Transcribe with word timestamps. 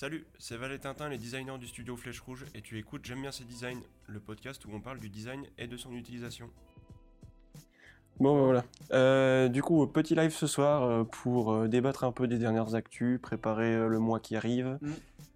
Salut, 0.00 0.24
c'est 0.38 0.56
Valet 0.56 0.78
Tintin, 0.78 1.08
les 1.08 1.18
designers 1.18 1.58
du 1.58 1.66
studio 1.66 1.96
Flèche 1.96 2.20
Rouge, 2.20 2.46
et 2.54 2.62
tu 2.62 2.78
écoutes 2.78 3.04
J'aime 3.04 3.20
bien 3.20 3.32
ces 3.32 3.42
designs, 3.42 3.80
le 4.06 4.20
podcast 4.20 4.64
où 4.64 4.68
on 4.72 4.78
parle 4.80 5.00
du 5.00 5.08
design 5.08 5.42
et 5.58 5.66
de 5.66 5.76
son 5.76 5.90
utilisation. 5.90 6.48
Bon, 8.20 8.36
bah, 8.36 8.44
voilà. 8.44 8.64
Euh, 8.92 9.48
du 9.48 9.60
coup, 9.60 9.84
petit 9.88 10.14
live 10.14 10.30
ce 10.30 10.46
soir 10.46 10.84
euh, 10.84 11.02
pour 11.02 11.52
euh, 11.52 11.66
débattre 11.66 12.04
un 12.04 12.12
peu 12.12 12.28
des 12.28 12.38
dernières 12.38 12.76
actus, 12.76 13.20
préparer 13.20 13.74
euh, 13.74 13.88
le 13.88 13.98
mois 13.98 14.20
qui 14.20 14.36
arrive, 14.36 14.78
Mm. 14.80 14.90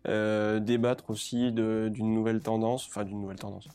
euh, 0.07 0.61
débattre 0.61 1.11
aussi 1.11 1.51
d'une 1.51 2.15
nouvelle 2.15 2.41
tendance, 2.41 2.87
enfin 2.87 3.03
d'une 3.03 3.21
nouvelle 3.21 3.41
tendance, 3.41 3.67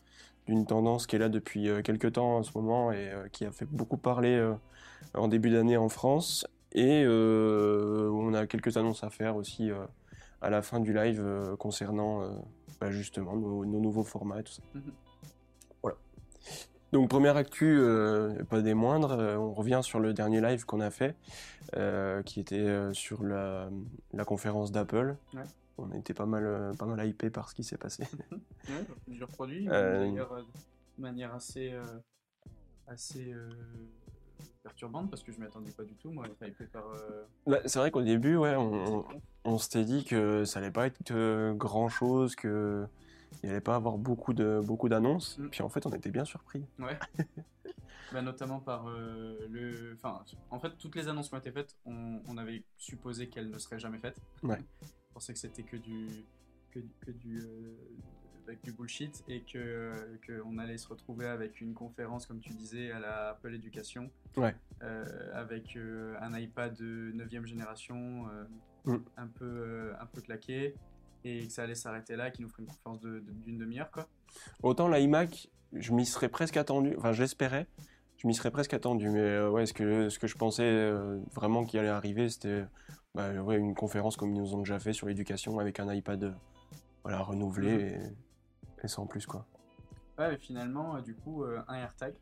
d'une 0.46 0.66
tendance 0.66 1.06
qui 1.06 1.18
est 1.18 1.20
là 1.20 1.28
depuis 1.28 1.68
euh, 1.68 1.82
quelques 1.82 2.14
temps 2.14 2.38
en 2.38 2.44
ce 2.44 2.58
moment 2.58 2.94
et 2.94 3.10
euh, 3.10 3.28
qui 3.28 3.44
a 3.44 3.52
fait 3.52 3.66
beaucoup 3.66 3.98
parler 3.98 4.36
euh, 4.36 4.54
en 5.16 5.28
début 5.28 5.50
d'année 5.50 5.76
en 5.76 5.90
France. 5.90 6.48
Et 6.72 7.04
euh, 7.04 8.10
on 8.10 8.34
a 8.34 8.48
quelques 8.48 8.78
annonces 8.78 9.04
à 9.04 9.10
faire 9.10 9.36
aussi 9.36 9.70
euh, 9.70 9.86
à 10.42 10.50
la 10.50 10.62
fin 10.62 10.80
du 10.80 10.94
live 10.94 11.22
euh, 11.24 11.56
concernant 11.56 12.22
euh, 12.22 12.30
bah, 12.80 12.92
justement 12.92 13.36
nos, 13.36 13.66
nos 13.66 13.80
nouveaux 13.80 14.04
formats 14.04 14.40
et 14.40 14.44
tout 14.44 14.54
ça. 14.54 14.64
Mhm. 14.74 14.94
Voilà. 15.82 15.98
Donc 16.92 17.10
première 17.10 17.38
actu, 17.38 17.78
euh, 17.80 18.44
pas 18.46 18.62
des 18.62 18.74
moindres, 18.74 19.18
on 19.40 19.54
revient 19.54 19.82
sur 19.84 20.00
le 20.00 20.14
dernier 20.14 20.42
live 20.42 20.66
qu'on 20.66 20.80
a 20.80 20.90
fait, 20.90 21.16
qui 22.26 22.40
était 22.40 22.94
sur 22.94 23.24
la, 23.24 23.70
la 24.14 24.26
conférence 24.26 24.72
d'Apple. 24.72 25.18
Ouais. 25.34 25.44
On 25.80 25.92
a 25.92 25.96
été 25.96 26.16
pas 26.16 26.26
mal, 26.26 26.72
pas 26.80 26.86
mal 26.86 27.08
hypé 27.08 27.30
par 27.30 27.50
ce 27.50 27.56
qui 27.56 27.64
s'est 27.64 27.78
passé. 27.78 28.04
Ouais, 28.70 28.86
plusieurs 29.06 29.30
produits, 29.30 29.66
d'ailleurs 29.66 30.46
de 30.98 31.02
manière 31.02 31.34
assez, 31.34 31.74
assez 32.86 33.34
perturbante 34.64 35.10
parce 35.10 35.24
que 35.24 35.32
je 35.32 35.40
m'y 35.40 35.46
attendais 35.46 35.72
pas 35.72 35.84
du 35.84 35.96
tout, 35.96 36.12
moi, 36.12 36.26
par. 36.74 36.88
euh, 36.90 37.26
Bah, 37.46 37.60
c'est 37.66 37.80
vrai 37.80 37.92
qu'au 37.92 38.02
début, 38.04 38.36
ouais, 38.36 38.56
on, 38.56 39.06
on, 39.46 39.58
s'était 39.58 39.86
dit 39.86 40.04
que 40.04 40.46
ça 40.46 40.60
allait 40.60 40.72
pas 40.72 40.88
être 40.88 41.54
grand 41.54 41.90
chose, 41.90 42.36
que 42.36 42.86
il 43.44 43.50
allait 43.50 43.62
pas 43.62 43.76
avoir 43.76 43.98
beaucoup 43.98 44.34
de 44.34 44.62
beaucoup 44.64 44.90
d'annonces. 44.90 45.38
Mm. 45.38 45.50
Puis 45.50 45.62
en 45.62 45.70
fait, 45.70 45.86
on 45.86 45.92
était 45.92 46.12
bien 46.12 46.26
surpris. 46.26 46.66
Ouais. 46.80 46.98
Bah, 48.14 48.22
notamment 48.22 48.60
par 48.62 48.88
euh, 48.88 49.36
le. 49.50 49.94
Enfin, 49.96 50.24
en 50.50 50.60
fait, 50.60 50.78
toutes 50.78 50.96
les 50.96 51.10
annonces 51.10 51.28
qui 51.28 51.36
ont 51.36 51.40
été 51.40 51.52
faites, 51.52 51.76
on, 51.86 52.22
on 52.28 52.38
avait 52.38 52.64
supposé 52.78 53.28
qu'elles 53.28 53.50
ne 53.50 53.58
seraient 53.58 53.80
jamais 53.80 54.00
faites. 54.00 54.18
Ouais. 54.44 54.60
On 55.12 55.14
pensait 55.16 55.34
que 55.34 55.40
c'était 55.40 55.64
que 55.64 55.76
du. 55.76 56.08
que, 56.72 56.80
que 57.02 57.12
du. 57.12 57.44
Avec 58.48 58.64
du 58.64 58.72
bullshit 58.72 59.24
et 59.28 59.42
que 59.42 59.92
qu'on 60.26 60.58
allait 60.58 60.78
se 60.78 60.88
retrouver 60.88 61.28
avec 61.28 61.60
une 61.62 61.74
conférence, 61.74 62.26
comme 62.26 62.40
tu 62.40 62.54
disais, 62.54 62.92
à 62.92 63.00
la 63.00 63.30
Apple 63.30 63.54
Education. 63.54 64.10
Ouais. 64.38 64.56
euh, 64.84 65.04
avec 65.34 65.76
euh, 65.76 66.16
un 66.22 66.38
iPad 66.38 66.76
de 66.76 67.12
9 67.16 67.46
génération, 67.46 68.26
euh, 68.32 68.44
Mm. 68.86 68.98
un, 69.18 69.28
peu, 69.28 69.92
un 70.00 70.06
peu 70.06 70.22
claqué, 70.22 70.76
et 71.26 71.48
que 71.48 71.52
ça 71.52 71.64
allait 71.64 71.76
s'arrêter 71.76 72.16
là, 72.16 72.30
qui 72.32 72.42
nous 72.44 72.48
ferait 72.48 72.62
une 72.64 72.70
conférence 72.70 73.02
de- 73.02 73.20
de- 73.20 73.32
d'une 73.44 73.58
demi-heure, 73.58 73.90
quoi. 73.92 74.08
Autant 74.64 74.88
l'iMac, 74.88 75.50
je 75.74 75.92
m'y 75.94 76.06
serais 76.06 76.30
presque 76.30 76.56
attendu, 76.56 76.94
enfin 76.98 77.12
je 77.12 77.22
l'espérais, 77.24 77.68
je 78.18 78.28
m'y 78.28 78.34
serais 78.36 78.52
presque 78.52 78.74
attendu, 78.74 79.10
mais 79.10 79.42
ouais, 79.48 79.66
ce 79.66 79.74
que, 79.74 80.08
ce 80.10 80.20
que 80.20 80.28
je 80.28 80.36
pensais 80.38 80.92
vraiment 81.34 81.66
qui 81.66 81.78
allait 81.80 81.90
arriver, 81.90 82.30
c'était 82.30 82.64
bah, 83.16 83.34
ouais, 83.42 83.58
une 83.58 83.74
conférence 83.76 84.16
comme 84.16 84.32
ils 84.34 84.40
nous 84.40 84.54
ont 84.54 84.60
déjà 84.60 84.80
fait 84.80 84.94
sur 84.94 85.08
l'éducation 85.08 85.60
avec 85.60 85.80
un 85.82 85.92
iPad 85.94 86.36
voilà, 87.04 87.20
renouvelé 87.24 87.98
Mhm. 87.98 88.16
Et, 88.82 88.86
et 88.86 88.88
sans 88.88 89.06
plus 89.08 89.26
quoi. 89.26 89.46
Ouais, 90.18 90.34
et 90.34 90.38
finalement, 90.38 90.96
euh, 90.96 91.02
du 91.02 91.16
coup, 91.16 91.44
euh, 91.44 91.62
un 91.68 91.76
AirTag. 91.76 92.16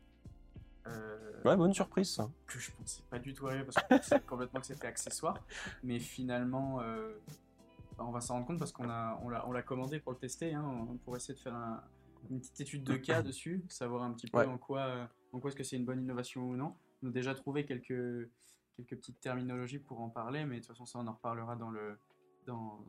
euh, 0.86 1.42
Ouais, 1.44 1.56
bonne 1.56 1.72
surprise 1.72 2.10
ça. 2.14 2.30
que 2.46 2.58
je 2.58 2.70
pensais 2.72 3.02
pas 3.10 3.18
du 3.18 3.32
tout 3.34 3.46
arriver 3.46 3.64
parce 3.64 3.76
que 3.76 3.82
je 3.90 3.96
pensais 3.96 4.20
complètement 4.26 4.60
que 4.60 4.66
c'était 4.66 4.86
accessoire. 4.86 5.38
Mais 5.82 5.98
finalement, 5.98 6.76
bah, 6.78 8.04
on 8.06 8.10
va 8.10 8.20
s'en 8.20 8.34
rendre 8.34 8.46
compte 8.46 8.58
parce 8.58 8.72
qu'on 8.72 8.90
a, 8.90 9.18
on 9.22 9.28
l'a, 9.30 9.46
on 9.48 9.52
l'a 9.52 9.62
commandé 9.62 9.98
pour 10.00 10.12
le 10.12 10.18
tester, 10.18 10.52
hein, 10.54 10.86
pour 11.04 11.16
essayer 11.16 11.34
de 11.34 11.40
faire 11.40 11.54
un- 11.54 11.82
une 12.30 12.40
petite 12.40 12.60
étude 12.60 12.84
de 12.84 12.96
cas 12.96 13.22
dessus, 13.22 13.64
savoir 13.68 14.02
un 14.02 14.12
petit 14.12 14.26
peu 14.26 14.38
Ouais. 14.38 14.46
en 14.46 14.58
quoi, 14.58 15.08
en 15.32 15.40
quoi 15.40 15.48
est-ce 15.48 15.56
que 15.56 15.64
c'est 15.64 15.76
une 15.76 15.84
bonne 15.86 16.00
innovation 16.02 16.42
ou 16.42 16.56
non. 16.56 16.76
On 17.02 17.08
a 17.08 17.10
déjà 17.12 17.34
trouvé 17.34 17.64
quelques, 17.64 18.28
quelques 18.76 18.96
petites 18.96 19.20
terminologies 19.20 19.78
pour 19.78 20.00
en 20.00 20.10
parler, 20.10 20.44
mais 20.44 20.56
de 20.56 20.60
toute 20.60 20.68
façon, 20.68 20.84
ça, 20.86 20.98
on 20.98 21.06
en 21.06 21.12
reparlera 21.12 21.56
dans 21.56 21.70
le, 21.70 21.98
dans, 22.46 22.84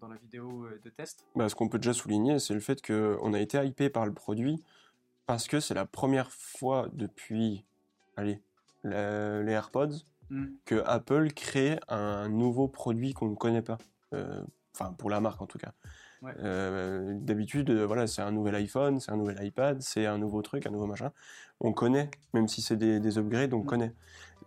dans, 0.00 0.08
la 0.08 0.16
vidéo 0.16 0.64
euh, 0.66 0.80
de 0.84 0.90
test. 0.90 1.24
Bah, 1.34 1.48
ce 1.48 1.54
qu'on 1.54 1.68
peut 1.68 1.78
déjà 1.78 1.92
souligner, 1.92 2.38
c'est 2.38 2.54
le 2.54 2.60
fait 2.60 2.84
qu'on 2.84 3.32
a 3.34 3.40
été 3.40 3.58
hypé 3.64 3.90
par 3.90 4.06
le 4.06 4.12
produit 4.12 4.62
parce 5.26 5.48
que 5.48 5.60
c'est 5.60 5.74
la 5.74 5.86
première 5.86 6.30
fois 6.30 6.88
depuis, 6.92 7.64
allez, 8.16 8.40
la- 8.84 9.42
les 9.42 9.52
AirPods 9.52 9.98
Mm. 10.28 10.46
que 10.64 10.82
Apple 10.86 11.32
crée 11.34 11.78
un 11.88 12.28
nouveau 12.28 12.66
produit 12.66 13.12
qu'on 13.12 13.28
ne 13.28 13.36
connaît 13.36 13.62
pas. 13.62 13.78
Euh, 14.12 14.42
Enfin, 14.78 14.92
pour 14.92 15.08
la 15.08 15.20
marque 15.20 15.40
en 15.40 15.46
tout 15.46 15.56
cas. 15.56 15.72
Ouais. 16.20 16.32
Euh, 16.40 17.14
D'habitude, 17.20 17.70
euh, 17.70 17.86
voilà, 17.86 18.06
c'est 18.06 18.20
un 18.20 18.30
nouvel 18.30 18.54
iPhone, 18.56 19.00
c'est 19.00 19.10
un 19.10 19.16
nouvel 19.16 19.42
iPad, 19.42 19.80
c'est 19.80 20.04
un 20.04 20.18
nouveau 20.18 20.42
truc, 20.42 20.66
un 20.66 20.70
nouveau 20.70 20.84
machin. 20.86 21.12
On 21.60 21.72
connaît, 21.72 22.10
même 22.34 22.46
si 22.46 22.60
c'est 22.60 22.76
des, 22.76 23.00
des 23.00 23.16
upgrades, 23.16 23.54
on 23.54 23.60
Mm. 23.62 23.66
connaît. 23.66 23.94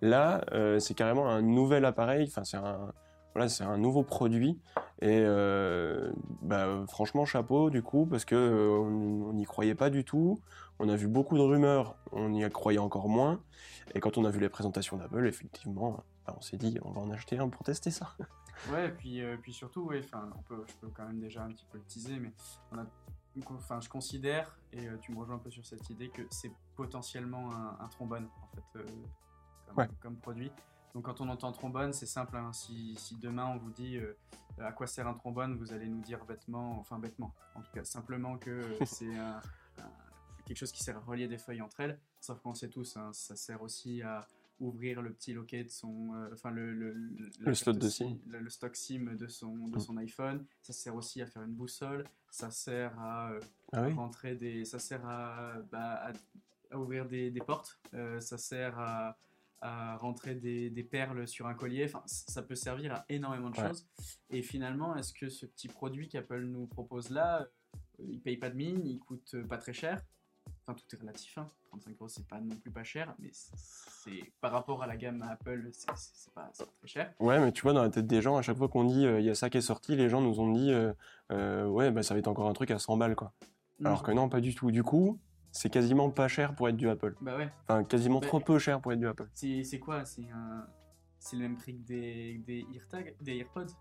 Là, 0.04 0.42
euh, 0.52 0.78
c'est 0.80 0.94
carrément 0.94 1.28
un 1.28 1.42
nouvel 1.42 1.84
appareil. 1.86 2.26
Enfin, 2.28 2.44
c'est 2.44 2.58
un, 2.58 2.94
voilà, 3.34 3.50
c'est 3.50 3.64
un 3.64 3.78
nouveau 3.78 4.04
produit. 4.04 4.60
Et 5.02 5.22
euh, 5.24 6.12
bah, 6.42 6.84
franchement, 6.88 7.26
chapeau 7.26 7.70
du 7.70 7.82
coup, 7.82 8.06
parce 8.06 8.26
que 8.26 8.36
euh, 8.36 8.70
on 8.80 9.34
n'y 9.34 9.46
croyait 9.46 9.76
pas 9.76 9.90
du 9.90 10.04
tout. 10.04 10.40
On 10.80 10.90
a 10.90 10.96
vu 10.96 11.08
beaucoup 11.08 11.38
de 11.38 11.42
rumeurs, 11.44 11.96
on 12.12 12.34
y 12.34 12.44
a 12.44 12.50
croyait 12.50 12.80
encore 12.80 13.10
moins. 13.10 13.42
Et 13.96 14.00
quand 14.00 14.18
on 14.18 14.26
a 14.26 14.30
vu 14.30 14.40
les 14.40 14.50
présentations 14.50 14.98
d'Apple, 14.98 15.26
effectivement, 15.28 16.04
bah, 16.26 16.36
on 16.38 16.42
s'est 16.42 16.58
dit, 16.58 16.78
on 16.84 16.92
va 16.92 17.02
en 17.02 17.12
acheter 17.12 17.38
un 17.38 17.50
pour 17.50 17.64
tester 17.64 17.92
ça. 17.92 18.16
Ouais, 18.74 18.88
et 18.88 18.92
puis, 18.92 19.22
euh, 19.22 19.38
puis 19.42 19.54
surtout, 19.54 19.84
ouais, 19.84 20.02
enfin, 20.04 20.30
on 20.38 20.42
peut, 20.42 20.66
je 20.68 20.74
peux 20.82 20.90
quand 20.94 21.06
même 21.06 21.22
déjà 21.22 21.44
un 21.46 21.48
petit 21.48 21.66
peu 21.72 21.78
le 21.78 21.84
teaser, 21.86 22.20
mais 22.20 22.34
on 22.74 22.78
a, 22.80 22.86
enfin, 23.56 23.80
je 23.80 23.88
considère, 23.88 24.60
et 24.74 24.86
euh, 24.86 24.98
tu 25.02 25.14
me 25.14 25.20
rejoins 25.20 25.36
un 25.36 25.40
peu 25.40 25.50
sur 25.50 25.66
cette 25.66 25.90
idée, 25.90 26.10
que 26.10 26.24
c'est 26.30 26.52
potentiellement 26.76 27.54
un, 27.54 27.78
un 27.80 27.88
trombone, 27.88 28.28
en 28.44 28.48
fait, 28.54 28.80
euh, 28.80 28.86
comme, 29.66 29.78
Ouais. 29.78 29.88
comme 30.02 30.16
produit. 30.18 30.52
Donc 30.94 31.06
quand 31.06 31.22
on 31.22 31.30
entend 31.30 31.52
trombone, 31.52 31.94
c'est 31.94 32.06
simple, 32.06 32.36
hein, 32.38 32.52
si, 32.54 32.96
si 32.98 33.16
demain 33.16 33.46
on 33.48 33.58
vous 33.58 33.72
dit 33.72 33.98
euh, 33.98 34.18
à 34.60 34.72
quoi 34.72 34.88
sert 34.88 35.08
un 35.08 35.14
trombone, 35.14 35.56
vous 35.56 35.72
allez 35.72 35.88
nous 35.88 36.02
dire 36.02 36.26
bêtement, 36.26 36.80
enfin 36.80 36.98
bêtement, 37.00 37.34
en 37.56 37.62
tout 37.62 37.72
cas, 37.72 37.84
simplement 37.84 38.38
que 38.38 38.50
euh, 38.50 38.78
c'est 38.86 39.16
un- 39.16 39.40
un- 39.78 39.92
quelque 40.46 40.58
chose 40.58 40.72
qui 40.72 40.84
sert 40.84 40.98
à 40.98 41.02
relier 41.02 41.28
des 41.28 41.38
feuilles 41.38 41.62
entre 41.62 41.80
elles, 41.82 42.00
sauf 42.20 42.40
qu'on 42.42 42.56
sait 42.56 42.70
tous, 42.70 42.98
hein, 42.98 43.12
ça 43.14 43.36
sert 43.36 43.62
aussi 43.62 44.02
à 44.02 44.26
ouvrir 44.60 45.02
le 45.02 45.14
petit 45.14 45.32
loquet 45.32 45.64
de 45.64 45.70
son, 45.70 46.14
euh, 46.16 46.30
enfin 46.34 46.50
le, 46.52 46.74
le, 46.74 46.92
Le 47.40 47.54
slot 47.54 47.74
carte 47.74 47.84
de 47.84 47.88
SIM, 47.90 48.06
SIM. 48.10 48.18
le, 48.28 48.40
le 48.40 48.50
stock 48.50 48.76
SIM 48.76 49.16
de 49.16 49.28
son, 49.28 49.56
de 49.70 49.78
Mm. 49.78 49.80
son 49.80 49.96
iPhone. 49.98 50.46
Ça 50.64 50.74
sert 50.74 50.96
aussi 50.96 51.22
à 51.22 51.28
faire 51.28 51.44
une 51.44 51.54
boussole. 51.54 52.04
Ça 52.30 52.52
sert 52.52 53.00
à 53.00 53.30
euh, 53.32 53.40
Ah 53.72 53.84
oui 53.84 53.94
rentrer 53.94 54.36
des, 54.36 54.66
ça 54.66 54.78
sert 54.80 55.06
à, 55.08 55.54
bah, 55.72 56.08
à, 56.08 56.12
à 56.72 56.78
ouvrir 56.78 57.06
des, 57.08 57.32
des 57.32 57.40
portes. 57.40 57.80
Ça 58.20 58.38
sert 58.38 58.78
à, 58.80 59.16
à 59.62 59.98
rentrer 59.98 60.36
des, 60.36 60.70
des 60.70 60.84
perles 60.84 61.28
sur 61.28 61.48
un 61.48 61.54
collier. 61.54 61.86
Enfin, 61.86 62.04
ça 62.06 62.42
peut 62.42 62.56
servir 62.56 62.94
à 62.94 63.06
énormément 63.10 63.50
de 63.50 63.60
Ouais. 63.60 63.68
choses. 63.68 63.88
Et 64.30 64.42
finalement, 64.42 64.96
est-ce 64.96 65.14
que 65.14 65.30
ce 65.30 65.46
petit 65.46 65.68
produit 65.68 66.08
qu'Apple 66.08 66.42
nous 66.46 66.66
propose 66.68 67.10
là, 67.10 67.42
euh, 67.42 68.04
il 68.08 68.22
paye 68.22 68.38
pas 68.38 68.50
de 68.50 68.56
mine, 68.56 68.86
il 68.86 69.00
coûte 69.00 69.36
pas 69.48 69.58
très 69.58 69.74
cher? 69.74 70.02
Enfin, 70.66 70.74
tout 70.80 70.96
est 70.96 71.00
relatif. 71.00 71.38
Hein. 71.38 71.48
35 71.70 71.92
euros, 72.00 72.08
c'est 72.08 72.28
pas 72.28 72.40
non 72.40 72.56
plus 72.56 72.72
pas 72.72 72.84
cher, 72.84 73.14
mais 73.20 73.30
c'est- 73.34 74.32
par 74.42 74.52
rapport 74.52 74.82
à 74.82 74.88
la 74.88 74.98
gamme 74.98 75.22
Apple, 75.22 75.70
c'est 75.74 76.34
pas, 76.34 76.50
très 76.52 76.88
cher. 76.88 77.14
Ouais, 77.20 77.40
mais 77.40 77.52
tu 77.52 77.62
vois, 77.62 77.74
dans 77.74 77.84
la 77.84 77.90
tête 77.90 78.08
des 78.08 78.22
gens, 78.22 78.38
à 78.38 78.42
chaque 78.42 78.58
fois 78.58 78.68
qu'on 78.70 78.86
dit 78.86 79.06
euh, 79.06 79.20
il 79.20 79.26
y 79.26 79.30
a 79.30 79.36
ça 79.36 79.50
qui 79.52 79.58
est 79.58 79.62
sorti, 79.62 79.96
les 79.96 80.10
gens 80.10 80.22
nous 80.22 80.40
ont 80.40 80.52
dit 80.52 80.72
euh, 80.72 80.92
euh, 81.32 81.68
ouais, 81.68 81.92
bah, 81.92 82.02
ça 82.02 82.14
va 82.16 82.20
être 82.20 82.28
encore 82.28 82.48
un 82.50 82.54
truc 82.54 82.72
à 82.72 82.80
100 82.80 82.98
balles 82.98 83.16
quoi. 83.16 83.34
Alors 83.86 84.02
que 84.04 84.12
non, 84.12 84.28
pas 84.30 84.42
du 84.42 84.56
tout. 84.56 84.72
Du 84.72 84.84
coup, 84.84 85.20
c'est 85.52 85.70
quasiment 85.70 86.10
pas 86.10 86.28
cher 86.28 86.56
pour 86.56 86.70
être 86.70 86.76
du 86.78 86.90
Apple. 86.90 87.16
Bah 87.22 87.38
ouais. 87.38 87.50
Enfin, 87.68 87.84
quasiment 87.84 88.20
trop 88.20 88.40
peu 88.40 88.60
cher 88.60 88.80
pour 88.82 88.92
être 88.94 89.00
du 89.00 89.08
Apple. 89.08 89.28
C'est 89.34 89.80
quoi? 89.80 90.06
C'est 90.06 90.30
un... 90.30 90.66
le 91.34 91.40
même 91.40 91.58
prix 91.58 91.76
que 91.76 91.86
des, 91.88 92.38
des 92.46 92.66
des 93.22 93.38
AirPods 93.38 93.74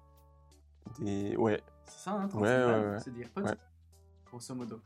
Des... 1.00 1.36
Ouais, 1.36 1.60
C'est 1.84 1.98
ça, 2.04 2.12
hein 2.12 2.28
35 2.28 2.40
Ouais, 2.40 2.64
ouais, 2.64 2.90
ouais. 2.92 2.98
C'est 3.00 3.12
des 3.14 3.20
AirPods 3.22 3.42
Ouais. 3.44 3.54
Grosso 4.26 4.54
modo. 4.54 4.80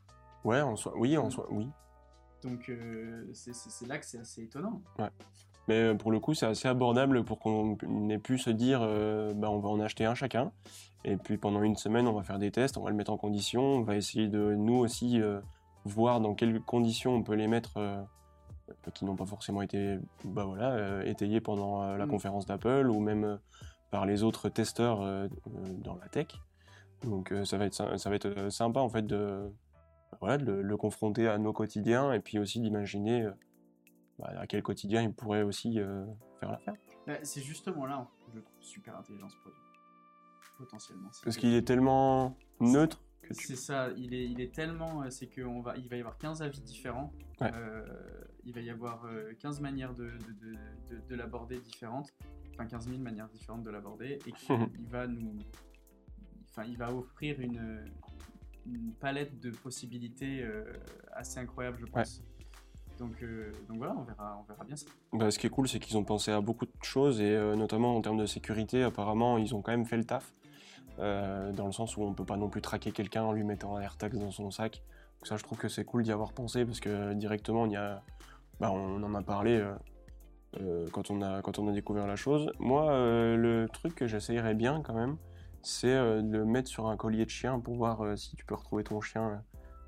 ouais, 0.44 0.60
en 0.60 0.76
soi, 0.76 0.92
oui, 0.96 1.16
en 1.16 1.30
soi, 1.30 1.46
oui. 1.50 1.68
Donc 2.42 2.68
euh, 2.68 3.24
c'est- 3.32 3.86
là 3.86 3.98
que 3.98 4.04
c'est 4.04 4.18
assez 4.18 4.42
étonnant. 4.42 4.82
Mais 5.68 5.80
euh, 5.80 5.94
pour 5.94 6.10
le 6.10 6.18
coup, 6.18 6.34
c'est 6.34 6.46
assez 6.46 6.66
abordable 6.66 7.24
pour 7.24 7.38
qu'on 7.38 7.76
ait 8.08 8.18
pu 8.18 8.36
se 8.36 8.50
dire, 8.50 8.80
euh, 8.82 9.32
bah, 9.32 9.48
on 9.48 9.60
va 9.60 9.68
en 9.68 9.78
acheter 9.80 10.04
un 10.04 10.14
chacun. 10.16 10.50
Et 11.04 11.16
puis 11.16 11.38
pendant 11.38 11.62
une 11.62 11.76
semaine, 11.76 12.08
on 12.08 12.12
va 12.12 12.22
faire 12.24 12.38
des 12.40 12.50
tests, 12.50 12.76
on 12.78 12.82
va 12.82 12.90
le 12.90 12.96
mettre 12.96 13.12
en 13.12 13.16
condition, 13.16 13.62
on 13.62 13.82
va 13.82 13.94
essayer 13.96 14.26
de 14.28 14.54
nous 14.56 14.74
aussi 14.76 15.20
euh, 15.20 15.40
voir 15.84 16.20
dans 16.20 16.34
quelles 16.34 16.60
conditions 16.62 17.14
on 17.14 17.22
peut 17.22 17.34
les 17.34 17.48
mettre, 17.48 17.76
euh, 17.76 18.02
qui 18.94 19.04
n'ont 19.04 19.16
pas 19.16 19.26
forcément 19.26 19.62
été, 19.62 19.98
bah 20.24 20.44
voilà, 20.44 20.70
euh, 20.72 21.02
étayées 21.02 21.40
pendant 21.40 21.82
euh, 21.82 21.96
la 21.96 22.06
Mm. 22.06 22.10
conférence 22.10 22.46
d'Apple 22.46 22.88
ou 22.88 23.00
même 23.00 23.24
euh, 23.24 23.36
par 23.90 24.06
les 24.06 24.22
autres 24.22 24.48
testeurs 24.48 25.00
dans 25.84 25.96
la 25.96 26.08
tech. 26.08 26.28
Donc 27.02 27.34
ça 27.44 27.58
va 27.58 27.66
être 27.66 27.98
ça 27.98 28.08
va 28.08 28.16
être 28.16 28.48
sympa 28.48 28.80
en 28.80 28.88
fait 28.88 29.02
de 29.06 29.52
voilà 30.20 30.38
de 30.38 30.44
le, 30.46 30.62
le 30.62 30.76
confronter 30.78 31.28
à 31.28 31.36
nos 31.36 31.52
quotidiens 31.52 32.10
et 32.12 32.20
puis 32.20 32.38
aussi 32.38 32.60
d'imaginer 32.60 33.28
bah, 34.18 34.30
à 34.38 34.46
quel 34.46 34.62
quotidien 34.62 35.02
il 35.02 35.12
pourrait 35.12 35.42
aussi 35.42 35.78
faire 36.40 36.52
l'affaire. 36.52 36.74
Bah, 37.06 37.14
c'est 37.22 37.42
justement 37.42 37.84
là, 37.84 38.08
que 38.26 38.32
je 38.38 38.40
trouve 38.40 38.62
super 38.62 38.96
intelligent 38.96 39.28
ce 39.28 39.36
produit. 39.36 39.58
potentiellement. 40.56 41.10
Parce 41.24 41.36
qu'il 41.36 41.52
est 41.52 41.66
tellement 41.66 42.34
neutre. 42.60 43.02
C'est 43.34 43.56
ça, 43.56 43.88
il 43.96 44.14
est, 44.14 44.24
il 44.28 44.40
est 44.40 44.54
tellement. 44.54 45.02
euh, 45.02 45.10
C'est 45.10 45.26
qu'il 45.28 45.44
va, 45.62 45.76
il 45.76 45.88
va 45.88 45.96
y 45.96 46.00
avoir 46.00 46.16
15 46.18 46.42
avis 46.42 46.60
différents. 46.60 47.12
Ouais. 47.40 47.50
Euh, 47.54 47.84
il 48.44 48.52
va 48.54 48.60
y 48.60 48.70
avoir 48.70 49.04
euh, 49.06 49.32
15 49.40 49.60
manières 49.60 49.94
de, 49.94 50.04
de, 50.04 50.10
de- 50.10 50.96
de- 50.96 51.06
de 51.08 51.14
l'aborder 51.14 51.58
différentes. 51.58 52.10
Enfin, 52.52 52.66
15 52.66 52.88
000 52.88 52.98
manières 53.00 53.28
différentes 53.28 53.62
de 53.64 53.70
l'aborder. 53.70 54.18
Et 54.26 54.32
qu'il 54.32 54.86
va 54.90 55.06
nous. 55.06 55.36
Enfin, 56.50 56.64
il 56.68 56.76
va 56.76 56.92
offrir 56.92 57.40
une, 57.40 57.84
une 58.66 58.92
palette 58.94 59.40
de 59.40 59.50
possibilités 59.50 60.42
euh, 60.42 60.64
assez 61.12 61.38
incroyable, 61.38 61.78
je 61.80 61.86
pense. 61.86 62.22
Donc, 62.98 63.20
euh, 63.22 63.50
donc 63.68 63.78
voilà, 63.78 63.96
on 63.96 64.02
verra, 64.02 64.38
on 64.38 64.44
verra 64.52 64.64
bien 64.64 64.76
ça. 64.76 64.86
Bah, 65.14 65.30
ce 65.30 65.38
qui 65.38 65.46
est 65.46 65.50
cool, 65.50 65.66
c'est 65.66 65.78
qu'ils 65.80 65.96
ont 65.96 66.04
pensé 66.04 66.30
à 66.30 66.40
beaucoup 66.40 66.66
de 66.66 66.72
choses 66.82 67.20
et 67.20 67.30
euh, 67.30 67.56
notamment 67.56 67.96
en 67.96 68.02
termes 68.02 68.18
de 68.18 68.26
sécurité, 68.26 68.82
apparemment, 68.82 69.38
ils 69.38 69.54
ont 69.54 69.62
quand 69.62 69.72
même 69.72 69.86
fait 69.86 69.96
le 69.96 70.04
taf. 70.04 70.30
Euh, 70.98 71.52
dans 71.52 71.66
le 71.66 71.72
sens 71.72 71.96
où 71.96 72.02
on 72.02 72.12
peut 72.14 72.24
pas 72.24 72.36
non 72.36 72.48
plus 72.48 72.60
traquer 72.62 72.92
quelqu'un 72.92 73.22
en 73.22 73.32
lui 73.32 73.44
mettant 73.44 73.76
un 73.76 73.80
AirTag 73.80 74.16
dans 74.18 74.30
son 74.30 74.50
sac. 74.50 74.82
Donc 75.20 75.26
ça, 75.26 75.36
je 75.36 75.42
trouve 75.42 75.58
que 75.58 75.68
c'est 75.68 75.84
cool 75.84 76.02
d'y 76.02 76.12
avoir 76.12 76.32
pensé 76.32 76.64
parce 76.64 76.80
que 76.80 77.14
directement, 77.14 77.66
il 77.66 77.72
y 77.72 77.76
a, 77.76 78.02
bah, 78.60 78.70
on 78.70 79.02
en 79.02 79.14
a 79.14 79.22
parlé 79.22 79.58
euh, 79.58 79.72
euh, 80.60 80.88
quand, 80.92 81.10
on 81.10 81.22
a, 81.22 81.40
quand 81.42 81.58
on 81.58 81.68
a 81.68 81.72
découvert 81.72 82.06
la 82.06 82.16
chose. 82.16 82.50
Moi, 82.58 82.90
le 83.36 83.66
truc 83.72 83.94
que 83.94 84.06
j'essayerais 84.06 84.54
bien 84.54 84.82
quand 84.82 84.94
même, 84.94 85.16
c'est 85.62 85.94
de 85.94 86.36
le 86.38 86.44
mettre 86.44 86.68
sur 86.68 86.88
un 86.88 86.96
collier 86.96 87.24
de 87.24 87.30
chien 87.30 87.60
pour 87.60 87.76
voir 87.76 88.18
si 88.18 88.34
tu 88.36 88.44
peux 88.44 88.54
retrouver 88.56 88.82
ton 88.84 89.00
chien, 89.00 89.42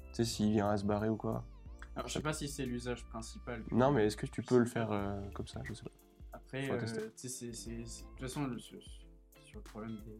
tu 0.09 0.15
sais, 0.15 0.25
s'il 0.25 0.53
vient 0.53 0.69
à 0.71 0.77
se 0.77 0.85
barrer 0.85 1.09
ou 1.09 1.17
quoi. 1.17 1.45
Alors, 1.97 2.09
je 2.09 2.15
sais 2.15 2.23
pas 2.23 2.33
si 2.33 2.49
c'est 2.49 2.65
l'usage 2.67 3.05
principal. 3.05 3.62
Non, 3.71 3.93
mais 3.93 4.07
est-ce 4.07 4.17
que 4.17 4.27
tu 4.27 4.43
peux 4.43 4.59
le 4.59 4.65
faire 4.65 4.91
euh, 4.91 5.21
comme 5.33 5.47
ça? 5.47 5.61
Je 5.65 5.75
sais 5.75 5.85
pas. 5.85 5.91
Après, 6.33 6.71
euh, 6.71 6.87
c'est- 7.17 7.47
de 7.47 7.85
toute 8.11 8.21
façon, 8.21 8.47
le- 8.47 8.59
sur, 8.59 8.81
sur 9.45 9.59
le 9.59 9.62
problème 9.62 9.97
des, 10.05 10.19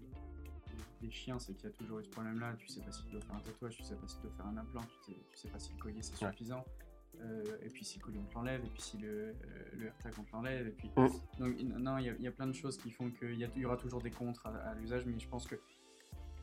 des- 0.75 1.07
des 1.07 1.11
chiens, 1.13 1.39
c'est 1.39 1.55
qu'il 1.55 1.65
y 1.65 1.73
a 1.73 1.77
toujours 1.77 1.99
eu 2.01 2.05
ce 2.05 2.11
problème-là. 2.11 2.55
Tu 2.59 2.69
sais 2.69 2.81
pas 2.81 2.93
s'il 2.93 3.11
doit 3.11 3.21
faire 3.21 3.35
un 3.37 3.41
tatouage, 3.41 3.77
tu 3.77 3.83
sais 3.83 3.95
pas 3.97 4.07
s'il 4.09 4.21
doit 4.23 4.33
faire 4.33 4.47
un 4.47 4.57
implant, 4.57 4.83
tu 5.05 5.13
sais, 5.13 5.19
tu 5.31 5.37
sais 5.39 5.49
pas 5.49 5.59
si 5.59 5.73
le 5.73 5.79
collier 5.79 6.03
c'est 6.03 6.23
Ouais. 6.23 6.31
suffisant. 6.31 6.65
Euh, 7.21 7.45
et 7.63 7.69
puis 7.69 7.85
si 7.85 7.99
le 8.01 8.05
collier 8.05 8.19
on 8.19 8.25
te 8.25 8.35
l'enlève, 8.35 8.65
et 8.65 8.69
puis 8.69 8.83
si 8.83 8.99
le, 8.99 9.09
euh, 9.09 9.35
le 9.75 9.87
AirTag 9.87 10.13
on 10.19 10.25
te 10.25 10.33
l'enlève, 10.33 10.67
et 10.67 10.71
puis. 10.73 10.91
Mm. 10.97 11.07
Donc, 11.39 11.61
non, 11.63 11.99
il 11.99 12.07
y, 12.07 12.09
a- 12.11 12.15
il 12.17 12.23
y 12.23 12.27
a 12.27 12.33
plein 12.33 12.47
de 12.49 12.53
choses 12.53 12.77
qui 12.77 12.91
font 12.91 13.09
qu'il 13.11 13.39
y, 13.41 13.65
aura 13.65 13.77
toujours 13.77 14.03
des 14.03 14.11
contres 14.11 14.45
à, 14.47 14.51
à 14.51 14.75
l'usage, 14.75 15.07
mais 15.07 15.19
je 15.19 15.29
pense 15.29 15.47
que. 15.47 15.55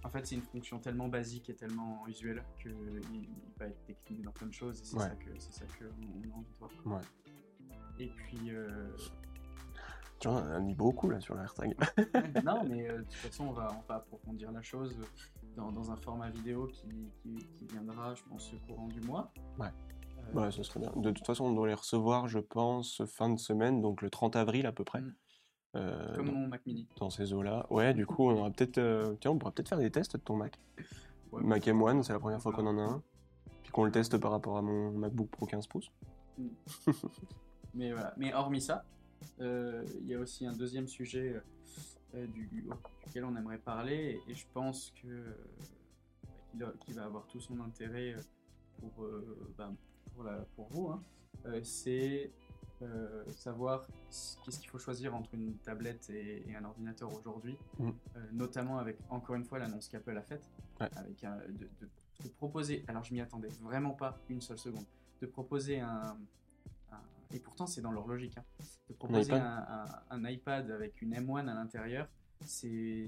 En 0.04 0.10
fait, 0.10 0.26
c'est 0.26 0.34
une 0.36 0.42
fonction 0.42 0.80
tellement 0.80 1.10
basique 1.10 1.50
et 1.52 1.56
tellement 1.56 2.08
usuelle 2.08 2.44
qu'il 2.60 2.72
il 3.14 3.30
va 3.60 3.68
être 3.68 3.86
décliné 3.86 4.24
dans 4.24 4.32
plein 4.32 4.48
de 4.48 4.54
choses, 4.54 4.80
et 4.82 4.84
c'est 4.86 4.96
Ouais. 4.98 5.04
ça 5.04 5.16
qu'on 5.78 5.86
on 5.86 6.32
a 6.32 6.38
envie 6.38 6.50
de 6.52 6.58
voir. 6.58 6.72
Ouais. 6.86 7.02
Et 8.00 8.08
puis. 8.08 8.50
euh, 8.52 8.88
Tu 10.22 10.28
vois, 10.28 10.44
on 10.48 10.54
a 10.54 10.60
mis 10.60 10.76
beaucoup 10.76 11.10
là 11.10 11.20
sur 11.20 11.34
le 11.34 11.42
AirTag. 11.42 11.76
Non, 12.46 12.64
mais 12.64 12.88
euh, 12.88 13.00
de 13.00 13.04
toute 13.04 13.14
façon, 13.14 13.48
on 13.48 13.54
va, 13.54 13.70
on 13.76 13.82
va 13.90 13.96
approfondir 13.96 14.52
la 14.52 14.62
chose 14.62 14.96
dans, 15.58 15.72
dans 15.72 15.92
un 15.92 15.96
format 15.96 16.30
vidéo 16.30 16.68
qui, 16.68 16.88
qui, 17.24 17.36
qui 17.36 17.66
viendra, 17.66 18.14
je 18.14 18.22
pense, 18.30 18.54
au 18.54 18.58
courant 18.68 18.88
du 18.88 19.02
mois. 19.02 19.34
Ouais. 19.60 19.68
Euh, 19.68 20.40
Ouais, 20.40 20.52
ce 20.52 20.62
serait 20.62 20.80
bien. 20.80 20.92
De 20.96 21.10
toute 21.10 21.26
façon, 21.26 21.46
on 21.46 21.54
doit 21.54 21.68
les 21.68 21.74
recevoir, 21.74 22.28
je 22.28 22.38
pense, 22.38 23.04
fin 23.06 23.30
de 23.30 23.40
semaine, 23.40 23.82
donc 23.82 24.04
le 24.04 24.12
30 24.12 24.36
avril 24.36 24.68
à 24.68 24.72
peu 24.72 24.84
près. 24.84 25.02
Mm. 25.02 25.16
Euh, 25.78 26.16
comme 26.16 26.32
mon 26.32 26.48
Mac 26.48 26.66
Mini. 26.68 26.88
dans 27.00 27.10
ces 27.10 27.34
eaux-là. 27.34 27.66
Ouais, 27.72 27.96
du 27.96 28.06
coup, 28.06 28.30
on 28.30 28.38
aura 28.38 28.52
peut-être. 28.52 29.16
Tiens, 29.22 29.32
on 29.32 29.40
pourra 29.40 29.52
peut-être 29.52 29.70
faire 29.70 29.80
des 29.80 29.90
tests 29.90 30.18
de 30.18 30.22
ton 30.22 30.36
Mac. 30.36 30.60
Ouais, 31.32 31.42
Mac 31.42 31.66
M1, 31.66 32.04
c'est 32.04 32.14
la 32.14 32.20
première 32.20 32.42
fois 32.42 32.52
qu'on 32.52 32.68
en 32.68 32.78
a 32.78 32.82
un. 32.82 33.04
Puis 33.64 33.72
qu'on 33.72 33.86
le 33.86 33.92
teste 33.92 34.18
par 34.20 34.32
rapport 34.32 34.58
à 34.58 34.62
mon 34.62 34.92
MacBook 34.92 35.30
Pro 35.30 35.48
15 35.48 35.66
pouces. 35.66 35.92
Mais 37.74 37.92
voilà. 37.92 38.14
Mais 38.18 38.34
hormis 38.34 38.62
ça, 38.62 38.84
il 40.00 40.08
y 40.08 40.14
a 40.16 40.20
aussi 40.20 40.46
un 40.46 40.54
deuxième 40.54 40.88
sujet 40.88 41.42
euh, 42.16 42.28
du, 42.28 42.48
duquel 43.06 43.26
on 43.26 43.36
aimerait 43.36 43.58
parler, 43.60 44.20
et 44.28 44.36
je 44.36 44.46
pense 44.54 44.92
que 45.02 45.08
euh, 46.60 46.72
qu'il 46.82 46.96
va 46.96 47.06
avoir 47.06 47.26
tout 47.28 47.40
son 47.40 47.60
intérêt 47.62 48.14
euh, 48.14 48.22
pour, 48.80 49.04
euh, 49.06 49.54
ben, 49.58 49.76
pour, 50.14 50.24
la- 50.24 50.46
pour 50.56 50.68
vous. 50.70 50.88
hein. 50.90 51.02
Euh, 51.46 51.62
c'est 51.64 52.32
euh, 52.84 53.24
savoir 53.32 53.88
qu'est-ce 54.44 54.60
qu'il 54.60 54.70
faut 54.70 54.78
choisir 54.80 55.16
entre 55.16 55.34
une 55.34 55.56
tablette 55.60 56.10
et, 56.10 56.44
et 56.50 56.56
un 56.56 56.64
ordinateur 56.66 57.12
aujourd'hui, 57.18 57.56
euh, 57.80 57.92
notamment 58.34 58.78
avec 58.80 58.98
encore 59.10 59.36
une 59.36 59.46
fois 59.46 59.60
l'annonce 59.60 59.88
qu'Apple 59.88 60.18
a 60.18 60.22
faite, 60.24 60.50
Ouais. 60.80 60.90
avec 60.98 61.24
un- 61.24 61.38
de, 61.38 61.68
de- 61.80 61.90
de 62.24 62.30
proposer. 62.30 62.84
Alors 62.88 63.04
je 63.04 63.14
m'y 63.14 63.22
attendais 63.22 63.50
vraiment 63.62 63.92
pas 63.92 64.20
une 64.30 64.42
seule 64.42 64.58
seconde, 64.60 64.86
de 65.22 65.26
proposer 65.28 65.80
un, 65.80 66.18
un- 66.92 67.02
et 67.34 67.40
pourtant 67.40 67.66
c'est 67.68 67.82
dans 67.82 67.92
leur 67.92 68.08
logique, 68.08 68.38
hein, 68.38 68.44
de 68.92 68.98
proposer 68.98 69.34
un, 69.34 69.66
un- 69.68 69.86
un 70.10 70.30
iPad 70.30 70.70
avec 70.72 71.02
une 71.02 71.14
M1 71.14 71.48
à 71.48 71.54
l'intérieur, 71.54 72.08
c'est 72.42 73.08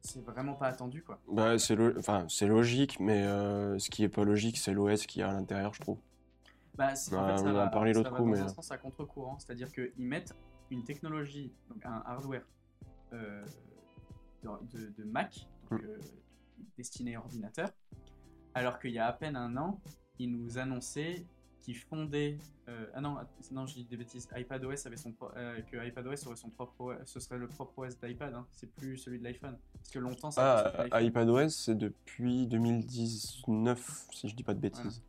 c'est 0.00 0.20
vraiment 0.24 0.54
pas 0.54 0.66
attendu 0.68 1.02
quoi. 1.02 1.18
Bah, 1.28 1.58
c'est 1.58 1.74
lo- 1.76 1.98
enfin, 1.98 2.26
c'est 2.28 2.46
logique, 2.46 3.00
mais 3.00 3.22
euh, 3.26 3.78
ce 3.78 3.88
qui 3.90 4.04
est 4.04 4.08
pas 4.08 4.24
logique, 4.24 4.58
c'est 4.58 4.72
l'OS 4.72 5.06
qu'il 5.06 5.20
y 5.20 5.22
a 5.22 5.30
à 5.30 5.32
l'intérieur, 5.32 5.72
je 5.74 5.80
trouve. 5.80 5.98
Bah, 6.76 6.86
en 6.86 6.88
fait, 6.90 6.96
ça 6.96 7.16
on 7.16 7.48
en 7.48 7.56
a 7.56 7.68
parlé 7.68 7.92
l'autre 7.92 8.10
coup, 8.10 8.16
dans 8.18 8.26
mais, 8.26 8.40
un 8.40 8.44
euh, 8.44 8.48
sens 8.48 8.70
à 8.70 8.76
contre-courant, 8.78 9.38
c'est-à-dire 9.38 9.72
qu'ils 9.72 9.92
mettent 10.06 10.34
une 10.70 10.84
technologie, 10.84 11.52
donc 11.70 11.84
un 11.86 12.02
hardware 12.04 12.44
euh, 13.12 13.44
de, 14.42 14.50
de- 14.78 14.90
de 14.90 15.04
Mac, 15.04 15.46
donc, 15.70 15.80
Mm. 15.82 15.86
euh, 15.86 15.98
destiné 16.76 17.14
à 17.14 17.20
ordinateur, 17.20 17.70
alors 18.54 18.78
qu'il 18.78 18.90
y 18.90 18.98
a 18.98 19.06
à 19.06 19.12
peine 19.12 19.36
un 19.36 19.56
an, 19.56 19.80
ils 20.18 20.30
nous 20.30 20.58
annonçaient 20.58 21.24
qu'ils 21.64 21.76
fondaient. 21.76 22.36
euh, 22.68 22.86
ah 22.94 23.00
non, 23.00 23.16
non, 23.52 23.66
je 23.66 23.74
dis 23.74 23.84
des 23.84 23.96
bêtises. 23.96 24.28
iPadOS 24.36 24.86
avait 24.86 24.96
son 24.98 25.12
pro- 25.12 25.30
euh, 25.36 25.60
que 25.62 25.76
iPadOS 25.86 26.26
aurait 26.26 26.36
son 26.36 26.50
propre, 26.50 26.80
OS, 26.80 26.96
ce 27.06 27.20
serait 27.20 27.38
le 27.38 27.48
propre 27.48 27.78
OS 27.86 27.98
d'iPad. 27.98 28.34
hein, 28.34 28.46
c'est 28.52 28.70
plus 28.74 28.98
celui 28.98 29.18
de 29.18 29.24
l'iPhone. 29.24 29.56
Parce 29.74 29.90
que 29.90 29.98
longtemps, 29.98 30.30
ça. 30.30 30.86
Ah, 30.90 31.02
iPadOS, 31.02 31.48
c'est 31.48 31.74
depuis 31.74 32.46
2019, 32.46 34.06
si 34.12 34.28
je 34.28 34.34
dis 34.36 34.42
pas 34.44 34.54
de 34.54 34.60
bêtises. 34.60 35.02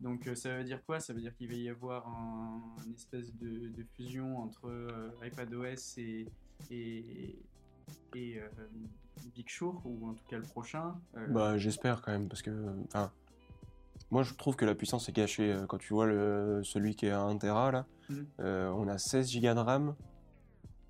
Donc 0.00 0.26
euh, 0.28 0.34
ça 0.34 0.54
veut 0.58 0.64
dire 0.64 0.84
quoi? 0.84 1.00
Ça 1.00 1.12
veut 1.14 1.20
dire 1.20 1.34
qu'il 1.34 1.48
va 1.48 1.54
y 1.54 1.68
avoir 1.70 2.06
un, 2.06 2.60
une 2.86 2.94
espèce 2.94 3.34
de, 3.36 3.68
de 3.70 3.84
fusion 3.96 4.38
entre 4.38 4.68
euh, 4.68 5.10
iPadOS 5.24 5.96
et, 5.96 6.26
et, 6.70 7.38
et 8.14 8.38
euh, 8.38 8.48
Big 9.34 9.48
Sur, 9.48 9.80
ou 9.86 10.08
en 10.08 10.14
tout 10.14 10.24
cas 10.28 10.36
le 10.36 10.42
prochain. 10.42 10.94
Euh, 11.16 11.26
Bah, 11.28 11.56
j'espère 11.56 12.02
quand 12.02 12.12
même, 12.12 12.28
parce 12.28 12.42
que. 12.42 12.50
Enfin. 12.88 13.10
Moi, 14.12 14.22
je 14.24 14.34
trouve 14.34 14.56
que 14.56 14.66
la 14.66 14.74
puissance 14.74 15.08
est 15.08 15.12
cachée. 15.12 15.50
euh, 15.50 15.66
Quand 15.66 15.78
tu 15.78 15.94
vois 15.94 16.04
le, 16.06 16.60
celui 16.64 16.94
qui 16.94 17.06
est 17.06 17.10
à 17.10 17.22
1 17.22 17.38
Tera, 17.38 17.70
là, 17.72 17.86
Mhm. 18.10 18.26
euh, 18.40 18.68
on 18.76 18.86
a 18.86 18.98
16 18.98 19.32
Go 19.40 19.54
de 19.54 19.58
RAM, 19.58 19.94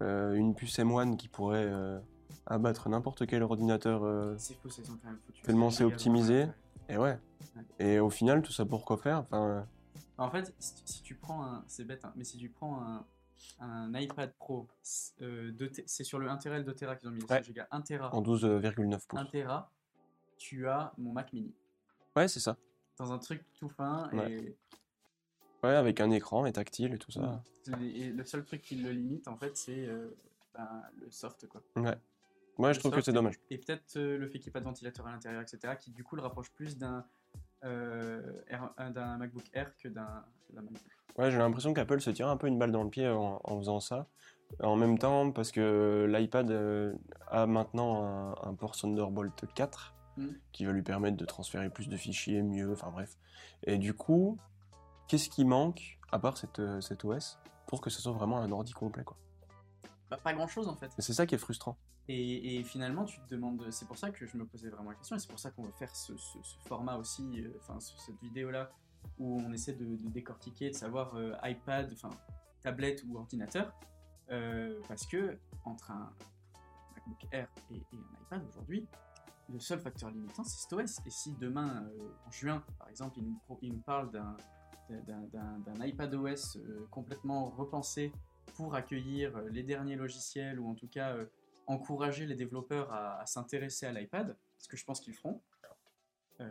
euh, 0.02 0.34
une 0.34 0.56
puce 0.56 0.76
M1 0.81 1.17
qui 1.17 1.29
pourrait 1.29 1.64
euh, 1.64 2.00
abattre 2.46 2.88
n'importe 2.88 3.24
quel 3.29 3.44
ordinateur. 3.44 4.02
c'est 4.41 4.55
fou, 4.55 4.69
foutu. 4.69 5.43
Tellement 5.44 5.70
c'est 5.70 5.84
giga 5.84 5.94
optimisé. 5.94 6.46
et 6.88 6.96
ouais. 6.98 7.17
Ouais. 7.56 7.62
Et 7.79 8.00
au 8.00 8.10
final, 8.10 8.43
tout 8.43 8.50
ça 8.52 8.64
pour 8.67 8.84
quoi 8.84 8.96
faire 8.96 9.19
Enfin, 9.19 9.67
En 10.19 10.29
fait, 10.31 10.52
si, 10.58 11.02
tu 11.02 11.14
prends 11.14 11.44
un. 11.44 11.64
C'est 11.69 11.84
bête, 11.84 12.05
hein, 12.05 12.12
mais 12.17 12.24
si 12.24 12.36
tu 12.38 12.48
prends 12.48 12.82
un, 12.82 13.05
un 13.60 13.94
iPad 13.94 14.32
Pro, 14.36 14.67
c'est 14.82 16.02
sur 16.05 16.19
le 16.19 16.29
1 16.29 16.38
Tera 16.38 16.56
et 16.56 16.58
le 16.58 16.64
2 16.64 16.74
Tera 16.74 16.96
qu'ils 16.96 17.08
ont 17.08 17.12
mis 17.12 17.20
les 17.20 17.26
Ouais. 17.32 17.41
16 17.44 17.55
Go. 17.55 17.60
1 17.70 17.81
Tera, 17.82 18.12
en 18.12 18.20
12,9 18.20 19.06
pouces. 19.06 19.20
1 19.20 19.26
Tera, 19.26 19.70
tu 20.38 20.67
as 20.67 20.93
mon 20.98 21.12
Mac 21.12 21.32
Mini. 21.32 21.55
Ouais, 22.17 22.26
c'est 22.26 22.41
ça. 22.41 22.56
Dans 22.99 23.13
un 23.13 23.19
truc 23.19 23.44
tout 23.58 23.69
fin 23.69 24.08
Ouais. 24.13 24.32
et 24.32 24.56
Ouais, 25.63 25.75
avec 25.77 26.01
un 26.01 26.11
écran 26.11 26.44
et 26.44 26.53
tactile 26.53 26.94
et 26.94 26.99
tout 26.99 27.13
ça. 27.13 27.43
Et 27.81 28.11
le 28.11 28.25
seul 28.25 28.44
truc 28.44 28.63
qui 28.63 28.75
le 28.77 28.91
limite, 28.91 29.29
en 29.29 29.37
fait, 29.37 29.56
c'est 29.56 29.87
euh, 29.87 30.08
ben, 30.55 30.82
le 31.01 31.08
soft, 31.11 31.46
quoi. 31.46 31.63
Ouais. 31.77 31.96
Ouais, 32.58 32.75
je 32.75 32.81
trouve 32.81 32.93
que 32.93 33.01
c'est 33.01 33.13
dommage. 33.13 33.39
Et 33.49 33.58
peut-être 33.58 33.96
euh, 33.96 34.19
le 34.19 34.27
fait 34.27 34.39
qu'il 34.39 34.49
n'y 34.49 34.49
ait 34.49 34.53
pas 34.53 34.61
de 34.61 34.65
ventilateur 34.65 35.06
à 35.06 35.13
l'intérieur, 35.13 35.41
etc., 35.41 35.75
qui 35.79 35.91
du 35.93 36.05
coup 36.05 36.17
le 36.17 36.22
rapproche 36.22 36.51
plus 36.51 36.77
d'un 36.77 37.06
euh, 37.65 38.20
d'un 38.91 39.17
MacBook 39.19 39.44
Air 39.55 39.77
que 39.77 39.89
d'un 39.89 40.25
que 40.49 40.53
d'un 40.53 40.63
MacBook. 40.63 40.82
Ouais, 41.17 41.31
j'ai 41.31 41.39
l'impression 41.39 41.72
qu'Apple 41.72 42.01
se 42.01 42.11
tire 42.11 42.29
un 42.29 42.37
peu 42.37 42.49
une 42.49 42.58
balle 42.58 42.72
dans 42.72 42.82
le 42.82 42.91
pied 42.91 43.08
en, 43.08 43.41
en 43.43 43.58
faisant 43.58 43.81
ça. 43.81 44.08
En 44.61 44.77
même 44.77 44.99
temps, 44.99 45.31
parce 45.31 45.51
que 45.53 46.06
l'iPad 46.11 46.51
euh, 46.51 46.93
a 47.29 47.46
maintenant 47.46 48.05
un, 48.05 48.49
un 48.51 48.55
port 48.55 48.77
Thunderbolt 48.77 49.46
4 49.55 49.92
Mm. 50.16 50.28
qui 50.52 50.64
va 50.66 50.72
lui 50.72 50.82
permettre 50.82 51.16
de 51.16 51.24
transférer 51.24 51.70
plus 51.70 51.88
de 51.88 51.96
fichiers, 51.96 52.42
mieux, 52.42 52.70
enfin 52.72 52.90
bref. 52.90 53.16
Et 53.64 53.78
du 53.78 53.94
coup, 53.94 54.38
qu'est-ce 55.08 55.31
qui 55.31 55.44
manque, 55.44 55.98
à 56.10 56.19
part 56.19 56.36
cette, 56.36 56.58
euh, 56.58 56.81
cet 56.82 57.04
OS, 57.04 57.38
pour 57.66 57.81
que 57.81 57.88
ce 57.90 58.02
soit 58.02 58.12
vraiment 58.12 58.38
un 58.38 58.50
ordi 58.52 58.72
complet 58.72 59.04
quoi? 59.04 59.16
Bah, 60.10 60.19
pas 60.22 60.34
grand 60.34 60.46
chose 60.48 60.69
en 60.69 60.76
fait. 60.76 60.90
C'est 60.98 61.14
ça 61.14 61.24
qui 61.26 61.34
est 61.34 61.38
frustrant. 61.38 61.78
Et, 62.08 62.56
et 62.58 62.64
finalement, 62.64 63.04
tu 63.04 63.20
te 63.20 63.28
demandes, 63.31 63.64
c'est 63.70 63.86
pour 63.86 63.96
ça 63.96 64.10
que 64.10 64.26
je 64.26 64.36
me 64.36 64.44
posais 64.44 64.69
vraiment 64.69 64.90
la 64.90 64.96
question, 64.96 65.16
et 65.16 65.19
c'est 65.19 65.28
pour 65.31 65.38
ça 65.38 65.50
qu'on 65.50 65.62
veut 65.62 65.72
faire 65.72 65.94
ce, 65.94 66.14
ce- 66.16 66.42
ce 66.42 66.58
format 66.66 66.96
aussi, 66.96 67.40
euh, 67.40 67.52
enfin 67.60 67.78
ce- 67.81 67.96
cette 67.96 68.20
vidéo-là, 68.20 68.70
où 69.19 69.40
on 69.40 69.52
essaie 69.52 69.72
de, 69.74 69.96
de 69.96 70.08
décortiquer, 70.08 70.70
de 70.70 70.74
savoir 70.74 71.14
euh, 71.14 71.32
iPad, 71.44 71.90
enfin 71.92 72.10
tablette 72.62 73.02
ou 73.08 73.16
ordinateur, 73.16 73.72
euh, 74.31 74.78
parce 74.88 75.06
que 75.06 75.38
entre 75.64 75.90
un 75.92 76.12
MacBook 76.96 77.26
Air 77.32 77.48
et, 77.70 77.76
et 77.76 77.81
un 77.94 78.22
iPad 78.24 78.44
aujourd'hui, 78.48 78.86
le 79.52 79.60
seul 79.60 79.80
facteur 79.80 80.10
limitant 80.10 80.44
c'est 80.44 80.62
cet 80.62 80.72
OS. 80.72 81.00
Et 81.06 81.10
si 81.10 81.32
demain, 81.34 81.84
euh, 81.84 82.08
en 82.26 82.30
juin, 82.30 82.64
par 82.78 82.88
exemple, 82.88 83.18
il 83.18 83.72
nous, 83.72 83.80
parle 83.80 84.10
d'un 84.10 84.36
d'un- 84.90 85.22
d'un 85.32 85.58
d'un 85.60 85.86
iPad 85.86 86.12
OS 86.14 86.56
euh, 86.56 86.86
complètement 86.90 87.48
repensé 87.50 88.12
pour 88.56 88.74
accueillir 88.74 89.36
euh, 89.36 89.48
les 89.48 89.62
derniers 89.62 89.96
logiciels 89.96 90.60
ou 90.60 90.68
en 90.68 90.74
tout 90.74 90.88
cas 90.88 91.16
encourager 91.66 92.26
les 92.26 92.34
développeurs 92.34 92.92
à, 92.92 93.24
s'intéresser 93.24 93.86
à 93.86 93.92
l'iPad, 93.92 94.36
ce 94.58 94.68
que 94.68 94.76
je 94.76 94.84
pense 94.84 95.00
qu'ils 95.00 95.14
feront, 95.14 95.40
bah, 96.38 96.44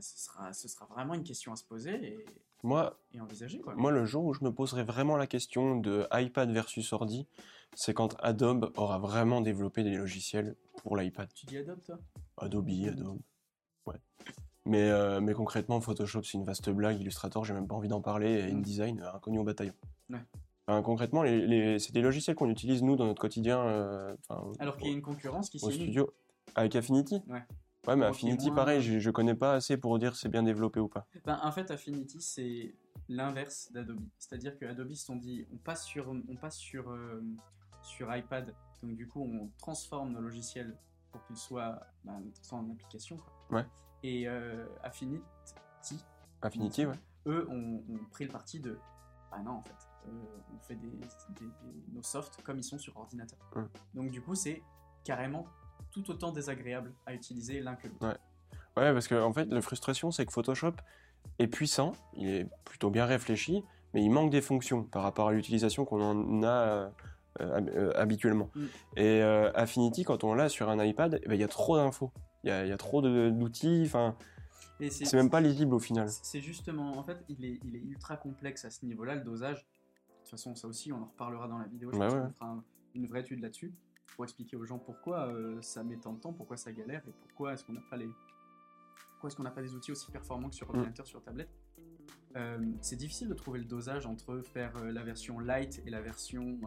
ce, 0.00 0.68
sera, 0.68 0.86
vraiment 0.86 1.14
une 1.14 1.22
question 1.22 1.52
à 1.52 1.56
se 1.56 1.64
poser 1.64 2.24
Moi, 2.62 2.98
et 3.14 3.20
envisager. 3.20 3.58
Quoi. 3.60 3.74
moi, 3.74 3.90
le 3.90 4.04
jour 4.04 4.24
où 4.24 4.34
je 4.34 4.44
me 4.44 4.52
poserai 4.52 4.82
vraiment 4.84 5.16
la 5.16 5.26
question 5.26 5.76
de 5.76 6.06
iPad 6.12 6.50
versus 6.50 6.92
ordi, 6.92 7.26
c'est 7.74 7.94
quand 7.94 8.16
Adobe 8.20 8.72
aura 8.76 8.98
vraiment 8.98 9.40
développé 9.40 9.82
des 9.82 9.94
logiciels 9.96 10.56
pour 10.82 10.96
l'iPad. 10.96 11.28
Tu 11.34 11.46
dis 11.46 11.56
Adobe, 11.58 11.82
toi? 11.84 11.98
Adobe, 12.38 12.68
Adobe. 12.88 13.18
Ouais. 13.86 13.96
Mais, 14.66 14.90
euh, 14.90 15.20
mais 15.20 15.32
concrètement, 15.32 15.80
Photoshop, 15.80 16.22
c'est 16.22 16.36
une 16.36 16.44
vaste 16.44 16.68
blague. 16.70 17.00
Illustrator, 17.00 17.44
j'ai 17.44 17.54
même 17.54 17.66
pas 17.66 17.74
envie 17.74 17.88
d'en 17.88 18.00
parler. 18.02 18.30
Et 18.48 18.52
Mm. 18.52 18.58
InDesign, 18.58 19.00
euh, 19.00 19.12
inconnu 19.14 19.38
au 19.38 19.44
bataillon. 19.44 19.72
Ouais. 20.10 20.18
Enfin, 20.66 20.82
concrètement, 20.82 21.22
les, 21.22 21.46
les- 21.46 21.78
c'est 21.78 21.92
des 21.92 22.02
logiciels 22.02 22.36
qu'on 22.36 22.50
utilise, 22.50 22.82
nous, 22.82 22.94
dans 22.96 23.06
notre 23.06 23.20
quotidien. 23.20 23.60
euh, 23.66 24.14
Alors 24.58 24.76
qu'il 24.76 24.88
y 24.88 24.90
a 24.90 24.92
une 24.94 25.02
concurrence 25.02 25.48
qui 25.50 25.58
s'est 25.58 25.70
studio. 25.72 26.12
Avec 26.54 26.74
Affinity 26.76 27.22
Ouais. 27.28 27.42
Ouais, 27.90 27.96
mais 27.96 28.06
Affinity, 28.06 28.46
moins- 28.46 28.56
pareil, 28.56 28.82
je, 28.82 28.98
je 28.98 29.10
connais 29.10 29.34
pas 29.34 29.54
assez 29.54 29.76
pour 29.76 29.98
dire 29.98 30.16
c'est 30.16 30.28
bien 30.28 30.42
développé 30.42 30.80
ou 30.80 30.88
pas. 30.88 31.06
Ben, 31.24 31.38
en 31.42 31.52
fait, 31.52 31.70
Affinity, 31.70 32.20
c'est 32.20 32.74
l'inverse 33.08 33.70
d'Adobe. 33.72 34.00
C'est-à-dire 34.18 34.56
que 34.58 34.64
Adobe 34.64 34.92
se 34.92 35.04
sont 35.06 35.16
dit, 35.16 35.46
on 35.52 35.56
passe 35.56 35.84
sur, 35.84 36.08
on 36.08 36.36
passe 36.36 36.56
sur, 36.56 36.90
euh, 36.90 37.22
sur 37.82 38.14
iPad, 38.14 38.54
donc 38.82 38.94
du 38.96 39.08
coup, 39.08 39.22
on 39.22 39.50
transforme 39.58 40.12
nos 40.12 40.20
logiciels 40.20 40.76
pour 41.10 41.22
qu'ils 41.24 41.36
soient 41.36 41.80
ben, 42.04 42.22
en 42.52 42.70
application. 42.70 43.16
quoi. 43.16 43.58
Ouais. 43.58 43.66
Et 44.02 44.28
euh, 44.28 44.66
Affinity, 44.82 45.22
Affinity, 46.42 46.86
ouais. 46.86 46.94
eux, 47.26 47.46
ont, 47.50 47.82
ont 47.88 48.04
pris 48.10 48.24
le 48.24 48.30
parti 48.30 48.60
de, 48.60 48.78
ah 49.32 49.42
non, 49.42 49.52
en 49.52 49.62
fait, 49.62 49.88
euh, 50.08 50.10
on 50.54 50.58
fait 50.60 50.76
des, 50.76 50.88
des- 50.88 51.00
des- 51.40 51.92
nos 51.92 52.02
softs 52.02 52.42
comme 52.42 52.58
ils 52.58 52.64
sont 52.64 52.78
sur 52.78 52.96
ordinateur. 52.96 53.38
Donc 53.94 54.10
du 54.10 54.22
coup, 54.22 54.34
c'est 54.34 54.62
carrément 55.04 55.44
tout 55.90 56.10
autant 56.10 56.32
désagréable 56.32 56.92
à 57.06 57.14
utiliser 57.14 57.60
l'un 57.60 57.74
que 57.76 57.88
l'autre. 57.88 58.06
Ouais. 58.06 58.16
Ouais, 58.76 58.92
parce 58.92 59.08
que 59.08 59.14
en 59.20 59.32
fait, 59.32 59.46
la 59.46 59.60
frustration, 59.60 60.10
c'est 60.10 60.24
que 60.26 60.32
Photoshop 60.32 60.72
est 61.38 61.48
puissant, 61.48 61.92
il 62.14 62.28
est 62.28 62.46
plutôt 62.64 62.90
bien 62.90 63.04
réfléchi, 63.04 63.62
mais 63.94 64.02
il 64.02 64.10
manque 64.10 64.30
des 64.30 64.40
fonctions 64.40 64.84
par 64.84 65.02
rapport 65.02 65.28
à 65.28 65.32
l'utilisation 65.32 65.84
qu'on 65.84 66.00
en 66.02 66.42
a 66.42 66.46
euh, 66.48 66.90
euh, 67.40 67.92
habituellement. 67.96 68.48
Mm. 68.54 68.64
Et 68.96 69.22
euh, 69.22 69.50
Affinity, 69.54 70.04
quand 70.04 70.24
on 70.24 70.34
l'a 70.34 70.48
sur 70.48 70.68
un 70.70 70.82
iPad, 70.84 71.20
eh 71.22 71.28
ben, 71.28 71.34
il 71.34 71.40
y 71.40 71.44
a 71.44 71.48
trop 71.48 71.76
d'infos. 71.76 72.10
Il 72.44 72.48
y 72.48 72.52
a, 72.52 72.64
il 72.64 72.68
y 72.68 72.72
a 72.72 72.76
trop 72.78 73.02
d'outils, 73.02 73.82
enfin, 73.84 74.16
c'est 74.90 75.12
même 75.14 75.28
pas 75.30 75.40
lisible 75.40 75.74
au 75.74 75.78
final. 75.78 76.08
C'est 76.08 76.40
justement, 76.40 76.96
en 76.96 77.02
fait, 77.02 77.18
il 77.28 77.44
est, 77.44 77.58
il 77.64 77.76
est 77.76 77.80
ultra 77.80 78.16
complexe 78.16 78.64
à 78.64 78.70
ce 78.70 78.86
niveau-là, 78.86 79.14
le 79.16 79.22
dosage. 79.22 79.56
De 79.58 80.20
toute 80.22 80.30
façon, 80.30 80.54
ça 80.54 80.68
aussi, 80.68 80.92
on 80.92 81.02
en 81.02 81.06
reparlera 81.06 81.48
dans 81.48 81.58
la 81.58 81.66
vidéo. 81.66 81.90
Je 81.92 81.98
Ouais, 81.98 82.06
pense 82.06 82.14
ouais. 82.14 82.20
qu'on 82.22 82.32
fera 82.32 82.46
un- 82.46 82.64
une 82.94 83.06
vraie 83.08 83.20
étude 83.20 83.40
là-dessus 83.40 83.72
pour 84.14 84.24
expliquer 84.24 84.56
aux 84.56 84.64
gens 84.64 84.78
pourquoi 84.78 85.28
euh, 85.28 85.60
ça 85.62 85.82
met 85.84 85.96
tant 85.96 86.12
de 86.12 86.20
temps, 86.20 86.32
pourquoi 86.32 86.56
ça 86.56 86.72
galère 86.72 87.02
et 87.08 87.12
pourquoi 87.12 87.54
est-ce 87.54 87.64
qu'on 87.64 87.72
n'a 87.72 87.80
pas 87.80 87.96
les, 87.96 88.08
pourquoi 89.12 89.28
est-ce 89.28 89.36
qu'on 89.36 89.42
n'a 89.42 89.50
pas 89.50 89.62
des 89.62 89.74
outils 89.74 89.92
aussi 89.92 90.10
performants 90.10 90.48
que 90.48 90.54
sur 90.56 90.66
Mm. 90.68 90.76
ordinateur, 90.76 91.06
sur 91.06 91.22
tablette. 91.22 91.50
Euh, 92.36 92.58
c'est 92.80 92.96
difficile 92.96 93.28
de 93.28 93.34
trouver 93.34 93.58
le 93.58 93.64
dosage 93.64 94.06
entre 94.06 94.40
faire 94.40 94.76
euh, 94.76 94.92
la 94.92 95.02
version 95.02 95.40
light 95.40 95.82
et 95.86 95.90
la 95.90 96.00
version, 96.00 96.60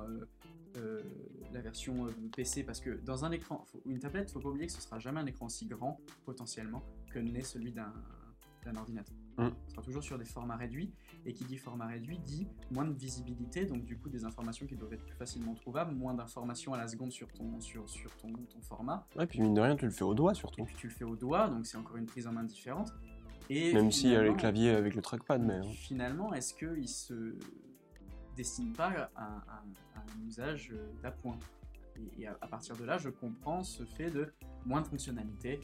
la 1.54 1.62
version 1.62 2.08
PC 2.36 2.64
parce 2.64 2.80
que 2.82 2.90
dans 3.02 3.24
un 3.26 3.32
écran, 3.32 3.64
faut- 3.66 3.82
une 3.86 4.00
tablette, 4.00 4.32
faut 4.32 4.40
pas 4.40 4.50
oublier 4.50 4.68
que 4.68 4.74
ce 4.74 4.82
sera 4.82 5.00
jamais 5.00 5.20
un 5.20 5.26
écran 5.26 5.46
aussi 5.46 5.66
grand 5.68 6.00
potentiellement 6.26 6.84
que 7.12 7.20
n'est 7.20 7.44
celui 7.44 7.72
d'un 7.72 7.94
ordinateur. 8.76 9.16
Mm. 9.38 9.48
Ce 9.68 9.72
sera 9.74 9.82
toujours 9.82 10.04
sur 10.04 10.18
des 10.20 10.26
formats 10.26 10.56
réduits 10.58 10.94
et 11.26 11.34
qui 11.34 11.44
dit 11.46 11.58
format 11.58 11.88
réduit 11.88 12.20
dit 12.20 12.48
moins 12.72 12.86
de 12.86 12.94
visibilité, 12.94 13.66
donc 13.66 13.84
du 13.86 13.98
coup 13.98 14.10
des 14.10 14.26
informations 14.26 14.66
qui 14.68 14.76
doivent 14.76 14.94
être 14.94 15.06
plus 15.06 15.16
facilement 15.16 15.56
trouvables, 15.56 15.96
moins 15.96 16.14
d'informations 16.14 16.74
à 16.74 16.78
la 16.78 16.88
seconde 16.88 17.12
sur 17.12 17.32
ton, 17.32 17.60
sur, 17.60 17.90
sur 17.90 18.16
ton, 18.18 18.32
ton 18.32 18.62
format. 18.62 19.08
Ouais, 19.16 19.26
puis 19.26 19.42
mine 19.42 19.54
de 19.56 19.62
rien, 19.62 19.76
tu 19.76 19.86
le 19.86 19.92
fais 19.92 20.04
au 20.04 20.14
doigt 20.14 20.34
Et 20.34 20.36
surtout. 20.36 20.64
puis 20.66 20.76
tu 20.76 20.88
le 20.88 20.94
fais 20.94 21.04
au 21.04 21.16
doit, 21.16 21.48
donc 21.50 21.66
c'est 21.66 21.78
encore 21.78 21.98
une 21.98 22.06
prise 22.06 22.28
en 22.28 22.32
main 22.34 22.44
différente. 22.44 22.94
Et 23.50 23.74
Même 23.74 23.92
s'il 23.92 24.12
y 24.12 24.16
a 24.16 24.24
les 24.24 24.34
claviers 24.36 24.70
avec 24.70 24.96
le 24.96 25.02
trackpad, 25.02 25.42
mais. 25.42 25.60
et 25.68 25.74
finalement, 25.74 26.34
est-ce 26.34 26.54
qu'il 26.54 26.88
se 26.88 27.36
destine 28.36 28.72
pas 28.74 29.10
à, 29.16 29.22
à- 29.22 29.64
à 29.96 30.00
un 30.00 30.28
usage 30.28 30.74
d'appoint? 31.02 31.38
Et, 32.18 32.22
et 32.24 32.28
à, 32.28 32.38
à 32.42 32.48
partir 32.48 32.76
de 32.78 32.84
là, 32.86 32.98
je 32.98 33.10
comprends 33.10 33.64
ce 33.64 33.84
fait 33.84 34.10
de 34.10 34.34
moins 34.66 34.82
de 34.82 34.88
fonctionnalités 34.88 35.60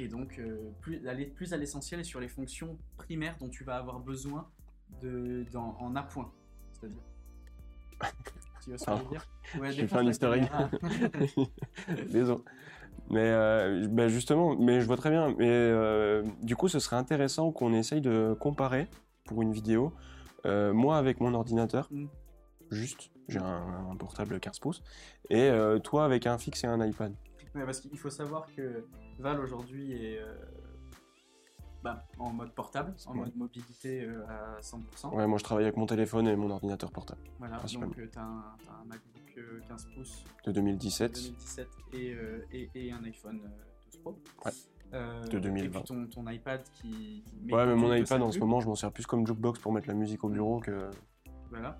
et 0.00 0.08
donc 0.08 0.38
euh, 0.38 0.70
plus, 0.80 1.06
aller 1.06 1.26
plus 1.26 1.52
à 1.52 1.56
l'essentiel 1.56 2.00
et 2.00 2.04
sur 2.04 2.20
les 2.20 2.28
fonctions 2.28 2.78
primaires 2.96 3.36
dont 3.38 3.48
tu 3.48 3.64
vas 3.64 3.76
avoir 3.76 4.00
besoin 4.00 4.48
de, 5.02 5.44
dans- 5.52 5.76
en 5.78 5.94
appoint. 5.96 6.30
C'est-à-dire. 6.72 7.02
tu 8.62 8.70
vois 8.70 8.78
ce 8.78 8.84
je 9.04 9.08
dire? 9.08 9.26
Ouais, 9.60 9.72
la 9.72 10.10
easter 10.10 10.32
egg. 10.34 10.48
caméra. 10.48 10.70
Désolé. 12.10 12.42
Mais 13.10 13.20
euh, 13.30 13.86
bah, 13.88 14.08
justement, 14.08 14.56
mais 14.56 14.80
je 14.80 14.86
vois 14.86 14.96
très 14.96 15.10
bien. 15.10 15.34
Mais 15.38 15.48
euh, 15.50 16.24
du 16.42 16.56
coup, 16.56 16.68
ce 16.68 16.78
serait 16.78 16.96
intéressant 16.96 17.52
qu'on 17.52 17.72
essaye 17.74 18.00
de 18.00 18.34
comparer 18.40 18.88
pour 19.24 19.42
une 19.42 19.52
vidéo. 19.52 19.92
moi 20.44 20.98
avec 20.98 21.20
mon 21.20 21.34
ordinateur, 21.34 21.88
Mm. 21.90 22.06
juste, 22.70 23.10
j'ai 23.28 23.38
un, 23.38 23.88
un 23.90 23.96
portable 23.96 24.40
15 24.40 24.58
pouces, 24.58 24.82
et 25.30 25.50
toi 25.82 26.04
avec 26.04 26.26
un 26.26 26.38
fixe 26.38 26.64
et 26.64 26.66
un 26.66 26.84
iPad. 26.84 27.14
Ouais, 27.54 27.64
parce 27.64 27.80
qu'il 27.80 27.96
faut 27.98 28.10
savoir 28.10 28.46
que 28.54 28.84
Val 29.18 29.40
aujourd'hui 29.40 29.92
est 29.92 30.18
euh, 30.18 30.34
bah, 31.82 32.04
en 32.18 32.32
mode 32.32 32.52
portable, 32.52 32.94
en 33.06 33.12
Ouais. 33.12 33.18
mode 33.20 33.36
mobilité 33.36 34.02
euh, 34.04 34.26
à 34.26 34.60
100%. 34.60 35.14
Ouais, 35.14 35.26
moi 35.26 35.38
je 35.38 35.44
travaille 35.44 35.64
avec 35.64 35.76
mon 35.76 35.86
téléphone 35.86 36.26
et 36.26 36.34
mon 36.34 36.50
ordinateur 36.50 36.90
portable 36.90 37.20
Voilà, 37.38 37.58
donc 37.58 37.94
tu 37.94 38.02
as, 38.18 38.22
un 38.22 38.56
t'as 38.64 38.72
un 38.72 38.84
MacBook 38.86 39.34
euh, 39.38 39.60
15 39.68 39.86
pouces 39.94 40.24
de 40.44 40.52
2017. 40.52 41.12
2017 41.14 41.68
et, 41.92 42.14
euh, 42.14 42.44
et, 42.52 42.70
et 42.74 42.92
un 42.92 43.04
iPhone 43.04 43.40
euh, 43.44 43.64
12 43.92 44.00
Pro. 44.00 44.18
Ouais. 44.44 44.52
Euh, 44.92 45.24
De 45.26 45.38
2020. 45.38 45.64
Et 45.66 45.68
puis 45.70 45.82
ton, 45.84 46.06
ton 46.06 46.28
iPad 46.30 46.62
qui. 46.74 47.22
qui- 47.26 47.52
Ouais, 47.52 47.66
mais 47.66 47.74
mon 47.74 47.92
iPad 47.94 48.22
en 48.22 48.30
ce 48.32 48.38
moment, 48.38 48.60
je 48.60 48.66
m'en 48.68 48.74
sers 48.76 48.92
plus 48.92 49.06
comme 49.06 49.26
jukebox 49.26 49.58
pour 49.60 49.72
mettre 49.72 49.88
la 49.88 49.94
musique 49.94 50.22
au 50.24 50.28
bureau 50.28 50.60
que. 50.60 50.88
Voilà. 51.50 51.76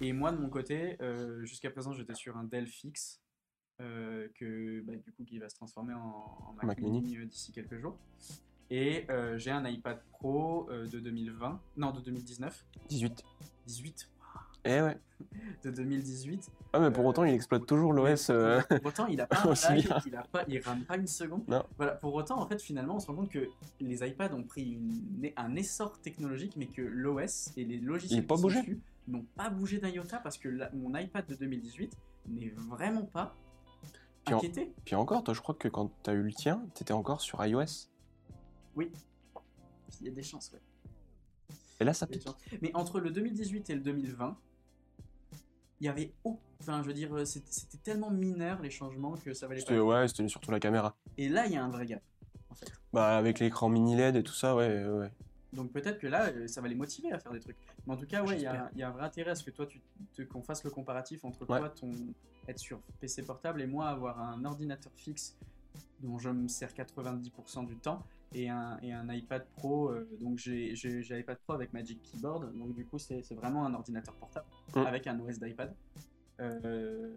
Et 0.00 0.12
moi, 0.12 0.32
de 0.32 0.38
mon 0.38 0.48
côté, 0.50 0.96
euh, 1.00 1.44
jusqu'à 1.44 1.70
présent, 1.70 1.92
j'étais 1.92 2.14
sur 2.14 2.36
un 2.36 2.44
Dell 2.44 2.66
fixe, 2.66 3.22
euh, 3.80 4.28
que, 4.38 4.80
bah, 4.82 4.94
du 4.96 5.12
coup, 5.12 5.24
qui 5.24 5.38
va 5.38 5.48
se 5.48 5.56
transformer 5.56 5.94
en, 5.94 5.98
en 6.48 6.52
Mac, 6.56 6.64
Mac 6.64 6.78
mini. 6.80 7.00
mini 7.02 7.16
euh, 7.18 7.24
d'ici 7.26 7.52
quelques 7.52 7.78
jours. 7.78 7.96
Et 8.70 9.04
euh, 9.10 9.36
j'ai 9.38 9.50
un 9.50 9.64
iPad 9.66 10.00
Pro 10.12 10.68
euh, 10.70 10.86
de 10.88 10.98
2020, 11.00 11.60
non, 11.76 11.90
de 11.92 12.00
2019, 12.00 12.64
18. 12.88 13.22
18, 13.66 14.10
Eh 14.64 14.80
ouais. 14.80 14.96
de 15.64 15.70
2018. 15.70 16.50
Ah, 16.72 16.80
mais 16.80 16.90
pour 16.90 17.04
autant, 17.04 17.24
il 17.24 17.34
exploite 17.34 17.66
toujours 17.66 17.92
l'OS. 17.92 18.26
Pour 18.68 18.86
autant, 18.86 19.06
il 19.06 19.20
a 19.20 19.26
pas 19.28 19.42
un 19.42 19.74
lag, 19.74 20.02
il 20.06 20.16
a 20.16 20.22
pas, 20.22 20.44
il 20.48 20.58
rame 20.60 20.84
pas 20.84 20.96
une 20.96 21.06
seconde. 21.06 21.42
Non. 21.46 21.62
Voilà. 21.76 21.92
Pour 21.92 22.14
autant, 22.14 22.40
en 22.40 22.46
fait, 22.48 22.60
finalement, 22.62 22.96
on 22.96 23.00
se 23.00 23.06
rend 23.06 23.14
compte 23.16 23.30
que 23.30 23.48
les 23.80 24.06
iPads 24.08 24.32
ont 24.34 24.42
pris 24.44 24.72
une- 24.72 25.30
un 25.36 25.54
essor 25.56 26.00
technologique, 26.00 26.56
mais 26.56 26.66
que 26.66 26.82
l'OS 26.82 27.52
et 27.56 27.64
les 27.64 27.78
logiciels 27.78 28.24
n'ont 29.06 29.26
pas 29.36 29.50
bougé 29.50 29.78
d'un 29.78 29.88
iota 29.90 30.18
parce 30.18 30.38
que 30.38 30.48
la- 30.48 30.70
mon 30.72 30.96
iPad 30.96 31.26
de 31.26 31.34
2018 31.34 31.94
n'est 32.28 32.48
vraiment 32.48 33.04
pas 33.04 33.36
Puis 34.24 34.34
en- 34.34 34.38
inquiété. 34.38 34.72
Puis 34.84 34.94
encore, 34.94 35.22
toi, 35.24 35.34
je 35.34 35.40
crois 35.40 35.54
que 35.54 35.68
quand 35.68 35.90
t'as 36.02 36.12
eu 36.14 36.22
le 36.22 36.32
tien, 36.32 36.64
t'étais 36.74 36.92
encore 36.92 37.20
sur 37.20 37.44
iOS. 37.44 37.88
Il 38.76 40.06
y 40.06 40.08
a 40.08 40.10
des 40.12 40.22
chances, 40.22 40.50
ouais. 40.52 40.60
Et 41.80 41.84
là, 41.84 41.94
ça 41.94 42.06
pique. 42.06 42.26
Mais 42.62 42.74
entre 42.74 43.00
le 43.00 43.10
2018 43.10 43.70
et 43.70 43.74
le 43.74 43.80
2020, 43.80 44.36
il 45.80 45.86
y 45.86 45.88
avait 45.88 46.12
Enfin, 46.60 46.82
je 46.82 46.86
veux 46.88 46.94
dire, 46.94 47.14
euh, 47.14 47.26
c'était 47.26 47.76
tellement 47.82 48.10
mineur 48.10 48.62
les 48.62 48.70
changements 48.70 49.12
que 49.16 49.34
ça 49.34 49.46
valait 49.46 49.62
pas. 49.62 49.78
Ouais, 49.82 50.08
c'était 50.08 50.26
surtout 50.28 50.50
la 50.50 50.58
caméra. 50.60 50.96
Et 51.18 51.28
là, 51.28 51.44
il 51.46 51.52
y 51.52 51.56
a 51.56 51.64
un 51.64 51.68
vrai 51.68 51.84
gap, 51.84 52.02
en 52.48 52.54
fait. 52.54 52.72
Bah, 52.92 53.18
avec 53.18 53.38
l'écran 53.38 53.68
mini 53.68 53.94
LED 53.94 54.16
et 54.16 54.22
tout 54.22 54.32
ça, 54.32 54.56
ouais, 54.56 54.84
ouais. 54.86 55.10
Donc 55.54 55.72
peut-être 55.72 55.98
que 55.98 56.06
là, 56.06 56.28
euh, 56.30 56.46
ça 56.48 56.60
va 56.60 56.68
les 56.68 56.74
motiver 56.74 57.12
à 57.12 57.18
faire 57.18 57.32
des 57.32 57.40
trucs. 57.40 57.56
Mais 57.86 57.92
en 57.94 57.96
tout 57.96 58.06
cas, 58.06 58.22
ouais, 58.24 58.36
il 58.36 58.42
y, 58.42 58.46
a 58.46 58.64
un- 58.64 58.70
il 58.72 58.78
y 58.78 58.82
a 58.82 58.88
un 58.88 58.92
vrai 58.92 59.04
intérêt 59.04 59.30
à 59.30 59.34
ce 59.34 59.44
que 59.44 59.50
toi, 59.50 59.66
tu 59.66 60.26
qu'on 60.26 60.42
fasse 60.42 60.64
le 60.64 60.70
comparatif 60.70 61.24
entre 61.24 61.48
Ouais. 61.48 61.58
toi, 61.58 61.68
ton 61.70 61.90
être 62.48 62.58
sur 62.58 62.80
PC 63.00 63.22
portable 63.22 63.62
et 63.62 63.66
moi 63.66 63.88
avoir 63.88 64.20
un 64.20 64.44
ordinateur 64.44 64.92
fixe 64.96 65.36
dont 66.00 66.18
je 66.18 66.28
me 66.30 66.48
sers 66.48 66.72
90% 66.74 67.64
du 67.66 67.76
temps 67.76 68.02
et 68.34 68.48
un, 68.50 68.78
et 68.82 68.92
un 68.92 69.08
iPad 69.12 69.46
Pro. 69.56 69.90
euh, 69.90 70.08
donc 70.20 70.38
j'ai 70.38 70.72
iPad 71.18 71.38
Pro 71.38 71.54
avec 71.54 71.72
Magic 71.72 72.02
Keyboard. 72.02 72.52
Donc 72.56 72.74
du 72.74 72.84
coup, 72.84 72.98
c'est 72.98 73.22
vraiment 73.34 73.64
un 73.64 73.74
ordinateur 73.74 74.14
portable 74.14 74.46
Mm. 74.74 74.78
avec 74.80 75.06
un 75.06 75.18
OS 75.20 75.38
d'iPad. 75.38 75.72
Euh, 76.40 77.10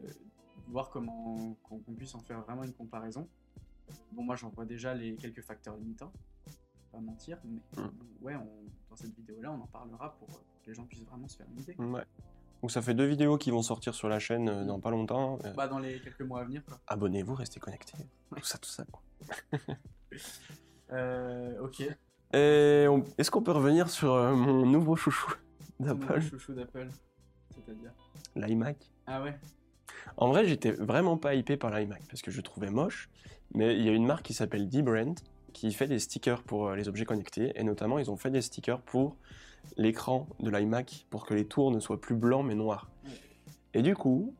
voir 0.67 0.89
comment 0.89 1.55
qu'on 1.63 1.79
qu'on 1.79 1.93
puisse 1.93 2.13
en 2.15 2.19
faire 2.19 2.41
vraiment 2.41 2.63
une 2.63 2.73
comparaison. 2.73 3.27
Bon, 4.11 4.23
moi 4.23 4.35
j'en 4.35 4.49
vois 4.49 4.65
déjà 4.65 4.93
les 4.93 5.15
quelques 5.15 5.41
facteurs 5.41 5.75
limitants, 5.77 6.11
pas 6.91 6.99
mentir, 6.99 7.37
mais 7.45 7.59
Mm. 7.81 7.89
ouais, 8.21 8.35
on- 8.35 8.69
dans 8.89 8.95
cette 8.95 9.15
vidéo-là, 9.15 9.51
on 9.51 9.61
en 9.61 9.67
parlera 9.67 10.15
pour, 10.17 10.27
pour 10.27 10.61
que 10.63 10.67
les 10.69 10.73
gens 10.73 10.85
puissent 10.85 11.03
vraiment 11.03 11.27
se 11.27 11.37
faire 11.37 11.47
une 11.55 11.61
idée. 11.61 11.75
Ouais. 11.77 12.03
Donc 12.61 12.71
ça 12.71 12.81
fait 12.81 12.93
deux 12.95 13.05
vidéos 13.05 13.37
qui 13.37 13.51
vont 13.51 13.61
sortir 13.61 13.93
sur 13.93 14.09
la 14.09 14.17
chaîne 14.19 14.49
euh, 14.49 14.65
dans 14.65 14.79
pas 14.79 14.89
longtemps. 14.89 15.37
Euh, 15.45 15.53
Bah, 15.53 15.67
dans 15.67 15.77
les 15.79 15.99
quelques 16.01 16.21
mois 16.21 16.41
à 16.41 16.43
venir, 16.43 16.63
quoi. 16.65 16.79
Abonnez-vous, 16.87 17.35
restez 17.35 17.59
connectés. 17.59 17.97
Tout 18.35 18.43
ça, 18.43 18.57
tout 18.57 18.69
ça. 18.69 18.83
quoi. 18.85 19.01
Euh, 20.91 21.59
ok. 21.61 21.83
On- 22.33 23.03
est-ce 23.17 23.29
qu'on 23.31 23.41
peut 23.43 23.51
revenir 23.51 23.89
sur 23.89 24.13
euh, 24.13 24.33
mon 24.35 24.65
nouveau 24.65 24.95
chouchou 24.95 25.33
d'Apple, 25.79 26.21
chouchou 26.21 26.53
d'Apple, 26.53 26.87
c'est-à-dire? 27.53 27.91
l'iMac 28.35 28.77
Ah 29.05 29.21
ouais. 29.21 29.37
En 30.15 30.29
vrai, 30.29 30.45
j'étais 30.45 30.71
vraiment 30.71 31.17
pas 31.17 31.35
hypé 31.35 31.57
par 31.57 31.71
l'iMac 31.71 32.03
parce 32.07 32.21
que 32.21 32.31
je 32.31 32.37
le 32.37 32.43
trouvais 32.43 32.69
moche. 32.71 33.09
Mais 33.53 33.75
il 33.77 33.83
y 33.85 33.89
a 33.89 33.91
une 33.93 34.05
marque 34.05 34.23
qui 34.25 34.33
s'appelle 34.33 34.67
D-Brand 34.69 35.17
qui 35.53 35.71
fait 35.71 35.87
des 35.87 35.99
stickers 35.99 36.43
pour 36.43 36.67
euh, 36.67 36.75
les 36.75 36.87
objets 36.87 37.05
connectés. 37.05 37.51
Et 37.55 37.63
notamment, 37.63 37.99
ils 37.99 38.11
ont 38.11 38.17
fait 38.17 38.29
des 38.29 38.41
stickers 38.41 38.81
pour 38.81 39.15
l'écran 39.75 40.27
de 40.39 40.49
l'iMac 40.49 41.05
pour 41.09 41.25
que 41.25 41.33
les 41.33 41.45
tours 41.45 41.71
ne 41.71 41.79
soient 41.79 41.99
plus 41.99 42.15
blancs 42.15 42.45
mais 42.45 42.55
noirs. 42.55 42.89
Ouais. 43.05 43.11
Et 43.73 43.81
du 43.81 43.95
coup. 43.95 44.33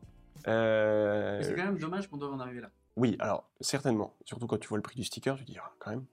euh, 0.46 1.42
C'est 1.42 1.54
quand 1.54 1.64
même 1.64 1.78
dommage 1.78 2.08
qu'on 2.08 2.16
doive 2.16 2.32
en 2.32 2.40
arriver 2.40 2.60
là. 2.60 2.70
Oui, 2.96 3.16
alors 3.20 3.48
certainement. 3.60 4.14
Surtout 4.24 4.46
quand 4.46 4.58
tu 4.58 4.68
vois 4.68 4.78
le 4.78 4.82
prix 4.82 4.96
du 4.96 5.04
sticker, 5.04 5.36
tu 5.36 5.44
te 5.44 5.50
dis 5.50 5.58
ah, 5.60 5.70
quand 5.78 5.90
même, 5.90 6.04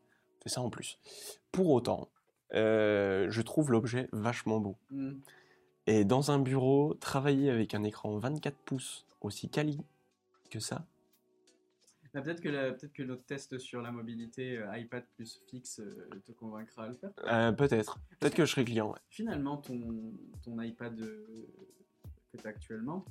fais 0.43 0.49
ça 0.49 0.61
en 0.61 0.69
plus. 0.69 0.99
Pour 1.51 1.69
autant, 1.71 2.09
euh, 2.53 3.27
je 3.29 3.41
trouve 3.41 3.71
l'objet 3.71 4.07
vachement 4.11 4.59
beau. 4.59 4.75
Hmm. 4.91 5.13
Et 5.87 6.03
dans 6.03 6.31
un 6.31 6.39
bureau, 6.39 6.93
travailler 6.95 7.49
avec 7.49 7.73
un 7.73 7.83
écran 7.83 8.17
24 8.17 8.55
pouces 8.55 9.05
aussi 9.21 9.49
quali 9.49 9.79
que 10.51 10.59
ça, 10.59 10.85
Bah, 12.15 12.21
peut-être 12.21 12.39
que, 12.41 12.47
la- 12.49 12.71
peut-être 12.71 12.93
que 12.93 13.03
notre 13.03 13.25
test 13.25 13.57
sur 13.59 13.81
la 13.81 13.91
mobilité 13.91 14.57
euh, 14.57 14.77
iPad 14.77 15.03
plus 15.15 15.41
fixe 15.49 15.79
euh, 15.81 16.09
te 16.25 16.31
convaincra 16.31 16.85
à 16.85 16.87
le 16.87 16.93
faire. 16.93 17.11
euh, 17.27 17.51
peut-être. 17.51 17.99
Peut-être 18.19 18.33
que 18.35 18.45
je 18.45 18.51
serai 18.51 18.63
client. 18.63 18.89
ouais. 18.91 18.99
Finalement, 19.09 19.57
ton, 19.57 20.13
ton 20.41 20.61
iPad 20.61 20.97
euh, 21.01 21.25
que 22.31 22.37
tu 22.37 22.47
as 22.47 22.49
actuellement, 22.49 23.03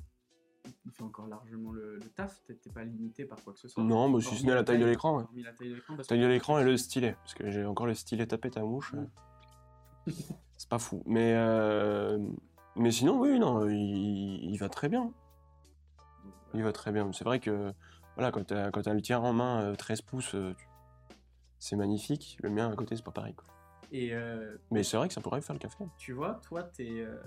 il 0.85 0.91
fait 0.91 1.03
encore 1.03 1.27
largement 1.27 1.71
le, 1.71 1.97
le 1.97 2.09
taf. 2.09 2.41
T'es 2.45 2.55
t'es 2.55 2.71
pas 2.71 2.83
limité 2.83 3.25
par 3.25 3.41
quoi 3.43 3.53
que 3.53 3.59
ce 3.59 3.67
soit. 3.67 3.83
Non, 3.83 4.09
mais 4.09 4.21
si 4.21 4.35
ce 4.35 4.43
n'est 4.45 4.55
la 4.55 4.63
taille 4.63 4.79
de 4.79 4.85
l'écran. 4.85 5.19
ouais. 5.19 5.43
la 5.43 5.53
taille 5.53 6.19
de 6.19 6.25
l'écran. 6.27 6.57
et 6.57 6.63
le 6.63 6.75
stylet. 6.75 7.13
Parce 7.21 7.35
que 7.35 7.51
j'ai 7.51 7.63
encore 7.63 7.85
le 7.85 7.93
stylet 7.93 8.25
tapé 8.25 8.49
ta 8.49 8.63
mouche. 8.63 8.95
C'est 10.57 10.69
pas 10.69 10.79
fou. 10.79 11.03
Mais, 11.05 11.35
mais 12.75 12.89
sinon, 12.91 13.19
oui, 13.19 13.37
non, 13.39 13.67
il, 13.69 14.39
il 14.51 14.57
va 14.57 14.69
très 14.69 14.89
bien. 14.89 15.11
Il 16.53 16.63
va 16.63 16.71
très 16.71 16.91
bien. 16.91 17.11
C'est 17.13 17.23
vrai 17.25 17.39
que 17.39 17.71
voilà, 18.15 18.31
quand 18.31 18.43
tu 18.45 18.53
as, 18.53 18.71
quand 18.71 18.81
t'as 18.81 18.93
le 18.93 19.01
tien 19.01 19.19
en 19.19 19.33
main, 19.33 19.61
euh, 19.63 19.75
13 19.75 20.01
pouces, 20.01 20.35
euh, 20.35 20.53
c'est 21.59 21.75
magnifique. 21.75 22.37
Le 22.41 22.49
mien 22.49 22.71
à 22.71 22.75
côté, 22.75 22.95
c'est 22.95 23.03
pas 23.05 23.11
pareil. 23.11 23.33
quoi. 23.33 23.45
Et 23.91 24.13
euh, 24.13 24.57
Mais 24.71 24.83
c'est 24.83 24.97
vrai 24.97 25.07
que 25.07 25.13
ça 25.13 25.21
pourrait 25.21 25.41
faire 25.41 25.53
le 25.55 25.59
café. 25.59 25.85
tu 25.97 26.13
vois, 26.13 26.35
toi, 26.43 26.63
t'es 26.63 27.01
euh, 27.01 27.21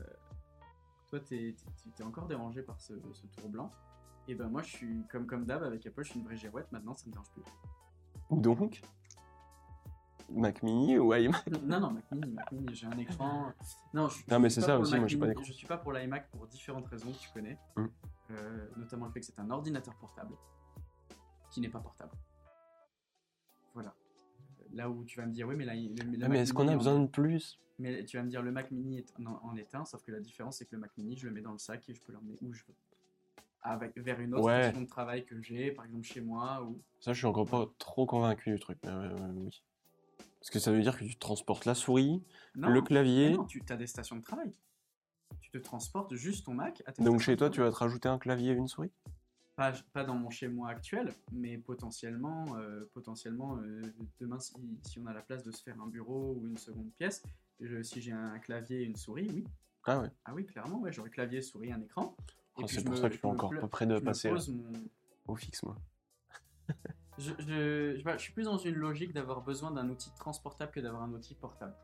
toi, 1.08 1.20
t'es, 1.20 1.54
encore 2.04 2.26
dérangé 2.26 2.62
par 2.62 2.80
ce, 2.80 2.94
ce 3.12 3.26
tour 3.26 3.48
blanc. 3.48 3.70
Et 4.26 4.34
ben 4.34 4.48
moi, 4.48 4.62
je 4.62 4.68
suis 4.68 5.06
comme 5.10 5.26
comme 5.26 5.44
d'hab 5.46 5.62
avec 5.62 5.86
Apple, 5.86 6.04
je 6.04 6.10
suis 6.10 6.20
une 6.20 6.26
vraie 6.26 6.36
girouette. 6.36 6.70
Maintenant, 6.70 6.94
ça 6.94 7.06
me 7.06 7.12
dérange 7.12 7.30
plus. 7.30 7.42
Donc, 8.30 8.82
Mac 10.30 10.62
Mini 10.62 10.98
ou 10.98 11.14
iMac? 11.14 11.46
Non, 11.62 11.80
non, 11.80 11.90
Mac 11.92 12.04
Mini, 12.12 12.32
Mac 12.32 12.52
Mini, 12.52 12.74
j'ai 12.74 12.86
un 12.86 12.98
écran. 12.98 13.52
Non, 13.94 14.08
je, 14.08 14.18
je 14.18 14.30
Non, 14.30 14.38
mais 14.38 14.50
suis 14.50 14.60
c'est 14.60 14.66
pas 14.66 14.74
ça 14.74 14.78
aussi, 14.78 14.98
moi, 14.98 15.06
j'ai 15.06 15.16
pas 15.16 15.24
Mini, 15.26 15.36
d'écran. 15.36 15.44
Je 15.46 15.52
suis 15.54 15.66
pas 15.66 15.78
pour 15.78 15.92
l'iMac 15.92 16.30
pour 16.30 16.46
différentes 16.46 16.86
raisons 16.88 17.10
que 17.10 17.18
tu 17.18 17.30
connais. 17.32 17.58
Mm. 17.76 17.86
Euh, 18.30 18.68
notamment 18.76 19.06
le 19.06 19.12
fait 19.12 19.20
que 19.20 19.26
c'est 19.26 19.38
un 19.38 19.50
ordinateur 19.50 19.94
portable 19.94 20.34
qui 21.58 21.62
n'est 21.62 21.68
pas 21.68 21.80
portable. 21.80 22.12
Voilà. 23.74 23.92
Là 24.72 24.88
où 24.88 25.04
tu 25.04 25.18
vas 25.18 25.26
me 25.26 25.32
dire, 25.32 25.48
oui, 25.48 25.56
mais 25.56 25.64
là, 25.64 25.74
le, 25.74 25.88
le 25.88 26.16
Ah, 26.24 26.28
Mac 26.28 26.28
Mais 26.28 26.38
est-ce 26.42 26.54
qu'on 26.54 26.68
a 26.68 26.76
besoin 26.76 27.00
de 27.00 27.08
plus? 27.08 27.58
Mais 27.80 28.04
tu 28.04 28.16
vas 28.16 28.22
me 28.22 28.28
dire, 28.28 28.42
le 28.42 28.52
Mac 28.52 28.70
Mini 28.70 28.98
est 28.98 29.12
en, 29.26 29.40
en 29.42 29.56
est 29.56 29.74
un, 29.74 29.84
sauf 29.84 30.02
que 30.04 30.12
la 30.12 30.20
différence, 30.20 30.58
c'est 30.58 30.66
que 30.66 30.76
le 30.76 30.80
Mac 30.80 30.92
Mini, 30.96 31.16
je 31.16 31.26
le 31.26 31.32
mets 31.32 31.40
dans 31.40 31.50
le 31.52 31.58
sac 31.58 31.88
et 31.88 31.94
je 31.94 32.00
peux 32.00 32.12
l'emmener 32.12 32.38
où 32.42 32.52
je 32.52 32.62
veux. 32.68 32.74
Avec, 33.62 33.98
vers 33.98 34.20
une 34.20 34.34
autre 34.34 34.44
Ouais. 34.44 34.62
station 34.62 34.82
de 34.82 34.86
travail 34.86 35.26
que 35.26 35.40
j'ai, 35.42 35.72
par 35.72 35.84
exemple 35.84 36.06
chez 36.06 36.20
moi, 36.20 36.62
ou 36.62 36.80
Ça, 37.00 37.12
je 37.12 37.18
suis 37.18 37.26
encore 37.26 37.48
pas 37.48 37.66
trop 37.78 38.06
convaincu 38.06 38.52
du 38.52 38.60
truc. 38.60 38.78
Mais 38.84 38.92
oui. 38.92 39.62
Parce 40.38 40.50
que 40.50 40.60
ça 40.60 40.70
veut 40.70 40.80
dire 40.80 40.96
que 40.96 41.04
tu 41.04 41.16
transportes 41.16 41.64
la 41.64 41.74
souris, 41.74 42.22
non, 42.54 42.68
le 42.68 42.82
clavier. 42.82 43.30
non, 43.30 43.46
tu 43.46 43.60
as 43.68 43.76
des 43.76 43.88
stations 43.88 44.14
de 44.14 44.22
travail. 44.22 44.52
Tu 45.40 45.50
te 45.50 45.58
transportes 45.58 46.14
juste 46.14 46.46
ton 46.46 46.54
Mac 46.54 46.84
à 46.86 46.92
tes 46.92 47.02
Donc 47.02 47.20
chez 47.20 47.36
toi, 47.36 47.50
tu 47.50 47.60
vas 47.60 47.70
te 47.70 47.76
rajouter 47.76 48.08
un 48.08 48.18
clavier 48.18 48.52
et 48.52 48.54
une 48.56 48.68
souris? 48.68 48.92
Pas, 49.58 49.72
pas 49.92 50.04
dans 50.04 50.14
mon 50.14 50.30
chez 50.30 50.46
moi 50.46 50.68
actuel, 50.70 51.12
mais 51.32 51.58
potentiellement, 51.58 52.44
euh, 52.56 52.88
potentiellement 52.94 53.58
euh, 53.58 53.82
demain, 54.20 54.38
si, 54.38 54.54
si 54.84 55.00
on 55.00 55.06
a 55.06 55.12
la 55.12 55.20
place 55.20 55.42
de 55.42 55.50
se 55.50 55.60
faire 55.64 55.80
un 55.82 55.88
bureau 55.88 56.36
ou 56.40 56.46
une 56.46 56.56
seconde 56.56 56.92
pièce, 56.92 57.24
je- 57.60 57.82
si 57.82 58.00
j'ai 58.00 58.12
un 58.12 58.38
clavier 58.38 58.82
et 58.82 58.84
une 58.84 58.94
souris, 58.94 59.28
oui. 59.34 59.44
Ah 59.84 59.98
ouais. 59.98 60.10
Ah 60.26 60.32
oui, 60.32 60.46
clairement, 60.46 60.78
ouais, 60.78 60.92
j'aurai 60.92 61.10
clavier, 61.10 61.42
souris, 61.42 61.72
un 61.72 61.80
écran. 61.80 62.14
Puis 62.56 62.68
c'est 62.68 62.84
pour 62.84 62.94
me- 62.94 63.00
ça 63.00 63.08
que 63.08 63.14
je 63.14 63.18
suis 63.18 63.26
encore 63.26 63.52
pas 63.60 63.66
près 63.66 63.86
de 63.86 63.98
passer 63.98 64.30
mon- 64.30 64.72
au 65.26 65.34
fixe, 65.34 65.64
moi. 65.64 65.76
Je, 67.18 67.32
je- 67.40 67.96
je- 67.98 68.12
je 68.12 68.18
suis 68.18 68.32
plus 68.32 68.44
dans 68.44 68.58
une 68.58 68.76
logique 68.76 69.12
d'avoir 69.12 69.40
besoin 69.42 69.72
d'un 69.72 69.88
outil 69.88 70.12
transportable 70.14 70.70
que 70.70 70.78
d'avoir 70.78 71.02
un 71.02 71.12
outil 71.12 71.34
portable. 71.34 71.74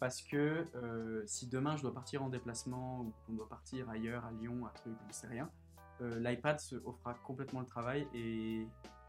Parce 0.00 0.20
que 0.20 0.64
euh, 0.74 1.22
si 1.26 1.46
demain 1.46 1.76
je 1.78 1.82
dois 1.82 1.94
partir 1.94 2.22
en 2.22 2.28
déplacement 2.28 3.00
ou 3.00 3.12
qu'on 3.24 3.32
doit 3.32 3.48
partir 3.48 3.88
ailleurs, 3.88 4.26
à 4.26 4.32
Lyon, 4.32 4.66
à 4.66 4.70
truc, 4.70 4.92
je 5.00 5.08
ne 5.08 5.12
sais 5.14 5.28
rien, 5.28 5.50
l'iPad 6.18 6.58
se 6.58 6.76
offrira 6.76 7.14
complètement 7.14 7.60
le 7.60 7.66
travail 7.66 8.06
et 8.14 8.66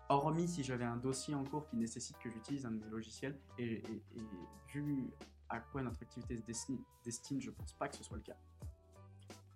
hormis 0.09 0.47
si 0.47 0.63
j'avais 0.63 0.85
un 0.85 0.97
dossier 0.97 1.35
en 1.35 1.43
cours 1.43 1.65
qui 1.67 1.77
nécessite 1.77 2.17
que 2.19 2.29
j'utilise 2.29 2.65
un 2.65 2.71
de 2.71 2.83
mes 2.83 2.89
logiciels 2.89 3.37
et 3.57 3.81
vu 4.67 5.09
à 5.49 5.59
quoi 5.59 5.81
notre 5.81 6.01
activité 6.01 6.35
se 6.37 6.41
destine, 6.43 6.79
destine, 7.03 7.39
je 7.41 7.51
pense 7.51 7.73
pas 7.73 7.87
que 7.87 7.95
ce 7.95 8.03
soit 8.03 8.17
le 8.17 8.23
cas. 8.23 8.37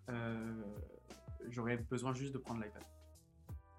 Euh, 0.10 0.64
J'aurais 1.50 1.78
besoin 1.78 2.14
juste 2.14 2.34
de 2.34 2.38
prendre 2.38 2.62
l'iPad. 2.62 2.84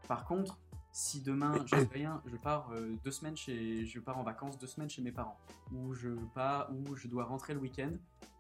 Par 0.07 0.25
contre, 0.25 0.59
si 0.93 1.21
demain, 1.23 1.55
je 1.67 1.77
sais 1.77 1.89
rien, 1.93 2.23
je 2.27 2.37
pars 2.37 2.71
euh, 2.73 2.97
deux 3.05 3.11
semaines 3.11 3.37
chez, 3.37 3.85
je 3.87 4.01
pars 4.01 4.19
en 4.19 4.23
vacances 4.23 4.59
deux 4.59 4.67
semaines 4.67 4.91
chez 4.91 5.03
mes 5.03 5.13
parents, 5.13 5.39
ou 5.73 5.95
je 5.95 6.09
pars, 6.35 6.71
ou 6.73 6.97
je 6.97 7.07
dois 7.09 7.25
rentrer 7.25 7.55
le 7.55 7.61
week-end, 7.61 7.93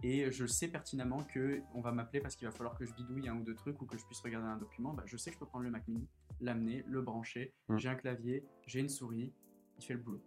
et 0.02 0.30
je 0.30 0.46
sais 0.46 0.68
pertinemment 0.68 1.22
que 1.24 1.61
on 1.74 1.80
va 1.80 1.92
m'appeler 1.92 2.20
parce 2.20 2.37
qu'il 2.37 2.46
va 2.48 2.52
falloir 2.52 2.76
que 2.76 2.84
je 2.84 2.92
bidouille 2.94 3.28
un 3.28 3.37
ou 3.37 3.42
deux 3.44 3.54
trucs 3.54 3.80
ou 3.82 3.87
que 3.87 3.96
je 3.98 4.04
puisse 4.04 4.20
regarder 4.20 4.48
un 4.48 4.56
document, 4.56 4.92
bah, 4.94 5.02
je 5.06 5.16
sais 5.16 5.30
que 5.30 5.34
je 5.34 5.40
peux 5.40 5.46
prendre 5.46 5.64
le 5.64 5.70
Mac 5.70 5.87
Mini, 5.88 6.06
l'amener, 6.40 6.84
le 6.88 7.00
brancher, 7.02 7.52
Mm. 7.68 7.78
j'ai 7.78 7.88
un 7.90 7.94
clavier, 7.96 8.44
j'ai 8.66 8.80
une 8.80 8.88
souris, 8.88 9.32
il 9.78 9.84
fait 9.84 9.94
le 9.94 10.00
boulot. 10.00 10.22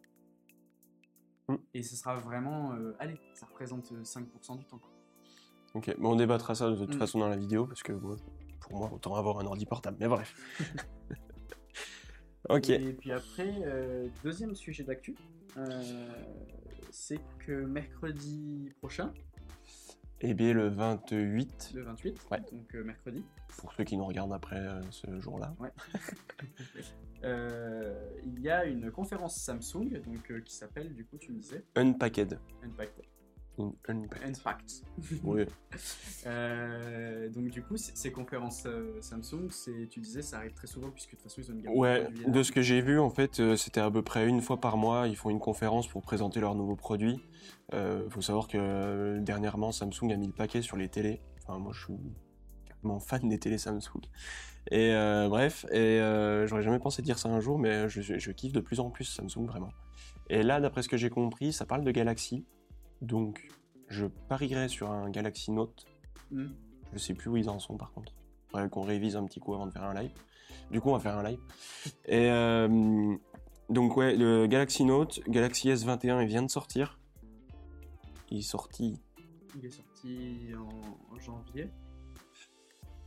Mm. 1.49 1.55
Et 1.73 1.83
ce 1.83 1.95
sera 1.95 2.15
vraiment, 2.15 2.73
euh, 2.73 2.93
allez, 2.99 3.19
ça 3.33 3.45
représente 3.45 3.91
euh, 3.93 4.03
5% 4.03 4.57
du 4.57 4.65
temps. 4.65 4.79
Ok, 5.73 5.93
bon, 5.99 6.11
on 6.11 6.15
débattra 6.17 6.53
ça 6.53 6.69
de 6.69 6.75
toute 6.75 6.95
Mm. 6.95 6.99
façon 6.99 7.19
dans 7.19 7.29
la 7.29 7.37
vidéo 7.37 7.65
parce 7.65 7.81
que 7.83 7.93
pour 7.93 8.77
moi, 8.77 8.91
autant 8.93 9.15
avoir 9.15 9.39
un 9.39 9.45
ordi 9.45 9.65
portable. 9.65 9.97
Mais 9.99 10.07
bref. 10.07 10.35
ok. 12.49 12.69
Et 12.69 12.93
puis 12.93 13.11
après, 13.11 13.53
euh, 13.65 14.07
deuxième 14.23 14.55
sujet 14.55 14.83
d'actu, 14.83 15.15
euh, 15.57 15.81
c'est 16.91 17.19
que 17.39 17.51
mercredi 17.65 18.71
prochain, 18.79 19.13
Et 20.21 20.33
bien 20.33 20.53
le 20.53 20.67
28, 20.69 21.71
le 21.75 21.83
28, 21.83 22.27
Ouais. 22.31 22.39
donc 22.51 22.75
euh, 22.75 22.83
mercredi, 22.83 23.23
pour 23.57 23.73
ceux 23.73 23.83
qui 23.83 23.97
nous 23.97 24.05
regardent 24.05 24.33
après 24.33 24.61
ce 24.91 25.19
jour-là. 25.19 25.53
euh, 27.23 28.09
il 28.23 28.39
y 28.41 28.49
a 28.49 28.65
une 28.65 28.91
conférence 28.91 29.35
Samsung 29.37 29.89
donc, 30.05 30.31
euh, 30.31 30.41
qui 30.41 30.53
s'appelle, 30.53 30.93
du 30.93 31.05
coup, 31.05 31.17
tu 31.17 31.31
me 31.31 31.39
disais, 31.39 31.63
Unpacked. 31.75 32.39
Unpacked. 32.63 33.03
Unpacked. 33.57 34.83
Oui. 35.23 35.43
Euh, 36.27 37.29
donc 37.29 37.49
du 37.49 37.63
coup, 37.63 37.77
ces 37.77 38.11
conférences 38.11 38.65
euh, 38.67 39.01
Samsung, 39.01 39.49
c'est, 39.49 39.87
tu 39.89 39.99
disais, 40.01 40.21
ça 40.21 40.37
arrive 40.37 40.53
très 40.53 40.67
souvent 40.67 40.91
puisque 40.91 41.13
de 41.13 41.15
toute 41.15 41.23
façon, 41.23 41.41
ils 41.41 41.49
ont 41.49 41.55
une 41.55 41.61
gamme 41.63 41.73
Ouais, 41.75 42.07
de 42.11 42.29
de 42.31 42.43
ce 42.43 42.51
que 42.51 42.61
j'ai 42.61 42.79
vu, 42.79 42.99
en 42.99 43.09
fait, 43.09 43.39
euh, 43.39 43.55
c'était 43.55 43.79
à 43.79 43.89
peu 43.89 44.03
près 44.03 44.27
une 44.27 44.39
fois 44.39 44.57
par 44.61 44.77
mois, 44.77 45.07
ils 45.07 45.15
font 45.15 45.31
une 45.31 45.39
conférence 45.39 45.87
pour 45.87 46.03
présenter 46.03 46.39
leurs 46.39 46.53
nouveaux 46.53 46.75
produits. 46.75 47.19
Il 47.73 48.05
faut 48.09 48.21
savoir 48.21 48.47
que 48.47 49.17
dernièrement, 49.19 49.71
Samsung 49.71 50.11
a 50.11 50.17
mis 50.17 50.27
le 50.27 50.33
paquet 50.33 50.61
sur 50.61 50.77
les 50.77 50.89
télés. 50.89 51.21
Enfin, 51.41 51.57
moi, 51.57 51.71
je 51.73 51.85
suis 51.85 51.93
carrément 52.67 52.99
fan 52.99 53.27
des 53.27 53.39
télés 53.39 53.57
Samsung. 53.57 54.01
Et 54.69 54.93
bref, 55.27 55.65
et 55.71 55.97
j'aurais 56.45 56.61
jamais 56.61 56.79
pensé 56.79 57.01
dire 57.01 57.17
ça 57.17 57.29
un 57.29 57.39
jour, 57.39 57.57
mais 57.57 57.89
je, 57.89 58.01
je 58.01 58.31
kiffe 58.31 58.53
de 58.53 58.59
plus 58.59 58.79
en 58.79 58.91
plus 58.91 59.05
Samsung, 59.05 59.47
vraiment. 59.47 59.71
Et 60.29 60.43
là, 60.43 60.59
d'après 60.59 60.83
ce 60.83 60.89
que 60.89 60.97
j'ai 60.97 61.09
compris, 61.09 61.51
ça 61.51 61.65
parle 61.65 61.83
de 61.83 61.91
Galaxy. 61.91 62.45
Donc, 63.01 63.49
je 63.87 64.05
parierais 64.05 64.67
sur 64.67 64.91
un 64.91 65.09
Galaxy 65.09 65.51
Note. 65.51 65.85
Hmm. 66.31 66.49
Je 66.93 66.97
sais 66.97 67.13
plus 67.13 67.29
où 67.29 67.37
ils 67.37 67.49
en 67.49 67.59
sont, 67.59 67.77
par 67.77 67.91
contre. 67.91 68.13
Faudrait 68.49 68.69
qu'on 68.69 68.83
révise 68.83 69.15
un 69.15 69.25
petit 69.25 69.39
coup 69.39 69.53
avant 69.53 69.67
de 69.67 69.71
faire 69.71 69.83
un 69.83 69.93
live. 69.93 70.11
Du 70.71 70.81
coup, 70.81 70.89
on 70.89 70.93
va 70.93 70.99
faire 70.99 71.17
un 71.17 71.23
live. 71.23 71.39
Et 72.05 72.29
euh, 72.29 73.15
donc, 73.69 73.97
ouais, 73.97 74.15
le 74.15 74.47
Galaxy 74.47 74.83
Note, 74.85 75.21
Galaxy 75.27 75.69
S21, 75.69 76.21
il 76.21 76.27
vient 76.27 76.43
de 76.43 76.49
sortir. 76.49 76.99
Il 78.29 78.39
est 78.39 78.41
sorti, 78.41 79.01
Il 79.57 79.65
est 79.65 79.69
sorti 79.69 80.51
en, 80.55 81.19
janvier. 81.19 81.69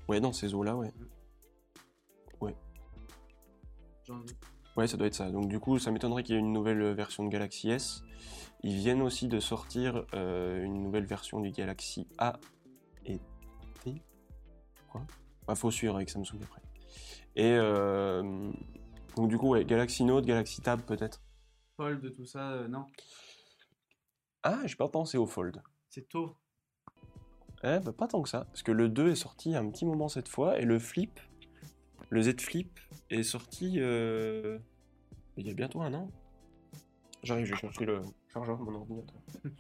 ouais, 0.08 0.20
dans 0.20 0.32
ces 0.32 0.54
eaux-là, 0.54 0.76
ouais. 0.76 0.92
janvier. 4.04 4.36
Ouais, 4.76 4.86
ça 4.88 4.96
doit 4.96 5.06
être 5.06 5.14
ça. 5.14 5.30
Donc, 5.30 5.48
du 5.48 5.60
coup, 5.60 5.78
ça 5.78 5.90
m'étonnerait 5.90 6.22
qu'il 6.22 6.34
y 6.34 6.38
ait 6.38 6.40
une 6.40 6.52
nouvelle 6.52 6.92
version 6.94 7.24
de 7.24 7.28
Galaxy 7.28 7.70
S. 7.70 8.02
Ils 8.62 8.76
viennent 8.76 9.02
aussi 9.02 9.28
de 9.28 9.38
sortir 9.40 10.04
euh, 10.14 10.64
une 10.64 10.82
nouvelle 10.82 11.04
version 11.04 11.40
du 11.40 11.50
Galaxy 11.50 12.08
A 12.18 12.38
et 13.04 13.20
T. 13.84 14.02
Quoi 14.90 15.02
Bah, 15.46 15.54
faut 15.54 15.70
suivre 15.70 15.96
avec 15.96 16.10
Samsung 16.10 16.40
après. 16.42 16.62
Et 17.36 17.52
euh, 17.52 18.50
donc, 19.16 19.28
du 19.28 19.38
coup, 19.38 19.50
ouais, 19.50 19.64
Galaxy 19.64 20.04
Note, 20.04 20.24
Galaxy 20.24 20.60
Tab 20.60 20.80
peut-être. 20.82 21.22
Fold, 21.76 22.12
tout 22.14 22.26
ça, 22.26 22.52
euh, 22.52 22.68
non. 22.68 22.86
Ah, 24.42 24.60
j'ai 24.64 24.76
pas 24.76 24.88
pensé 24.88 25.18
au 25.18 25.26
Fold. 25.26 25.62
C'est 25.88 26.08
tôt. 26.08 26.36
Eh 27.62 27.78
bah, 27.78 27.92
pas 27.92 28.08
tant 28.08 28.22
que 28.22 28.28
ça, 28.28 28.44
parce 28.44 28.62
que 28.62 28.72
le 28.72 28.88
2 28.88 29.10
est 29.10 29.14
sorti 29.14 29.50
il 29.50 29.52
y 29.52 29.56
a 29.56 29.60
un 29.60 29.70
petit 29.70 29.86
moment 29.86 30.08
cette 30.08 30.28
fois, 30.28 30.58
et 30.58 30.64
le 30.64 30.78
flip, 30.78 31.18
Le 32.10 32.22
Z 32.22 32.40
Flip 32.40 32.78
est 33.20 33.22
sorti 33.24 33.74
euh, 33.78 34.58
il 35.36 35.46
y 35.46 35.50
a 35.50 35.54
bientôt 35.54 35.82
un 35.82 35.92
an. 35.94 36.08
J'arrive, 37.22 37.46
je 37.46 37.52
vais 37.54 37.60
chercher 37.60 37.84
le 37.86 38.02
chargeur 38.32 38.58
de 38.58 38.62
mon 38.62 38.74
ordinateur. 38.74 39.16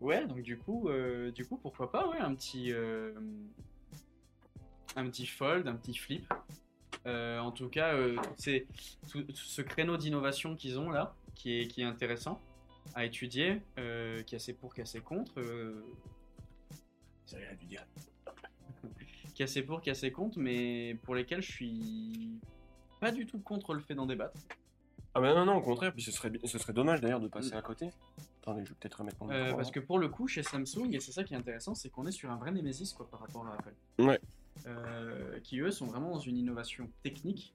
Ouais, 0.00 0.26
donc 0.26 0.40
du 0.40 0.56
coup, 0.56 0.88
euh, 0.88 1.30
du 1.30 1.44
coup, 1.44 1.58
pourquoi 1.58 1.92
pas, 1.92 2.08
ouais, 2.08 2.18
un 2.18 2.34
petit, 2.34 2.72
euh, 2.72 3.12
un 4.96 5.06
petit 5.10 5.26
fold, 5.26 5.68
un 5.68 5.74
petit 5.76 5.94
flip. 5.94 6.32
Euh, 7.06 7.38
en 7.38 7.50
tout 7.50 7.68
cas, 7.68 7.94
euh, 7.94 8.16
c'est 8.38 8.66
tout, 9.10 9.22
tout 9.24 9.34
ce 9.34 9.60
créneau 9.60 9.98
d'innovation 9.98 10.56
qu'ils 10.56 10.78
ont 10.78 10.88
là, 10.90 11.14
qui 11.34 11.60
est, 11.60 11.68
qui 11.68 11.82
est 11.82 11.84
intéressant 11.84 12.40
à 12.94 13.04
étudier, 13.04 13.60
euh, 13.78 14.22
qui 14.22 14.36
a 14.36 14.38
ses 14.38 14.54
pour, 14.54 14.72
qui 14.74 14.80
a 14.80 14.86
ses 14.86 15.00
contre. 15.00 15.38
euh, 15.38 15.84
Ça 17.26 17.36
a 17.36 17.54
dû 17.54 17.66
dire. 17.66 17.84
Qui 19.40 19.44
a 19.44 19.46
ses 19.46 19.62
pour, 19.62 19.80
qui 19.80 19.88
a 19.88 19.94
ses 19.94 20.12
contre, 20.12 20.38
mais 20.38 20.98
pour 21.02 21.14
lesquels 21.14 21.40
je 21.40 21.50
suis 21.50 22.38
pas 23.00 23.10
du 23.10 23.24
tout 23.24 23.38
contre 23.38 23.72
le 23.72 23.80
fait 23.80 23.94
d'en 23.94 24.04
débattre. 24.04 24.38
Ah 25.14 25.20
bah 25.22 25.34
non, 25.34 25.46
non, 25.46 25.54
au 25.54 25.62
contraire, 25.62 25.94
puis 25.94 26.02
ce 26.02 26.12
serait, 26.12 26.30
ce 26.44 26.58
serait 26.58 26.74
dommage 26.74 27.00
d'ailleurs 27.00 27.20
de 27.20 27.28
passer 27.28 27.54
à 27.54 27.62
côté. 27.62 27.88
Attendez, 28.42 28.66
je 28.66 28.68
vais 28.68 28.76
peut-être 28.78 28.96
remettre 28.96 29.16
mon 29.24 29.30
Euh, 29.30 29.44
micro, 29.44 29.56
parce 29.56 29.68
hein. 29.68 29.72
que 29.72 29.80
pour 29.80 29.98
le 29.98 30.10
coup, 30.10 30.28
chez 30.28 30.42
Samsung, 30.42 30.92
et 30.92 31.00
c'est 31.00 31.12
ça 31.12 31.24
qui 31.24 31.32
est 31.32 31.38
intéressant, 31.38 31.74
c'est 31.74 31.88
qu'on 31.88 32.06
est 32.06 32.12
sur 32.12 32.30
un 32.30 32.36
vrai 32.36 32.52
Nemesis 32.52 32.92
quoi, 32.94 33.08
par 33.08 33.20
rapport 33.20 33.46
à 33.46 33.54
Apple. 33.54 33.72
Ouais. 33.98 34.20
Euh, 34.66 35.40
qui 35.40 35.58
eux 35.60 35.70
sont 35.70 35.86
vraiment 35.86 36.10
dans 36.10 36.18
une 36.18 36.36
innovation 36.36 36.90
technique, 37.02 37.54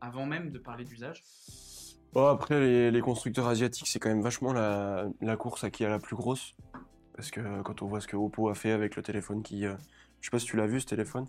avant 0.00 0.26
même 0.26 0.50
de 0.50 0.58
parler 0.58 0.84
d'usage. 0.84 1.22
Bon, 2.14 2.26
après, 2.26 2.58
les, 2.58 2.90
les 2.90 3.00
constructeurs 3.00 3.46
asiatiques, 3.46 3.86
c'est 3.86 4.00
quand 4.00 4.08
même 4.08 4.22
vachement 4.22 4.52
la, 4.52 5.08
la 5.20 5.36
course 5.36 5.62
à 5.62 5.70
qui 5.70 5.84
a 5.84 5.88
la 5.88 6.00
plus 6.00 6.16
grosse. 6.16 6.56
Parce 7.14 7.30
que 7.30 7.62
quand 7.62 7.80
on 7.82 7.86
voit 7.86 8.00
ce 8.00 8.08
que 8.08 8.16
Oppo 8.16 8.48
a 8.48 8.56
fait 8.56 8.72
avec 8.72 8.96
le 8.96 9.04
téléphone 9.04 9.44
qui. 9.44 9.64
euh, 9.66 9.76
je 10.20 10.26
sais 10.26 10.30
pas 10.30 10.38
si 10.38 10.46
tu 10.46 10.56
l'as 10.56 10.66
vu 10.66 10.80
ce 10.80 10.86
téléphone. 10.86 11.26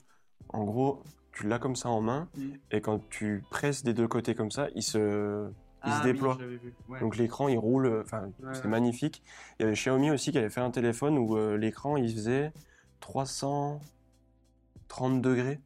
En 0.49 0.63
gros, 0.63 1.03
tu 1.31 1.47
l'as 1.47 1.59
comme 1.59 1.75
ça 1.75 1.89
en 1.89 2.01
main, 2.01 2.29
Mm. 2.35 2.49
et 2.71 2.81
quand 2.81 3.07
tu 3.09 3.43
presses 3.51 3.83
des 3.83 3.93
deux 3.93 4.07
côtés 4.07 4.35
comme 4.35 4.51
ça, 4.51 4.67
il 4.75 4.83
se, 4.83 5.49
il 5.85 5.91
Ah 5.91 6.01
se 6.01 6.07
oui, 6.07 6.13
déploie. 6.13 6.35
vu, 6.35 6.73
ouais. 6.89 6.99
Donc 6.99 7.17
l'écran 7.17 7.47
il 7.47 7.57
roule, 7.57 8.01
enfin 8.03 8.31
Ouais, 8.39 8.53
c'est 8.53 8.63
ouais. 8.63 8.69
magnifique. 8.69 9.23
Il 9.59 9.63
y 9.63 9.65
avait 9.65 9.75
Xiaomi 9.75 10.11
aussi 10.11 10.31
qui 10.31 10.37
avait 10.37 10.49
fait 10.49 10.61
un 10.61 10.71
téléphone 10.71 11.17
où 11.17 11.37
euh, 11.37 11.55
l'écran 11.57 11.97
il 11.97 12.11
faisait 12.11 12.51
330 12.99 15.21
degrés, 15.21 15.59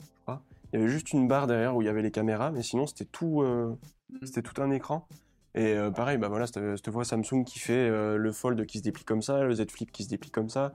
je 0.00 0.06
crois. 0.22 0.42
Il 0.72 0.78
y 0.78 0.82
avait 0.82 0.90
juste 0.92 1.12
une 1.12 1.26
barre 1.28 1.46
derrière 1.46 1.74
où 1.76 1.82
il 1.82 1.86
y 1.86 1.88
avait 1.88 2.02
les 2.02 2.10
caméras, 2.10 2.50
mais 2.52 2.62
sinon 2.62 2.86
c'était 2.86 3.04
tout, 3.06 3.42
euh, 3.42 3.76
Mhm. 4.10 4.26
c'était 4.26 4.42
tout 4.42 4.60
un 4.62 4.70
écran. 4.70 5.06
Et 5.54 5.74
euh, 5.76 5.90
pareil, 5.90 6.16
bah 6.18 6.28
voilà, 6.28 6.46
cette, 6.46 6.76
cette 6.76 6.88
voix 6.88 7.04
Samsung 7.04 7.44
qui 7.44 7.58
fait 7.58 7.88
le 7.90 8.32
Fold 8.32 8.64
qui 8.66 8.78
se 8.78 8.82
déplie 8.82 9.04
comme 9.04 9.22
ça, 9.22 9.42
le 9.42 9.54
Z 9.54 9.66
Flip 9.70 9.90
qui 9.92 10.04
se 10.04 10.08
déplie 10.08 10.30
comme 10.30 10.48
ça. 10.48 10.72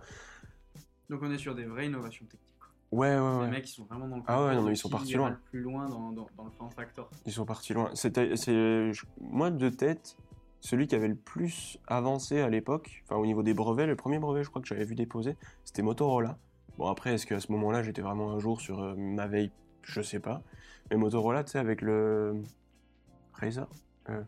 Donc 1.10 1.22
on 1.24 1.32
est 1.32 1.38
sur 1.38 1.56
des 1.56 1.66
vraies 1.66 1.88
innovations 1.88 2.26
techniques. 2.26 2.56
quoi. 2.60 2.68
Ouais, 2.92 3.10
ouais, 3.10 3.16
Les 3.16 3.38
ouais. 3.40 3.48
mecs, 3.50 3.70
ils 3.70 3.74
sont 3.74 3.86
vraiment 3.86 4.08
dans 4.08 4.18
le 4.18 4.24
Ah 4.28 4.46
ouais, 4.46 4.56
non, 4.56 4.64
mais 4.64 4.74
ils 4.74 4.78
sont 4.78 4.90
partis 4.90 5.14
loin. 5.14 5.38
plus 5.50 5.62
loin 5.62 5.88
dans, 5.90 6.12
dans, 6.12 6.28
dans 6.38 6.46
le 6.46 6.52
form 6.52 6.70
factor. 6.72 7.10
Ils 7.26 7.32
sont 7.34 7.46
partis 7.46 7.74
loin. 7.74 7.90
C'était, 7.94 8.36
c'est, 8.36 8.92
moi 9.20 9.52
de 9.52 9.70
tête, 9.70 10.18
celui 10.60 10.88
qui 10.88 10.96
avait 10.96 11.08
le 11.10 11.16
plus 11.16 11.78
avancé 11.88 12.40
à 12.42 12.50
l'époque, 12.50 13.04
enfin 13.06 13.16
au 13.20 13.26
niveau 13.26 13.44
des 13.44 13.54
brevets, 13.54 13.88
le 13.88 13.96
premier 13.96 14.20
brevet 14.20 14.44
je 14.44 14.50
crois 14.50 14.62
que 14.62 14.68
j'avais 14.68 14.86
vu 14.86 14.96
déposer, 14.96 15.36
c'était 15.64 15.82
Motorola. 15.82 16.38
Bon 16.78 16.88
après, 16.88 17.14
est-ce 17.14 17.26
qu'à 17.26 17.40
ce 17.40 17.52
moment-là 17.52 17.84
j'étais 17.84 18.02
vraiment 18.02 18.32
un 18.32 18.40
jour 18.40 18.62
sur 18.62 18.82
euh, 18.82 18.96
ma 18.96 19.28
veille? 19.28 19.52
Je 19.84 20.02
sais 20.02 20.20
pas. 20.20 20.42
Mais 20.90 20.98
Motorola, 20.98 21.44
tu 21.44 21.52
sais, 21.52 21.60
avec 21.60 21.82
le 21.82 22.42
Razer, 23.34 23.68
euh, 24.10 24.22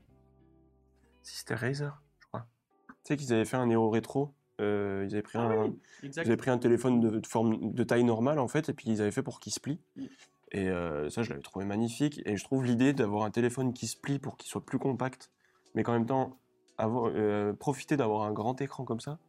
si 1.24 1.38
c'était 1.38 1.56
Razer, 1.56 2.02
je 2.20 2.28
crois. 2.28 2.48
Tu 2.88 2.96
sais 3.04 3.18
qu'ils 3.18 3.34
avaient 3.34 3.46
fait 3.46 3.58
un 3.58 3.68
Neo 3.68 3.90
rétro. 3.90 4.34
Euh, 4.60 5.06
ils 5.08 5.14
avaient 5.14 5.22
pris 5.22 5.38
un, 5.38 5.74
Exact. 6.04 6.26
ils 6.26 6.28
avaient 6.30 6.38
pris 6.38 6.50
un 6.52 6.58
téléphone 6.58 7.00
de, 7.00 7.20
de 7.20 7.28
forme 7.28 7.74
de 7.74 7.84
taille 7.84 8.04
normale 8.04 8.40
en 8.40 8.48
fait, 8.48 8.70
et 8.70 8.74
puis 8.74 8.90
ils 8.90 9.02
avaient 9.02 9.12
fait 9.12 9.24
pour 9.24 9.40
qu'il 9.40 9.54
se 9.54 9.60
plie. 9.60 9.80
Mm. 9.96 10.04
Et 10.52 10.68
euh, 10.70 11.10
ça, 11.10 11.22
je 11.24 11.30
l'avais 11.30 11.42
trouvé 11.44 11.66
magnifique. 11.66 12.22
Et 12.26 12.36
je 12.36 12.44
trouve 12.44 12.66
l'idée 12.66 12.92
d'avoir 12.94 13.24
un 13.24 13.30
téléphone 13.32 13.72
qui 13.74 13.86
se 13.88 13.96
plie 13.98 14.18
pour 14.20 14.36
qu'il 14.38 14.50
soit 14.50 14.66
plus 14.66 14.80
compact, 14.80 15.30
mais 15.76 15.84
qu'en 15.84 15.94
même 15.94 16.08
temps 16.08 16.40
avoir, 16.78 17.12
euh, 17.14 17.54
profiter 17.54 17.98
d'avoir 17.98 18.24
un 18.24 18.32
grand 18.32 18.60
écran 18.62 18.84
comme 18.84 19.00
ça. 19.00 19.20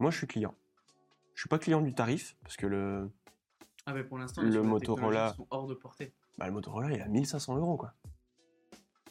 Moi, 0.00 0.10
je 0.10 0.18
suis 0.18 0.26
client. 0.26 0.54
Je 1.34 1.42
suis 1.42 1.48
pas 1.48 1.58
client 1.58 1.80
du 1.80 1.94
tarif 1.94 2.36
parce 2.42 2.56
que 2.56 2.66
le, 2.66 3.10
Ah 3.86 3.92
mais 3.94 4.02
pour 4.02 4.18
l'instant, 4.18 4.42
on 4.42 4.46
est 4.46 4.50
le 4.50 4.62
Motorola- 4.62 4.80
technologies 4.96 5.30
qui 5.32 5.36
sont 5.36 5.46
hors 5.50 5.66
de 5.66 5.74
portée. 5.74 6.12
bah, 6.38 6.46
le 6.46 6.52
Motorola, 6.52 6.90
il 6.90 6.96
est 6.98 7.02
à 7.02 7.08
1500 7.08 7.56
euros 7.58 7.76
quoi. 7.76 7.92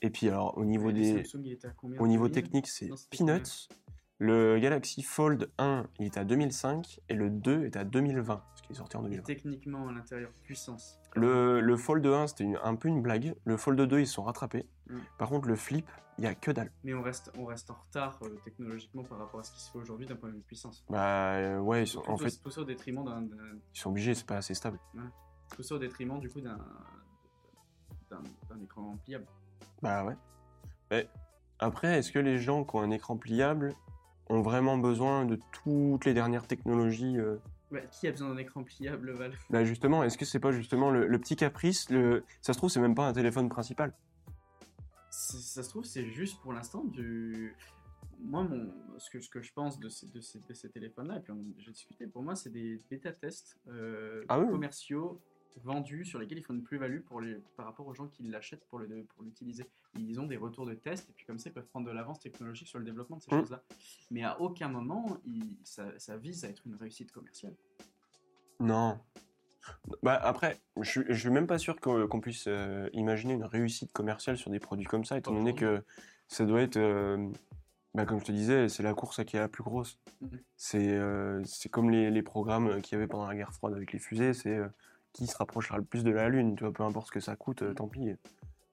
Et 0.01 0.09
puis 0.09 0.27
alors 0.27 0.57
au 0.57 0.65
niveau 0.65 0.91
des, 0.91 1.13
les 1.13 1.23
Samsung, 1.23 1.43
il 1.45 1.51
était 1.53 1.67
à 1.67 1.71
combien 1.71 1.99
au 2.01 2.07
niveau 2.07 2.27
2000? 2.27 2.43
technique, 2.43 2.67
c'est 2.67 2.89
peanuts. 3.09 3.67
Le 4.17 4.57
Galaxy 4.59 5.03
Fold 5.03 5.51
1, 5.57 5.87
il 5.99 6.05
est 6.05 6.17
à 6.17 6.23
2005 6.23 7.01
et 7.09 7.15
le 7.15 7.29
2 7.29 7.65
est 7.65 7.75
à 7.75 7.83
2020, 7.83 8.37
parce 8.37 8.61
qu'il 8.61 8.71
est 8.71 8.77
sorti 8.77 8.95
en 8.95 9.01
Et 9.01 9.09
2020. 9.09 9.23
techniquement, 9.23 9.89
à 9.89 9.91
l'intérieur, 9.91 10.31
puissance. 10.43 11.01
Le, 11.15 11.59
le 11.59 11.75
Fold 11.75 12.05
1, 12.05 12.27
c'était 12.27 12.53
un 12.63 12.75
peu 12.75 12.87
une 12.87 13.01
blague. 13.01 13.35
Le 13.43 13.57
Fold 13.57 13.81
2, 13.81 13.99
ils 13.99 14.07
sont 14.07 14.23
rattrapés. 14.23 14.65
Mm. 14.87 14.99
Par 15.17 15.27
contre, 15.27 15.49
le 15.49 15.57
Flip, 15.57 15.89
il 16.17 16.23
y 16.23 16.27
a 16.27 16.33
que 16.33 16.51
dalle. 16.51 16.71
Mais 16.85 16.93
on 16.93 17.01
reste, 17.01 17.29
on 17.37 17.43
reste 17.43 17.69
en 17.71 17.73
retard 17.73 18.17
euh, 18.23 18.29
technologiquement 18.45 19.03
par 19.03 19.17
rapport 19.17 19.41
à 19.41 19.43
ce 19.43 19.51
qui 19.51 19.59
se 19.59 19.69
fait 19.69 19.79
aujourd'hui 19.79 20.05
d'un 20.05 20.15
point 20.15 20.29
de 20.29 20.35
vue 20.35 20.41
puissance. 20.41 20.85
Bah 20.89 21.33
euh, 21.33 21.59
ouais, 21.59 21.83
ils 21.83 21.87
sont, 21.87 22.01
en 22.07 22.17
fait, 22.17 22.41
tout 22.41 22.49
ça 22.49 22.61
au 22.61 22.65
détriment 22.65 23.03
d'un, 23.03 23.27
ils 23.73 23.77
sont 23.79 23.89
obligés, 23.89 24.15
c'est 24.15 24.25
pas 24.25 24.37
assez 24.37 24.53
stable. 24.53 24.79
tout 25.53 25.63
ça 25.63 25.75
au 25.75 25.79
détriment 25.79 26.19
du 26.21 26.29
coup 26.29 26.39
d'un 26.39 26.57
écran 28.63 28.97
pliable. 29.03 29.25
Bah 29.81 30.05
ouais. 30.05 30.15
Mais 30.89 31.09
après, 31.59 31.99
est-ce 31.99 32.13
que 32.13 32.19
les 32.19 32.37
gens 32.37 32.63
qui 32.63 32.75
ont 32.77 32.81
un 32.81 32.91
écran 32.91 33.17
pliable 33.17 33.73
ont 34.29 34.41
vraiment 34.41 34.77
besoin 34.77 35.25
de 35.25 35.39
toutes 35.51 36.05
les 36.05 36.13
dernières 36.13 36.47
technologies 36.47 37.17
euh 37.19 37.37
Ouais, 37.71 37.87
qui 37.91 38.07
a 38.07 38.11
besoin 38.11 38.29
d'un 38.29 38.37
écran 38.37 38.63
pliable, 38.63 39.11
Val? 39.13 39.33
Bah 39.49 39.65
justement, 39.65 40.03
est-ce 40.03 40.19
que 40.19 40.23
c'est 40.25 40.39
pas 40.39 40.51
justement 40.51 40.91
le, 40.91 41.07
le 41.07 41.19
petit 41.19 41.35
caprice 41.35 41.89
le... 41.89 42.23
Ça 42.41 42.53
se 42.53 42.59
trouve, 42.59 42.69
c'est 42.69 42.79
même 42.79 42.93
pas 42.93 43.07
un 43.07 43.13
téléphone 43.13 43.49
principal. 43.49 43.91
Ça 45.09 45.63
se 45.63 45.69
trouve, 45.69 45.83
c'est 45.83 46.05
juste 46.05 46.39
pour 46.41 46.53
l'instant 46.53 46.83
du. 46.83 47.55
Moi, 48.19 48.43
mon, 48.43 48.71
ce, 48.97 49.09
que, 49.09 49.19
ce 49.19 49.29
que 49.29 49.41
je 49.41 49.51
pense 49.51 49.79
de 49.79 49.89
ces, 49.89 50.07
de 50.11 50.21
ces, 50.21 50.39
de 50.39 50.53
ces 50.53 50.69
téléphones-là, 50.69 51.17
et 51.17 51.19
puis 51.21 51.33
j'ai 51.57 51.71
discuté, 51.71 52.05
pour 52.07 52.21
moi, 52.21 52.35
c'est 52.35 52.51
des 52.51 52.79
bêta-tests 52.89 53.57
euh, 53.67 54.23
Ah 54.29 54.39
oui? 54.39 54.49
commerciaux 54.49 55.21
vendus 55.63 56.05
sur 56.05 56.19
lesquels 56.19 56.37
ils 56.37 56.43
font 56.43 56.53
une 56.53 56.63
plus-value 56.63 56.99
pour 57.01 57.21
les, 57.21 57.35
par 57.55 57.65
rapport 57.65 57.87
aux 57.87 57.93
gens 57.93 58.07
qui 58.07 58.23
l'achètent 58.23 58.65
pour, 58.65 58.79
le, 58.79 59.03
pour 59.03 59.23
l'utiliser. 59.23 59.65
Ils 59.97 60.19
ont 60.19 60.25
des 60.25 60.37
retours 60.37 60.65
de 60.65 60.73
tests, 60.73 61.09
et 61.09 61.13
puis 61.13 61.25
comme 61.25 61.39
ça, 61.39 61.49
ils 61.49 61.53
peuvent 61.53 61.67
prendre 61.67 61.87
de 61.87 61.91
l'avance 61.91 62.19
technologique 62.19 62.67
sur 62.67 62.79
le 62.79 62.85
développement 62.85 63.17
de 63.17 63.21
ces 63.21 63.33
Mm. 63.33 63.39
choses-là. 63.39 63.63
Mais 64.11 64.23
à 64.23 64.39
aucun 64.41 64.67
moment, 64.67 65.17
il- 65.25 65.55
ça, 65.63 65.85
ça 65.97 66.17
vise 66.17 66.43
à 66.45 66.49
être 66.49 66.63
une 66.65 66.75
réussite 66.75 67.11
commerciale. 67.11 67.55
Non. 68.59 68.99
Bah 70.03 70.15
après, 70.21 70.59
je, 70.79 70.89
suis- 70.89 71.05
je 71.09 71.13
suis 71.19 71.29
même 71.31 71.47
pas 71.47 71.57
sûr 71.57 71.79
qu'on 71.79 72.07
qu'on 72.07 72.21
puisse 72.21 72.45
euh, 72.47 72.87
imaginer 72.93 73.33
une 73.33 73.43
réussite 73.45 73.91
commerciale 73.93 74.37
sur 74.37 74.51
des 74.51 74.59
produits 74.59 74.85
comme 74.85 75.03
ça, 75.05 75.17
étant 75.17 75.33
donné 75.33 75.55
que 75.55 75.83
ça 76.27 76.45
doit 76.45 76.61
être, 76.61 76.77
euh, 76.77 77.31
bah, 77.95 78.05
comme 78.05 78.19
je 78.19 78.25
te 78.25 78.31
disais, 78.31 78.69
c'est 78.69 78.83
la 78.83 78.93
course 78.93 79.17
à 79.17 79.25
qui 79.25 79.37
est 79.37 79.39
la 79.39 79.47
plus 79.47 79.63
grosse. 79.63 79.99
Mhm. 80.21 80.39
C'est 80.55 80.91
euh, 80.91 81.43
c'est 81.45 81.69
comme 81.69 81.89
les, 81.89 82.11
les 82.11 82.21
programmes 82.21 82.79
qu'il 82.81 82.93
y 82.93 82.95
avait 82.97 83.07
pendant 83.07 83.25
la 83.27 83.35
guerre 83.35 83.53
froide 83.53 83.73
avec 83.73 83.91
les 83.91 83.97
fusées, 83.99 84.33
c'est 84.33 84.55
euh, 84.55 84.67
qui 85.15 85.27
se 85.27 85.37
rapprochera 85.37 85.77
le 85.77 85.85
plus 85.85 86.03
de 86.03 86.11
la 86.11 86.27
Lune, 86.27 86.55
tu 86.57 86.65
vois, 86.65 86.73
peu 86.73 86.83
importe 86.83 87.07
ce 87.07 87.11
que 87.13 87.21
ça 87.21 87.37
coûte, 87.37 87.61
euh, 87.61 87.73
tant 87.73 87.87
pis, 87.87 88.13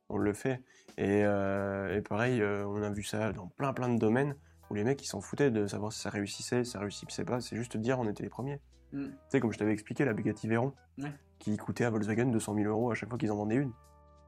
on 0.09 0.17
le 0.19 0.33
fait. 0.35 0.61
Et, 0.99 1.23
euh, 1.25 1.97
et 1.97 2.03
pareil, 2.03 2.43
euh, 2.43 2.67
on 2.67 2.83
a 2.83 2.91
vu 2.91 3.05
ça 3.05 3.33
dans 3.33 3.47
plein 3.47 3.73
plein 3.73 3.89
de 3.89 3.97
domaines 3.99 4.35
où 4.69 4.75
les 4.75 4.83
mecs 4.83 5.01
ils 5.03 5.07
s'en 5.07 5.21
foutaient 5.21 5.53
de 5.53 5.69
savoir 5.69 5.93
si 5.93 6.01
ça 6.01 6.11
réussissait, 6.11 6.65
si 6.65 6.73
ça 6.73 6.81
réussissait 6.81 7.25
pas, 7.25 7.41
c'est 7.41 7.55
juste 7.55 7.77
dire 7.77 8.01
on 8.01 8.09
était 8.09 8.25
les 8.25 8.29
premiers. 8.29 8.61
Mm. 8.93 9.05
Tu 9.05 9.11
sais, 9.29 9.41
comme 9.41 9.53
je 9.53 9.59
t'avais 9.59 9.73
expliqué, 9.73 10.05
la 10.05 10.15
Bugatti 10.15 10.49
Veyron, 10.49 10.73
Ouais. 10.99 11.13
qui 11.39 11.57
coûtait 11.57 11.85
à 11.85 11.91
Volkswagen 11.91 12.27
200 12.27 12.55
000 12.57 12.67
euros 12.69 12.91
à 12.91 12.95
chaque 12.95 13.09
fois 13.09 13.19
qu'ils 13.19 13.31
en 13.31 13.37
vendaient 13.37 13.55
une. 13.57 13.73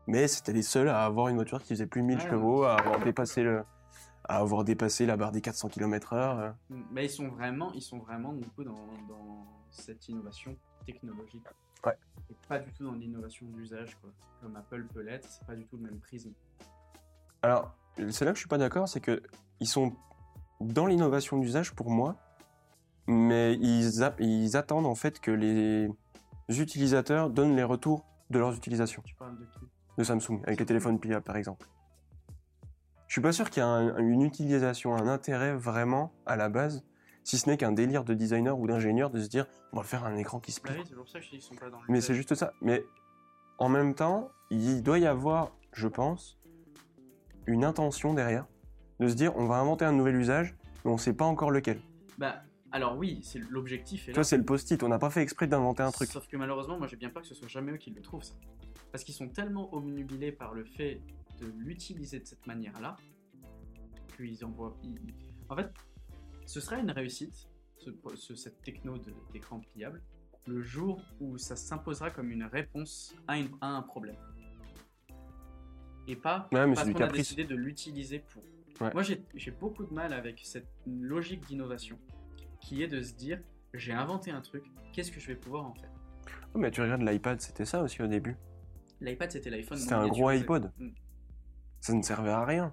Mais 0.07 0.29
c'était 0.29 0.53
les 0.53 0.63
seuls 0.63 0.89
à 0.89 1.05
avoir 1.05 1.27
une 1.29 1.35
voiture 1.37 1.61
qui 1.63 1.71
faisait 1.71 1.87
plus 1.87 2.03
de 2.03 2.07
1000 2.07 2.19
Ouais, 2.19 2.31
chevaux, 2.31 2.63
à 2.63 2.77
avoir 2.77 3.01
dépassé 3.01 3.43
le, 3.43 3.65
à 4.29 4.39
avoir 4.39 4.63
dépassé 4.63 5.05
la 5.05 5.17
barre 5.17 5.33
des 5.33 5.41
400 5.41 5.69
km/h. 5.69 6.55
Mais 6.93 7.07
ils 7.07 7.11
sont 7.11 7.27
vraiment, 7.29 7.73
ils 7.73 7.83
sont 7.83 7.99
vraiment 7.99 8.33
du 8.35 8.47
coup, 8.51 8.63
dans, 8.63 8.87
dans 9.09 9.47
cette 9.71 10.09
innovation 10.09 10.57
technologique. 10.87 11.45
Ouais. 11.87 11.97
Et 12.31 12.35
pas 12.49 12.59
du 12.59 12.73
tout 12.73 12.85
dans 12.85 12.93
l'innovation 12.93 13.47
d'usage, 13.47 13.97
quoi. 14.01 14.11
Comme 14.41 14.57
Apple 14.57 14.85
peut 14.93 15.03
l'être, 15.03 15.29
c'est 15.29 15.47
pas 15.47 15.55
du 15.55 15.65
tout 15.67 15.77
le 15.77 15.83
même 15.85 15.99
prisme. 16.01 16.33
Alors, 17.43 17.75
c'est 18.11 18.25
là 18.25 18.31
que 18.33 18.37
je 18.37 18.41
suis 18.41 18.49
pas 18.49 18.59
d'accord, 18.59 18.89
c'est 18.89 19.01
que 19.01 19.23
ils 19.61 19.69
sont 19.69 19.95
dans 20.61 20.87
l'innovation 20.87 21.39
d'usage 21.39 21.75
pour 21.75 21.91
moi, 21.91 22.17
mais 23.07 23.55
ils, 23.55 24.03
a- 24.03 24.15
ils 24.19 24.57
attendent 24.57 24.87
en 24.87 24.95
fait 24.95 25.21
que 25.21 25.31
les 25.31 25.91
utilisateurs 26.49 27.29
donnent 27.31 27.57
les 27.57 27.63
retours 27.65 28.07
de 28.31 28.39
leurs 28.39 28.55
utilisations. 28.55 29.03
Tu 29.05 29.15
parles 29.15 29.39
de 29.39 29.45
qui? 29.45 29.61
De 29.99 30.05
Samsung, 30.05 30.41
avec 30.47 30.59
les 30.59 30.67
téléphones 30.67 30.99
pliables 30.99 31.23
par 31.25 31.37
exemple. 31.37 31.67
Je 33.07 33.13
suis 33.13 33.21
pas 33.21 33.33
sûr 33.33 33.51
qu'il 33.51 33.63
y 33.63 33.67
ait 33.67 33.69
un- 33.69 33.97
une 33.99 34.23
utilisation, 34.23 34.95
un 34.97 35.07
intérêt 35.07 35.55
vraiment 35.55 36.13
à 36.27 36.37
la 36.37 36.49
base, 36.49 36.83
si 37.25 37.39
ce 37.39 37.49
n'est 37.49 37.57
qu'un 37.57 37.73
délire 37.73 38.05
de 38.05 38.15
designer 38.15 38.59
ou 38.59 38.67
d'ingénieur 38.69 39.11
de 39.11 39.21
se 39.21 39.29
dire 39.29 39.47
on 39.73 39.79
va 39.79 39.83
faire 39.83 40.05
un 40.05 40.17
écran 40.17 40.39
qui 40.41 40.53
se 40.53 40.61
Bah 40.61 40.71
plie. 40.71 40.79
oui, 40.81 40.87
c'est 40.89 40.95
pour 40.95 41.09
ça 41.09 41.19
que 41.19 41.25
je 41.25 41.31
dis 41.31 41.39
qu'ils 41.39 41.47
sont 41.47 41.55
pas 41.57 41.71
dans 41.71 41.79
le 41.81 41.85
Mais 41.89 42.01
c'est 42.01 42.15
juste 42.15 42.35
ça. 42.35 42.53
Mais 42.61 42.85
en 43.59 43.69
même 43.69 43.95
temps, 43.95 44.31
il 44.51 44.83
doit 44.83 44.99
y 44.99 45.07
avoir, 45.07 45.53
je 45.73 45.89
pense, 45.89 46.39
une 47.47 47.65
intention 47.65 48.15
derrière, 48.15 48.47
de 49.01 49.09
se 49.09 49.15
dire 49.15 49.37
on 49.37 49.47
va 49.47 49.57
inventer 49.57 49.85
un 49.85 49.93
nouvel 49.93 50.17
usage, 50.17 50.55
mais 50.85 50.91
on 50.93 50.99
sait 50.99 51.13
pas 51.15 51.25
encore 51.25 51.51
lequel. 51.51 51.81
Bah, 52.19 52.43
Alors 52.73 52.97
oui, 52.97 53.21
c'est 53.23 53.39
l'objectif. 53.51 54.07
là. 54.09 54.23
c'est 54.25 54.37
le 54.37 54.45
post-it. 54.45 54.83
On 54.83 54.89
n'a 54.89 54.99
pas 54.99 55.11
fait 55.11 55.23
exprès 55.23 55.47
d'inventer 55.47 55.83
un 55.83 55.91
truc. 55.91 56.11
Sauf 56.11 56.27
que 56.29 56.37
malheureusement, 56.37 56.79
moi 56.79 56.87
j'ai 56.89 56.97
bien 56.97 57.11
peur 57.11 57.23
que 57.23 57.29
ce 57.29 57.35
soit 57.35 57.49
jamais 57.49 57.73
eux 57.73 57.77
qui 57.79 57.91
le 57.91 58.03
trouvent 58.03 58.23
ça. 58.23 58.35
Parce 58.93 59.03
qu'ils 59.03 59.15
sont 59.15 59.29
tellement 59.29 59.75
omnubilés 59.75 60.31
par 60.33 60.55
le 60.55 60.65
fait 60.65 61.01
de 61.41 61.47
l'utiliser 61.59 62.21
de 62.21 62.27
cette 62.27 62.47
manière-là 62.47 62.97
qu'ils 64.17 64.45
envoient. 64.45 64.77
En 65.49 65.57
fait, 65.57 65.69
ce 66.47 66.61
serait 66.61 66.81
une 66.81 66.91
réussite, 66.91 67.49
ce- 67.79 67.91
ce- 68.17 68.35
cette 68.35 68.61
techno 68.63 68.99
d'écran 69.33 69.61
pliable, 69.61 70.03
le 70.47 70.61
jour 70.63 71.01
où 71.21 71.39
ça 71.39 71.57
s'imposera 71.57 72.11
comme 72.11 72.31
une 72.31 72.45
réponse 72.45 73.15
à, 73.27 73.39
une- 73.39 73.51
à 73.61 73.69
un 73.69 73.83
problème. 73.83 74.17
Et 76.07 76.17
pas 76.17 76.49
Ouais, 76.53 76.67
mais 76.67 76.75
parce 76.75 76.91
qu'on 76.91 77.01
a 77.01 77.09
décidé 77.09 77.45
de 77.45 77.55
l'utiliser 77.57 78.19
pour. 78.19 78.43
Ouais. 78.81 78.93
Moi 78.93 79.03
j'ai 79.03 79.51
beaucoup 79.53 79.85
de 79.85 79.95
mal 79.95 80.13
avec 80.13 80.41
cette 80.45 80.69
logique 80.87 81.47
d'innovation 81.47 81.99
qui 82.61 82.83
est 82.83 82.89
de 82.89 83.01
se 83.03 83.15
dire 83.15 83.41
j'ai 83.73 83.93
inventé 83.93 84.31
un 84.31 84.41
truc, 84.41 84.65
qu'est-ce 84.93 85.11
que 85.11 85.19
je 85.21 85.29
vais 85.29 85.37
pouvoir 85.37 85.65
en 85.65 85.75
faire? 85.75 85.91
Oh, 86.55 86.59
mais 86.59 86.71
tu 86.71 86.81
regardes 86.83 87.03
l'iPad, 87.03 87.41
c'était 87.41 87.65
ça 87.65 87.83
aussi 87.83 88.03
au 88.03 88.07
début. 88.07 88.37
L'iPad 89.01 89.31
c'était 89.33 89.51
l'iPhone. 89.51 89.79
C'était 89.79 89.95
un 89.95 90.07
gros 90.09 90.29
iPod. 90.29 90.71
Mm. 90.79 90.89
Ça 91.81 91.93
ne 91.95 92.03
servait 92.03 92.31
à 92.31 92.45
rien. 92.45 92.73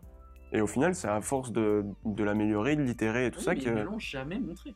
Et 0.51 0.61
au 0.61 0.67
final, 0.67 0.95
c'est 0.95 1.07
à 1.07 1.21
force 1.21 1.51
de, 1.51 1.83
de 2.05 2.23
l'améliorer, 2.23 2.75
de 2.75 2.81
l'itérer 2.83 3.27
et 3.27 3.31
tout 3.31 3.39
Oui, 3.39 3.45
ça 3.45 3.53
mais 3.53 3.59
que. 3.61 3.69
Ils 3.69 3.75
ne 3.75 3.83
l'ont 3.83 3.99
jamais 3.99 4.39
montré 4.39 4.75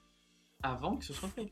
avant 0.63 0.97
que 0.97 1.03
ce 1.05 1.13
soit 1.13 1.29
fait. 1.29 1.51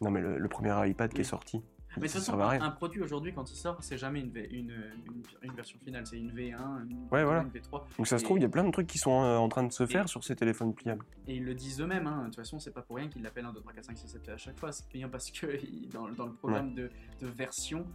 Non, 0.00 0.10
mais 0.10 0.20
le, 0.20 0.38
le 0.38 0.48
premier 0.48 0.74
iPad 0.90 1.10
qui 1.12 1.22
est 1.22 1.24
sorti, 1.24 1.62
Mais 1.96 2.02
de 2.02 2.08
ça 2.08 2.18
toute 2.18 2.26
façon, 2.26 2.38
un, 2.40 2.60
un 2.60 2.70
produit 2.70 3.00
aujourd'hui, 3.00 3.32
quand 3.32 3.50
il 3.50 3.56
sort, 3.56 3.78
c'est 3.80 3.96
jamais 3.96 4.20
une, 4.20 4.30
V- 4.30 4.46
une, 4.50 4.70
une, 5.06 5.22
une 5.42 5.52
version 5.54 5.78
finale. 5.82 6.06
C'est 6.06 6.18
une 6.18 6.32
V1, 6.32 6.90
une, 6.90 6.98
Ouais, 7.10 7.24
voilà. 7.24 7.42
une 7.42 7.48
V3. 7.48 7.82
Donc 7.96 8.06
ça 8.06 8.18
se 8.18 8.24
trouve, 8.24 8.36
il 8.38 8.42
y 8.42 8.44
a 8.44 8.50
plein 8.50 8.64
de 8.64 8.70
trucs 8.70 8.86
qui 8.88 8.98
sont 8.98 9.22
euh, 9.22 9.38
en 9.38 9.48
train 9.48 9.62
de 9.62 9.72
se 9.72 9.84
Et- 9.84 9.86
faire 9.86 10.06
sur 10.08 10.22
ces 10.22 10.36
téléphones 10.36 10.74
pliables. 10.74 11.06
Et 11.26 11.36
ils 11.36 11.44
le 11.44 11.54
disent 11.54 11.80
eux-mêmes. 11.80 12.06
Hein. 12.06 12.20
De 12.22 12.24
toute 12.26 12.36
façon, 12.36 12.58
c'est 12.58 12.72
pas 12.74 12.82
pour 12.82 12.96
rien 12.96 13.08
qu'ils 13.08 13.22
l'appellent 13.22 13.46
1, 13.46 13.52
2, 13.54 13.60
3, 13.60 13.72
4, 13.72 13.84
5, 13.86 13.96
6, 13.98 14.08
7 14.08 14.28
à 14.28 14.36
chaque 14.36 14.58
fois. 14.58 14.72
C'est 14.72 14.92
bien 14.92 15.08
parce 15.08 15.30
que 15.30 15.46
dans, 15.92 16.08
dans 16.10 16.26
le 16.26 16.32
programme 16.34 16.74
de, 16.74 16.90
de 17.22 17.26
version, 17.28 17.86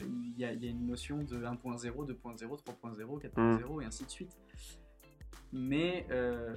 il 0.00 0.38
y, 0.38 0.44
a, 0.44 0.52
il 0.52 0.62
y 0.62 0.66
a 0.66 0.70
une 0.70 0.86
notion 0.86 1.18
de 1.18 1.44
1.0, 1.44 1.58
2.0, 1.62 2.14
3.0, 2.16 3.22
4.0 3.22 3.82
et 3.82 3.84
ainsi 3.84 4.04
de 4.04 4.10
suite. 4.10 4.36
Mais 5.52 6.06
euh, 6.10 6.56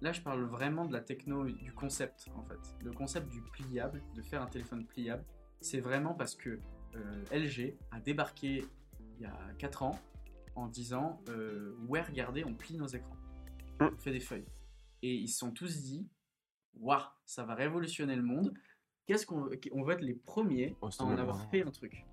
là, 0.00 0.12
je 0.12 0.20
parle 0.20 0.42
vraiment 0.44 0.86
de 0.86 0.92
la 0.92 1.00
techno, 1.00 1.44
du 1.44 1.72
concept 1.72 2.28
en 2.36 2.42
fait. 2.42 2.58
Le 2.82 2.92
concept 2.92 3.28
du 3.28 3.42
pliable, 3.42 4.02
de 4.14 4.22
faire 4.22 4.42
un 4.42 4.46
téléphone 4.46 4.86
pliable, 4.86 5.24
c'est 5.60 5.80
vraiment 5.80 6.14
parce 6.14 6.34
que 6.34 6.60
euh, 6.96 7.24
LG 7.32 7.76
a 7.90 8.00
débarqué 8.00 8.64
il 9.00 9.22
y 9.22 9.26
a 9.26 9.36
4 9.58 9.82
ans 9.82 9.98
en 10.54 10.68
disant 10.68 11.20
euh, 11.28 11.76
Ouais, 11.88 12.00
regardez, 12.00 12.44
on 12.44 12.54
plie 12.54 12.76
nos 12.76 12.86
écrans. 12.86 13.16
Mm. 13.80 13.88
On 13.92 13.98
fait 13.98 14.12
des 14.12 14.20
feuilles. 14.20 14.46
Et 15.02 15.14
ils 15.14 15.28
se 15.28 15.38
sont 15.38 15.52
tous 15.52 15.82
dit 15.82 16.08
Waouh, 16.80 17.02
ça 17.26 17.44
va 17.44 17.54
révolutionner 17.54 18.16
le 18.16 18.22
monde. 18.22 18.54
Qu'est-ce 19.06 19.26
qu'on 19.26 19.48
on 19.72 19.82
va 19.82 19.94
être 19.94 20.02
les 20.02 20.14
premiers 20.14 20.76
Oh, 20.80 20.88
à 20.98 21.02
en 21.02 21.16
avoir 21.16 21.50
fait 21.50 21.62
un 21.62 21.70
truc 21.70 22.04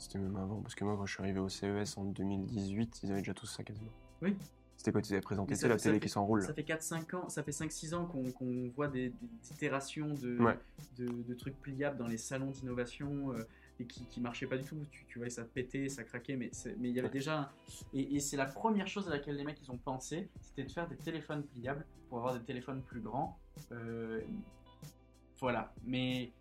C'était 0.00 0.18
même 0.18 0.36
avant, 0.36 0.60
parce 0.62 0.74
que 0.74 0.82
moi, 0.84 0.96
quand 0.96 1.04
je 1.06 1.12
suis 1.14 1.22
arrivé 1.22 1.38
au 1.40 1.48
CES 1.48 1.96
en 1.98 2.04
2018, 2.04 3.00
ils 3.02 3.12
avaient 3.12 3.20
déjà 3.20 3.34
tous 3.34 3.46
ça 3.46 3.62
quasiment. 3.62 3.90
Oui. 4.22 4.34
C'était 4.76 4.92
quoi 4.92 5.02
Tu 5.02 5.12
avaient 5.12 5.20
présenté 5.20 5.54
ça 5.56 5.68
la 5.68 5.76
télé 5.76 5.94
fait- 5.96 6.00
qui 6.00 6.08
s'enroule. 6.08 6.40
Ça 6.42 6.54
fait 6.54 6.62
4-5 6.64 7.14
ans, 7.14 7.28
ça 7.28 7.42
fait 7.42 7.52
5-6 7.52 7.92
ans 7.94 8.06
qu'on 8.06 8.30
qu'on 8.32 8.70
voit 8.74 8.88
des, 8.88 9.10
des 9.10 9.52
itérations 9.52 10.14
de, 10.14 10.38
Ouais. 10.42 10.58
de, 10.96 11.06
de 11.06 11.34
trucs 11.34 11.60
pliables 11.60 11.98
dans 11.98 12.06
les 12.06 12.16
salons 12.16 12.50
d'innovation 12.50 13.32
euh, 13.34 13.46
et 13.78 13.84
qui, 13.84 14.06
qui 14.06 14.22
marchaient 14.22 14.46
pas 14.46 14.56
du 14.56 14.64
tout. 14.64 14.78
Tu, 14.90 15.04
tu 15.04 15.18
voyais 15.18 15.28
ça 15.30 15.44
pétait, 15.44 15.90
ça 15.90 16.02
craquait, 16.02 16.36
mais 16.36 16.50
mais 16.78 16.88
il 16.88 16.96
y 16.96 16.98
avait 16.98 17.10
déjà. 17.10 17.38
un- 17.40 17.48
Et, 17.92 18.16
et 18.16 18.20
c'est 18.20 18.38
la 18.38 18.46
première 18.46 18.86
chose 18.88 19.06
à 19.06 19.10
laquelle 19.10 19.36
les 19.36 19.44
mecs 19.44 19.60
ils 19.62 19.70
ont 19.70 19.76
pensé, 19.76 20.30
c'était 20.40 20.64
de 20.64 20.70
faire 20.72 20.88
des 20.88 20.96
téléphones 20.96 21.42
pliables 21.44 21.84
pour 22.08 22.16
avoir 22.16 22.32
des 22.38 22.44
téléphones 22.44 22.80
plus 22.80 23.00
grands. 23.02 23.38
Euh, 23.72 24.22
voilà, 25.40 25.72
mais 25.84 26.32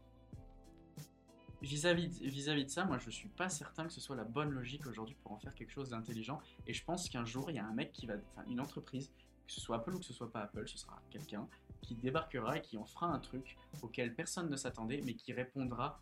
vis-à-vis 1.62 2.08
de, 2.10 2.26
vis-à-vis 2.30 2.66
de 2.66 2.70
ça, 2.70 2.86
moi 2.86 2.98
je 3.00 3.10
suis 3.10 3.30
pas 3.30 3.50
certain 3.50 3.86
que 3.86 3.94
ce 3.94 4.02
soit 4.02 4.16
la 4.16 4.24
bonne 4.24 4.50
logique 4.52 4.86
aujourd'hui 4.88 5.16
pour 5.22 5.32
en 5.32 5.38
faire 5.40 5.54
quelque 5.54 5.72
chose 5.72 5.90
d'intelligent. 5.90 6.40
Et 6.68 6.74
je 6.74 6.84
pense 6.84 7.10
qu'un 7.10 7.26
jour 7.26 7.50
il 7.50 7.56
y 7.56 7.60
a 7.60 7.66
un 7.66 7.74
mec 7.74 7.92
qui 7.92 8.06
va, 8.06 8.16
enfin 8.36 8.48
une 8.50 8.60
entreprise, 8.60 9.10
que 9.48 9.52
ce 9.52 9.60
soit 9.62 9.78
Apple 9.78 9.96
ou 9.96 10.00
que 10.00 10.06
ce 10.06 10.14
soit 10.14 10.32
pas 10.32 10.42
Apple, 10.42 10.68
ce 10.68 10.78
sera 10.78 11.02
quelqu'un 11.10 11.48
qui 11.82 11.96
débarquera 11.96 12.58
et 12.58 12.62
qui 12.62 12.78
en 12.78 12.86
fera 12.86 13.08
un 13.08 13.20
truc 13.20 13.58
auquel 13.82 14.14
personne 14.14 14.50
ne 14.50 14.56
s'attendait, 14.56 15.02
mais 15.06 15.14
qui 15.16 15.34
répondra 15.34 16.00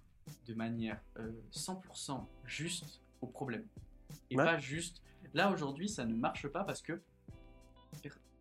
de 0.47 0.53
manière 0.53 0.99
euh, 1.17 1.31
100% 1.53 2.25
juste 2.45 3.01
au 3.21 3.27
problème. 3.27 3.65
Et 4.29 4.35
Ouais. 4.37 4.43
pas 4.43 4.57
juste. 4.59 5.01
Là 5.33 5.51
aujourd'hui, 5.51 5.87
ça 5.87 6.05
ne 6.05 6.13
marche 6.13 6.47
pas 6.47 6.63
parce 6.63 6.81
que 6.81 7.01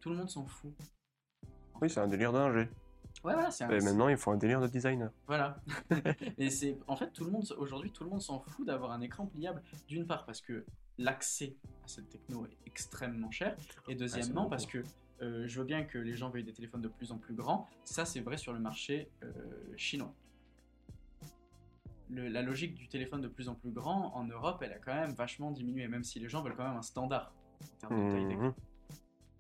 tout 0.01 0.11
le 0.11 0.17
monde 0.17 0.31
s'en 0.31 0.47
fout. 0.47 0.73
Oui, 1.81 1.91
c'est 1.91 2.01
un 2.01 2.09
délire 2.09 2.33
d'ingé. 2.33 2.69
Ouais, 3.25 3.33
voilà, 3.33 3.51
c'est 3.51 3.65
un. 3.65 3.71
Et 3.71 3.81
maintenant, 3.81 4.09
il 4.09 4.17
faut 4.17 4.31
un 4.31 4.37
délire 4.37 4.61
de 4.61 4.69
designer. 4.69 5.11
Voilà. 5.27 5.61
Et 6.39 6.51
c'est 6.51 6.79
en 6.87 6.97
fait 6.97 7.11
tout 7.13 7.25
le 7.25 7.31
monde 7.31 7.45
aujourd'hui 7.59 7.91
tout 7.91 8.05
le 8.05 8.11
monde 8.11 8.21
s'en 8.23 8.39
fout 8.41 8.67
d'avoir 8.67 8.93
un 8.93 9.01
écran 9.01 9.27
pliable 9.27 9.63
d'une 9.89 10.07
part 10.07 10.25
parce 10.27 10.41
que 10.41 10.65
l'accès 10.99 11.57
à 11.85 11.89
cette 11.89 12.09
techno 12.09 12.47
est 12.47 12.57
extrêmement 12.67 13.31
cher 13.31 13.57
et 13.89 13.95
deuxièmement 13.95 14.43
beaucoup. 14.43 14.51
parce 14.51 14.67
que 14.67 14.83
euh, 15.23 15.47
je 15.49 15.59
veux 15.59 15.65
bien 15.67 15.85
que 15.85 15.99
les 15.99 16.15
gens 16.15 16.29
veuillent 16.31 16.45
des 16.45 16.53
téléphones 16.53 16.83
de 16.83 16.89
plus 16.89 17.11
en 17.11 17.19
plus 17.19 17.35
grands. 17.35 17.69
Ça 17.85 18.05
c'est 18.05 18.21
vrai 18.21 18.37
sur 18.37 18.53
le 18.53 18.59
marché 18.61 19.11
euh, 19.23 19.33
chinois. 19.77 20.13
Le- 22.09 22.29
la 22.29 22.43
logique 22.43 22.75
du 22.75 22.87
téléphone 22.89 23.21
de 23.21 23.29
plus 23.29 23.49
en 23.49 23.55
plus 23.55 23.71
grand 23.73 24.15
en 24.15 24.25
Europe 24.25 24.63
elle 24.63 24.73
a 24.73 24.79
quand 24.79 24.95
même 24.95 25.13
vachement 25.15 25.51
diminué 25.51 25.89
même 25.89 26.05
si 26.05 26.21
les 26.21 26.29
gens 26.29 26.43
veulent 26.43 26.55
quand 26.57 26.69
même 26.69 26.77
un 26.77 26.83
standard 26.83 27.33
en 27.63 27.77
termes 27.79 28.07
de 28.07 28.13
taille 28.13 28.27
d'écran. 28.27 28.45
Mhm. 28.49 28.55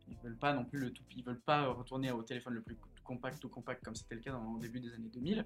Ils 0.09 0.17
veulent 0.23 0.37
pas 0.39 0.53
non 0.53 0.65
plus 0.65 0.79
le 0.79 0.93
tout, 0.93 1.03
ils 1.17 1.25
veulent 1.25 1.41
pas 1.41 1.67
retourner 1.69 2.11
au 2.12 2.23
téléphone 2.23 2.55
le 2.55 2.62
plus 2.62 2.77
compact 3.07 3.42
ou 3.45 3.49
compact 3.49 3.85
comme 3.85 3.95
c'était 3.95 4.16
le 4.16 4.21
cas 4.21 4.33
dans, 4.33 4.55
au 4.55 4.59
début 4.59 4.81
des 4.81 4.92
années 4.92 5.09
2000. 5.09 5.45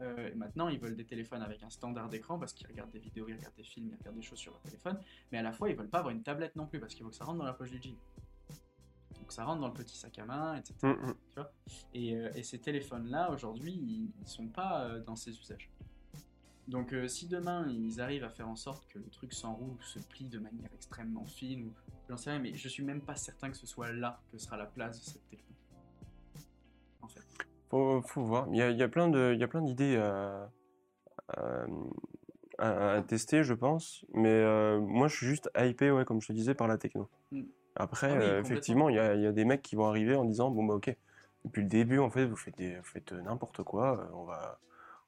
Euh, 0.00 0.28
et 0.28 0.34
maintenant, 0.34 0.68
ils 0.68 0.78
veulent 0.78 0.96
des 0.96 1.04
téléphones 1.04 1.42
avec 1.42 1.62
un 1.62 1.70
standard 1.70 2.08
d'écran 2.08 2.38
parce 2.38 2.52
qu'ils 2.52 2.66
regardent 2.66 2.90
des 2.90 2.98
vidéos, 2.98 3.28
ils 3.28 3.36
regardent 3.36 3.54
des 3.54 3.64
films, 3.64 3.90
ils 3.90 3.96
regardent 3.96 4.16
des 4.16 4.22
choses 4.22 4.40
sur 4.40 4.52
leur 4.52 4.60
téléphone. 4.62 4.98
Mais 5.30 5.38
à 5.38 5.42
la 5.42 5.52
fois, 5.52 5.70
ils 5.70 5.76
veulent 5.76 5.88
pas 5.88 5.98
avoir 5.98 6.12
une 6.12 6.22
tablette 6.22 6.56
non 6.56 6.66
plus 6.66 6.80
parce 6.80 6.94
qu'il 6.94 7.04
faut 7.04 7.10
que 7.10 7.16
ça 7.16 7.24
rentre 7.24 7.38
dans 7.38 7.44
la 7.44 7.52
poche 7.52 7.70
du 7.70 7.80
jean. 7.80 7.96
Donc 9.18 9.32
ça 9.32 9.44
rentre 9.44 9.60
dans 9.60 9.68
le 9.68 9.74
petit 9.74 9.96
sac 9.96 10.18
à 10.18 10.26
main, 10.26 10.56
etc. 10.56 10.74
Mhm. 10.82 11.14
Et, 11.94 12.16
euh, 12.16 12.30
et 12.34 12.42
ces 12.42 12.58
téléphones-là, 12.58 13.30
aujourd'hui, 13.30 13.72
ils, 13.72 14.12
ils 14.20 14.28
sont 14.28 14.48
pas 14.48 14.84
euh, 14.84 15.00
dans 15.00 15.16
ces 15.16 15.38
usages. 15.38 15.70
Donc 16.66 16.94
si 17.08 17.26
demain, 17.26 17.68
ils 17.68 18.00
arrivent 18.00 18.24
à 18.24 18.30
faire 18.30 18.48
en 18.48 18.56
sorte 18.56 18.88
que 18.88 18.98
le 18.98 19.08
truc 19.10 19.34
s'enroule 19.34 19.72
ou 19.72 19.82
se 19.82 19.98
plie 19.98 20.30
de 20.30 20.38
manière 20.38 20.70
extrêmement 20.74 21.26
fine, 21.26 21.66
ou 21.66 21.72
j'en 22.08 22.16
sais 22.16 22.30
rien, 22.30 22.38
mais 22.38 22.54
je 22.54 22.68
suis 22.68 22.82
même 22.82 23.02
pas 23.02 23.16
certain 23.16 23.50
que 23.50 23.56
ce 23.56 23.66
soit 23.66 23.92
là 23.92 24.18
que 24.32 24.38
sera 24.38 24.56
la 24.56 24.64
place 24.64 24.98
de 24.98 25.04
cette 25.04 25.28
techno. 25.28 25.53
En 27.74 28.00
fait. 28.02 28.08
Faut, 28.08 28.08
faut 28.08 28.22
voir. 28.24 28.46
Il 28.50 28.56
y 28.56 28.62
a, 28.62 28.70
il 28.70 28.76
y 28.78 28.82
a 28.82 28.88
plein 28.88 29.08
de- 29.08 29.32
il 29.34 29.40
y 29.40 29.44
a 29.44 29.48
plein 29.48 29.62
d'idées 29.62 29.96
à, 29.96 30.50
à- 31.28 31.64
à- 32.58 32.92
à 32.96 33.02
tester, 33.02 33.42
je 33.42 33.54
pense. 33.54 34.04
Mais 34.14 34.28
euh, 34.30 34.80
moi, 34.80 35.08
je 35.08 35.16
suis 35.16 35.26
juste 35.26 35.50
hypé, 35.58 35.90
ouais, 35.90 36.04
comme 36.04 36.20
je 36.20 36.28
te 36.28 36.32
disais, 36.32 36.54
par 36.54 36.68
la 36.68 36.78
techno. 36.78 37.08
Mm. 37.32 37.42
Après, 37.76 38.10
Ah 38.10 38.16
oui, 38.16 38.24
euh, 38.24 38.40
effectivement, 38.40 38.88
il 38.88 38.96
y 38.96 38.98
a, 38.98 39.14
il 39.14 39.22
y 39.22 39.26
a 39.26 39.32
des 39.32 39.44
mecs 39.44 39.62
qui 39.62 39.74
vont 39.74 39.86
arriver 39.86 40.14
en 40.14 40.24
disant, 40.24 40.50
bon, 40.50 40.64
bah 40.64 40.74
ok, 40.74 40.96
depuis 41.44 41.62
le 41.62 41.68
début, 41.68 41.98
en 41.98 42.10
fait, 42.10 42.24
vous 42.24 42.36
faites, 42.36 42.56
des- 42.56 42.76
vous 42.76 42.84
faites 42.84 43.12
n'importe 43.12 43.62
quoi, 43.64 43.98
euh, 43.98 44.14
on 44.14 44.24
va, 44.24 44.60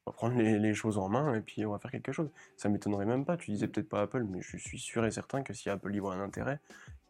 on 0.04 0.10
va 0.10 0.12
prendre 0.12 0.36
les, 0.36 0.58
les 0.58 0.74
choses 0.74 0.98
en 0.98 1.08
main 1.08 1.34
et 1.34 1.40
puis 1.40 1.64
on 1.64 1.70
va 1.72 1.78
faire 1.78 1.92
quelque 1.92 2.12
chose. 2.12 2.30
Ça 2.56 2.68
m'étonnerait 2.68 3.06
même 3.06 3.24
pas. 3.24 3.36
Tu 3.36 3.52
disais 3.52 3.68
peut-être 3.68 3.88
pas 3.88 4.02
Apple, 4.02 4.24
mais 4.24 4.40
je 4.42 4.56
suis 4.56 4.78
sûr 4.78 5.04
et 5.06 5.10
certain 5.12 5.42
que 5.42 5.52
si 5.52 5.70
Apple 5.70 5.94
y 5.94 6.00
voit 6.00 6.14
un 6.14 6.20
intérêt, 6.20 6.58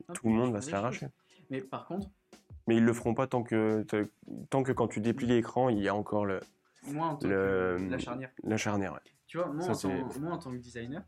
Ah, 0.09 0.12
tout 0.12 0.29
le 0.29 0.35
monde 0.35 0.53
va 0.53 0.61
se 0.61 0.71
l'arracher. 0.71 1.09
Mais 1.49 1.62
par 1.62 1.87
contre, 1.87 2.09
Mais 2.66 2.76
ils 2.76 2.85
le 2.85 2.92
feront 2.92 3.14
pas 3.14 3.26
tant 3.26 3.42
que, 3.42 3.85
tant 4.50 4.62
que 4.62 4.72
quand 4.72 4.88
tu 4.88 5.00
déplies 5.00 5.26
l'écran, 5.26 5.68
il 5.68 5.79
y 5.79 5.88
a 5.88 5.94
encore 5.94 6.26
le, 6.26 6.40
moi 6.85 7.07
en 7.09 7.16
tant 7.16 7.29
Le- 7.29 7.76
que 7.79 7.87
la 7.90 7.98
charnière, 7.98 8.31
la 8.42 8.57
charnière. 8.57 8.92
ouais. 8.92 9.00
Tu 9.26 9.38
vois, 9.38 9.46
moi, 9.52 9.62
Ça, 9.74 9.88
en 9.88 9.90
tant, 9.90 10.18
moi, 10.20 10.33
en 10.33 10.38
tant 10.38 10.50
que 10.50 10.57
designer, 10.57 11.02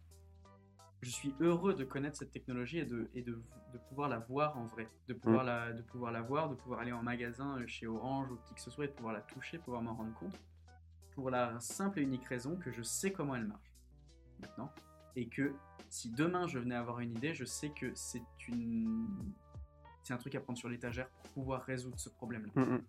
je 1.02 1.10
suis 1.10 1.34
heureux 1.40 1.74
de 1.74 1.84
connaître 1.84 2.16
cette 2.16 2.32
technologie 2.32 2.78
et 2.78 2.84
de, 2.84 3.08
et 3.14 3.22
de, 3.22 3.40
de 3.72 3.78
pouvoir 3.88 4.08
la 4.08 4.18
voir 4.18 4.56
en 4.58 4.66
vrai. 4.66 4.88
De 5.08 5.14
pouvoir, 5.14 5.44
Mm. 5.44 5.46
la, 5.46 5.72
de 5.72 5.82
pouvoir 5.82 6.12
la 6.12 6.22
voir, 6.22 6.48
de 6.48 6.54
pouvoir 6.56 6.80
aller 6.80 6.92
en 6.92 7.02
magasin 7.02 7.58
euh, 7.58 7.66
chez 7.66 7.86
Orange 7.86 8.30
ou 8.32 8.36
qui 8.46 8.54
que 8.54 8.60
ce 8.60 8.70
soit 8.70 8.84
et 8.86 8.88
de 8.88 8.92
pouvoir 8.92 9.14
la 9.14 9.20
toucher, 9.20 9.58
pouvoir 9.58 9.82
m'en 9.82 9.94
rendre 9.94 10.14
compte. 10.14 10.38
Pour 11.14 11.30
la 11.30 11.58
simple 11.60 11.98
et 12.00 12.02
unique 12.02 12.24
raison 12.26 12.56
que 12.56 12.70
je 12.72 12.82
sais 12.82 13.12
comment 13.12 13.34
elle 13.36 13.46
marche 13.46 13.72
maintenant. 14.40 14.72
Et 15.16 15.26
que 15.28 15.52
si 15.88 16.10
demain 16.10 16.46
je 16.46 16.58
venais 16.60 16.76
avoir 16.76 17.00
une 17.00 17.10
idée, 17.12 17.34
je 17.34 17.44
sais 17.44 17.70
que 17.70 17.92
c'est 17.94 18.22
une. 18.48 19.08
C'est 20.02 20.14
un 20.14 20.18
truc 20.18 20.34
à 20.34 20.40
prendre 20.40 20.58
sur 20.58 20.68
l'étagère 20.68 21.08
pour 21.10 21.30
pouvoir 21.30 21.62
résoudre 21.62 21.98
ce 21.98 22.08
problème-là. 22.08 22.50
Mm, 22.54 22.74
mm. 22.74 22.82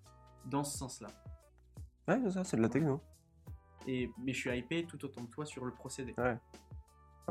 Dans 0.45 0.63
ce 0.63 0.77
sens-là. 0.77 1.09
Ouais, 2.07 2.19
c'est 2.23 2.31
ça, 2.31 2.43
c'est 2.43 2.57
de 2.57 2.61
la 2.61 2.69
techno. 2.69 3.01
Et, 3.87 4.11
mais 4.17 4.33
je 4.33 4.39
suis 4.39 4.57
hypé 4.57 4.85
tout 4.85 5.03
autant 5.03 5.25
que 5.25 5.31
toi 5.31 5.45
sur 5.45 5.65
le 5.65 5.71
procédé. 5.71 6.13
Ah 6.17 6.37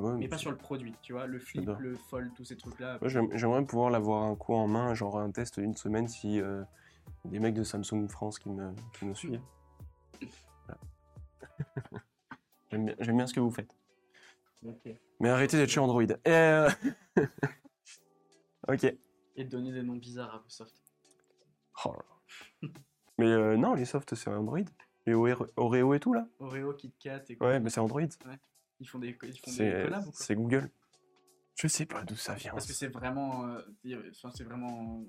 ouais, 0.00 0.16
mais 0.16 0.28
pas 0.28 0.38
sur 0.38 0.50
le 0.50 0.56
produit, 0.56 0.94
tu 1.02 1.12
vois, 1.12 1.26
le 1.26 1.40
flip, 1.40 1.68
le 1.80 1.96
fold, 1.96 2.32
tous 2.34 2.44
ces 2.44 2.56
trucs-là. 2.56 2.98
Moi, 3.00 3.08
J'aimerais 3.34 3.64
pouvoir 3.64 3.90
l'avoir 3.90 4.22
un 4.22 4.36
coup 4.36 4.54
en 4.54 4.68
main, 4.68 4.94
genre 4.94 5.18
un 5.18 5.30
test 5.32 5.58
d'une 5.58 5.74
semaine 5.74 6.06
si 6.06 6.40
euh, 6.40 6.62
des 7.24 7.40
mecs 7.40 7.54
de 7.54 7.64
Samsung 7.64 8.06
France 8.08 8.38
qui 8.38 8.48
me, 8.50 8.72
qui 8.98 9.06
me 9.06 9.14
suivent. 9.14 9.40
Voilà. 12.70 12.94
J'aime 13.00 13.16
bien, 13.16 13.26
ce 13.26 13.34
que 13.34 13.40
vous 13.40 13.50
faites. 13.50 13.74
Mais 15.20 15.28
arrêtez 15.30 15.56
d'être 15.56 15.70
chez 15.70 15.80
Android. 15.80 16.04
Euh, 16.26 16.70
ok. 18.68 18.94
Et 19.38 19.44
de 19.44 19.48
donner 19.50 19.72
des 19.72 19.82
noms 19.82 19.96
bizarres 19.96 20.34
à 20.34 20.38
Microsoft. 20.38 20.74
Oh 21.84 21.92
là 21.92 22.04
là. 22.62 22.68
Mais 23.18 23.26
euh, 23.26 23.56
non, 23.56 23.74
les 23.74 23.84
softs, 23.84 24.14
c'est 24.14 24.30
Android. 24.30 24.58
Les 25.06 25.14
Oreo 25.14 25.94
et 25.94 26.00
tout, 26.00 26.12
là 26.12 26.26
Oreo, 26.40 26.74
KitKat 26.74 27.22
et 27.30 27.38
Ouais, 27.40 27.60
mais 27.60 27.70
c'est 27.70 27.80
Android. 27.80 28.02
Ils 28.78 28.86
font 28.86 28.98
des, 28.98 29.08
ils 29.08 29.38
font 29.38 29.50
des 29.50 29.56
C'est 29.56 29.82
collabs 29.84 30.06
ou 30.06 30.10
quoi 30.10 30.20
c'est 30.20 30.34
Google. 30.34 30.70
Je 31.54 31.66
sais 31.66 31.86
pas 31.86 32.04
d'où 32.04 32.14
ça 32.14 32.34
vient. 32.34 32.52
Parce 32.52 32.66
que 32.66 32.72
c'est 32.72 32.88
vraiment, 32.88 33.46
euh, 33.46 33.62
c'est 34.34 34.44
vraiment, 34.44 35.02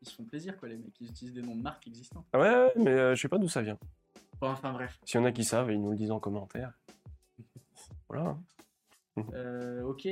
ils 0.00 0.08
se 0.08 0.14
font 0.14 0.24
plaisir 0.24 0.56
quoi 0.56 0.68
les 0.68 0.76
mecs. 0.76 0.98
Ils 1.00 1.10
utilisent 1.10 1.34
des 1.34 1.42
noms 1.42 1.56
de 1.56 1.62
marques 1.62 1.86
existants. 1.88 2.24
Ah 2.32 2.38
Ouais, 2.38 2.48
ouais, 2.50 2.72
mais 2.76 2.90
euh, 2.90 3.14
je 3.14 3.20
sais 3.20 3.28
pas 3.28 3.38
d'où 3.38 3.48
ça 3.48 3.62
vient. 3.62 3.78
Bon, 4.40 4.48
enfin 4.48 4.72
bref. 4.72 4.98
S'il 5.04 5.18
y 5.18 5.22
en 5.22 5.26
a 5.26 5.32
qui 5.32 5.44
savent, 5.44 5.70
ils 5.72 5.80
nous 5.80 5.90
le 5.90 5.96
disent 5.96 6.12
en 6.12 6.20
commentaire. 6.20 6.72
Voilà. 8.08 8.38
Euh, 9.34 9.82
ok. 9.82 10.08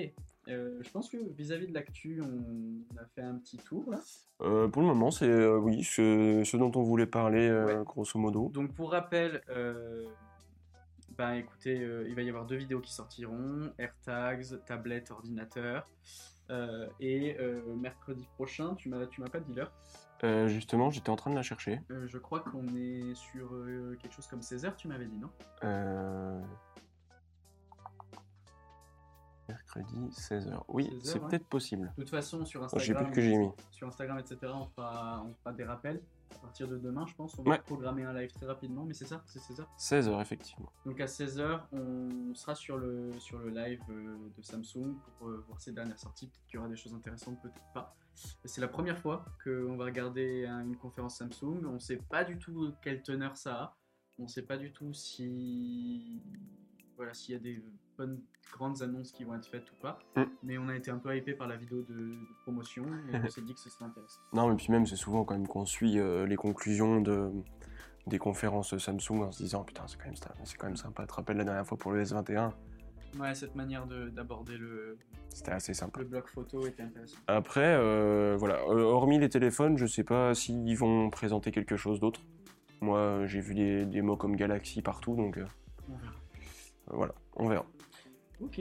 Euh, 0.48 0.78
je 0.80 0.90
pense 0.90 1.08
que 1.11 1.16
vis-à-vis 1.37 1.66
de 1.66 1.74
l'actu, 1.74 2.22
on 2.22 2.96
a 2.98 3.04
fait 3.14 3.22
un 3.22 3.34
petit 3.37 3.58
tour 3.58 3.90
là. 3.90 3.98
Euh, 4.40 4.68
pour 4.68 4.82
le 4.82 4.88
moment, 4.88 5.11
c'est 5.11 5.28
euh, 5.28 5.58
oui, 5.58 5.84
ce, 5.84 6.42
ce 6.44 6.56
dont 6.56 6.72
on 6.74 6.82
voulait 6.82 7.06
parler, 7.06 7.50
Ouais. 7.50 7.82
grosso 7.84 8.18
modo. 8.18 8.48
Donc 8.48 8.74
pour 8.74 8.92
rappel, 8.92 9.42
ben 11.16 11.32
écoutez, 11.34 11.76
il 12.06 12.14
va 12.14 12.22
y 12.22 12.28
avoir 12.28 12.46
deux 12.46 12.56
vidéos 12.56 12.80
qui 12.80 12.92
sortiront, 12.92 13.72
AirTags, 13.78 14.64
tablette, 14.66 15.11
ordinateur. 15.11 15.90
Et 17.00 17.37
mercredi 17.76 18.26
prochain, 18.34 18.74
tu 18.76 18.88
m'as 18.88 19.06
tu 19.06 19.20
m'as 19.20 19.28
pas 19.28 19.40
dit 19.40 19.52
l'heure. 19.54 19.72
Euh, 20.24 20.48
justement, 20.48 20.90
j'étais 20.90 21.11
en 21.11 21.16
train 21.16 21.30
de 21.30 21.37
la 21.37 21.42
chercher. 21.42 21.80
Euh, 21.92 22.06
je 22.08 22.18
crois 22.18 22.40
qu'on 22.40 22.66
est 22.76 23.14
sur 23.14 23.54
euh, 23.54 23.96
quelque 24.02 24.12
chose 24.14 24.26
comme 24.26 24.40
16h, 24.40 24.74
tu 24.76 24.88
m'avais 24.88 25.06
dit, 25.06 25.16
non? 25.16 25.30
Mercredi, 29.48 30.08
16h. 30.11 30.62
Oui, 30.68 30.84
16h, 30.84 31.00
c'est 31.04 31.18
ouais. 31.20 31.28
peut-être 31.28 31.46
possible. 31.46 31.92
De 31.96 32.02
toute 32.02 32.11
façon, 32.11 32.44
sur 32.44 32.61
Oh, 32.61 32.64
Instagram, 32.76 33.04
plus 33.06 33.12
que 33.14 33.20
j'ai 33.22 33.37
mis. 33.37 33.48
sur 33.70 33.88
Instagram, 33.88 34.18
etc., 34.18 34.38
on 34.54 34.66
fera, 34.66 35.24
on 35.24 35.34
fera 35.34 35.52
des 35.52 35.64
rappels 35.64 36.02
à 36.34 36.38
partir 36.40 36.68
de 36.68 36.76
demain, 36.76 37.06
je 37.06 37.14
pense. 37.14 37.38
On 37.38 37.42
va 37.42 37.52
Ouais. 37.52 37.58
programmer 37.58 38.04
un 38.04 38.12
live 38.12 38.30
très 38.30 38.44
rapidement, 38.46 38.84
mais 38.84 38.92
c'est 38.94 39.06
ça, 39.06 39.22
c'est 39.26 39.38
16h. 39.40 39.64
16h, 39.78 40.20
effectivement. 40.20 40.70
Donc 40.84 41.00
à 41.00 41.06
16h, 41.06 41.62
on 41.72 42.34
sera 42.34 42.54
sur 42.54 42.76
le, 42.76 43.12
sur 43.18 43.38
le 43.38 43.48
live 43.48 43.80
euh, 43.90 44.16
de 44.37 44.42
Samsung 44.42 44.94
pour 45.18 45.28
euh, 45.28 45.42
voir 45.48 45.61
ses 45.61 45.72
dernières 45.72 45.98
sorties. 45.98 46.26
Peut-être 46.28 46.46
qu'il 46.46 46.56
y 46.56 46.58
aura 46.58 46.68
des 46.68 46.76
choses 46.76 46.94
intéressantes, 46.94 47.40
peut-être 47.40 47.72
pas. 47.72 47.96
C'est 48.44 48.61
la 48.61 48.68
première 48.68 48.98
fois 48.98 49.24
qu'on 49.44 49.76
va 49.76 49.84
regarder 49.87 50.44
un- 50.44 50.64
une 50.64 50.76
conférence 50.76 51.16
Samsung. 51.18 51.64
On 51.64 51.74
ne 51.74 51.78
sait 51.78 51.96
pas 51.96 52.24
du 52.24 52.37
tout 52.38 52.72
quelle 52.82 53.02
teneur 53.02 53.37
ça 53.37 53.54
a. 53.62 53.76
On 54.18 54.24
ne 54.24 54.28
sait 54.28 54.42
pas 54.42 54.56
du 54.58 54.72
tout 54.72 54.92
si 54.92 56.20
voilà 56.96 57.14
s'il 57.14 57.34
y 57.34 57.37
a 57.37 57.40
des 57.40 57.62
bonnes 57.98 58.20
grandes 58.52 58.80
annonces 58.82 59.12
qui 59.12 59.24
vont 59.24 59.34
être 59.34 59.46
faites 59.46 59.70
ou 59.72 59.74
pas. 59.82 59.98
Mm. 60.16 60.22
Mais 60.44 60.56
on 60.58 60.68
a 60.68 60.76
été 60.76 60.90
un 60.90 60.98
peu 60.98 61.14
hypé 61.14 61.34
par 61.34 61.48
la 61.48 61.56
vidéo 61.56 61.82
de, 61.82 61.92
de 61.94 62.16
promotion 62.44 62.84
et 63.12 63.16
on 63.22 63.28
s'est 63.28 63.42
dit 63.42 63.52
que 63.52 63.61
ce 63.61 63.68
serait 63.68 63.84
intéressant. 63.84 64.20
Non, 64.32 64.48
mais 64.48 64.56
puis 64.56 64.68
même, 64.70 64.87
c'est 64.87 64.96
souvent 64.96 65.24
quand 65.24 65.34
même 65.34 65.46
qu'on 65.48 65.66
suit 65.66 65.98
euh, 65.98 66.26
les 66.26 66.37
conclusions 66.37 67.00
de, 67.02 67.30
des 68.06 68.18
conférences 68.18 68.76
Samsung 68.78 69.22
en 69.22 69.32
se 69.32 69.42
disant 69.42 69.64
Putain, 69.64 69.87
c'est 69.87 69.98
quand, 69.98 70.06
même 70.06 70.14
quand 70.58 70.66
même 70.66 70.76
sympa. 70.76 71.02
Tu 71.02 71.08
te 71.08 71.14
rappelles 71.14 71.37
la 71.37 71.44
dernière 71.44 71.66
fois 71.66 71.76
pour 71.76 71.92
le 71.92 72.02
S21? 72.02 72.52
Ouais, 73.18 73.34
cette 73.34 73.54
manière 73.54 73.87
de- 73.87 74.11
d'aborder 74.11 74.56
le, 74.58 74.98
C'était 75.30 75.52
assez 75.52 75.72
sympa. 75.74 75.98
le 76.00 76.06
bloc 76.06 76.28
photo 76.28 76.66
était 76.66 76.82
intéressant. 76.82 77.16
Après, 77.26 77.74
euh, 77.74 78.37
voilà, 78.38 78.56
euh, 78.68 78.82
hormis 78.82 79.18
les 79.18 79.30
téléphones, 79.30 79.78
je 79.78 79.87
sais 79.87 80.04
pas 80.04 80.34
s'ils 80.34 80.76
vont 80.76 81.08
présenter 81.11 81.50
quelque 81.50 81.76
chose 81.76 82.00
d'autre. 82.00 82.20
Moi, 82.82 83.26
j'ai 83.26 83.40
vu 83.40 83.54
des, 83.54 83.87
des 83.87 84.02
mots 84.02 84.16
comme 84.16 84.37
Galaxy 84.37 84.82
partout, 84.82 85.16
donc 85.16 85.38
euh, 85.38 85.46
On 85.88 85.96
verra. 85.96 86.12
voilà, 86.88 87.14
on 87.37 87.48
verra. 87.48 87.64
Ok. 88.40 88.61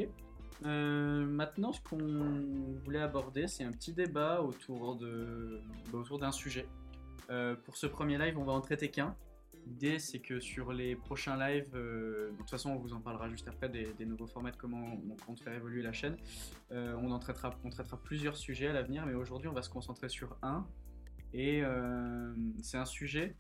Euh, 0.65 1.25
maintenant, 1.25 1.71
ce 1.71 1.81
qu'on 1.81 2.75
voulait 2.83 2.99
aborder, 2.99 3.47
c'est 3.47 3.63
un 3.63 3.71
petit 3.71 3.93
débat 3.93 4.41
autour 4.41 4.95
de 4.95 5.61
bah, 5.91 5.99
autour 5.99 6.19
d'un 6.19 6.31
sujet. 6.31 6.67
Euh, 7.29 7.55
pour 7.55 7.77
ce 7.77 7.85
premier 7.87 8.17
live, 8.17 8.37
on 8.37 8.43
va 8.43 8.53
en 8.53 8.61
traiter 8.61 8.89
qu'un. 8.89 9.15
L'idée, 9.67 9.99
c'est 9.99 10.19
que 10.19 10.39
sur 10.39 10.71
les 10.71 10.95
prochains 10.95 11.37
lives, 11.37 11.75
euh, 11.75 12.31
de 12.31 12.37
toute 12.37 12.49
façon, 12.49 12.71
on 12.71 12.77
vous 12.77 12.93
en 12.93 13.01
parlera 13.01 13.29
juste 13.29 13.47
après 13.47 13.67
des, 13.67 13.93
des 13.93 14.05
nouveaux 14.05 14.25
formats, 14.25 14.51
de 14.51 14.57
comment 14.57 14.97
on 15.11 15.25
compte 15.25 15.41
faire 15.41 15.53
évoluer 15.53 15.81
la 15.81 15.91
chaîne. 15.91 16.15
On 16.71 17.11
en 17.11 17.19
traitera, 17.19 17.53
on 17.63 17.69
traitera 17.69 17.97
plusieurs 17.97 18.37
sujets 18.37 18.67
à 18.67 18.73
l'avenir, 18.73 19.05
mais 19.05 19.13
aujourd'hui, 19.13 19.49
on 19.49 19.53
va 19.53 19.61
se 19.61 19.69
concentrer 19.69 20.09
sur 20.09 20.37
un. 20.41 20.65
Et 21.33 21.63
c'est 22.61 22.77
un 22.77 22.85
sujet 22.85 23.35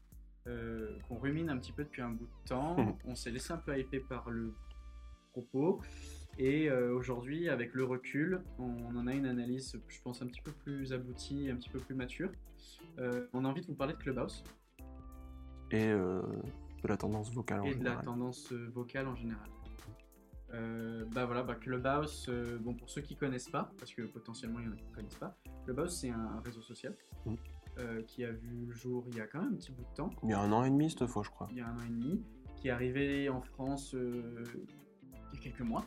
qu'on 0.45 1.17
rumine 1.17 1.49
un 1.49 1.57
petit 1.57 1.71
peu 1.71 1.85
depuis 1.85 2.01
un 2.01 2.09
bout 2.09 2.25
de 2.25 2.49
temps. 2.49 2.77
Mhm. 2.77 2.95
On 3.05 3.15
s'est 3.15 3.31
laissé 3.31 3.53
un 3.53 3.57
peu 3.57 3.77
hyper 3.79 4.03
par 4.03 4.29
le 4.29 4.53
propos. 5.31 5.81
Et 6.39 6.69
euh, 6.69 6.93
aujourd'hui, 6.95 7.49
avec 7.49 7.73
le 7.73 7.83
recul, 7.83 8.41
on 8.59 8.95
en 8.95 9.07
a 9.07 9.13
une 9.13 9.25
analyse, 9.25 9.79
je 9.87 10.01
pense, 10.01 10.21
un 10.21 10.27
petit 10.27 10.41
peu 10.41 10.51
plus 10.51 10.93
aboutie, 10.93 11.49
un 11.49 11.55
petit 11.55 11.69
peu 11.69 11.79
plus 11.79 11.95
mature. 11.95 12.29
Euh, 12.99 13.27
on 13.33 13.43
a 13.43 13.47
envie 13.47 13.61
de 13.61 13.67
vous 13.67 13.75
parler 13.75 13.93
de 13.93 13.97
Clubhouse 13.99 14.43
Et 15.71 15.87
euh, 15.87 16.21
de 16.83 16.87
la 16.87 16.97
tendance 16.97 17.33
vocale 17.33 17.61
en 17.61 17.65
et 17.65 17.69
de 17.69 17.83
la 17.83 17.91
général. 17.91 18.05
tendance 18.05 18.51
vocale 18.51 19.07
en 19.07 19.15
général. 19.15 19.49
Euh, 20.53 21.03
bah 21.11 21.25
voilà, 21.25 21.43
bah 21.43 21.55
Clubhouse, 21.55 22.27
euh, 22.29 22.57
bon 22.59 22.73
pour 22.73 22.89
ceux 22.89 23.01
qui 23.01 23.15
connaissent 23.17 23.49
pas, 23.49 23.69
parce 23.79 23.93
que 23.93 24.03
potentiellement 24.03 24.59
il 24.59 24.65
y 24.65 24.69
en 24.69 24.71
a 24.71 24.75
qui 24.77 24.85
ne 24.87 24.95
connaissent 24.95 25.15
pas, 25.15 25.35
Clubhouse 25.65 25.99
c'est 25.99 26.09
un 26.09 26.39
réseau 26.45 26.61
social 26.61 26.95
euh, 27.77 28.01
qui 28.03 28.23
a 28.23 28.31
vu 28.31 28.65
le 28.65 28.73
jour 28.73 29.03
il 29.09 29.17
y 29.17 29.19
a 29.19 29.27
quand 29.27 29.41
même 29.41 29.53
un 29.53 29.57
petit 29.57 29.73
bout 29.73 29.83
de 29.83 29.93
temps, 29.95 30.09
Il 30.23 30.29
y 30.29 30.33
a 30.33 30.39
un 30.39 30.51
an 30.53 30.63
et 30.63 30.69
demi 30.69 30.89
cette 30.89 31.05
fois, 31.07 31.21
je 31.23 31.29
crois. 31.31 31.49
il 31.51 31.57
y 31.57 31.61
a 31.61 31.67
un 31.67 31.75
an 31.77 31.83
et 31.85 31.89
demi, 31.89 32.23
qui 32.55 32.69
est 32.69 32.71
arrivé 32.71 33.27
en 33.27 33.41
France 33.41 33.93
il 33.93 35.33
y 35.33 35.37
a 35.37 35.39
quelques 35.41 35.59
mois. 35.59 35.83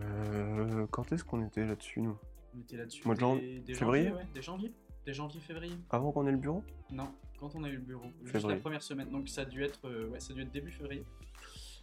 Euh, 0.00 0.86
quand 0.90 1.12
est-ce 1.12 1.24
qu'on 1.24 1.44
était 1.44 1.66
là-dessus, 1.66 2.00
nous? 2.00 2.16
On 2.56 2.60
était 2.60 2.76
là-dessus. 2.76 3.02
Mois 3.04 3.14
de 3.14 3.20
février 3.20 3.74
janvier, 3.74 4.10
ouais, 4.10 4.42
janvier 4.42 4.72
janvier, 5.12 5.40
février 5.40 5.76
Avant 5.90 6.12
qu'on 6.12 6.26
ait 6.26 6.32
le 6.32 6.36
bureau? 6.36 6.62
Non, 6.90 7.12
quand 7.38 7.54
on 7.54 7.64
a 7.64 7.68
eu 7.68 7.76
le 7.76 7.80
bureau. 7.80 8.10
Juste 8.20 8.32
Février. 8.32 8.56
la 8.56 8.60
première 8.60 8.82
semaine. 8.82 9.10
Donc 9.10 9.28
ça 9.28 9.42
a 9.42 9.44
dû 9.44 9.62
être, 9.62 9.88
euh, 9.88 10.08
ouais, 10.08 10.20
ça 10.20 10.32
a 10.32 10.36
dû 10.36 10.42
être 10.42 10.52
début 10.52 10.70
février. 10.70 11.04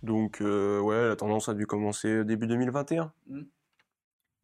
Donc, 0.03 0.41
euh, 0.41 0.79
ouais, 0.79 1.07
la 1.07 1.15
tendance 1.15 1.49
a 1.49 1.53
dû 1.53 1.65
commencer 1.65 2.23
début 2.23 2.47
2021. 2.47 3.11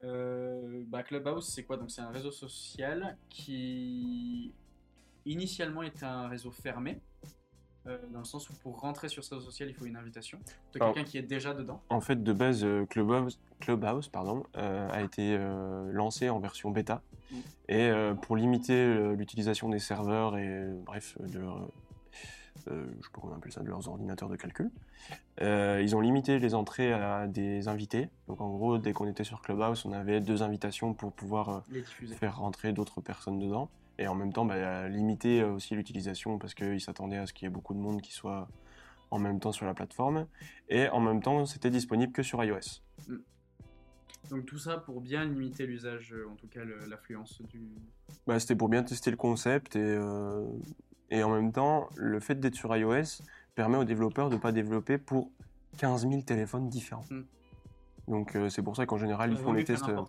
Euh, 0.03 0.83
bah, 0.88 1.03
Clubhouse, 1.03 1.47
c'est 1.47 1.63
quoi? 1.63 1.77
Donc 1.77 1.91
c'est 1.91 2.01
un 2.01 2.09
réseau 2.09 2.31
social 2.31 3.17
qui 3.29 4.53
initialement 5.25 5.83
était 5.83 6.05
un 6.05 6.27
réseau 6.27 6.51
fermé. 6.51 7.01
Euh, 7.86 7.98
dans 8.12 8.19
le 8.19 8.26
sens 8.26 8.50
où 8.50 8.54
pour 8.54 8.80
rentrer 8.80 9.10
sur 9.10 9.24
ce 9.24 9.36
réseau 9.36 9.48
social, 9.48 9.69
il 9.69 9.74
faut 9.76 9.86
une 9.86 9.98
invitation 9.98 10.39
de 10.74 10.80
Ah. 10.80 10.86
quelqu'un 10.86 11.04
qui 11.04 11.17
est 11.17 11.24
déjà 11.24 11.54
dedans. 11.54 11.82
En 11.89 12.02
fait, 12.02 12.24
de 12.24 12.34
base, 12.34 12.63
euh, 12.63 12.86
Clubhouse, 12.86 13.39
Clubhouse 13.60 14.08
pardon, 14.08 14.43
euh, 14.58 14.89
a 14.91 15.02
été 15.02 15.36
euh, 15.38 15.91
lancé 15.91 16.30
en 16.30 16.39
version 16.39 16.72
bêta. 16.72 17.02
Mm. 17.32 17.36
Et 17.69 17.91
pour 18.22 18.36
limiter 18.36 19.15
l'utilisation 19.15 19.69
des 19.69 19.80
serveurs 19.80 20.38
et, 20.38 20.67
bref, 20.86 21.17
de 21.19 21.39
leur, 21.39 21.67
je 22.67 22.72
sais 22.72 23.10
pas 23.12 23.22
comment 23.22 23.34
on 23.34 23.38
appelle 23.38 23.52
ça, 23.52 23.62
de 23.62 23.69
leurs 23.69 23.88
ordinateurs 23.88 24.30
de 24.30 24.36
calcul, 24.36 24.69
ils 25.41 25.96
ont 25.96 26.00
limité 26.02 26.38
les 26.38 26.54
entrées 26.54 26.93
à 26.93 27.26
des 27.26 27.67
invités. 27.67 28.10
Donc 28.28 28.41
en 28.41 28.50
gros, 28.50 28.78
dès 28.78 28.93
qu'on 28.93 29.08
était 29.08 29.24
sur 29.24 29.41
Clubhouse, 29.41 29.86
on 29.86 29.93
avait 29.93 30.22
deux 30.22 30.43
invitations 30.43 30.93
pour 30.93 31.13
pouvoir 31.13 31.63
faire 32.19 32.38
rentrer 32.38 32.74
d'autres 32.74 33.02
personnes 33.02 33.39
dedans. 33.39 33.69
Et 33.97 34.08
en 34.08 34.15
même 34.15 34.34
temps, 34.34 34.45
bah, 34.45 34.88
limiter 34.89 35.41
euh, 35.41 35.51
aussi 35.51 35.75
l'utilisation 35.75 36.38
parce 36.39 36.53
qu'ils 36.53 36.82
s'attendaient 36.82 37.17
à 37.17 37.25
ce 37.25 37.34
qu'il 37.34 37.45
y 37.45 37.47
ait 37.47 37.53
beaucoup 37.53 37.73
de 37.73 37.79
monde 37.79 38.01
qui 38.01 38.12
soit 38.12 38.47
en 39.12 39.19
même 39.19 39.39
temps 39.39 39.51
sur 39.51 39.65
la 39.65 39.73
plateforme. 39.73 40.27
Et 40.69 40.89
en 40.89 40.99
même 40.99 41.21
temps, 41.21 41.45
c'était 41.45 41.69
disponible 41.69 42.12
que 42.12 42.23
sur 42.23 42.43
iOS. 42.43 42.82
Donc 44.29 44.45
tout 44.45 44.58
ça 44.58 44.77
pour 44.77 45.01
bien 45.01 45.25
limiter 45.25 45.65
l'usage, 45.65 46.13
euh, 46.13 46.29
en 46.32 46.36
tout 46.36 46.47
cas 46.47 46.62
l'affluence 46.88 47.41
du. 47.49 47.62
Bah, 48.25 48.39
c'était 48.39 48.56
pour 48.56 48.69
bien 48.69 48.84
tester 48.84 49.12
le 49.12 49.17
concept 49.17 49.75
et, 49.75 49.79
euh, 49.82 50.47
et 51.10 51.23
en 51.23 51.29
même 51.29 51.51
temps, 51.51 51.89
le 51.95 52.19
fait 52.19 52.39
d'être 52.39 52.56
sur 52.56 52.75
iOS 52.75 53.21
permet 53.56 53.77
aux 53.77 53.84
développeurs 53.84 54.29
de 54.29 54.36
ne 54.36 54.39
pas 54.39 54.51
développer 54.51 54.97
pour 54.97 55.29
15 55.77 56.08
000 56.08 56.21
téléphones 56.21 56.69
différents. 56.69 57.06
Mm. 57.10 57.21
Donc 58.08 58.36
euh, 58.36 58.49
c'est 58.49 58.62
pour 58.62 58.75
ça 58.75 58.86
qu'en 58.86 58.97
général, 58.97 59.32
ils 59.32 59.38
font 59.38 59.53
les 59.53 59.63
tests. 59.63 59.84
un 59.84 60.06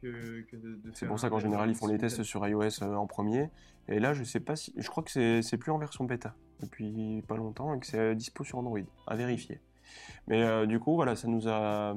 que, 0.00 0.40
que 0.42 0.56
de, 0.56 0.76
de 0.76 0.90
C'est 0.94 1.06
pour 1.06 1.18
ça 1.18 1.30
qu'en 1.30 1.38
général, 1.38 1.70
ils 1.70 1.76
font 1.76 1.86
les 1.86 1.98
tests 1.98 2.22
sur 2.22 2.46
iOS 2.46 2.82
euh, 2.82 2.94
en 2.94 3.06
premier. 3.06 3.50
Et 3.88 3.98
là, 3.98 4.14
je 4.14 4.22
sais 4.24 4.40
pas 4.40 4.56
si. 4.56 4.72
Je 4.76 4.88
crois 4.88 5.02
que 5.02 5.40
c'est 5.42 5.56
plus 5.58 5.72
en 5.72 5.78
version 5.78 6.04
bêta 6.04 6.34
depuis 6.60 7.22
pas 7.26 7.36
longtemps 7.36 7.74
et 7.74 7.80
que 7.80 7.86
c'est 7.86 8.14
dispo 8.14 8.44
sur 8.44 8.58
Android. 8.58 8.80
À 9.06 9.16
vérifier. 9.16 9.60
Mais 10.28 10.42
euh, 10.42 10.66
du 10.66 10.78
coup, 10.78 10.94
voilà, 10.94 11.16
ça 11.16 11.28
nous 11.28 11.48
a 11.48 11.96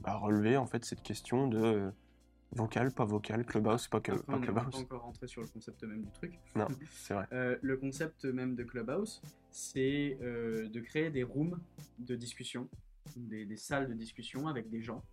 bah, 0.00 0.16
relevé 0.16 0.56
en 0.56 0.66
fait 0.66 0.84
cette 0.84 1.02
question 1.02 1.46
de 1.46 1.58
euh, 1.58 1.90
vocal, 2.52 2.92
pas 2.92 3.04
vocal, 3.04 3.44
Clubhouse, 3.44 3.88
pas, 3.88 4.00
que, 4.00 4.12
Après, 4.12 4.24
pas 4.24 4.32
on 4.34 4.40
n'est 4.40 4.46
pas 4.46 4.52
Clubhouse. 4.52 4.80
encore 4.80 5.02
rentré 5.02 5.28
sur 5.28 5.42
le 5.42 5.48
concept 5.48 5.84
même 5.84 6.02
du 6.02 6.10
truc. 6.10 6.38
Non, 6.56 6.66
c'est 6.90 7.14
vrai. 7.14 7.26
Euh, 7.32 7.56
le 7.62 7.76
concept 7.76 8.24
même 8.24 8.54
de 8.56 8.64
Clubhouse, 8.64 9.22
c'est 9.50 10.18
de 10.20 10.80
créer 10.80 11.10
des 11.10 11.22
rooms 11.22 11.60
de 11.98 12.16
discussion, 12.16 12.68
des, 13.16 13.44
des 13.44 13.56
salles 13.56 13.88
de 13.88 13.94
discussion 13.94 14.48
avec 14.48 14.70
des 14.70 14.82
gens 14.82 15.04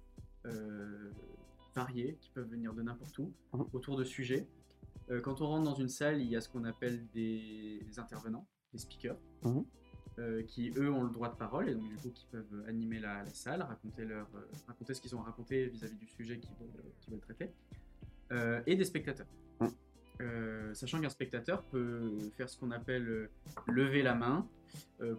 variés 1.76 2.18
qui 2.22 2.30
peuvent 2.32 2.48
venir 2.50 2.74
de 2.74 2.82
n'importe 2.82 3.18
où 3.20 3.32
Mhm. 3.54 3.66
autour 3.74 3.98
de 3.98 4.04
sujets. 4.04 4.48
Euh, 5.12 5.22
quand 5.22 5.42
on 5.42 5.48
rentre 5.48 5.64
dans 5.64 5.76
une 5.76 5.90
salle, 5.90 6.22
il 6.22 6.28
y 6.28 6.36
a 6.36 6.42
ce 6.42 6.50
qu'on 6.50 6.64
appelle 6.66 7.08
des, 7.14 7.82
intervenants, 7.98 8.46
des 8.74 8.80
speakers, 8.80 9.18
Mhm. 9.44 9.66
euh, 10.20 10.44
qui 10.44 10.72
eux 10.78 10.92
ont 10.92 11.04
le 11.04 11.10
droit 11.12 11.30
de 11.30 11.36
parole 11.36 11.70
et 11.70 11.74
donc 11.76 11.88
du 11.90 11.96
coup 11.96 12.10
qui 12.12 12.26
peuvent 12.32 12.64
animer 12.68 13.00
la, 13.00 13.24
la 13.24 13.34
salle, 13.34 13.62
raconter, 13.62 14.06
leur, 14.06 14.28
euh, 14.36 14.42
raconter 14.68 14.94
ce 14.94 15.02
qu'ils 15.02 15.16
ont 15.16 15.22
raconté 15.22 15.68
vis-à-vis 15.68 15.96
du 15.98 16.08
sujet 16.08 16.38
qu'ils 16.40 16.56
veulent, 16.60 16.92
qu'ils 17.02 17.14
veulent 17.14 17.22
traiter, 17.22 17.52
et 18.68 18.76
des 18.76 18.86
spectateurs. 18.86 19.28
Mhm. 19.62 20.74
sachant 20.76 21.00
qu'un 21.02 21.10
spectateur 21.10 21.64
peut 21.64 22.18
faire 22.38 22.50
ce 22.50 22.60
qu'on 22.60 22.72
appelle 22.72 23.30
lever 23.68 24.04
la 24.04 24.14
main 24.14 24.48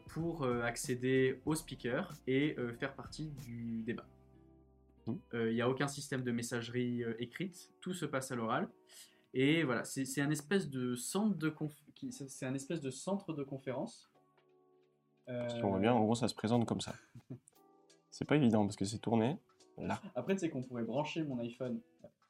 pour 0.09 0.45
accéder 0.47 1.41
au 1.47 1.55
speaker 1.55 2.13
et 2.29 2.55
faire 2.79 2.95
partie 2.95 3.31
du 3.47 3.83
débat. 3.83 4.07
Il 5.07 5.55
n'y 5.55 5.63
a 5.63 5.69
aucun 5.69 5.89
système 5.89 6.23
de 6.23 6.31
messagerie 6.33 7.03
euh, 7.03 7.15
écrite, 7.19 7.71
tout 7.81 7.95
se 7.95 8.05
passe 8.07 8.31
à 8.33 8.37
l'oral. 8.37 8.69
Et 9.33 9.63
voilà, 9.63 9.85
c'est 9.85 10.05
c'est 10.05 10.21
un 10.21 10.31
espèce 10.31 10.69
de 10.69 10.95
centre 10.97 11.37
de 11.37 11.55
c'est 12.11 12.29
c'est 12.29 12.47
un 12.47 12.55
espèce 12.55 12.81
de 12.81 12.91
centre 12.91 13.33
de 13.33 13.43
conférence. 13.45 14.11
Euh, 15.29 15.49
Si 15.49 15.63
on 15.63 15.71
voit 15.71 15.79
bien, 15.79 15.93
en 15.93 16.03
gros, 16.03 16.15
ça 16.15 16.29
se 16.29 16.35
présente 16.35 16.67
comme 16.67 16.81
ça. 16.81 16.95
C'est 18.11 18.25
pas 18.25 18.35
évident 18.35 18.65
parce 18.65 18.75
que 18.75 18.85
c'est 18.85 18.99
tourné 18.99 19.39
là. 19.79 20.03
Après, 20.17 20.35
tu 20.35 20.41
sais 20.41 20.51
qu'on 20.51 20.65
pourrait 20.65 20.83
brancher 20.83 21.23
mon 21.23 21.39
iPhone 21.39 21.81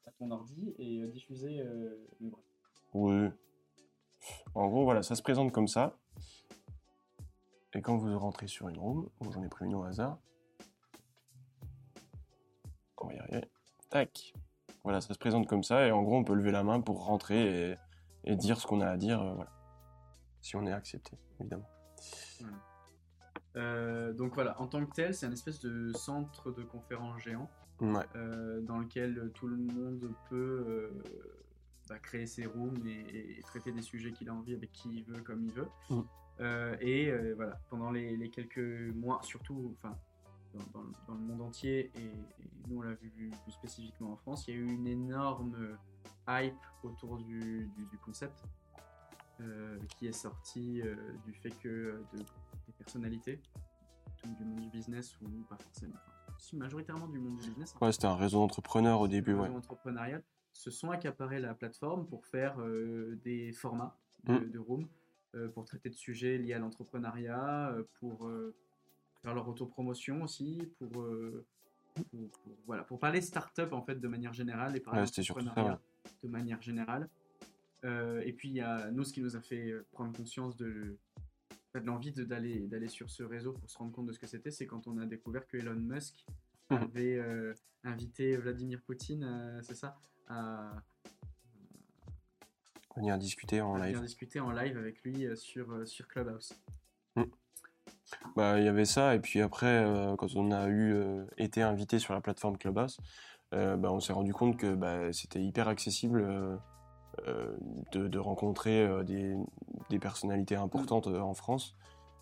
à 0.07 0.11
ton 0.11 0.31
ordi 0.31 0.75
et 0.79 1.01
euh, 1.01 1.09
diffuser 1.09 1.61
euh. 1.61 2.07
Oui. 2.93 3.31
En 4.55 4.69
gros, 4.69 4.85
voilà, 4.85 5.03
ça 5.03 5.15
se 5.15 5.23
présente 5.23 5.51
comme 5.53 5.69
ça. 5.69 5.97
Et 7.73 7.81
quand 7.81 7.97
vous 7.97 8.19
rentrez 8.19 8.47
sur 8.47 8.69
une 8.69 8.77
room, 8.77 9.09
j'en 9.23 9.43
ai 9.43 9.49
pris 9.49 9.65
une 9.65 9.75
au 9.75 9.85
hasard. 9.85 10.19
On 13.01 13.07
va 13.07 13.15
y 13.15 13.19
arriver. 13.19 13.45
Tac. 13.89 14.33
Voilà, 14.85 15.01
ça 15.01 15.13
se 15.15 15.19
présente 15.19 15.47
comme 15.47 15.63
ça. 15.63 15.87
Et 15.87 15.93
en 15.93 16.03
gros, 16.03 16.17
on 16.17 16.25
peut 16.25 16.35
lever 16.35 16.51
la 16.53 16.63
main 16.63 16.81
pour 16.81 17.05
rentrer 17.05 17.71
et, 17.73 17.77
et 18.25 18.37
dire 18.37 18.59
ce 18.61 18.67
qu'on 18.67 18.81
a 18.81 18.87
à 18.89 18.97
dire. 18.97 19.21
euh, 19.21 19.35
voilà. 19.35 19.51
Si 20.41 20.57
on 20.57 20.67
est 20.67 20.73
accepté, 20.73 21.19
évidemment. 21.39 21.69
Euh, 23.57 24.13
donc 24.13 24.35
voilà, 24.35 24.59
en 24.61 24.67
tant 24.67 24.85
que 24.87 24.93
tel, 24.95 25.13
c'est 25.15 25.27
un 25.27 25.33
espèce 25.33 25.61
de 25.61 25.93
centre 25.93 26.51
de 26.53 26.63
conférence 26.63 27.21
géant 27.23 27.49
Ouais. 27.81 28.05
euh, 28.15 28.61
dans 28.61 28.79
lequel 28.79 29.31
tout 29.35 29.47
le 29.49 29.57
monde 29.57 30.13
peut 30.29 30.91
bah, 31.89 31.99
créer 31.99 32.27
ses 32.27 32.45
rooms 32.47 32.77
et, 32.87 33.39
et 33.39 33.43
traiter 33.43 33.73
des 33.73 33.81
sujets 33.83 34.13
qu'il 34.13 34.29
a 34.29 34.35
envie 34.35 34.55
avec 34.55 34.71
qui 34.73 34.91
il 34.91 35.05
veut, 35.05 35.23
comme 35.23 35.43
il 35.45 35.53
veut. 35.53 35.69
Mm. 35.89 36.01
Et 36.81 37.11
voilà, 37.35 37.59
pendant 37.69 37.91
les, 37.91 38.17
les 38.17 38.31
quelques 38.31 38.95
mois, 38.95 39.21
surtout 39.23 39.75
enfin, 39.77 39.97
dans, 40.55 40.81
dans 40.81 40.83
le- 40.83 40.93
dans 41.07 41.15
le 41.15 41.21
monde 41.21 41.43
entier, 41.43 41.91
et, 41.97 42.05
et 42.05 42.51
nous 42.69 42.79
on 42.79 42.83
l'a 42.83 42.95
vu 42.95 43.31
plus 43.43 43.53
spécifiquement 43.53 44.13
en 44.13 44.17
France, 44.17 44.47
il 44.49 44.55
y 44.55 44.57
a 44.57 44.61
eu 44.61 44.67
une 44.73 44.87
énorme 44.87 45.77
hype 46.29 46.55
autour 46.83 47.19
du, 47.19 47.71
du- 47.77 47.87
du 47.87 47.99
concept 47.99 48.43
euh, 49.41 49.79
qui 49.99 50.07
est 50.07 50.13
sorti 50.13 50.83
euh, 50.83 50.95
du 51.25 51.33
fait 51.33 51.51
que 51.51 51.69
euh, 51.69 52.05
de, 52.13 52.19
des 52.19 52.73
personnalités 52.77 53.41
du 54.39 54.45
monde 54.45 54.61
du 54.61 54.69
business 54.69 55.17
ou 55.23 55.27
pas 55.49 55.57
forcément, 55.57 55.95
enfin, 56.29 56.57
majoritairement 56.59 57.07
du 57.09 57.19
monde 57.19 57.39
du 57.39 57.49
business, 57.49 57.75
hein, 57.75 57.87
Ouais, 57.87 57.93
c'était 57.93 58.07
un 58.07 58.17
réseau 58.17 58.39
d'entrepreneurs 58.39 59.01
au 59.01 59.09
début, 59.09 59.33
ouais. 59.35 59.43
réseau 59.45 59.57
entrepreneurial, 59.57 60.23
se 60.53 60.71
sont 60.71 60.91
accaparés 60.91 61.41
la 61.41 61.55
plateforme 61.55 62.07
pour 62.07 62.27
faire 62.27 62.61
euh, 62.61 63.19
des 63.25 63.53
formats 63.53 63.97
de, 64.25 64.35
Mm. 64.35 64.51
de 64.51 64.59
room, 64.59 64.89
pour 65.55 65.65
traiter 65.65 65.89
de 65.89 65.95
sujets 65.95 66.37
liés 66.39 66.55
à 66.55 66.59
l'entrepreneuriat, 66.59 67.73
pour 68.01 68.29
faire 69.23 69.35
leur 69.35 69.49
autopromotion 69.49 70.23
aussi, 70.23 70.59
pour, 70.79 71.03
euh, 71.03 71.45
pour, 71.95 72.05
pour- 72.31 72.57
voilà, 72.67 72.85
pour 72.85 72.99
parler 72.99 73.21
start-up 73.21 73.73
en 73.73 73.83
fait 73.83 73.97
de 74.01 74.09
manière 74.09 74.33
générale 74.33 74.77
et 74.77 74.81
parler 74.81 75.01
Ouais, 75.03 75.07
d'entrepreneuriat 75.07 75.81
de 76.23 76.29
manière 76.29 76.63
générale. 76.63 77.09
Euh, 77.85 78.21
et 78.27 78.33
puis 78.33 78.49
il 78.49 78.55
y 78.55 78.61
a 78.61 78.91
nous 78.91 79.05
ce 79.05 79.13
qui 79.13 79.21
nous 79.23 79.37
a 79.37 79.41
fait 79.41 79.71
euh, 79.71 79.87
prendre 79.93 80.15
conscience 80.17 80.57
de, 80.57 80.99
de 81.75 81.81
l'envie 81.81 82.13
de- 82.13 82.25
d'aller 82.25 82.61
d'aller 82.67 82.89
sur 82.89 83.09
ce 83.11 83.23
réseau 83.23 83.53
pour 83.55 83.71
se 83.71 83.79
rendre 83.79 83.93
compte 83.93 84.07
de 84.07 84.13
ce 84.13 84.19
que 84.19 84.27
c'était, 84.27 84.51
c'est 84.51 84.67
quand 84.67 84.87
on 84.87 84.99
a 84.99 85.07
découvert 85.07 85.47
que 85.47 85.57
Elon 85.57 85.75
Musk 85.77 86.27
avait 86.69 87.17
euh, 87.17 87.55
invité 87.85 88.37
Vladimir 88.37 88.81
Poutine, 88.83 89.25
euh, 89.25 89.63
c'est 89.63 89.75
ça, 89.75 89.99
à, 90.29 90.75
Venir 92.97 93.17
discuter 93.19 93.61
en 93.63 93.77
live. 93.77 94.01
discuter 94.03 94.41
en 94.41 94.51
live 94.51 94.77
avec 94.77 95.03
lui 95.03 95.27
sur, 95.37 95.87
sur 95.89 96.07
Clubhouse. 96.07 96.53
Bah, 98.37 98.59
il 98.59 98.65
y 98.65 98.69
avait 98.69 98.85
ça, 98.85 99.15
et 99.15 99.19
puis 99.21 99.41
après, 99.41 99.67
euh, 99.67 100.17
quand 100.17 100.35
on 100.37 100.53
a 100.53 100.67
eu 100.69 100.95
euh, 100.95 101.25
été 101.37 101.63
invité 101.63 101.99
sur 101.99 102.15
la 102.15 102.21
plateforme 102.21 102.57
Clubhouse, 102.57 102.99
euh, 103.55 103.77
bah, 103.77 103.91
on 103.93 104.01
s'est 104.01 104.13
rendu 104.13 104.33
compte 104.33 104.57
que 104.57 104.75
bah, 104.75 105.13
c'était 105.13 105.43
hyper 105.43 105.69
accessible 105.69 106.25
euh, 107.27 107.57
de, 107.93 108.19
rencontrer 108.19 108.89
des, 109.05 109.99
personnalités 109.99 110.57
importantes 110.57 111.07
en 111.09 111.35
France. 111.35 111.77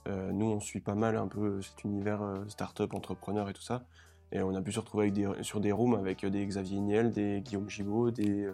Nous, 0.07 0.47
on 0.47 0.59
suit 0.59 0.81
pas 0.81 0.95
mal 0.95 1.19
un 1.19 1.29
peu 1.29 1.61
cet 1.61 1.85
univers 1.85 2.23
start-up, 2.49 2.95
entrepreneur 2.95 3.51
et 3.51 3.53
tout 3.53 3.63
ça, 3.63 3.85
et 4.33 4.41
on 4.41 4.55
a 4.55 4.63
pu 4.63 4.73
se 4.73 4.81
retrouver 4.81 5.13
sur 5.43 5.61
des 5.61 5.71
rooms 5.71 5.95
avec 5.95 6.25
des 6.25 6.47
Xavier 6.47 6.81
Niel, 6.81 7.11
des 7.11 7.43
Guillaume 7.43 7.69
Gibaud, 7.69 8.11
des 8.11 8.51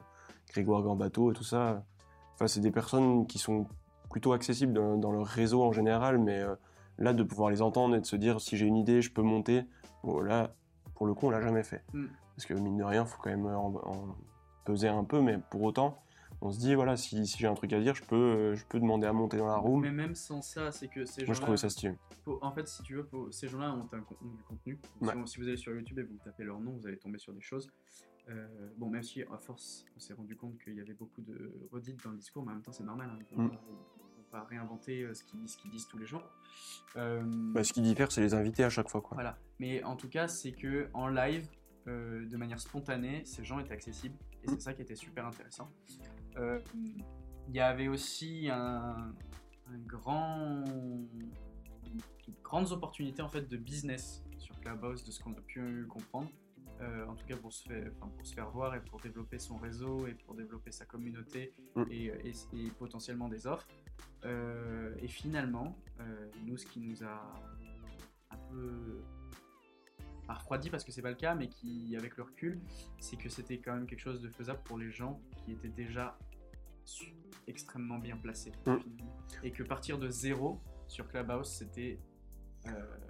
Grégoire 0.48 0.82
Gambato 0.82 1.30
et 1.30 1.34
tout 1.34 1.44
ça. 1.44 1.84
Enfin, 2.34 2.48
c'est 2.48 2.60
des 2.60 2.72
personnes 2.72 3.26
qui 3.28 3.38
sont 3.38 3.68
plutôt 4.10 4.32
accessibles 4.32 4.72
dans, 4.72 5.12
leur 5.12 5.26
réseau 5.26 5.62
en 5.62 5.72
général, 5.72 6.18
mais 6.18 6.42
là 6.98 7.12
de 7.12 7.22
pouvoir 7.22 7.50
les 7.50 7.62
entendre 7.62 7.96
et 7.96 8.00
de 8.00 8.06
se 8.06 8.16
dire 8.16 8.40
si 8.40 8.56
j'ai 8.56 8.66
une 8.66 8.76
idée 8.76 9.02
je 9.02 9.10
peux 9.12 9.22
monter 9.22 9.64
bon 10.02 10.20
là 10.20 10.54
pour 10.94 11.06
le 11.06 11.14
coup 11.14 11.26
on 11.26 11.30
l'a 11.30 11.40
jamais 11.40 11.62
fait 11.64 11.82
Mm. 11.92 12.06
parce 12.36 12.46
que 12.46 12.54
mine 12.54 12.76
de 12.76 12.84
rien 12.84 13.04
faut 13.04 13.20
quand 13.22 13.30
même 13.30 13.46
en, 13.46 13.74
en 13.84 14.16
peser 14.64 14.88
un 14.88 15.04
peu 15.04 15.20
mais 15.20 15.38
pour 15.50 15.62
autant 15.62 16.00
on 16.40 16.50
se 16.50 16.58
dit 16.58 16.74
voilà 16.74 16.96
si, 16.96 17.26
si 17.26 17.38
j'ai 17.38 17.46
un 17.46 17.54
truc 17.54 17.72
à 17.72 17.80
dire 17.80 17.94
je 17.94 18.02
peux 18.04 18.16
euh, 18.16 18.54
je 18.54 18.64
peux 18.66 18.78
demander 18.78 19.06
à 19.06 19.12
monter 19.12 19.36
dans 19.38 19.46
la 19.46 19.56
room 19.56 19.80
Mais 19.82 19.90
même 19.92 20.14
sans 20.14 20.42
ça, 20.42 20.70
c'est 20.72 20.88
que 20.88 21.04
ces 21.04 21.22
moi 21.24 21.28
je 21.28 21.34
gens-là, 21.34 21.40
trouvais 21.42 21.56
ça 21.56 21.68
stylé 21.70 21.94
faut- 22.24 22.38
en 22.42 22.52
fait, 22.52 22.66
si 22.68 22.82
tu 22.82 22.94
veux, 22.94 23.02
faut- 23.02 23.30
ces 23.30 23.48
gens-là 23.48 23.74
ont 23.74 23.86
un 23.92 24.00
con- 24.00 24.16
ont 24.24 24.34
du 24.34 24.42
contenu. 24.44 24.78
Ouais. 25.02 25.10
Si, 25.12 25.16
on- 25.18 25.26
si 25.26 25.38
vous 25.40 25.46
allez 25.48 25.58
sur 25.58 25.74
YouTube 25.74 25.98
et 25.98 26.02
vous 26.04 26.16
tapez 26.24 26.42
leur 26.44 26.58
nom, 26.58 26.72
vous 26.72 26.86
allez 26.86 26.96
tomber 26.96 27.18
sur 27.18 27.34
des 27.34 27.42
choses. 27.42 27.70
Euh, 28.30 28.46
bon, 28.78 28.88
même 28.88 29.02
si 29.02 29.22
à 29.22 29.36
force, 29.36 29.84
on 29.94 30.00
s'est 30.00 30.14
rendu 30.14 30.34
compte 30.34 30.56
qu'il 30.64 30.74
y 30.74 30.80
avait 30.80 30.94
beaucoup 30.94 31.20
de 31.20 31.68
redites 31.70 32.02
dans 32.02 32.10
le 32.12 32.16
discours, 32.16 32.42
mais 32.46 32.52
en 32.52 32.54
même 32.54 32.62
temps, 32.62 32.72
c'est 32.72 32.82
normal. 32.84 33.10
hein, 33.36 33.50
pas 34.34 34.44
réinventer 34.44 35.02
euh, 35.02 35.14
ce 35.14 35.22
qu'ils 35.24 35.48
ce 35.48 35.68
disent 35.68 35.86
tous 35.86 35.98
les 35.98 36.06
jours. 36.06 36.22
Euh, 36.96 37.22
Bah, 37.52 37.62
ce 37.62 37.72
qui 37.72 37.80
diffère 37.80 38.10
c'est 38.10 38.20
les 38.20 38.34
invités 38.34 38.64
à 38.64 38.70
chaque 38.70 38.88
fois 38.88 39.00
quoi 39.00 39.14
Voilà. 39.14 39.38
Mais 39.60 39.82
en 39.84 39.96
tout 39.96 40.08
cas, 40.08 40.26
c'est 40.28 40.52
que 40.52 40.88
en 40.92 41.06
live, 41.08 41.48
euh, 41.86 42.26
de 42.26 42.36
manière 42.36 42.60
spontanée, 42.60 43.22
ces 43.24 43.44
gens 43.44 43.60
étaient 43.60 43.72
accessibles 43.72 44.16
et 44.42 44.48
c'est 44.48 44.60
ça 44.60 44.74
qui 44.74 44.82
était 44.82 44.96
super 44.96 45.26
intéressant. 45.26 45.70
Il 46.36 47.54
y 47.54 47.60
avait 47.60 47.88
aussi 47.88 48.48
un, 48.50 49.14
un 49.70 49.78
grand, 49.86 50.64
de 50.64 52.32
grandes 52.42 52.72
opportunités 52.72 53.22
en 53.22 53.28
fait 53.28 53.46
de 53.48 53.56
business 53.56 54.24
sur 54.38 54.58
Clubhouse, 54.60 55.04
de 55.04 55.12
ce 55.12 55.22
qu'on 55.22 55.32
a 55.32 55.40
pu 55.46 55.86
comprendre. 55.88 56.28
Euh, 56.80 57.06
en 57.06 57.14
tout 57.14 57.24
cas 57.26 57.36
pour 57.36 57.52
se, 57.52 57.68
faire, 57.68 57.90
enfin, 57.96 58.08
pour 58.16 58.26
se 58.26 58.34
faire 58.34 58.50
voir 58.50 58.74
et 58.74 58.80
pour 58.80 59.00
développer 59.00 59.38
son 59.38 59.56
réseau 59.58 60.06
et 60.08 60.14
pour 60.14 60.34
développer 60.34 60.72
sa 60.72 60.84
communauté 60.84 61.52
Mm. 61.76 61.84
et, 61.90 62.06
et- 62.06 62.32
et 62.66 62.70
potentiellement 62.70 63.28
des 63.28 63.46
offres. 63.46 63.68
Euh, 64.24 64.94
et 65.00 65.06
finalement, 65.08 65.76
euh, 66.00 66.30
nous, 66.44 66.56
ce 66.56 66.66
qui 66.66 66.80
nous 66.80 67.04
a 67.04 67.32
un 68.30 68.36
peu 68.50 69.00
pas 70.26 70.34
refroidi 70.34 70.70
parce 70.70 70.82
que 70.84 70.90
c'est 70.90 71.02
pas 71.02 71.10
le 71.10 71.16
cas, 71.16 71.34
mais 71.34 71.48
qui, 71.48 71.94
avec 71.96 72.16
le 72.16 72.22
recul, 72.24 72.58
c'est 72.98 73.16
que 73.16 73.28
c'était 73.28 73.58
quand 73.58 73.74
même 73.74 73.86
quelque 73.86 74.00
chose 74.00 74.20
de 74.22 74.30
faisable 74.30 74.60
pour 74.64 74.78
les 74.78 74.90
gens 74.90 75.20
qui 75.44 75.52
étaient 75.52 75.68
déjà 75.68 76.18
extrêmement 77.46 77.98
bien 77.98 78.16
placés. 78.16 78.52
Mm. 78.66 78.76
Et 79.42 79.50
que 79.52 79.62
partir 79.62 79.98
de 79.98 80.08
zéro 80.08 80.60
sur 80.88 81.06
Clubhouse, 81.08 81.48
c'était. 81.50 81.98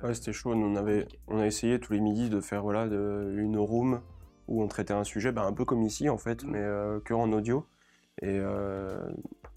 Ouais, 0.02 0.14
c'était 0.14 0.32
chaud. 0.32 0.54
Nous, 0.54 0.66
on, 0.66 0.76
avait, 0.76 1.06
on 1.28 1.38
a 1.38 1.46
essayé 1.46 1.80
tous 1.80 1.92
les 1.92 2.00
midis 2.00 2.28
de 2.28 2.40
faire 2.40 2.62
voilà, 2.62 2.88
de, 2.88 3.34
une 3.36 3.56
room 3.56 4.00
où 4.48 4.62
on 4.62 4.68
traitait 4.68 4.92
un 4.92 5.04
sujet, 5.04 5.32
bah, 5.32 5.44
un 5.44 5.52
peu 5.52 5.64
comme 5.64 5.82
ici 5.82 6.08
en 6.08 6.18
fait, 6.18 6.44
Mm. 6.44 6.50
mais 6.50 6.58
euh, 6.58 7.00
que 7.00 7.14
en 7.14 7.32
audio. 7.32 7.66
Et 8.22 8.38
euh, 8.38 9.00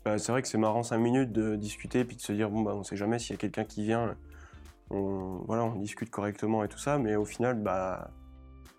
bah, 0.05 0.17
c'est 0.17 0.31
vrai 0.31 0.41
que 0.41 0.47
c'est 0.47 0.57
marrant 0.57 0.83
5 0.83 0.97
minutes 0.97 1.31
de 1.31 1.55
discuter 1.55 2.05
puis 2.05 2.15
de 2.15 2.21
se 2.21 2.31
dire 2.31 2.49
bon 2.49 2.61
bah 2.61 2.73
on 2.75 2.83
sait 2.83 2.95
jamais 2.95 3.19
s'il 3.19 3.31
y 3.31 3.33
a 3.35 3.37
quelqu'un 3.37 3.65
qui 3.65 3.83
vient, 3.83 4.15
on 4.89 5.43
voilà 5.45 5.63
on 5.65 5.75
discute 5.75 6.09
correctement 6.09 6.63
et 6.63 6.67
tout 6.67 6.79
ça, 6.79 6.97
mais 6.97 7.15
au 7.15 7.25
final 7.25 7.61
bah 7.61 8.09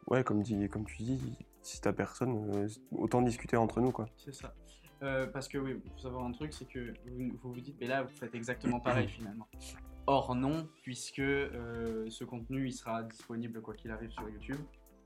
ouais 0.09 0.25
comme 0.25 0.43
dit 0.43 0.69
comme 0.69 0.85
tu 0.85 1.03
dis 1.05 1.21
si 1.63 1.81
t'as 1.81 1.93
personne 1.93 2.51
euh, 2.55 2.69
autant 2.97 3.23
discuter 3.23 3.57
entre 3.57 3.81
nous 3.81 3.93
quoi. 3.93 4.07
C'est 4.17 4.35
ça. 4.35 4.53
Euh, 5.03 5.27
parce 5.29 5.47
que 5.47 5.59
oui, 5.59 5.81
il 5.85 5.91
faut 5.93 5.99
savoir 5.99 6.25
un 6.25 6.33
truc, 6.33 6.53
c'est 6.53 6.67
que 6.67 6.93
vous, 7.07 7.31
vous 7.41 7.53
vous 7.53 7.61
dites, 7.61 7.77
mais 7.81 7.87
là, 7.87 8.03
vous 8.03 8.17
faites 8.17 8.35
exactement 8.35 8.81
pareil 8.81 9.07
finalement. 9.07 9.47
Or 10.11 10.35
non, 10.35 10.67
puisque 10.83 11.19
euh, 11.19 12.09
ce 12.09 12.25
contenu, 12.25 12.67
il 12.67 12.73
sera 12.73 13.03
disponible 13.03 13.61
quoi 13.61 13.75
qu'il 13.75 13.91
arrive 13.91 14.11
sur 14.11 14.27
YouTube, 14.27 14.57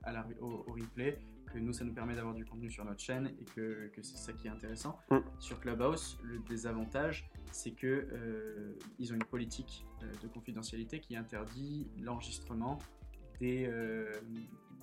à 0.05 0.13
la, 0.13 0.25
au, 0.41 0.65
au 0.65 0.73
replay, 0.75 1.19
que 1.53 1.59
nous, 1.59 1.73
ça 1.73 1.85
nous 1.85 1.93
permet 1.93 2.15
d'avoir 2.15 2.35
du 2.35 2.45
contenu 2.45 2.71
sur 2.71 2.85
notre 2.85 3.01
chaîne 3.01 3.27
et 3.27 3.45
que, 3.57 3.89
que 3.89 4.01
c'est 4.01 4.17
ça 4.17 4.33
qui 4.33 4.47
est 4.47 4.51
intéressant. 4.51 4.97
Mm. 5.11 5.19
Sur 5.41 5.59
Clubhouse, 5.59 6.21
le 6.23 6.39
désavantage, 6.49 7.29
c'est 7.51 7.73
que 7.73 7.87
euh, 8.13 8.79
ils 9.01 9.13
ont 9.13 9.17
une 9.17 9.25
politique 9.25 9.85
euh, 10.05 10.13
de 10.23 10.29
confidentialité 10.29 11.01
qui 11.01 11.17
interdit 11.17 11.91
l'enregistrement 12.01 12.79
des, 13.41 13.67
euh, 13.67 14.13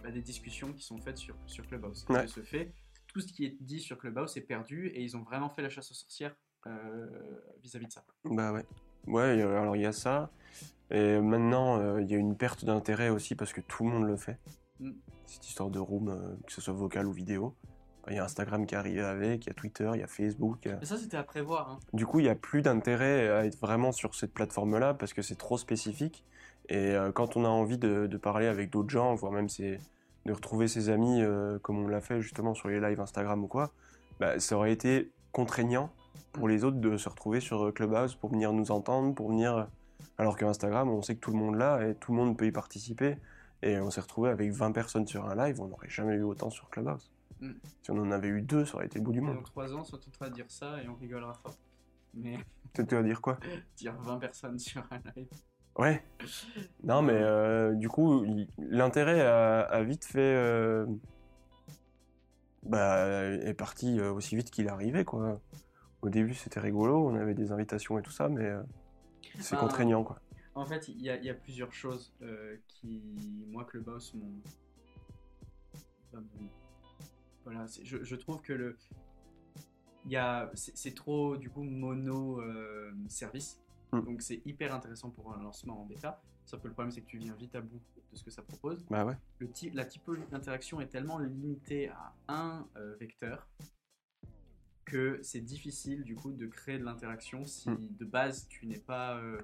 bah, 0.03 0.11
des 0.11 0.21
discussions 0.21 0.73
qui 0.73 0.83
sont 0.83 0.99
faites 0.99 1.17
sur, 1.17 1.37
sur 1.47 1.65
Clubhouse. 1.65 2.05
Ouais. 2.09 2.23
De 2.23 2.27
ce 2.27 2.41
fait, 2.41 2.73
tout 3.07 3.21
ce 3.21 3.31
qui 3.31 3.45
est 3.45 3.55
dit 3.61 3.79
sur 3.79 3.97
Clubhouse 3.97 4.35
est 4.35 4.41
perdu 4.41 4.87
et 4.87 5.01
ils 5.01 5.15
ont 5.15 5.23
vraiment 5.23 5.49
fait 5.49 5.61
la 5.61 5.69
chasse 5.69 5.89
aux 5.91 5.95
sorcières 5.95 6.35
euh, 6.67 7.07
vis-à-vis 7.63 7.87
de 7.87 7.93
ça. 7.93 8.03
Bah 8.25 8.51
ouais. 8.51 8.65
Ouais, 9.09 9.41
a- 9.41 9.61
alors 9.61 9.75
il 9.75 9.81
y 9.81 9.85
a 9.85 9.91
ça. 9.91 10.29
Et 10.91 11.19
maintenant, 11.19 11.79
euh, 11.79 12.01
il 12.01 12.09
y 12.09 12.15
a 12.15 12.17
une 12.17 12.35
perte 12.35 12.65
d'intérêt 12.65 13.09
aussi 13.09 13.35
parce 13.35 13.53
que 13.53 13.61
tout 13.61 13.83
le 13.83 13.89
monde 13.91 14.05
le 14.07 14.17
fait. 14.17 14.37
Mm. 14.79 14.91
Cette 15.25 15.47
histoire 15.47 15.69
de 15.69 15.79
room, 15.79 16.09
euh, 16.09 16.35
que 16.47 16.51
ce 16.53 16.61
soit 16.61 16.73
vocal 16.73 17.05
ou 17.07 17.11
vidéo. 17.11 17.55
Il 18.09 18.15
y 18.15 18.19
a 18.19 18.23
Instagram 18.23 18.65
qui 18.65 18.73
est 18.73 18.77
arrivé 18.77 19.01
avec, 19.01 19.45
il 19.45 19.49
y 19.49 19.51
a 19.51 19.53
Twitter, 19.53 19.91
il 19.93 19.99
y 19.99 20.03
a 20.03 20.07
Facebook. 20.07 20.65
a- 20.65 20.77
Mais 20.79 20.85
ça, 20.85 20.97
c'était 20.97 21.17
à 21.17 21.21
prévoir. 21.23 21.69
hein. 21.69 21.79
Du 21.93 22.07
coup, 22.07 22.19
il 22.19 22.23
n'y 22.23 22.29
a 22.29 22.35
plus 22.35 22.63
d'intérêt 22.63 23.29
à 23.29 23.45
être 23.45 23.59
vraiment 23.59 23.91
sur 23.91 24.15
cette 24.15 24.33
plateforme-là 24.33 24.95
parce 24.95 25.13
que 25.13 25.21
c'est 25.21 25.37
trop 25.37 25.57
spécifique. 25.59 26.23
Et 26.69 26.95
euh, 26.95 27.11
quand 27.11 27.37
on 27.37 27.45
a 27.45 27.49
envie 27.49 27.77
de, 27.77 28.07
de 28.07 28.17
parler 28.17 28.47
avec 28.47 28.71
d'autres 28.71 28.89
gens, 28.89 29.13
voire 29.15 29.31
même 29.31 29.49
c'est 29.49 29.79
de 30.25 30.33
retrouver 30.33 30.67
ses 30.67 30.89
amis 30.89 31.21
euh, 31.21 31.59
comme 31.59 31.77
on 31.77 31.87
l'a 31.87 32.01
fait 32.01 32.19
justement 32.21 32.53
sur 32.55 32.69
les 32.69 32.79
lives 32.79 32.99
Instagram 32.99 33.43
ou 33.43 33.47
quoi, 33.47 33.71
bah, 34.19 34.39
ça 34.39 34.55
aurait 34.55 34.71
été 34.71 35.11
contraignant 35.31 35.91
pour 36.31 36.47
les 36.47 36.63
autres 36.63 36.77
de 36.77 36.97
se 36.97 37.09
retrouver 37.09 37.39
sur 37.39 37.65
euh, 37.67 37.71
Clubhouse 37.71 38.15
pour 38.15 38.31
venir 38.31 38.53
nous 38.53 38.71
entendre, 38.71 39.13
pour 39.15 39.29
venir. 39.29 39.67
Alors 40.17 40.37
que 40.37 40.45
Instagram, 40.45 40.89
on 40.89 41.01
sait 41.01 41.15
que 41.15 41.19
tout 41.19 41.31
le 41.31 41.37
monde 41.37 41.55
l'a 41.55 41.87
et 41.87 41.95
tout 41.95 42.11
le 42.13 42.17
monde 42.17 42.37
peut 42.37 42.45
y 42.45 42.51
participer. 42.51 43.17
Et 43.61 43.79
on 43.79 43.89
s'est 43.89 44.01
retrouvé 44.01 44.29
avec 44.29 44.51
20 44.51 44.71
personnes 44.71 45.05
sur 45.05 45.25
un 45.25 45.35
live, 45.35 45.59
on 45.59 45.67
n'aurait 45.67 45.89
jamais 45.89 46.15
eu 46.15 46.23
autant 46.23 46.49
sur 46.49 46.69
Clubhouse. 46.69 47.11
Mm. 47.41 47.51
Si 47.81 47.91
on 47.91 47.97
en 47.97 48.11
avait 48.11 48.29
eu 48.29 48.41
deux, 48.41 48.65
ça 48.65 48.75
aurait 48.75 48.85
été 48.85 48.99
le 48.99 49.05
bout 49.05 49.11
du 49.11 49.21
monde. 49.21 49.35
dans 49.35 49.43
3 49.43 49.73
ans, 49.73 49.79
on 49.81 49.83
s'entendra 49.83 50.29
dire 50.29 50.45
ça 50.47 50.81
et 50.81 50.87
on 50.87 50.95
rigolera 50.95 51.33
fort. 51.33 51.57
Mais 52.13 52.37
Peut-être 52.73 52.93
à 52.93 53.03
dire 53.03 53.21
quoi? 53.21 53.37
Dire 53.77 53.95
20 53.99 54.17
personnes 54.19 54.59
sur 54.59 54.81
un 54.91 54.99
live. 55.15 55.27
Ouais. 55.77 56.03
Non, 56.83 57.01
mais 57.01 57.13
euh, 57.15 57.73
du 57.73 57.87
coup, 57.89 58.25
l'intérêt 58.57 59.21
a, 59.21 59.61
a 59.61 59.83
vite 59.83 60.05
fait. 60.05 60.19
euh, 60.19 60.85
bah, 62.63 63.23
est 63.23 63.53
parti 63.53 63.99
euh, 63.99 64.11
aussi 64.11 64.35
vite 64.35 64.51
qu'il 64.51 64.65
est 64.65 64.69
arrivé, 64.69 65.05
quoi. 65.05 65.39
Au 66.01 66.09
début, 66.09 66.33
c'était 66.33 66.59
rigolo, 66.59 67.07
on 67.09 67.15
avait 67.15 67.33
des 67.33 67.51
invitations 67.51 67.99
et 67.99 68.01
tout 68.01 68.11
ça, 68.11 68.29
mais 68.29 68.45
euh, 68.45 68.61
c'est 69.39 69.55
Bah, 69.55 69.61
contraignant, 69.61 70.03
quoi. 70.03 70.19
En 70.55 70.65
fait, 70.65 70.87
il 70.87 71.01
y, 71.01 71.09
a- 71.09 71.17
il 71.17 71.25
y 71.25 71.29
a 71.29 71.33
plusieurs 71.33 71.73
choses 71.73 72.13
euh, 72.21 72.57
qui, 72.67 73.01
moi, 73.47 73.65
m'ont. 74.15 74.41
enfin, 76.11 76.21
m'ont- 76.21 76.49
Voilà, 77.43 77.65
je, 77.83 78.03
je 78.03 78.15
trouve 78.15 78.41
que 78.41 78.53
le. 78.53 78.77
il 80.05 80.11
y 80.11 80.15
a- 80.17 80.49
C'est 80.53 80.93
trop, 80.95 81.35
du 81.37 81.49
coup, 81.49 81.63
mono 81.63 82.39
euh, 82.41 82.91
service. 83.09 83.59
Mm. 83.91 84.01
Donc, 84.01 84.21
c'est 84.21 84.41
hyper 84.45 84.73
intéressant 84.73 85.09
pour 85.09 85.33
un 85.33 85.41
lancement 85.41 85.81
en 85.81 85.85
bêta. 85.85 86.21
Sauf 86.45 86.61
que 86.61 86.67
le 86.67 86.73
problème, 86.73 86.91
c'est 86.91 87.01
que 87.01 87.07
tu 87.07 87.17
viens 87.17 87.33
vite 87.35 87.55
à 87.55 87.61
bout 87.61 87.79
de 88.11 88.17
ce 88.17 88.23
que 88.23 88.31
ça 88.31 88.41
propose. 88.41 88.83
Bah 88.89 89.05
ouais. 89.05 89.15
Le 89.39 89.49
la 89.73 89.85
typologie 89.85 90.25
d'interaction 90.31 90.81
est 90.81 90.87
tellement 90.87 91.19
limitée 91.19 91.89
à 91.89 92.13
un 92.27 92.67
vecteur 92.99 93.47
que 94.89 95.19
c'est 95.21 95.39
difficile 95.41 96.03
du 96.03 96.15
coup 96.15 96.31
de 96.31 96.45
créer 96.47 96.77
de 96.79 96.83
l'interaction 96.83 97.45
si 97.45 97.69
Mm. 97.69 97.77
de 97.99 98.05
base 98.05 98.47
tu 98.49 98.65
n'es 98.65 98.79
pas. 98.79 99.17
euh, 99.17 99.39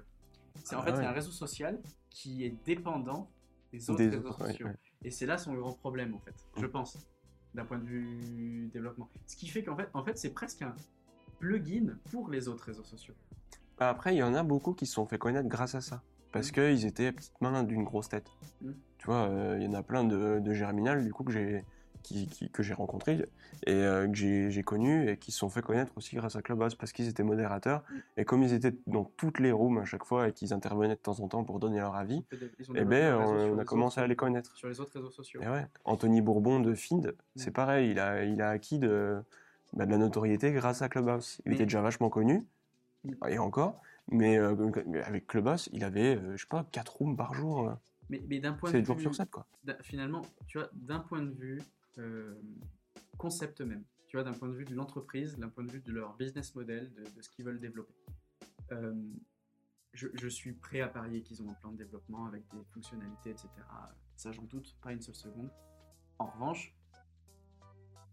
C'est 0.64 0.74
en 0.74 0.80
Ah 0.80 0.84
fait 0.84 0.90
ouais. 0.92 0.96
c'est 0.98 1.04
un 1.06 1.12
réseau 1.12 1.30
social 1.30 1.80
qui 2.10 2.44
est 2.44 2.54
dépendant 2.64 3.30
des 3.72 3.90
autres 3.90 3.98
Des 3.98 4.08
réseaux 4.08 4.28
autres, 4.28 4.46
sociaux. 4.46 4.66
ouais. 4.66 4.74
Et 5.04 5.10
c'est 5.10 5.26
là 5.26 5.36
son 5.38 5.54
grand 5.54 5.72
problème 5.74 6.14
en 6.14 6.18
fait, 6.20 6.34
je 6.56 6.66
pense, 6.66 6.98
d'un 7.54 7.64
point 7.64 7.78
de 7.78 7.84
vue 7.84 8.68
développement. 8.72 9.08
Ce 9.26 9.36
qui 9.36 9.48
fait 9.48 9.62
qu'en 9.62 9.76
fait, 9.76 9.88
en 9.94 10.02
fait 10.04 10.16
c'est 10.18 10.30
presque 10.30 10.62
un 10.62 10.74
plugin 11.38 11.96
pour 12.10 12.30
les 12.30 12.48
autres 12.48 12.64
réseaux 12.64 12.84
sociaux. 12.84 13.14
Bah, 13.78 13.90
après, 13.90 14.14
il 14.14 14.18
y 14.18 14.22
en 14.22 14.34
a 14.34 14.42
beaucoup 14.42 14.72
qui 14.72 14.86
se 14.86 14.94
sont 14.94 15.06
fait 15.06 15.18
connaître 15.18 15.48
grâce 15.48 15.74
à 15.74 15.80
ça. 15.82 16.02
Parce 16.32 16.48
Mm. 16.50 16.52
qu'ils 16.54 16.86
étaient 16.86 17.12
petites 17.12 17.40
mains 17.40 17.62
d'une 17.62 17.84
grosse 17.84 18.08
tête. 18.08 18.30
Tu 18.98 19.06
vois, 19.06 19.28
euh, 19.28 19.56
il 19.58 19.64
y 19.64 19.68
en 19.68 19.74
a 19.74 19.82
plein 19.82 20.04
de, 20.04 20.40
de 20.40 20.52
Germinal, 20.54 21.04
du 21.04 21.12
coup, 21.12 21.24
que 21.24 21.32
j'ai 21.32 21.64
qui, 22.06 22.28
qui- 22.28 22.48
que 22.50 22.62
j'ai 22.62 22.72
rencontrés 22.72 23.26
et 23.66 23.72
euh, 23.74 24.06
que 24.06 24.14
j'ai 24.48 24.62
connus 24.62 25.10
et 25.10 25.16
qui 25.16 25.32
se 25.32 25.38
sont 25.40 25.48
fait 25.48 25.60
connaître 25.60 25.92
aussi 25.96 26.14
grâce 26.14 26.36
à 26.36 26.42
Clubhouse 26.42 26.76
parce 26.76 26.92
qu'ils 26.92 27.08
étaient 27.08 27.24
modérateurs. 27.24 27.82
Mm. 27.90 27.94
Et 28.18 28.24
comme 28.24 28.42
ils 28.44 28.52
étaient 28.52 28.74
dans 28.86 29.04
toutes 29.16 29.40
les 29.40 29.50
rooms 29.50 29.78
à 29.78 29.84
chaque 29.84 30.04
fois 30.04 30.28
et 30.28 30.32
qu'ils 30.32 30.52
intervenaient 30.52 30.94
de 30.94 31.00
temps 31.00 31.18
en 31.18 31.26
temps 31.26 31.42
pour 31.42 31.58
donner 31.58 31.78
leur 31.80 31.96
avis, 31.96 32.24
ont 32.68 32.72
eh 32.76 32.84
ben, 32.84 33.14
on, 33.16 33.58
a 33.58 33.64
commencé 33.64 33.98
autres- 33.98 34.04
à 34.04 34.06
les 34.06 34.14
connaître. 34.14 34.54
sur 34.56 34.68
les 34.68 34.78
autres 34.80 34.92
réseaux 34.92 35.10
sociaux. 35.10 35.40
Et 35.42 35.48
ouais, 35.48 35.66
Anthony 35.84 36.20
Bourbon 36.20 36.60
de 36.60 36.74
Find, 36.74 37.12
c'est 37.34 37.50
Mm. 37.50 37.54
pareil, 37.54 37.90
il 37.90 37.98
a, 37.98 38.22
il 38.24 38.40
a 38.40 38.50
acquis 38.50 38.78
de, 38.78 39.16
bah, 39.72 39.84
de 39.84 39.90
la 39.90 39.98
notoriété 39.98 40.52
grâce 40.52 40.82
à 40.82 40.88
Clubhouse. 40.88 41.40
Il 41.44 41.50
Mais- 41.50 41.54
était 41.56 41.64
déjà 41.64 41.80
vachement 41.80 42.08
connu, 42.08 42.46
Mm. 43.02 43.10
et 43.30 43.38
encore, 43.38 43.82
mais 44.12 44.38
euh, 44.38 44.54
avec 45.04 45.26
Clubhouse, 45.26 45.68
il 45.72 45.82
avait, 45.82 46.14
euh, 46.16 46.36
je 46.36 46.42
sais 46.42 46.48
pas, 46.48 46.64
4 46.70 46.98
rooms 46.98 47.16
par 47.16 47.34
jour, 47.34 47.68
euh, 47.68 47.72
Mais, 48.10 48.22
mais 48.28 48.38
d'un 48.38 48.52
point 48.52 48.70
de 48.70 48.76
7 48.76 48.84
jours 48.86 48.94
vue, 48.94 49.02
sur 49.02 49.14
7, 49.16 49.28
quoi. 49.30 49.46
finalement, 49.82 50.22
tu 50.46 50.58
vois, 50.58 50.68
d'un 50.74 51.00
point 51.00 51.20
de 51.22 51.32
vue 51.32 51.60
concept 53.16 53.60
même, 53.60 53.84
tu 54.08 54.16
vois, 54.16 54.24
d'un 54.24 54.32
point 54.32 54.48
de 54.48 54.54
vue 54.54 54.64
de 54.64 54.74
l'entreprise, 54.74 55.36
d'un 55.36 55.48
point 55.48 55.64
de 55.64 55.70
vue 55.70 55.80
de 55.80 55.92
leur 55.92 56.16
business 56.16 56.54
model, 56.54 56.92
de, 56.94 57.22
ce 57.22 57.28
qu'ils 57.30 57.44
veulent 57.44 57.60
développer. 57.60 57.94
Euh, 58.72 58.94
je, 59.92 60.28
suis 60.28 60.52
prêt 60.52 60.80
à 60.80 60.88
parier 60.88 61.22
qu'ils 61.22 61.42
ont 61.42 61.50
un 61.50 61.54
plan 61.54 61.72
de 61.72 61.78
développement 61.78 62.26
avec 62.26 62.46
des 62.48 62.62
fonctionnalités, 62.74 63.30
etc. 63.30 63.48
Ça, 64.14 64.30
j'en 64.30 64.42
doute 64.42 64.76
pas 64.82 64.92
une 64.92 65.00
seule 65.00 65.14
seconde. 65.14 65.50
En 66.18 66.26
revanche, 66.26 66.74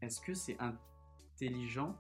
est-ce 0.01 0.21
que 0.21 0.33
c'est 0.33 0.57
intelligent 0.59 1.97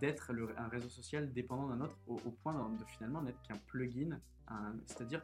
d'être 0.00 0.32
un 0.56 0.68
réseau 0.68 0.88
social 0.88 1.32
dépendant 1.32 1.68
d'un 1.68 1.80
autre 1.82 1.98
au, 2.06 2.16
point 2.16 2.54
de, 2.70 2.84
finalement 2.84 3.22
n'être 3.22 3.40
qu'un 3.42 3.58
plugin, 3.58 4.18
c'est-à-dire 4.86 5.22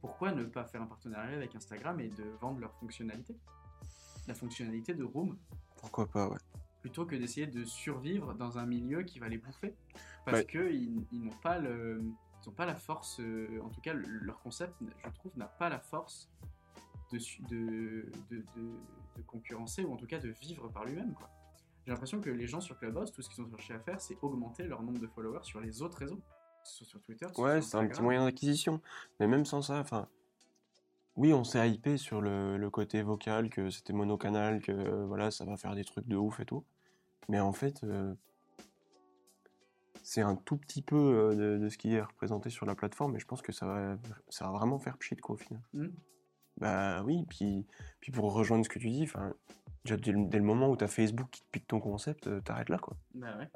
pourquoi 0.00 0.32
ne 0.32 0.44
pas 0.44 0.64
faire 0.64 0.82
un 0.82 0.86
partenariat 0.86 1.36
avec 1.36 1.54
Instagram 1.54 1.98
et 2.00 2.08
de 2.08 2.24
vendre 2.40 2.60
leur 2.60 2.74
fonctionnalité 2.74 3.36
La 4.26 4.34
fonctionnalité 4.34 4.94
de 4.94 5.04
Room, 5.04 5.36
Pourquoi 5.76 6.06
pas, 6.06 6.28
ouais. 6.28 6.38
plutôt 6.80 7.06
que 7.06 7.14
d'essayer 7.16 7.46
de 7.46 7.64
survivre 7.64 8.34
dans 8.34 8.58
un 8.58 8.66
milieu 8.66 9.02
qui 9.02 9.18
va 9.18 9.28
les 9.28 9.38
bouffer. 9.38 9.74
Parce 10.24 10.38
Ouais. 10.38 10.44
que 10.44 10.72
ils, 10.72 11.06
ils 11.12 11.22
n'ont 11.22 11.36
pas 11.42 11.58
le, 11.58 12.02
ils 12.42 12.48
ont 12.48 12.52
pas 12.52 12.66
la 12.66 12.74
force, 12.76 13.20
euh, 13.20 13.60
en 13.62 13.68
tout 13.68 13.80
cas 13.80 13.92
le- 13.94 14.06
leur 14.06 14.40
concept, 14.40 14.74
je 15.04 15.10
trouve, 15.10 15.32
n'a 15.36 15.46
pas 15.46 15.68
la 15.68 15.78
force 15.78 16.28
de, 17.12 17.18
de, 17.48 18.10
de, 18.30 18.36
de- 18.56 18.78
de 19.16 19.22
concurrencer 19.22 19.84
ou 19.84 19.92
en 19.92 19.96
tout 19.96 20.06
cas 20.06 20.18
de 20.18 20.28
vivre 20.28 20.68
par 20.68 20.84
lui-même. 20.84 21.14
quoi. 21.14 21.30
J'ai 21.84 21.92
l'impression 21.92 22.20
que 22.20 22.30
les 22.30 22.48
gens 22.48 22.60
sur 22.60 22.76
Clubhouse, 22.78 23.12
tout 23.12 23.22
ce 23.22 23.30
qu'ils 23.30 23.44
ont 23.44 23.48
cherché 23.50 23.74
à 23.74 23.78
faire, 23.78 24.00
c'est 24.00 24.18
augmenter 24.22 24.64
leur 24.64 24.82
nombre 24.82 24.98
de 24.98 25.06
followers 25.06 25.44
sur 25.44 25.60
les 25.60 25.82
autres 25.82 25.98
réseaux. 25.98 26.20
Soit 26.64 26.84
sur 26.86 27.00
Twitter, 27.00 27.26
ce 27.32 27.40
Ouais, 27.40 27.62
c'est 27.62 27.76
un 27.76 27.86
petit 27.86 28.02
moyen 28.02 28.24
d'acquisition. 28.24 28.80
Mais 29.20 29.28
même 29.28 29.44
sans 29.44 29.62
ça, 29.62 29.78
enfin. 29.78 30.08
Oui, 31.16 31.32
on 31.32 31.44
s'est 31.44 31.70
hypé 31.70 31.96
sur 31.96 32.20
le, 32.20 32.58
le 32.58 32.70
côté 32.70 33.02
vocal, 33.02 33.48
que 33.48 33.70
c'était 33.70 33.94
monocanal, 33.94 34.60
que 34.60 34.72
euh, 34.72 35.06
voilà, 35.06 35.30
ça 35.30 35.46
va 35.46 35.56
faire 35.56 35.74
des 35.74 35.84
trucs 35.84 36.06
de 36.06 36.16
ouf 36.16 36.40
et 36.40 36.44
tout. 36.44 36.64
Mais 37.28 37.40
en 37.40 37.52
fait, 37.52 37.82
euh, 37.84 38.14
c'est 40.02 40.20
un 40.20 40.36
tout 40.36 40.58
petit 40.58 40.82
peu 40.82 40.96
euh, 40.96 41.34
de, 41.34 41.58
de 41.58 41.68
ce 41.70 41.78
qui 41.78 41.94
est 41.94 42.02
représenté 42.02 42.50
sur 42.50 42.66
la 42.66 42.74
plateforme, 42.74 43.16
et 43.16 43.18
je 43.18 43.24
pense 43.24 43.40
que 43.40 43.52
ça 43.52 43.66
va, 43.66 43.98
ça 44.28 44.44
va 44.46 44.52
vraiment 44.52 44.78
faire 44.78 44.98
pchit, 44.98 45.16
quoi, 45.16 45.36
au 45.36 45.38
final. 45.38 45.62
Hmm. 45.72 45.88
Bah 46.58 47.02
oui, 47.02 47.24
puis, 47.28 47.66
puis 48.00 48.12
pour 48.12 48.32
rejoindre 48.32 48.64
ce 48.64 48.68
que 48.68 48.78
tu 48.78 48.90
dis, 48.90 49.08
déjà 49.84 49.96
dès 49.96 50.12
le, 50.12 50.26
dès 50.26 50.38
le 50.38 50.44
moment 50.44 50.70
où 50.70 50.76
tu 50.76 50.84
as 50.84 50.88
Facebook 50.88 51.28
qui 51.30 51.42
te 51.42 51.46
pique 51.50 51.66
ton 51.66 51.80
concept, 51.80 52.42
t'arrêtes 52.44 52.68
là, 52.68 52.78
quoi. 52.78 52.96
Bah 53.14 53.36
ouais. 53.38 53.48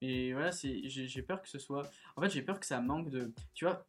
Et 0.00 0.32
voilà, 0.32 0.50
j'ai 0.52 1.22
peur 1.22 1.42
que 1.42 1.48
ce 1.48 1.58
soit. 1.58 1.90
En 2.16 2.22
fait, 2.22 2.30
j'ai 2.30 2.42
peur 2.42 2.60
que 2.60 2.66
ça 2.66 2.80
manque 2.80 3.10
de. 3.10 3.32
Tu 3.54 3.64
vois, 3.64 3.84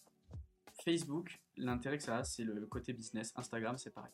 Facebook, 0.83 1.39
l'intérêt 1.59 1.97
que 1.97 2.03
ça 2.03 2.17
a, 2.17 2.23
c'est 2.23 2.43
le 2.43 2.65
côté 2.65 2.93
business. 2.93 3.33
Instagram, 3.35 3.77
c'est 3.77 3.91
pareil. 3.93 4.11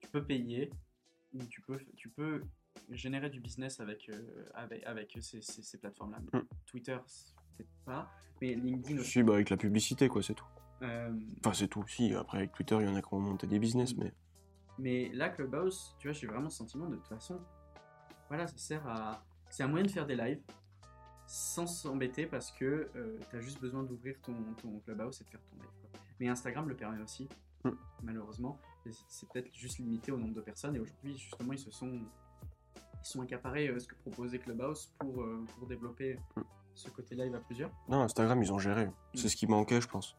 Tu 0.00 0.08
peux 0.08 0.24
payer 0.24 0.70
ou 1.34 1.44
tu 1.44 1.60
peux, 1.60 1.78
tu 1.96 2.08
peux 2.08 2.42
générer 2.90 3.28
du 3.30 3.40
business 3.40 3.80
avec, 3.80 4.08
euh, 4.08 4.48
avec, 4.54 4.84
avec 4.84 5.18
ces, 5.20 5.42
ces- 5.42 5.62
ces 5.62 5.78
plateformes-là. 5.78 6.20
Mm. 6.32 6.44
Twitter, 6.66 6.98
c'est 7.06 7.34
peut-être 7.56 7.70
pas. 7.84 8.10
Mais 8.40 8.54
LinkedIn 8.54 8.98
aussi. 9.00 9.10
Si, 9.10 9.22
bah 9.22 9.34
avec 9.34 9.50
la 9.50 9.56
publicité, 9.56 10.08
quoi, 10.08 10.22
c'est 10.22 10.34
tout. 10.34 10.46
Euh, 10.82 11.10
Enfin, 11.40 11.54
c'est 11.54 11.68
tout. 11.68 11.84
Si, 11.88 12.14
après, 12.14 12.38
avec 12.38 12.52
Twitter, 12.52 12.76
il 12.80 12.86
y 12.86 12.88
en 12.88 12.94
a 12.94 13.02
qui 13.02 13.12
ont 13.12 13.20
monté 13.20 13.46
des 13.46 13.58
business, 13.58 13.94
Mm. 13.96 14.00
mais. 14.04 14.12
Mais 14.78 15.08
là, 15.14 15.30
Clubhouse, 15.30 15.96
tu 15.98 16.08
vois, 16.08 16.12
j'ai 16.12 16.26
vraiment 16.26 16.44
le 16.44 16.50
sentiment 16.50 16.86
de 16.88 16.96
toute 16.96 17.08
façon, 17.08 17.40
voilà, 18.28 18.46
ça 18.46 18.56
sert 18.58 18.86
à. 18.86 19.24
C'est 19.48 19.62
un 19.62 19.68
moyen 19.68 19.86
de 19.86 19.90
faire 19.90 20.06
des 20.06 20.16
lives 20.16 20.42
sans 21.26 21.66
s'embêter 21.66 22.26
parce 22.26 22.52
que 22.52 22.90
tu 23.30 23.36
as 23.36 23.40
juste 23.40 23.60
besoin 23.60 23.82
d'ouvrir 23.82 24.20
ton, 24.20 24.34
ton 24.60 24.78
Clubhouse 24.80 25.20
et 25.20 25.24
de 25.24 25.30
faire 25.30 25.40
ton 25.50 25.56
live. 25.56 25.70
quoi. 25.80 26.00
Mais 26.20 26.28
Instagram 26.28 26.68
le 26.68 26.76
permet 26.76 27.02
aussi, 27.02 27.28
Mm. 27.64 27.70
malheureusement. 28.02 28.58
C'est- 29.08 29.28
peut-être 29.28 29.52
juste 29.52 29.78
limité 29.78 30.12
au 30.12 30.18
nombre 30.18 30.34
de 30.34 30.40
personnes. 30.40 30.76
Et 30.76 30.78
aujourd'hui, 30.78 31.16
justement, 31.18 31.52
ils 31.52 31.58
se 31.58 31.70
sont, 31.72 31.88
ils 31.92 32.04
sont 33.02 33.20
accaparés 33.20 33.68
euh, 33.68 33.78
ce 33.80 33.88
que 33.88 33.94
proposait 33.96 34.38
Clubhouse 34.38 34.92
pour, 34.98 35.22
euh, 35.22 35.44
pour 35.58 35.66
développer 35.66 36.18
Mm. 36.36 36.42
ce 36.74 36.90
côté 36.90 37.14
live 37.16 37.34
à 37.34 37.40
plusieurs. 37.40 37.70
Non, 37.88 38.02
Instagram, 38.02 38.40
ils 38.42 38.52
ont 38.52 38.58
géré. 38.58 38.88
C'est 39.14 39.28
ce 39.28 39.34
qui 39.36 39.46
manquait, 39.46 39.80
je 39.80 39.88
pense. 39.88 40.16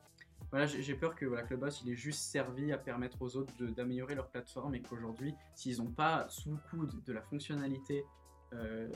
Voilà, 0.52 0.66
j'ai 0.66 0.96
peur 0.96 1.16
que 1.16 1.26
voilà, 1.26 1.44
Clubhouse 1.44 1.82
il 1.86 1.92
est 1.92 1.96
juste 1.96 2.22
servi 2.22 2.72
à 2.72 2.78
permettre 2.78 3.22
aux 3.22 3.36
autres 3.36 3.54
de- 3.58 3.68
d'améliorer 3.70 4.16
leur 4.16 4.30
plateforme 4.30 4.76
et 4.76 4.82
qu'aujourd'hui, 4.82 5.34
s'ils 5.56 5.78
n'ont 5.82 5.92
pas 5.92 6.28
sous 6.30 6.52
le 6.52 6.58
coude 6.70 7.04
de 7.04 7.14
la 7.14 7.22
fonctionnalité, 7.22 8.06
euh, 8.54 8.90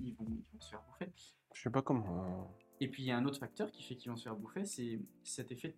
ils, 0.00 0.14
vont, 0.14 0.26
ils 0.28 0.44
vont 0.52 0.60
se 0.60 0.70
faire 0.70 0.82
bouffer. 0.82 1.10
Je 1.52 1.62
sais 1.62 1.70
pas 1.70 1.82
comment. 1.82 2.54
Et 2.80 2.88
puis 2.88 3.02
il 3.02 3.06
y 3.06 3.10
a 3.10 3.16
un 3.16 3.24
autre 3.24 3.40
facteur 3.40 3.72
qui 3.72 3.82
fait 3.82 3.96
qu'ils 3.96 4.10
vont 4.10 4.16
se 4.16 4.22
faire 4.24 4.36
bouffer, 4.36 4.64
c'est 4.64 5.00
cet 5.24 5.50
effet 5.50 5.74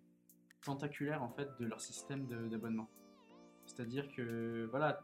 tentaculaire 0.63 1.23
en 1.23 1.29
fait 1.29 1.49
de 1.59 1.65
leur 1.65 1.81
système 1.81 2.25
d'abonnement. 2.49 2.89
C'est-à-dire 3.65 4.07
que 4.15 4.67
voilà, 4.71 5.01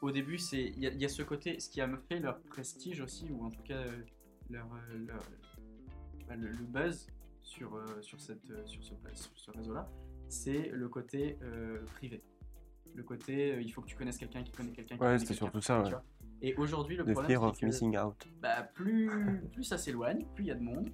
au 0.00 0.10
début 0.10 0.38
c'est 0.38 0.62
il 0.62 0.78
y, 0.80 0.86
a- 0.86 0.90
il 0.92 1.00
y 1.00 1.04
a 1.04 1.08
ce 1.08 1.22
côté, 1.22 1.58
ce 1.60 1.68
qui 1.70 1.80
a 1.80 1.88
fait 2.08 2.18
leur 2.20 2.40
prestige 2.42 3.00
aussi 3.00 3.30
ou 3.30 3.44
en 3.44 3.50
tout 3.50 3.62
cas 3.62 3.76
euh, 3.76 4.02
leur, 4.50 4.66
euh, 4.74 4.98
leur- 5.06 5.22
bah, 6.28 6.36
le, 6.36 6.48
le 6.48 6.64
buzz 6.64 7.06
sur 7.40 7.74
euh, 7.74 8.00
sur 8.00 8.20
cette 8.20 8.66
sur 8.66 8.82
ce 8.84 8.94
sur 9.14 9.30
ce 9.38 9.50
réseau-là, 9.50 9.88
c'est 10.28 10.68
le 10.68 10.88
côté 10.88 11.38
euh, 11.42 11.84
privé. 11.96 12.22
Le 12.94 13.02
côté 13.02 13.52
euh, 13.54 13.62
il 13.62 13.72
faut 13.72 13.80
que 13.82 13.86
tu 13.88 13.96
connaisses 13.96 14.18
quelqu'un 14.18 14.42
qui 14.42 14.52
connaît 14.52 14.72
quelqu'un 14.72 14.96
qui 14.96 15.02
Ouais, 15.02 15.18
c'était 15.18 15.34
surtout 15.34 15.60
ça, 15.60 15.82
ouais. 15.82 15.90
Et 16.44 16.54
aujourd'hui, 16.56 16.96
le 16.96 17.04
The 17.04 17.12
problème, 17.12 17.40
c'est 17.54 17.60
que 17.60 17.66
missing 17.66 17.96
out. 17.98 18.26
bah, 18.40 18.64
plus, 18.74 19.08
plus 19.52 19.62
ça 19.62 19.78
s'éloigne, 19.78 20.26
plus 20.34 20.42
il 20.44 20.48
y 20.48 20.50
a 20.50 20.56
de 20.56 20.60
monde, 20.62 20.90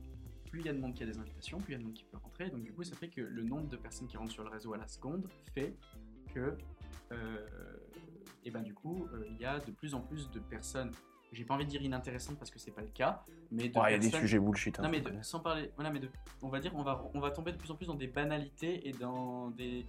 plus 0.48 0.60
il 0.60 0.66
y 0.66 0.68
a 0.68 0.72
de 0.72 0.78
monde 0.78 0.94
qui 0.94 1.02
a 1.02 1.06
des 1.06 1.18
invitations, 1.18 1.58
plus 1.58 1.72
il 1.72 1.76
y 1.76 1.76
a 1.76 1.78
de 1.80 1.84
monde 1.84 1.94
qui 1.94 2.04
peut 2.04 2.16
rentrer. 2.16 2.50
Donc 2.50 2.62
du 2.62 2.72
coup, 2.72 2.82
ça 2.84 2.96
fait 2.96 3.08
que 3.08 3.20
le 3.20 3.42
nombre 3.42 3.68
de 3.68 3.76
personnes 3.76 4.08
qui 4.08 4.16
rentrent 4.16 4.32
sur 4.32 4.44
le 4.44 4.50
réseau 4.50 4.72
à 4.74 4.78
la 4.78 4.86
seconde 4.88 5.28
fait 5.54 5.74
que, 6.34 6.56
euh, 7.12 7.46
et 8.44 8.50
ben 8.50 8.62
du 8.62 8.74
coup, 8.74 9.06
euh, 9.12 9.24
il 9.30 9.36
y 9.38 9.44
a 9.44 9.58
de 9.60 9.70
plus 9.70 9.94
en 9.94 10.00
plus 10.00 10.30
de 10.30 10.40
personnes. 10.40 10.90
J'ai 11.32 11.44
pas 11.44 11.54
envie 11.54 11.66
de 11.66 11.70
dire 11.70 11.82
inintéressantes 11.82 12.38
parce 12.38 12.50
que 12.50 12.58
c'est 12.58 12.70
pas 12.70 12.80
le 12.80 12.88
cas, 12.88 13.22
mais 13.50 13.68
de 13.68 13.78
Ouais, 13.78 13.90
Il 13.90 13.92
y 13.92 13.94
a 13.96 13.98
des 13.98 14.10
sujets 14.10 14.38
bullshit. 14.38 14.78
hein, 14.78 14.82
non 14.84 14.88
mais 14.88 15.00
de- 15.02 15.12
sans 15.22 15.40
parler, 15.40 15.70
voilà 15.76 15.90
mais 15.90 16.00
de, 16.00 16.08
on 16.40 16.48
va 16.48 16.58
dire 16.58 16.72
on 16.74 16.82
va 16.82 17.04
on 17.12 17.20
va 17.20 17.30
tomber 17.30 17.52
de 17.52 17.58
plus 17.58 17.70
en 17.70 17.74
plus 17.76 17.86
dans 17.86 17.94
des 17.94 18.06
banalités 18.06 18.88
et 18.88 18.92
dans 18.92 19.50
des 19.50 19.84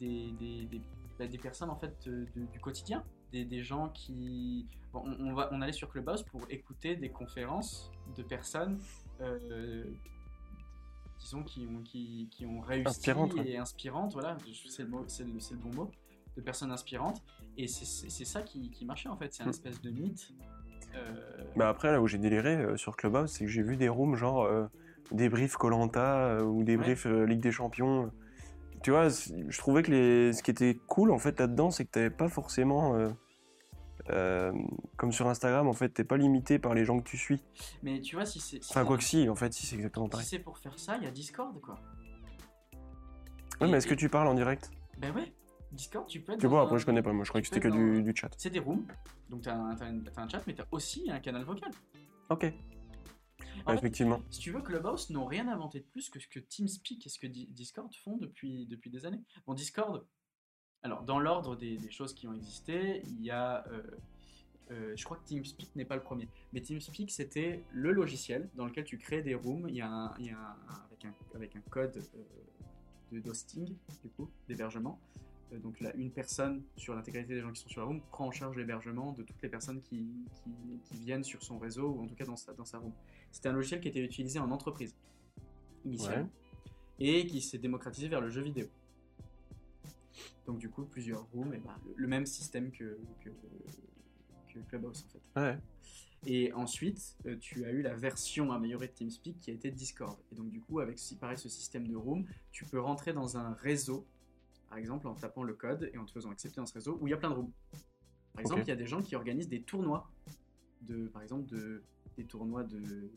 des, 0.00 0.32
des, 0.32 0.64
des, 0.64 0.80
bah, 1.18 1.26
des 1.28 1.38
personnes 1.38 1.70
en 1.70 1.76
fait 1.76 1.94
euh, 2.08 2.26
de- 2.34 2.46
du 2.46 2.58
quotidien, 2.58 3.04
des, 3.30 3.44
des 3.44 3.62
gens 3.62 3.90
qui 3.90 4.66
bon, 4.92 5.02
on, 5.06 5.28
on 5.28 5.34
va 5.34 5.48
on 5.52 5.60
allait 5.62 5.72
sur 5.72 5.88
Clubhouse 5.88 6.24
pour 6.24 6.40
écouter 6.50 6.96
des 6.96 7.10
conférences 7.10 7.92
de 8.16 8.22
personnes 8.24 8.80
disons 11.18 11.42
qui 11.42 11.66
ont 11.66 11.82
qui, 11.82 12.28
qui 12.30 12.46
ont 12.46 12.60
réussi 12.60 12.88
Inspirantes, 12.88 13.34
ouais. 13.34 13.48
et 13.50 13.56
inspirantes 13.58 14.12
voilà 14.12 14.36
c'est 14.68 14.82
le 14.82 14.88
le, 14.88 14.96
le 15.50 15.56
bon 15.56 15.74
mot 15.74 15.90
de 16.36 16.42
personnes 16.42 16.70
inspirantes 16.72 17.22
et 17.56 17.68
c'est- 17.68 17.84
ça 18.24 18.42
qui, 18.42 18.70
qui 18.70 18.84
marchait 18.84 19.08
en 19.08 19.16
fait 19.16 19.32
c'est 19.32 19.42
un 19.42 19.46
Mm. 19.46 19.50
espèce 19.50 19.80
de 19.80 19.90
mythe 19.90 20.32
euh, 20.96 21.44
Bah 21.56 21.68
après, 21.68 21.92
là 21.92 22.00
où 22.02 22.06
j'ai 22.08 22.18
déliré 22.18 22.56
euh, 22.56 22.76
sur 22.76 22.96
Clubhouse, 22.96 23.30
c'est 23.30 23.44
que 23.44 23.50
j'ai 23.50 23.62
vu 23.62 23.76
des 23.76 23.88
rooms 23.88 24.16
genre 24.16 24.42
euh, 24.44 24.66
débrief 25.12 25.56
Colanta 25.56 26.42
ou 26.44 26.62
débrief 26.64 27.06
euh, 27.06 27.24
Ligue 27.26 27.40
des 27.40 27.52
Champions. 27.52 28.10
Tu 28.82 28.90
vois, 28.90 29.08
je 29.08 29.58
trouvais 29.58 29.82
que 29.82 29.90
les... 29.90 30.32
ce 30.32 30.42
qui 30.42 30.50
était 30.50 30.76
cool 30.88 31.10
en 31.10 31.18
fait 31.18 31.38
là-dedans, 31.40 31.70
c'est 31.70 31.84
que 31.84 31.90
t'avais 31.90 32.10
pas 32.10 32.28
forcément. 32.28 32.94
Euh, 34.10 34.52
comme 34.96 35.12
sur 35.12 35.28
Instagram, 35.28 35.66
en 35.66 35.72
fait, 35.72 35.88
t'es 35.90 36.04
pas 36.04 36.16
limité 36.16 36.58
par 36.58 36.74
les 36.74 36.84
gens 36.84 36.98
que 37.00 37.08
tu 37.08 37.16
suis. 37.16 37.40
mais 37.82 38.00
tu 38.00 38.16
vois 38.16 38.26
si 38.26 38.40
c'est 38.40 38.62
si 38.62 38.70
Enfin, 38.70 38.84
quoi 38.84 38.96
que 38.98 39.04
si, 39.04 39.28
en 39.28 39.34
fait, 39.34 39.52
si, 39.52 39.66
c'est 39.66 39.76
exactement 39.76 40.06
Si 40.06 40.10
pareil. 40.10 40.26
c'est 40.26 40.38
pour 40.38 40.58
faire 40.58 40.78
ça, 40.78 40.96
il 40.98 41.04
y 41.04 41.06
a 41.06 41.10
Discord 41.10 41.60
quoi. 41.60 41.78
Ouais, 43.60 43.68
Et- 43.68 43.70
mais 43.70 43.78
est-ce 43.78 43.86
que 43.86 43.94
tu 43.94 44.08
parles 44.08 44.28
en 44.28 44.34
direct? 44.34 44.70
Ben 44.98 45.14
ouais, 45.14 45.32
Discord, 45.72 46.06
tu 46.06 46.20
peux 46.20 46.32
être. 46.32 46.40
Tu 46.40 46.46
vois, 46.46 46.60
un- 46.60 46.64
après, 46.64 46.78
je 46.78 46.86
connais 46.86 47.02
pas, 47.02 47.12
moi 47.12 47.24
je 47.24 47.30
croyais 47.30 47.42
que 47.42 47.48
c'était 47.48 47.60
que 47.60 48.02
du, 48.02 48.12
chat. 48.16 48.30
C'est 48.36 48.50
des 48.50 48.58
rooms, 48.58 48.86
donc 49.28 49.42
t'as 49.42 49.54
un, 49.54 49.74
t'as 49.74 49.88
une- 49.90 50.04
t'as 50.04 50.22
un 50.22 50.28
chat, 50.28 50.42
mais 50.46 50.54
t'as 50.54 50.66
aussi 50.70 51.10
un 51.10 51.20
canal 51.20 51.44
vocal. 51.44 51.70
Ok, 52.30 52.44
En 53.66 53.70
Ouais, 53.70 53.74
fait, 53.74 53.78
effectivement. 53.86 54.20
Si 54.30 54.40
tu 54.40 54.50
veux, 54.50 54.60
Clubhouse 54.60 55.10
n'ont 55.10 55.24
rien 55.26 55.48
inventé 55.48 55.78
de 55.80 55.84
plus 55.84 56.10
que 56.10 56.18
ce 56.20 56.28
que 56.28 56.38
TeamSpeak 56.40 57.06
et 57.06 57.08
ce 57.08 57.18
que 57.18 57.26
Di- 57.26 57.46
Discord 57.46 57.90
font 58.04 58.16
depuis, 58.18 58.66
depuis 58.66 58.90
des 58.90 59.06
années. 59.06 59.22
Bon, 59.46 59.54
Discord, 59.54 60.04
alors 60.84 61.02
dans 61.02 61.18
l'ordre 61.18 61.56
des, 61.56 61.76
des 61.78 61.90
choses 61.90 62.14
qui 62.14 62.28
ont 62.28 62.34
existé, 62.34 63.02
il 63.06 63.20
y 63.24 63.30
a. 63.30 63.66
euh, 63.68 63.82
euh, 64.70 64.94
je 64.96 65.04
crois 65.04 65.16
que 65.18 65.24
TeamSpeak 65.28 65.74
n'est 65.76 65.84
pas 65.84 65.96
le 65.96 66.02
premier, 66.02 66.28
mais 66.52 66.60
TeamSpeak 66.60 67.10
c'était 67.10 67.64
le 67.72 67.90
logiciel 67.92 68.48
dans 68.54 68.64
lequel 68.66 68.84
tu 68.84 68.96
crées 68.98 69.22
des 69.22 69.34
rooms. 69.34 69.66
Il 69.68 69.74
y 69.76 69.80
a 69.82 69.90
un, 69.90 70.14
il 70.18 70.26
y 70.26 70.30
a 70.30 70.38
un- 70.38 70.56
avec, 70.86 71.04
un, 71.04 71.14
avec 71.34 71.56
un 71.56 71.60
code 71.70 71.96
euh, 72.14 72.22
de 73.12 73.20
d'hosting, 73.20 73.74
du 74.02 74.08
coup, 74.10 74.30
d'hébergement. 74.48 74.98
Donc 75.62 75.78
là, 75.80 75.94
une 75.94 76.10
personne 76.10 76.62
sur 76.76 76.94
l'intégralité 76.96 77.34
des 77.34 77.40
gens 77.40 77.52
qui 77.52 77.60
sont 77.62 77.68
sur 77.68 77.80
la 77.82 77.86
room 77.86 78.00
prend 78.10 78.26
en 78.26 78.30
charge 78.32 78.56
l'hébergement 78.56 79.12
de 79.12 79.22
toutes 79.22 79.40
les 79.42 79.48
personnes 79.48 79.80
qui, 79.82 80.08
qui- 80.42 80.80
qui 80.84 80.96
viennent 80.96 81.22
sur 81.24 81.42
son 81.44 81.58
réseau 81.58 81.90
ou 81.90 82.02
en 82.02 82.06
tout 82.08 82.14
cas 82.16 82.24
dans 82.24 82.36
sa, 82.36 82.52
dans 82.54 82.64
sa 82.64 82.78
room. 82.78 82.92
C'était 83.30 83.50
un 83.50 83.52
logiciel 83.52 83.80
qui 83.80 83.88
était 83.88 84.00
utilisé 84.02 84.38
en 84.40 84.50
entreprise 84.50 84.94
initialement 85.84 86.30
et 86.98 87.26
qui 87.26 87.40
s'est 87.40 87.58
démocratisé 87.58 88.08
vers 88.08 88.20
le 88.20 88.30
jeu 88.30 88.42
vidéo. 88.42 88.66
Donc 90.46 90.58
du 90.58 90.68
coup, 90.68 90.84
plusieurs 90.84 91.24
rooms, 91.32 91.54
et 91.54 91.58
ben, 91.58 91.76
le, 91.86 91.94
le 91.96 92.08
même 92.08 92.26
système 92.26 92.70
que, 92.70 92.98
que, 93.20 93.30
que 94.52 94.58
Clubhouse 94.68 95.04
en 95.04 95.08
fait. 95.08 95.40
Ouais. 95.40 95.58
Et 96.26 96.52
ensuite, 96.54 97.16
euh, 97.26 97.36
tu 97.38 97.64
as 97.66 97.70
eu 97.70 97.82
la 97.82 97.94
version 97.94 98.50
améliorée 98.52 98.88
de 98.88 98.92
TeamSpeak 98.92 99.38
qui 99.40 99.50
a 99.50 99.54
été 99.54 99.70
Discord. 99.70 100.18
Et 100.32 100.34
donc 100.34 100.50
du 100.50 100.60
coup, 100.60 100.80
avec 100.80 100.98
pareil 101.20 101.36
ce 101.36 101.48
système 101.48 101.86
de 101.86 101.96
room, 101.96 102.24
tu 102.50 102.64
peux 102.64 102.80
rentrer 102.80 103.12
dans 103.12 103.36
un 103.36 103.52
réseau, 103.54 104.06
par 104.68 104.78
exemple 104.78 105.06
en 105.06 105.14
tapant 105.14 105.42
le 105.42 105.54
code 105.54 105.90
et 105.92 105.98
en 105.98 106.06
te 106.06 106.12
faisant 106.12 106.30
accepter 106.30 106.56
dans 106.56 106.66
ce 106.66 106.74
réseau 106.74 106.98
où 107.00 107.06
il 107.06 107.10
y 107.10 107.14
a 107.14 107.18
plein 107.18 107.30
de 107.30 107.34
rooms. 107.34 107.52
Par 108.32 108.40
exemple, 108.40 108.62
il 108.62 108.68
y 108.68 108.72
a 108.72 108.76
des 108.76 108.86
gens 108.86 109.02
qui 109.02 109.14
organisent 109.14 109.48
des 109.48 109.62
tournois, 109.62 110.10
de, 110.82 111.06
par 111.08 111.22
exemple 111.22 111.46
de, 111.46 111.82
des 112.16 112.24
tournois 112.24 112.64
de, 112.64 113.10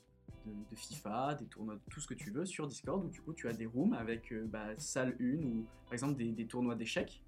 de, 0.46 0.52
de 0.70 0.76
FIFA, 0.76 1.36
des 1.36 1.46
tournois 1.46 1.76
de 1.76 1.82
tout 1.90 2.00
ce 2.00 2.08
que 2.08 2.14
tu 2.14 2.32
veux 2.32 2.46
sur 2.46 2.68
Discord 2.68 3.04
où 3.06 3.10
du 3.10 3.22
coup 3.22 3.34
tu 3.34 3.48
as 3.48 3.54
des 3.54 3.66
rooms 3.66 3.94
avec 3.94 4.32
euh, 4.32 4.46
bah, 4.48 4.68
salle 4.78 5.16
1 5.20 5.24
ou 5.44 5.66
par 5.86 5.94
exemple 5.94 6.16
des, 6.16 6.32
des 6.32 6.46
tournois 6.46 6.76
d'échecs 6.76 7.22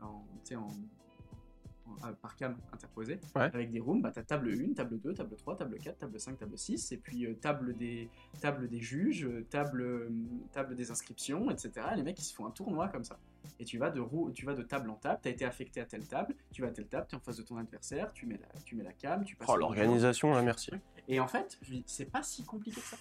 en, 0.00 0.24
en, 0.54 0.56
en- 0.58 2.12
par 2.20 2.34
cam 2.36 2.56
interposé 2.72 3.18
Ouais. 3.34 3.42
avec 3.42 3.70
des 3.70 3.80
rooms, 3.80 4.02
bah, 4.02 4.10
tu 4.10 4.18
as 4.18 4.22
table 4.24 4.50
1, 4.52 4.74
table 4.74 4.98
2, 5.00 5.14
table 5.14 5.36
3, 5.36 5.56
table 5.56 5.78
4, 5.78 5.98
table 5.98 6.18
5, 6.20 6.38
table 6.38 6.58
6 6.58 6.92
et 6.92 6.96
puis 6.98 7.26
euh, 7.26 7.34
table, 7.34 7.76
des, 7.76 8.08
table 8.40 8.68
des 8.68 8.80
juges, 8.80 9.24
euh, 9.24 9.44
table, 9.50 10.10
table 10.52 10.74
des 10.74 10.90
inscriptions, 10.90 11.50
etc. 11.50 11.72
Les 11.96 12.02
mecs 12.02 12.18
ils 12.18 12.22
se 12.24 12.34
font 12.34 12.46
un 12.46 12.50
tournoi 12.50 12.88
comme 12.88 13.04
ça. 13.04 13.18
Et 13.58 13.64
tu 13.64 13.78
vas 13.78 13.90
de, 13.90 14.00
roue, 14.00 14.30
tu 14.32 14.44
vas 14.46 14.54
de 14.54 14.62
table 14.62 14.90
en 14.90 14.94
table, 14.96 15.20
tu 15.22 15.28
as 15.28 15.30
été 15.32 15.44
affecté 15.44 15.80
à 15.80 15.86
telle 15.86 16.06
table, 16.06 16.34
tu 16.52 16.62
vas 16.62 16.68
à 16.68 16.70
telle 16.70 16.86
table, 16.88 17.06
tu 17.08 17.14
es 17.14 17.18
en 17.18 17.20
face 17.22 17.36
de 17.36 17.42
ton 17.42 17.56
adversaire, 17.56 18.12
tu 18.12 18.26
mets 18.26 18.38
la, 18.38 18.60
tu 18.64 18.76
mets 18.76 18.84
la 18.84 18.92
cam, 18.92 19.24
tu 19.24 19.36
passes 19.36 19.48
Oh, 19.50 19.56
l'organisation, 19.56 20.32
là, 20.32 20.42
merci. 20.42 20.70
et 21.08 21.20
en 21.20 21.26
fait, 21.28 21.58
c'est 21.86 22.10
pas 22.10 22.22
si 22.22 22.44
compliqué 22.44 22.80
que 22.80 22.86
ça. 22.86 22.96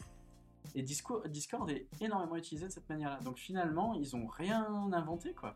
Et 0.73 0.81
Disco- 0.81 1.25
Discord 1.27 1.69
est 1.69 1.87
énormément 2.01 2.35
utilisé 2.35 2.67
de 2.67 2.71
cette 2.71 2.89
manière-là. 2.89 3.19
Donc 3.23 3.37
finalement, 3.37 3.93
ils 3.93 4.15
ont 4.15 4.27
rien 4.27 4.65
inventé, 4.93 5.33
quoi. 5.33 5.55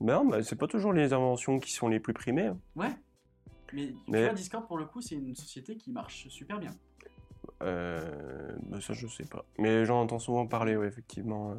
Mais 0.00 0.12
non, 0.12 0.24
bah, 0.26 0.42
c'est 0.42 0.56
pas 0.56 0.66
toujours 0.68 0.92
les 0.94 1.12
inventions 1.12 1.58
qui 1.58 1.72
sont 1.72 1.88
les 1.88 2.00
plus 2.00 2.14
primées. 2.14 2.46
hein. 2.46 2.58
Ouais. 2.76 2.94
Mais, 3.72 3.92
tu 4.06 4.10
vois, 4.24 4.32
Discord, 4.32 4.66
pour 4.66 4.78
le 4.78 4.86
coup, 4.86 5.00
c'est 5.02 5.14
une 5.16 5.34
société 5.36 5.76
qui 5.76 5.92
marche 5.92 6.26
super 6.28 6.58
bien. 6.58 6.70
Euh, 7.62 8.56
bah, 8.62 8.80
ça, 8.80 8.94
je 8.94 9.06
sais 9.06 9.24
pas. 9.26 9.44
Mais 9.58 9.84
j'en 9.84 10.00
entends 10.00 10.18
souvent 10.18 10.46
parler, 10.46 10.76
ouais, 10.76 10.86
effectivement. 10.88 11.54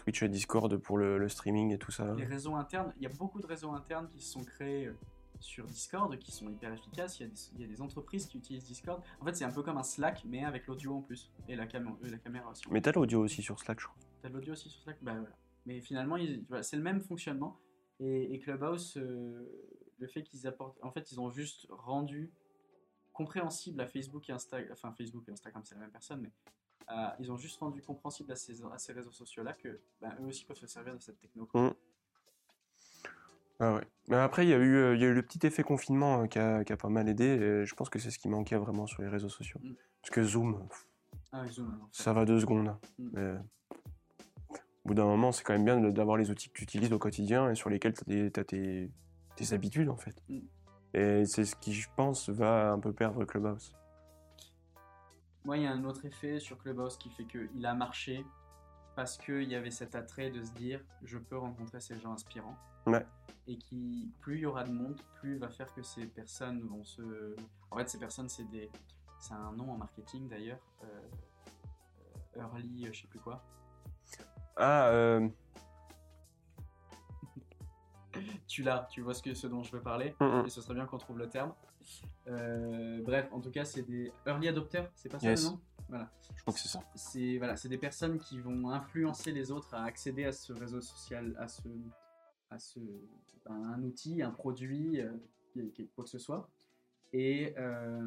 Twitch 0.00 0.22
et 0.22 0.28
Discord 0.28 0.74
pour 0.78 0.96
le, 0.98 1.18
le 1.18 1.28
streaming 1.28 1.72
et 1.72 1.78
tout 1.78 1.90
ça. 1.90 2.14
Les 2.14 2.24
réseaux 2.24 2.54
internes, 2.54 2.92
il 2.96 3.02
y 3.02 3.06
a 3.06 3.10
beaucoup 3.10 3.40
de 3.40 3.46
réseaux 3.46 3.70
internes 3.72 4.08
qui 4.08 4.20
se 4.20 4.32
sont 4.32 4.42
créés 4.44 4.86
euh, 4.86 4.94
sur 5.40 5.66
Discord, 5.66 6.16
qui 6.18 6.32
sont 6.32 6.48
hyper 6.48 6.72
efficaces. 6.72 7.20
Il 7.20 7.24
y, 7.24 7.26
a 7.26 7.28
des, 7.28 7.40
il 7.54 7.60
y 7.60 7.64
a 7.64 7.66
des 7.66 7.82
entreprises 7.82 8.26
qui 8.26 8.38
utilisent 8.38 8.64
Discord. 8.64 9.02
En 9.20 9.24
fait, 9.26 9.34
c'est 9.36 9.44
un 9.44 9.52
peu 9.52 9.62
comme 9.62 9.76
un 9.76 9.82
Slack, 9.82 10.24
mais 10.24 10.44
avec 10.44 10.66
l'audio 10.66 10.96
en 10.96 11.02
plus. 11.02 11.30
Et 11.48 11.56
la, 11.56 11.66
cam- 11.66 11.96
la 12.02 12.18
caméra 12.18 12.50
aussi. 12.50 12.62
Mais 12.70 12.80
t'as 12.80 12.92
l'audio 12.92 13.20
aussi 13.20 13.42
sur 13.42 13.58
Slack, 13.60 13.80
je 13.80 13.86
crois. 13.86 13.98
T'as 14.22 14.28
l'audio 14.30 14.52
aussi 14.54 14.68
sur 14.70 14.82
Slack? 14.82 14.96
Bah 15.02 15.12
voilà. 15.14 15.36
Mais 15.66 15.80
finalement, 15.80 16.16
voilà, 16.48 16.62
c'est 16.62 16.76
le 16.76 16.82
même 16.82 17.00
fonctionnement. 17.00 17.58
Et, 18.00 18.32
et 18.34 18.38
Clubhouse, 18.38 18.96
euh, 18.96 19.46
le 19.98 20.06
fait 20.06 20.22
qu'ils 20.22 20.46
apportent. 20.46 20.78
En 20.82 20.90
fait, 20.90 21.12
ils 21.12 21.20
ont 21.20 21.30
juste 21.30 21.66
rendu 21.68 22.32
compréhensible 23.12 23.78
à 23.82 23.86
Facebook 23.86 24.30
et 24.30 24.32
Instagram. 24.32 24.70
Enfin, 24.72 24.92
Facebook 24.92 25.28
et 25.28 25.32
Instagram, 25.32 25.62
c'est 25.64 25.74
la 25.74 25.82
même 25.82 25.90
personne, 25.90 26.22
mais 26.22 26.32
euh, 26.92 27.08
ils 27.20 27.30
ont 27.30 27.36
juste 27.36 27.58
rendu 27.58 27.82
compréhensible 27.82 28.32
à 28.32 28.36
ces, 28.36 28.62
à 28.64 28.78
ces 28.78 28.92
réseaux 28.92 29.12
sociaux-là 29.12 29.52
que 29.52 29.80
ben, 30.00 30.14
eux 30.20 30.26
aussi 30.26 30.44
peuvent 30.44 30.56
se 30.56 30.66
servir 30.66 30.94
de 30.94 31.00
cette 31.00 31.18
techno. 31.18 31.48
Mm. 31.54 31.70
Ah 33.60 33.74
ouais. 33.74 33.86
Mais 34.08 34.16
après, 34.16 34.46
il 34.46 34.48
y, 34.48 34.54
a 34.54 34.56
eu, 34.56 34.74
euh, 34.76 34.94
il 34.96 35.02
y 35.02 35.04
a 35.04 35.08
eu 35.08 35.14
le 35.14 35.22
petit 35.22 35.46
effet 35.46 35.62
confinement 35.62 36.22
euh, 36.22 36.26
qui, 36.26 36.38
a, 36.38 36.64
qui 36.64 36.72
a 36.72 36.76
pas 36.76 36.88
mal 36.88 37.08
aidé. 37.08 37.24
et 37.24 37.66
je 37.66 37.74
pense 37.74 37.90
que 37.90 37.98
c'est 37.98 38.10
ce 38.10 38.18
qui 38.18 38.28
manquait 38.28 38.56
vraiment 38.56 38.86
sur 38.86 39.02
les 39.02 39.08
réseaux 39.08 39.28
sociaux. 39.28 39.60
Mm. 39.62 39.74
Parce 40.00 40.10
que 40.10 40.22
Zoom, 40.24 40.66
pff, 40.66 40.86
Ah, 41.32 41.44
ça 41.92 42.12
va 42.12 42.24
deux 42.24 42.40
secondes. 42.40 42.74
Mm. 42.98 43.10
Mais 43.12 43.34
au 44.84 44.88
bout 44.88 44.94
d'un 44.94 45.04
moment, 45.04 45.30
c'est 45.30 45.44
quand 45.44 45.52
même 45.52 45.64
bien 45.64 45.78
d'avoir 45.90 46.16
les 46.16 46.30
outils 46.30 46.48
que 46.48 46.54
tu 46.54 46.64
utilises 46.64 46.92
au 46.92 46.98
quotidien 46.98 47.50
et 47.50 47.54
sur 47.54 47.68
lesquels 47.68 47.92
tu 47.92 48.32
as, 48.34 48.44
tes, 48.44 48.90
tes 49.36 49.52
habitudes, 49.52 49.90
en 49.90 49.96
fait. 49.96 50.16
Mm. 50.28 50.40
Et 50.94 51.24
c'est 51.26 51.44
ce 51.44 51.54
qui, 51.54 51.74
je 51.74 51.88
pense, 51.94 52.30
va 52.30 52.72
un 52.72 52.80
peu 52.80 52.92
perdre 52.92 53.24
Clubhouse. 53.24 53.74
Moi, 55.44 55.56
il 55.56 55.62
y 55.64 55.66
a 55.66 55.72
un 55.72 55.84
autre 55.84 56.04
effet 56.04 56.38
sur 56.38 56.58
Clubhouse 56.58 56.96
qui 56.98 57.10
fait 57.10 57.24
qu'il 57.24 57.64
a 57.64 57.74
marché 57.74 58.24
parce 58.94 59.16
qu'il 59.16 59.44
y 59.48 59.54
avait 59.54 59.70
cet 59.70 59.94
attrait 59.94 60.30
de 60.30 60.42
se 60.42 60.52
dire 60.52 60.80
je 61.02 61.18
peux 61.18 61.38
rencontrer 61.38 61.80
ces 61.80 61.98
gens 61.98 62.12
inspirants. 62.12 62.56
Ouais. 62.86 63.06
Et 63.46 63.56
qui, 63.56 64.10
plus 64.20 64.36
il 64.36 64.40
y 64.42 64.46
aura 64.46 64.64
de 64.64 64.72
monde, 64.72 65.00
plus 65.20 65.38
va 65.38 65.48
faire 65.48 65.72
que 65.74 65.82
ces 65.82 66.06
personnes 66.06 66.60
vont 66.62 66.84
se. 66.84 67.36
En 67.70 67.76
fait, 67.76 67.88
ces 67.88 67.98
personnes, 67.98 68.28
c'est 68.28 68.48
des. 68.50 68.70
C'est 69.18 69.34
un 69.34 69.52
nom 69.52 69.72
en 69.72 69.76
marketing 69.76 70.28
d'ailleurs. 70.28 70.60
euh, 70.84 70.86
euh, 72.36 72.40
early, 72.40 72.86
euh, 72.86 72.92
je 72.92 73.02
sais 73.02 73.06
plus 73.08 73.20
quoi. 73.20 73.42
Ah, 74.56 74.88
euh, 74.88 75.28
Tu 78.46 78.62
l'as, 78.62 78.86
tu 78.90 79.00
vois 79.02 79.14
ce, 79.14 79.22
que, 79.22 79.34
ce 79.34 79.46
dont 79.46 79.62
je 79.62 79.72
veux 79.72 79.82
parler. 79.82 80.14
mm, 80.20 80.24
mm. 80.24 80.46
Et 80.46 80.50
ce 80.50 80.60
serait 80.60 80.74
bien 80.74 80.86
qu'on 80.86 80.98
trouve 80.98 81.18
le 81.18 81.28
terme. 81.28 81.52
Euh, 82.28 83.00
bref, 83.02 83.28
en 83.32 83.40
tout 83.40 83.50
cas, 83.50 83.64
c'est 83.64 83.82
des 83.82 84.12
early 84.26 84.48
adopters, 84.48 84.90
c'est 84.94 85.08
pas 85.08 85.18
ça 85.18 85.28
Yes. 85.28 85.44
le 85.44 85.50
nom 85.50 85.60
Voilà. 85.88 86.10
je 86.36 86.42
crois 86.42 86.54
que 86.54 86.60
c'est 86.60 86.68
ça. 86.68 86.80
c'est 86.94 87.38
voilà, 87.38 87.56
c'est 87.56 87.68
des 87.68 87.78
personnes 87.78 88.18
qui 88.18 88.38
vont 88.38 88.70
influencer 88.70 89.32
les 89.32 89.50
autres 89.50 89.74
à 89.74 89.84
accéder 89.84 90.24
à 90.24 90.32
ce 90.32 90.52
réseau 90.52 90.80
social, 90.80 91.34
à 91.38 91.48
ce, 91.48 91.68
à 92.50 92.58
ce, 92.58 92.78
à 93.46 93.52
un 93.52 93.82
outil, 93.82 94.22
un 94.22 94.30
produit, 94.30 95.00
euh, 95.00 95.10
quoi 95.94 96.04
que 96.04 96.10
ce 96.10 96.18
soit. 96.18 96.48
Et 97.12 97.54
euh, 97.58 98.06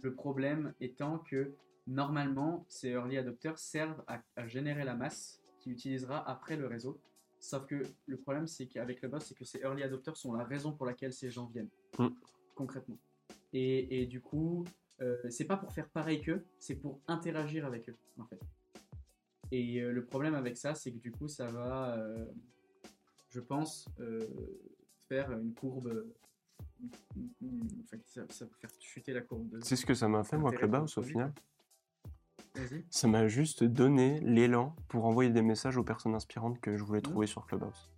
le 0.00 0.14
problème 0.14 0.72
étant 0.80 1.18
que 1.18 1.52
normalement, 1.86 2.64
ces 2.68 2.88
early 2.90 3.18
adopters 3.18 3.58
servent 3.58 4.02
à, 4.08 4.20
à 4.36 4.46
générer 4.48 4.84
la 4.84 4.94
masse 4.94 5.40
qui 5.60 5.70
utilisera 5.70 6.28
après 6.28 6.56
le 6.56 6.66
réseau. 6.66 6.98
Sauf 7.42 7.66
que 7.66 7.82
le 8.06 8.16
problème, 8.16 8.46
c'est 8.46 8.66
qu'avec 8.66 9.02
le 9.02 9.08
boss, 9.08 9.24
c'est 9.26 9.34
que 9.34 9.44
ces 9.44 9.58
early 9.58 9.82
adopters 9.82 10.16
sont 10.16 10.32
la 10.32 10.44
raison 10.44 10.72
pour 10.72 10.86
laquelle 10.86 11.12
ces 11.12 11.28
gens 11.28 11.46
viennent. 11.46 11.68
Mm. 11.98 12.06
concrètement. 12.54 12.98
Et, 13.52 14.02
et 14.02 14.06
du 14.06 14.20
coup, 14.20 14.64
euh, 15.00 15.16
c'est 15.28 15.44
pas 15.44 15.56
pour 15.56 15.72
faire 15.72 15.88
pareil 15.88 16.20
qu'eux, 16.22 16.44
c'est 16.60 16.76
pour 16.76 17.00
interagir 17.08 17.66
avec 17.66 17.88
eux, 17.88 17.96
en 18.18 18.24
fait. 18.26 18.40
Et 19.50 19.80
euh, 19.82 19.90
le 19.90 20.04
problème 20.04 20.34
avec 20.34 20.56
ça, 20.56 20.74
c'est 20.76 20.92
que 20.92 20.98
du 20.98 21.10
coup, 21.10 21.26
ça 21.28 21.46
va, 21.48 21.96
euh, 21.98 22.24
je 23.30 23.40
pense, 23.40 23.88
euh, 23.98 24.20
faire 25.08 25.32
une 25.32 25.52
courbe. 25.52 26.06
une- 27.16 27.30
une- 27.42 27.68
Enfin, 27.82 27.98
ça, 28.06 28.24
ça 28.30 28.44
va 28.46 28.50
faire 28.60 28.70
chuter 28.80 29.12
la 29.12 29.20
courbe 29.22 29.48
de. 29.50 29.60
C'est 29.64 29.76
ce 29.76 29.84
que 29.84 29.94
ça 29.94 30.06
m'a 30.08 30.22
fait, 30.22 30.38
moi, 30.38 30.52
Clubhouse, 30.52 30.96
au 30.96 31.02
final. 31.02 31.32
Ça 32.90 33.08
m'a 33.08 33.28
juste 33.28 33.64
donné 33.64 34.20
l'élan 34.20 34.76
pour 34.88 35.06
envoyer 35.06 35.30
des 35.30 35.42
messages 35.42 35.76
aux 35.76 35.84
personnes 35.84 36.14
inspirantes 36.14 36.60
que 36.60 36.76
je 36.76 36.84
voulais 36.84 37.00
trouver 37.00 37.26
sur 37.26 37.46
Clubhouse. 37.46 37.90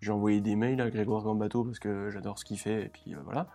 J'ai 0.00 0.12
envoyé 0.12 0.40
des 0.40 0.56
mails 0.56 0.80
à 0.80 0.90
Grégoire 0.90 1.22
Gambato 1.22 1.64
parce 1.64 1.78
que 1.78 2.10
j'adore 2.10 2.38
ce 2.38 2.44
qu'il 2.44 2.58
fait, 2.58 2.86
et 2.86 2.88
puis 2.88 3.14
euh, 3.14 3.18
voilà. 3.24 3.48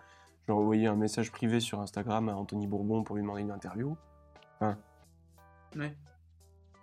J'ai 0.48 0.54
envoyé 0.54 0.88
un 0.88 0.96
message 0.96 1.32
privé 1.32 1.60
sur 1.60 1.80
Instagram 1.80 2.30
à 2.30 2.36
Anthony 2.36 2.68
Bourbon 2.68 3.04
pour 3.04 3.16
lui 3.16 3.22
demander 3.22 3.42
une 3.42 3.52
interview. 3.52 3.96
Ouais. 4.62 5.96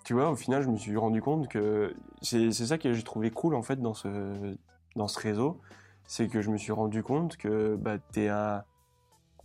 Tu 0.04 0.14
vois, 0.14 0.30
au 0.30 0.36
final, 0.36 0.62
je 0.62 0.68
me 0.68 0.76
suis 0.76 0.96
rendu 0.96 1.20
compte 1.20 1.48
que 1.48 1.94
c'est 2.22 2.52
c'est 2.52 2.66
ça 2.66 2.78
que 2.78 2.92
j'ai 2.92 3.02
trouvé 3.02 3.32
cool 3.32 3.56
en 3.56 3.62
fait 3.62 3.80
dans 3.80 3.94
ce, 3.94 4.56
dans 4.94 5.08
ce 5.08 5.18
réseau. 5.18 5.60
C'est 6.04 6.28
que 6.28 6.42
je 6.42 6.50
me 6.50 6.56
suis 6.56 6.70
rendu 6.70 7.02
compte 7.02 7.36
que 7.36 7.74
bah, 7.74 7.98
t'es 7.98 8.28
à 8.28 8.66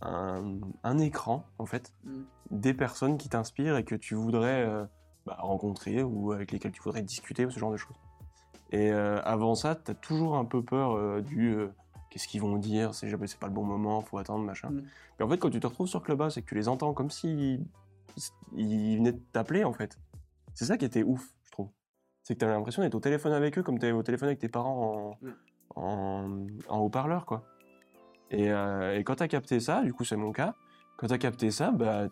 un, 0.02 0.58
un 0.82 0.98
écran 0.98 1.44
en 1.58 1.66
fait 1.66 1.92
Mm. 2.04 2.22
des 2.50 2.74
personnes 2.74 3.16
qui 3.18 3.28
t'inspirent 3.28 3.76
et 3.76 3.84
que 3.84 3.94
tu 3.94 4.14
voudrais 4.14 4.64
euh, 4.66 4.84
bah, 5.26 5.36
rencontrer 5.40 6.02
ou 6.02 6.32
avec 6.32 6.52
lesquelles 6.52 6.72
tu 6.72 6.82
voudrais 6.82 7.02
discuter 7.02 7.46
ou 7.46 7.50
ce 7.50 7.58
genre 7.58 7.72
de 7.72 7.76
choses. 7.76 7.96
Et 8.70 8.90
euh, 8.92 9.20
avant 9.22 9.54
ça, 9.54 9.74
t'as 9.74 9.94
toujours 9.94 10.36
un 10.36 10.44
peu 10.44 10.62
peur 10.62 10.92
euh, 10.96 11.20
du 11.20 11.56
qu'est-ce 12.10 12.26
qu'ils 12.28 12.40
vont 12.42 12.56
dire, 12.56 12.94
c'est 12.94 13.08
jamais 13.08 13.26
c'est 13.26 13.38
pas 13.38 13.46
le 13.46 13.52
bon 13.52 13.64
moment, 13.64 14.00
faut 14.02 14.18
attendre 14.18 14.44
machin. 14.44 14.70
Mm. 14.70 14.82
Mais 15.18 15.24
en 15.24 15.28
fait, 15.28 15.38
quand 15.38 15.50
tu 15.50 15.60
te 15.60 15.66
retrouves 15.66 15.88
sur 15.88 16.02
Clubhouse 16.02 16.36
et 16.38 16.42
que 16.42 16.48
tu 16.48 16.54
les 16.54 16.68
entends 16.68 16.92
comme 16.94 17.10
si 17.10 17.60
ils 18.54 18.96
venaient 18.98 19.12
de 19.12 19.20
t'appeler 19.32 19.64
en 19.64 19.72
fait, 19.72 19.98
c'est 20.54 20.64
ça 20.66 20.76
qui 20.76 20.84
était 20.84 21.02
ouf, 21.02 21.32
je 21.44 21.50
trouve. 21.52 21.68
C'est 22.22 22.34
que 22.34 22.40
t'avais 22.40 22.52
l'impression 22.52 22.82
d'être 22.82 22.94
au 22.94 23.00
téléphone 23.00 23.32
avec 23.32 23.58
eux 23.58 23.62
comme 23.62 23.78
t'es 23.78 23.92
au 23.92 24.02
téléphone 24.02 24.28
avec 24.28 24.38
tes 24.38 24.48
parents 24.48 25.16
Mm. 25.22 25.28
en, 25.76 25.82
en, 25.82 26.46
en 26.68 26.78
haut-parleur 26.80 27.24
quoi. 27.26 27.44
Et, 28.32 28.50
euh, 28.50 28.98
et 28.98 29.04
quand 29.04 29.16
t'as 29.16 29.28
capté 29.28 29.60
ça, 29.60 29.82
du 29.82 29.92
coup 29.92 30.04
c'est 30.04 30.16
mon 30.16 30.32
cas, 30.32 30.54
quand 30.96 31.06
t'as 31.06 31.18
capté 31.18 31.50
ça, 31.50 31.70
bah. 31.70 32.08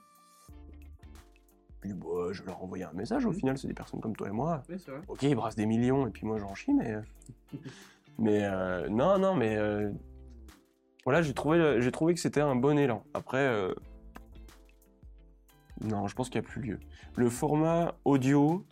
Puis, 1.80 1.94
bah, 1.94 2.30
je 2.32 2.42
leur 2.42 2.62
envoyais 2.62 2.84
un 2.84 2.92
message 2.92 3.24
au 3.24 3.30
Mm. 3.30 3.34
final, 3.34 3.58
c'est 3.58 3.66
des 3.68 3.72
personnes 3.74 4.00
comme 4.00 4.14
toi 4.14 4.28
et 4.28 4.32
moi. 4.32 4.62
Oui, 4.68 4.78
c'est 4.78 4.90
vrai. 4.90 5.00
Ok, 5.08 5.22
ils 5.22 5.34
brassent 5.34 5.56
des 5.56 5.64
millions 5.64 6.06
et 6.06 6.10
puis 6.10 6.26
moi 6.26 6.38
j'en 6.38 6.54
chie, 6.54 6.74
mais. 6.74 6.94
mais 8.18 8.44
euh, 8.44 8.88
non, 8.90 9.18
non, 9.18 9.34
mais. 9.34 9.56
euh, 9.56 9.90
voilà, 11.04 11.22
j'ai 11.22 11.32
trouvé, 11.32 11.80
j'ai 11.80 11.90
trouvé 11.90 12.12
que 12.12 12.20
c'était 12.20 12.42
un 12.42 12.54
bon 12.54 12.78
élan. 12.78 13.02
Après. 13.14 13.38
euh, 13.38 13.72
non, 15.80 16.06
je 16.06 16.14
pense 16.14 16.28
qu'il 16.28 16.38
n'y 16.38 16.46
a 16.46 16.50
plus 16.50 16.60
lieu. 16.60 16.78
Le 17.16 17.30
format 17.30 17.94
audio 18.04 18.66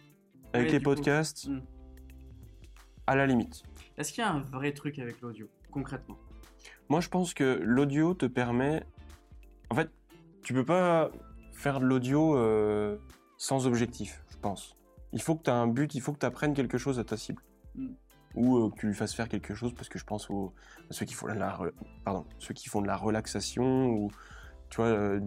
avec 0.52 0.66
Ouais, 0.66 0.72
les 0.72 0.80
podcasts, 0.80 1.48
Mm. 1.48 1.60
à 3.06 3.16
la 3.16 3.26
limite. 3.26 3.62
Est-ce 3.96 4.12
qu'il 4.12 4.22
y 4.22 4.26
a 4.26 4.30
un 4.30 4.40
vrai 4.40 4.72
truc 4.72 4.98
avec 4.98 5.22
l'audio, 5.22 5.48
concrètement? 5.70 6.18
Moi, 6.88 7.00
je 7.00 7.08
pense 7.08 7.34
que 7.34 7.60
l'audio 7.62 8.14
te 8.14 8.26
permet. 8.26 8.82
En 9.70 9.74
fait, 9.74 9.90
tu 10.42 10.54
peux 10.54 10.64
pas 10.64 11.10
faire 11.52 11.80
de 11.80 11.84
l'audio 11.84 12.36
euh, 12.36 12.96
sans 13.36 13.66
objectif, 13.66 14.22
je 14.30 14.36
pense. 14.38 14.76
Il 15.12 15.20
faut 15.20 15.34
que 15.36 15.42
tu 15.42 15.50
aies 15.50 15.54
un 15.54 15.66
but, 15.66 15.94
il 15.94 16.00
faut 16.00 16.12
que 16.12 16.18
tu 16.18 16.26
apprennes 16.26 16.54
quelque 16.54 16.78
chose 16.78 16.98
à 16.98 17.04
ta 17.04 17.16
cible. 17.16 17.42
Mm. 17.74 17.88
Ou 18.34 18.56
euh, 18.58 18.70
que 18.70 18.76
tu 18.80 18.86
lui 18.86 18.94
fasses 18.94 19.14
faire 19.14 19.28
quelque 19.28 19.54
chose, 19.54 19.74
parce 19.74 19.88
que 19.88 19.98
je 19.98 20.04
pense 20.04 20.30
aux, 20.30 20.52
à 20.90 20.92
ceux 20.92 21.04
qui 21.06 21.14
font 21.14 21.26
de 21.28 21.32
la, 21.32 21.58
pardon, 22.04 22.24
ceux 22.38 22.54
qui 22.54 22.68
font 22.68 22.80
de 22.80 22.86
la 22.86 22.96
relaxation, 22.96 23.88
ou 23.90 24.10
tu 24.70 24.76
vois, 24.76 24.86
euh, 24.86 25.20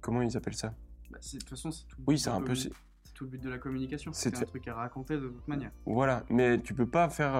comment 0.00 0.22
ils 0.22 0.36
appellent 0.36 0.54
ça? 0.54 0.72
Bah, 1.10 1.18
De 1.18 1.38
toute 1.38 1.48
façon, 1.48 1.70
c'est 1.70 1.86
tout. 1.86 1.96
Oui, 2.06 2.18
c'est 2.18 2.30
un 2.30 2.38
le- 2.40 2.44
peu. 2.46 2.54
c'est- 2.54 2.70
tout 3.14 3.24
le 3.24 3.30
but 3.30 3.42
de 3.42 3.50
la 3.50 3.58
communication. 3.58 4.12
C'est 4.14 4.34
un 4.40 4.44
truc 4.44 4.66
à 4.68 4.74
raconter 4.74 5.16
de 5.18 5.28
toute 5.28 5.46
manière. 5.46 5.72
Voilà, 5.84 6.24
mais 6.30 6.58
tu 6.62 6.72
peux 6.74 6.86
pas 6.88 7.10
faire 7.10 7.32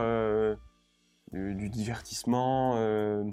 du, 1.32 1.54
du 1.54 1.68
divertissement. 1.70 2.74
euh, 2.76 3.24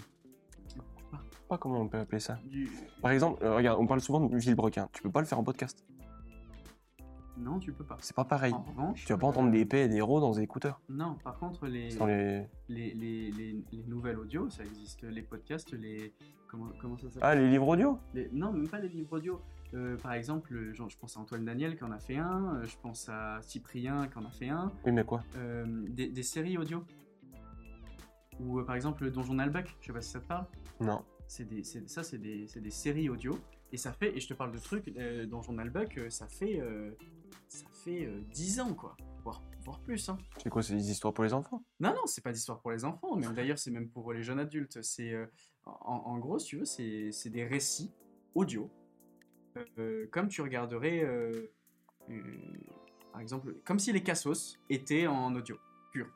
pas 1.49 1.57
comment 1.57 1.79
on 1.79 1.87
peut 1.87 1.97
appeler 1.99 2.19
ça. 2.19 2.37
Du... 2.45 2.69
Par 3.01 3.11
exemple, 3.11 3.41
euh, 3.43 3.55
regarde, 3.55 3.79
on 3.79 3.87
parle 3.87 4.01
souvent 4.01 4.19
de 4.19 4.35
Villebrequin. 4.37 4.89
Tu 4.91 5.01
peux 5.01 5.11
pas 5.11 5.21
le 5.21 5.25
faire 5.27 5.39
en 5.39 5.43
podcast. 5.43 5.85
Non, 7.37 7.59
tu 7.59 7.71
peux 7.71 7.83
pas. 7.85 7.97
C'est 8.01 8.15
pas 8.15 8.25
pareil. 8.25 8.51
En 8.53 8.63
revanche, 8.63 9.05
Tu 9.05 9.13
vas 9.13 9.17
pas 9.19 9.27
entendre 9.27 9.49
euh, 9.49 9.51
des 9.51 9.59
épées 9.59 9.83
et 9.83 9.87
des 9.87 9.97
héros 9.97 10.19
dans 10.19 10.31
des 10.31 10.41
écouteurs. 10.41 10.81
Non, 10.89 11.15
par 11.23 11.37
contre, 11.37 11.67
les, 11.67 11.89
les... 11.89 12.47
les, 12.67 12.93
les, 12.95 13.31
les, 13.31 13.63
les 13.71 13.83
nouvelles 13.85 14.17
audios, 14.17 14.49
ça 14.49 14.63
existe. 14.63 15.03
Les 15.03 15.21
podcasts, 15.21 15.71
les. 15.73 16.13
Comment, 16.49 16.69
comment 16.81 16.97
ça 16.97 17.03
s'appelle 17.09 17.21
Ah, 17.21 17.35
les 17.35 17.47
livres 17.49 17.67
audio? 17.67 17.99
Non, 18.33 18.51
même 18.51 18.67
pas 18.67 18.79
les 18.79 18.89
livres 18.89 19.17
audio. 19.17 19.39
Euh, 19.73 19.97
par 19.97 20.13
exemple, 20.13 20.53
euh, 20.55 20.73
genre, 20.73 20.89
je 20.89 20.97
pense 20.97 21.15
à 21.15 21.19
Antoine 21.19 21.45
Daniel 21.45 21.77
qui 21.77 21.83
en 21.83 21.91
a 21.91 21.99
fait 21.99 22.15
un, 22.17 22.55
euh, 22.55 22.65
je 22.65 22.75
pense 22.81 23.07
à 23.09 23.39
Cyprien 23.41 24.07
qui 24.07 24.17
en 24.17 24.25
a 24.25 24.31
fait 24.31 24.47
un, 24.49 24.71
Oui, 24.85 24.91
mais 24.93 25.03
quoi? 25.03 25.23
Euh, 25.35 25.65
des, 25.89 26.07
des 26.09 26.23
séries 26.23 26.57
audio. 26.57 26.83
Ou 28.39 28.59
euh, 28.59 28.65
par 28.65 28.75
exemple 28.75 29.03
le 29.03 29.11
Donjon 29.11 29.35
Nalbuck, 29.35 29.75
je 29.81 29.87
sais 29.87 29.93
pas 29.93 30.01
si 30.01 30.11
ça 30.11 30.19
te 30.19 30.27
parle. 30.27 30.45
Non. 30.79 31.03
C'est 31.27 31.45
des, 31.45 31.63
ça, 31.63 32.03
c'est 32.03 32.17
des, 32.17 32.45
des 32.55 32.71
séries 32.71 33.09
audio. 33.09 33.37
Et 33.73 33.77
ça 33.77 33.91
fait, 33.91 34.15
et 34.15 34.19
je 34.19 34.27
te 34.27 34.33
parle 34.33 34.51
de 34.51 34.59
trucs, 34.59 34.87
euh, 34.97 35.25
Donjon 35.25 35.57
euh, 35.57 36.09
ça 36.09 36.27
fait, 36.27 36.59
euh, 36.61 36.91
ça 37.49 37.65
fait 37.83 38.05
euh, 38.05 38.21
10 38.31 38.61
ans, 38.61 38.73
quoi. 38.73 38.95
Voire, 39.23 39.41
voire 39.65 39.81
plus, 39.81 40.07
hein. 40.07 40.17
C'est 40.41 40.49
quoi 40.49 40.63
C'est 40.63 40.73
des 40.73 40.89
histoires 40.89 41.13
pour 41.13 41.25
les 41.25 41.33
enfants? 41.33 41.61
Non, 41.81 41.89
non, 41.89 42.05
c'est 42.05 42.23
pas 42.23 42.31
d'histoire 42.31 42.61
pour 42.61 42.71
les 42.71 42.85
enfants, 42.85 43.17
mais 43.17 43.27
d'ailleurs, 43.33 43.59
c'est 43.59 43.71
même 43.71 43.89
pour 43.89 44.13
les 44.13 44.23
jeunes 44.23 44.39
adultes. 44.39 44.81
C'est, 44.81 45.11
euh, 45.11 45.25
en, 45.65 45.95
en 46.05 46.17
gros, 46.17 46.39
si 46.39 46.47
tu 46.47 46.57
veux, 46.59 46.65
c'est 46.65 47.11
c'est 47.11 47.29
des 47.29 47.43
récits 47.43 47.91
audio, 48.35 48.71
euh, 49.79 50.07
comme 50.11 50.27
tu 50.27 50.41
regarderais, 50.41 51.03
euh, 51.03 51.51
euh, 52.09 52.21
par 53.11 53.21
exemple, 53.21 53.55
comme 53.65 53.79
si 53.79 53.91
les 53.91 54.03
Cassos 54.03 54.59
étaient 54.69 55.07
en 55.07 55.33
audio 55.35 55.57
pur, 55.91 56.07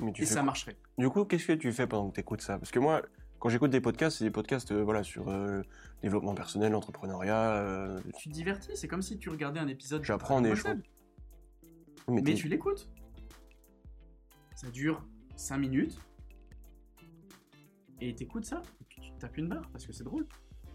Mais 0.00 0.12
tu 0.12 0.22
et 0.22 0.26
ça 0.26 0.34
quoi 0.36 0.42
marcherait. 0.44 0.76
Du 0.98 1.08
coup, 1.08 1.24
qu'est-ce 1.24 1.46
que 1.46 1.52
tu 1.52 1.72
fais 1.72 1.86
pendant 1.86 2.10
que 2.10 2.14
tu 2.14 2.20
écoutes 2.20 2.40
ça? 2.40 2.58
Parce 2.58 2.70
que 2.70 2.78
moi, 2.78 3.02
quand 3.38 3.48
j'écoute 3.48 3.70
des 3.70 3.80
podcasts, 3.80 4.18
c'est 4.18 4.24
des 4.24 4.30
podcasts 4.30 4.72
euh, 4.72 4.82
voilà, 4.82 5.02
sur 5.02 5.28
euh, 5.28 5.62
développement 6.02 6.34
personnel, 6.34 6.72
l'entrepreneuriat. 6.72 7.52
euh, 7.56 8.00
Tu 8.18 8.28
te 8.28 8.34
divertis, 8.34 8.76
c'est 8.76 8.88
comme 8.88 9.02
si 9.02 9.18
tu 9.18 9.28
regardais 9.30 9.60
un 9.60 9.68
épisode. 9.68 10.00
de 10.00 10.06
J'apprends 10.06 10.40
des 10.40 10.54
choses. 10.56 10.76
Mais, 12.08 12.22
tu 12.34 12.48
l'écoutes. 12.48 12.88
Ça 14.56 14.68
dure 14.70 15.06
5 15.36 15.58
minutes. 15.58 15.98
Et 18.00 18.14
t'écoutes 18.14 18.44
ça, 18.44 18.60
et 18.90 19.00
tu 19.00 19.12
tapes 19.18 19.36
une 19.38 19.48
barre 19.48 19.68
parce 19.72 19.86
que 19.86 19.92
c'est 19.92 20.04
drôle. 20.04 20.26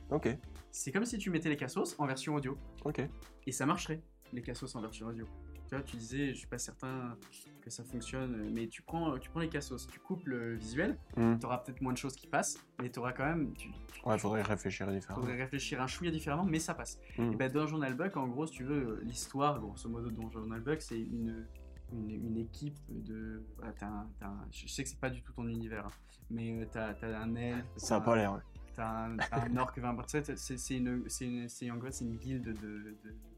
Ok, 0.09 0.28
C'est 0.72 0.91
comme 0.91 1.05
si 1.05 1.17
tu 1.20 1.30
mettais 1.30 1.49
les 1.49 1.57
Cassos 1.57 1.95
en 1.99 2.07
version 2.07 2.34
audio. 2.36 2.57
ok. 2.84 3.01
Et 3.45 3.51
ça 3.51 3.65
marcherait, 3.67 4.01
les 4.34 4.41
cassos 4.41 4.74
en 4.76 4.82
version 4.82 5.05
audio. 5.07 5.26
Tu 5.70 5.76
vois, 5.76 5.84
tu 5.84 5.97
disais, 5.97 6.30
je 6.30 6.34
suis 6.39 6.47
pas 6.47 6.57
certain 6.57 7.15
que 7.61 7.70
ça 7.70 7.84
fonctionne, 7.84 8.49
mais 8.51 8.67
tu 8.67 8.82
prends, 8.82 9.20
tu 9.20 9.30
prends 9.30 9.39
les 9.39 9.49
cassos, 9.49 9.86
tu 9.88 9.99
coupes 9.99 10.26
le 10.26 10.55
visuel, 10.55 10.97
Hmm. 11.15 11.38
tu 11.38 11.45
auras 11.45 11.59
peut-être 11.59 11.80
moins 11.82 11.93
de 11.93 11.97
choses 11.99 12.15
qui 12.15 12.26
passent, 12.26 12.57
mais 12.82 12.89
tu 12.89 12.97
auras 12.97 13.13
quand 13.13 13.26
même. 13.26 13.53
Tu 13.53 13.70
Ouais, 14.03 14.17
faudrait 14.17 14.41
réfléchir 14.41 14.88
différemment. 14.91 15.22
faudrait 15.22 15.38
réfléchir 15.43 15.80
un 15.80 15.86
chouïa 15.86 16.09
différemment, 16.09 16.43
mais 16.45 16.57
ça 16.57 16.74
passe. 16.74 16.99
Hmm. 17.20 17.34
Et 17.34 17.36
ben, 17.36 17.51
dans 17.51 17.67
Journal 17.67 17.93
Buck, 17.93 18.17
en 18.17 18.28
gros, 18.28 18.47
si 18.47 18.53
tu 18.53 18.63
veux, 18.63 18.99
l'histoire, 19.03 19.59
grosso 19.59 19.88
modo, 19.88 20.09
dans 20.09 20.28
Journal 20.32 20.59
Buck, 20.61 20.82
c'est 20.82 20.99
une, 20.99 21.45
une, 21.93 22.09
une 22.09 22.38
équipe 22.38 22.78
de. 22.89 23.43
Voilà, 23.57 23.74
t'as 23.74 23.88
un- 23.88 24.09
t'as 24.20 24.28
un- 24.28 24.47
je 24.51 24.67
sais 24.67 24.82
que 24.82 24.89
c'est 24.89 24.99
pas 24.99 25.11
du 25.11 25.22
tout 25.22 25.34
ton 25.34 25.47
univers, 25.47 25.86
hein, 25.86 25.91
mais 26.32 26.63
euh, 26.63 26.65
t'as 26.72 26.93
as 27.03 27.20
un 27.22 27.36
elfe. 27.36 27.65
Ça 27.78 27.97
a 27.97 28.01
pas 28.01 28.15
l'air. 28.15 28.34
ouais. 28.34 28.39
T'as 28.76 29.05
un, 29.07 29.17
un 29.34 29.57
orc 29.57 29.74
20 29.78 29.95
tu 30.03 30.03
sais, 30.24 30.36
c'est 30.36 30.57
c'est 30.57 30.78
une, 30.78 31.03
c'est 31.09 31.26
une, 31.65 31.72
en 31.72 31.78
gros 31.78 31.91
c'est 31.91 32.05
une 32.05 32.15
guilde 32.15 32.43
de, 32.45 32.53
de, 32.53 32.57
de, 32.59 32.67
de- 33.03 33.09
de 33.09 33.28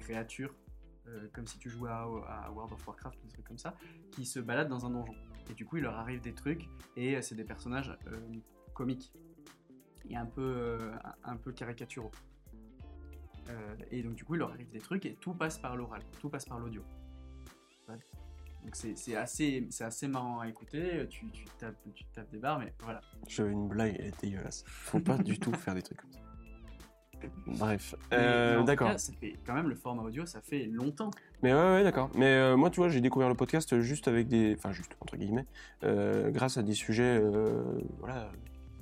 créatures, 0.00 0.54
euh, 1.06 1.28
comme 1.32 1.46
si 1.46 1.58
tu 1.58 1.70
jouais 1.70 1.90
à, 1.90 2.06
World 2.52 2.72
of 2.72 2.86
Warcraft 2.86 3.18
ou 3.22 3.26
des 3.26 3.32
trucs 3.32 3.46
comme 3.46 3.58
ça, 3.58 3.74
qui 4.10 4.26
se 4.26 4.40
baladent 4.40 4.68
dans 4.68 4.86
un 4.86 4.90
donjon. 4.90 5.14
Et 5.48 5.54
du 5.54 5.64
coup, 5.64 5.76
il 5.76 5.82
leur 5.82 5.96
arrive 5.96 6.20
des 6.20 6.34
trucs, 6.34 6.68
et 6.96 7.16
euh, 7.16 7.22
c'est 7.22 7.34
des 7.34 7.44
personnages 7.44 7.96
euh, 8.06 8.18
comiques 8.74 9.12
et 10.08 10.16
un 10.16 10.26
peu, 10.26 10.78
un, 11.24 11.36
peu 11.36 11.52
caricaturaux. 11.52 12.10
Et 13.90 14.02
donc 14.02 14.14
du 14.14 14.24
coup, 14.24 14.36
il 14.36 14.38
leur 14.38 14.50
arrive 14.50 14.70
des 14.70 14.78
trucs, 14.78 15.06
et 15.06 15.14
tout 15.14 15.34
passe 15.34 15.58
par 15.58 15.76
l'oral, 15.76 16.02
tout 16.20 16.28
passe 16.28 16.44
par 16.44 16.58
l'audio. 16.58 16.82
Donc 17.88 18.76
c'est 18.76 19.16
assez, 19.16 19.68
assez 19.80 20.08
marrant 20.08 20.40
à 20.40 20.48
écouter, 20.48 21.06
tu, 21.10 21.28
tu, 21.30 21.44
tapes, 21.58 21.76
tu 21.94 22.04
tapes 22.06 22.30
des 22.30 22.38
barres, 22.38 22.60
mais 22.60 22.72
voilà. 22.80 23.00
J'avais 23.28 23.52
une 23.52 23.68
blague, 23.68 23.96
elle 23.98 24.06
est 24.06 24.20
dégueulasse. 24.20 24.64
Faut 24.66 25.00
pas 25.00 25.18
du 25.18 25.38
tout 25.38 25.52
faire 25.52 25.74
des 25.74 25.82
trucs 25.82 26.00
comme 26.00 26.12
ça. 26.12 26.29
Bref, 27.46 27.94
euh, 28.12 28.62
d'accord. 28.62 28.98
Ça 28.98 29.12
fait 29.12 29.36
quand 29.46 29.54
même 29.54 29.68
le 29.68 29.74
format 29.74 30.02
audio, 30.02 30.26
ça 30.26 30.40
fait 30.40 30.64
longtemps. 30.66 31.10
Mais 31.42 31.52
ouais, 31.52 31.60
ouais, 31.60 31.82
d'accord. 31.82 32.10
Mais 32.14 32.26
euh, 32.26 32.56
moi, 32.56 32.70
tu 32.70 32.80
vois, 32.80 32.88
j'ai 32.88 33.00
découvert 33.00 33.28
le 33.28 33.34
podcast 33.34 33.80
juste 33.80 34.08
avec 34.08 34.28
des. 34.28 34.54
Enfin, 34.56 34.72
juste, 34.72 34.96
entre 35.00 35.16
guillemets, 35.16 35.46
euh, 35.84 36.30
grâce 36.30 36.56
à 36.56 36.62
des 36.62 36.74
sujets, 36.74 37.18
euh, 37.20 37.80
voilà, 37.98 38.30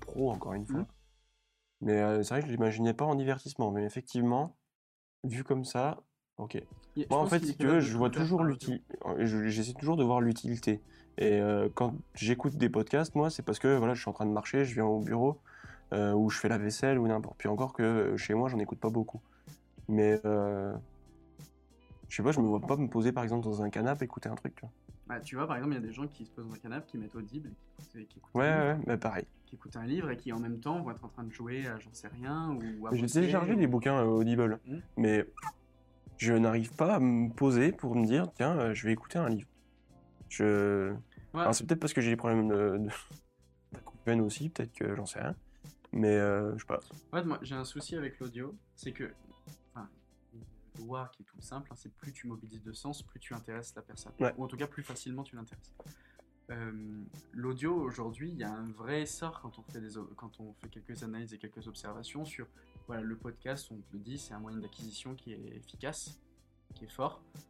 pro, 0.01 0.31
encore 0.31 0.55
une 0.55 0.67
fois. 0.67 0.81
Mhm. 0.81 0.87
Mais 1.81 2.01
euh, 2.01 2.23
c'est 2.23 2.35
vrai 2.35 2.41
que 2.41 2.49
je 2.49 2.53
l'imaginais 2.53 2.95
pas 2.95 3.05
en 3.05 3.15
divertissement. 3.15 3.71
Mais 3.71 3.85
effectivement, 3.85 4.57
vu 5.25 5.45
comme 5.45 5.65
ça, 5.65 6.03
ok. 6.39 6.63
Moi, 7.11 7.21
en 7.21 7.27
fait, 7.27 7.45
si 7.45 7.57
tu 7.57 7.67
veux, 7.67 7.81
je 7.81 7.97
vois 7.97 8.11
toujours 8.11 8.43
l'utilité. 8.43 8.85
J'essaie 9.19 9.75
toujours 9.75 9.97
de 9.97 10.05
voir 10.05 10.21
l'utilité. 10.21 10.83
Et 11.19 11.41
euh, 11.41 11.69
quand 11.75 11.95
j'écoute 12.15 12.57
des 12.57 12.69
podcasts, 12.69 13.15
moi, 13.15 13.29
c'est 13.29 13.43
parce 13.43 13.59
que 13.59 13.77
voilà, 13.77 13.95
je 13.95 14.01
suis 14.01 14.09
en 14.09 14.13
train 14.13 14.27
de 14.27 14.31
marcher, 14.31 14.65
je 14.65 14.75
viens 14.75 14.85
au 14.85 15.01
bureau, 15.01 15.41
euh, 15.93 16.13
ou 16.13 16.31
je 16.31 16.39
fais 16.39 16.49
la 16.49 16.59
vaisselle, 16.59 16.99
ou 16.99 17.07
n'importe. 17.07 17.37
Puis 17.39 17.49
encore 17.49 17.73
que 17.73 17.83
euh, 17.83 18.17
chez 18.17 18.35
moi, 18.35 18.49
j'en 18.49 18.59
écoute 18.59 18.79
pas 18.81 18.91
beaucoup. 18.91 19.21
Mais 19.89 20.21
euh, 20.25 20.75
je 22.09 22.17
sais 22.17 22.23
pas, 22.23 22.33
je 22.33 22.41
me 22.41 22.47
vois 22.47 22.61
pas 22.61 22.77
me 22.77 22.89
poser 22.89 23.13
par 23.13 23.23
exemple 23.25 23.45
dans 23.45 23.63
un 23.63 23.71
canapé 23.71 24.05
écouter 24.05 24.29
un 24.29 24.35
truc. 24.35 24.55
Tu 24.55 24.61
vois. 24.63 24.71
Bah, 25.07 25.21
tu 25.21 25.37
vois, 25.37 25.47
par 25.47 25.57
exemple, 25.57 25.73
il 25.75 25.81
y 25.81 25.85
a 25.85 25.87
des 25.87 25.93
gens 25.93 26.07
qui 26.07 26.27
se 26.27 26.31
posent 26.31 26.47
dans 26.47 26.55
un 26.55 26.59
canapé, 26.59 26.87
qui 26.87 26.99
mettent 26.99 27.15
Audible, 27.15 27.51
qui 27.79 27.99
écoutent, 28.01 28.09
qui 28.09 28.19
écoutent 28.19 28.35
Ouais, 28.35 28.47
un 28.47 28.65
livre, 28.75 28.79
ouais, 28.81 28.85
mais 28.87 28.97
pareil. 28.99 29.25
qui 29.47 29.55
écoutent 29.55 29.77
un 29.77 29.87
livre 29.87 30.11
et 30.11 30.17
qui 30.19 30.33
en 30.33 30.39
même 30.39 30.61
temps 30.61 30.83
vont 30.83 30.91
être 30.91 31.05
en 31.05 31.09
train 31.09 31.25
de 31.25 31.33
jouer 31.33 31.67
à 31.67 31.79
j'en 31.79 31.93
sais 31.95 32.09
rien 32.09 32.51
ou 32.81 32.87
à 32.87 32.95
J'ai 32.95 33.07
téléchargé 33.07 33.57
des 33.57 33.67
bouquins 33.67 33.99
euh, 34.03 34.05
Audible, 34.05 34.61
Hmm. 34.67 34.81
mais 34.99 35.25
je 36.19 36.35
n'arrive 36.35 36.75
pas 36.75 36.97
à 36.97 37.01
me 37.01 37.31
poser 37.33 37.73
pour 37.73 37.95
me 37.95 38.05
dire, 38.05 38.31
tiens, 38.35 38.59
euh, 38.59 38.75
je 38.75 38.87
vais 38.87 38.93
écouter 38.93 39.19
un 39.19 39.31
livre. 39.31 39.49
Je... 40.29 40.93
Ouais. 41.33 41.53
C'est 41.53 41.67
peut-être 41.67 41.81
parce 41.81 41.95
que 41.95 42.03
j'ai 42.03 42.11
des 42.11 42.17
problèmes 42.17 42.49
de, 42.49 42.91
de... 44.07 44.21
aussi, 44.21 44.51
peut-être 44.51 44.73
que 44.75 44.95
j'en 44.95 45.07
sais 45.07 45.21
rien. 45.21 45.35
Mais 45.93 46.15
euh, 46.17 46.53
je 46.55 46.59
sais 46.61 46.67
pas. 46.67 46.81
Ouais, 47.13 47.25
moi 47.25 47.39
j'ai 47.43 47.55
un 47.55 47.65
souci 47.65 47.97
avec 47.97 48.19
l'audio, 48.21 48.55
c'est 48.77 48.93
que, 48.93 49.13
enfin, 49.75 49.89
une 50.35 50.85
loi 50.87 51.11
qui 51.15 51.23
est 51.23 51.27
toute 51.27 51.43
simple, 51.43 51.69
hein, 51.73 51.77
c'est 51.77 51.93
plus 51.95 52.13
tu 52.13 52.27
mobilises 52.27 52.63
de 52.63 52.73
sens, 52.73 53.03
plus 53.03 53.19
tu 53.21 53.35
intéresses 53.35 53.75
la 53.75 53.83
personne. 53.83 54.13
Ouais. 54.21 54.35
Ou 54.37 54.45
en 54.45 54.49
tout 54.49 54.57
cas, 54.57 54.67
plus 54.67 54.83
facilement 54.83 55.23
tu 55.25 55.35
l'intéresses. 55.37 55.73
Euh, 56.51 57.03
L'audio 57.33 57.75
aujourd'hui, 57.75 58.31
il 58.31 58.39
y 58.39 58.45
a 58.45 58.51
un 58.51 58.71
vrai 58.73 59.03
essor 59.03 59.41
quand 59.41 59.59
on 59.59 59.63
fait 59.65 59.81
des, 59.81 59.95
quand 60.17 60.41
on 60.41 60.53
fait 60.55 60.69
quelques 60.69 61.03
analyses 61.03 61.35
et 61.35 61.39
quelques 61.39 61.67
observations 61.69 62.25
sur, 62.25 62.47
voilà, 62.87 63.03
le 63.03 63.17
podcast, 63.17 63.69
on 63.71 63.77
te 63.77 63.93
le 63.93 63.99
dit, 63.99 64.19
c'est 64.19 64.33
un 64.35 64.39
moyen 64.41 64.59
d'acquisition 64.59 65.15
qui 65.15 65.33
est 65.33 65.57
efficace, 65.57 66.19
qui 66.75 66.85
est 66.85 66.91
fort. 66.93 67.23
Euh, 67.37 67.41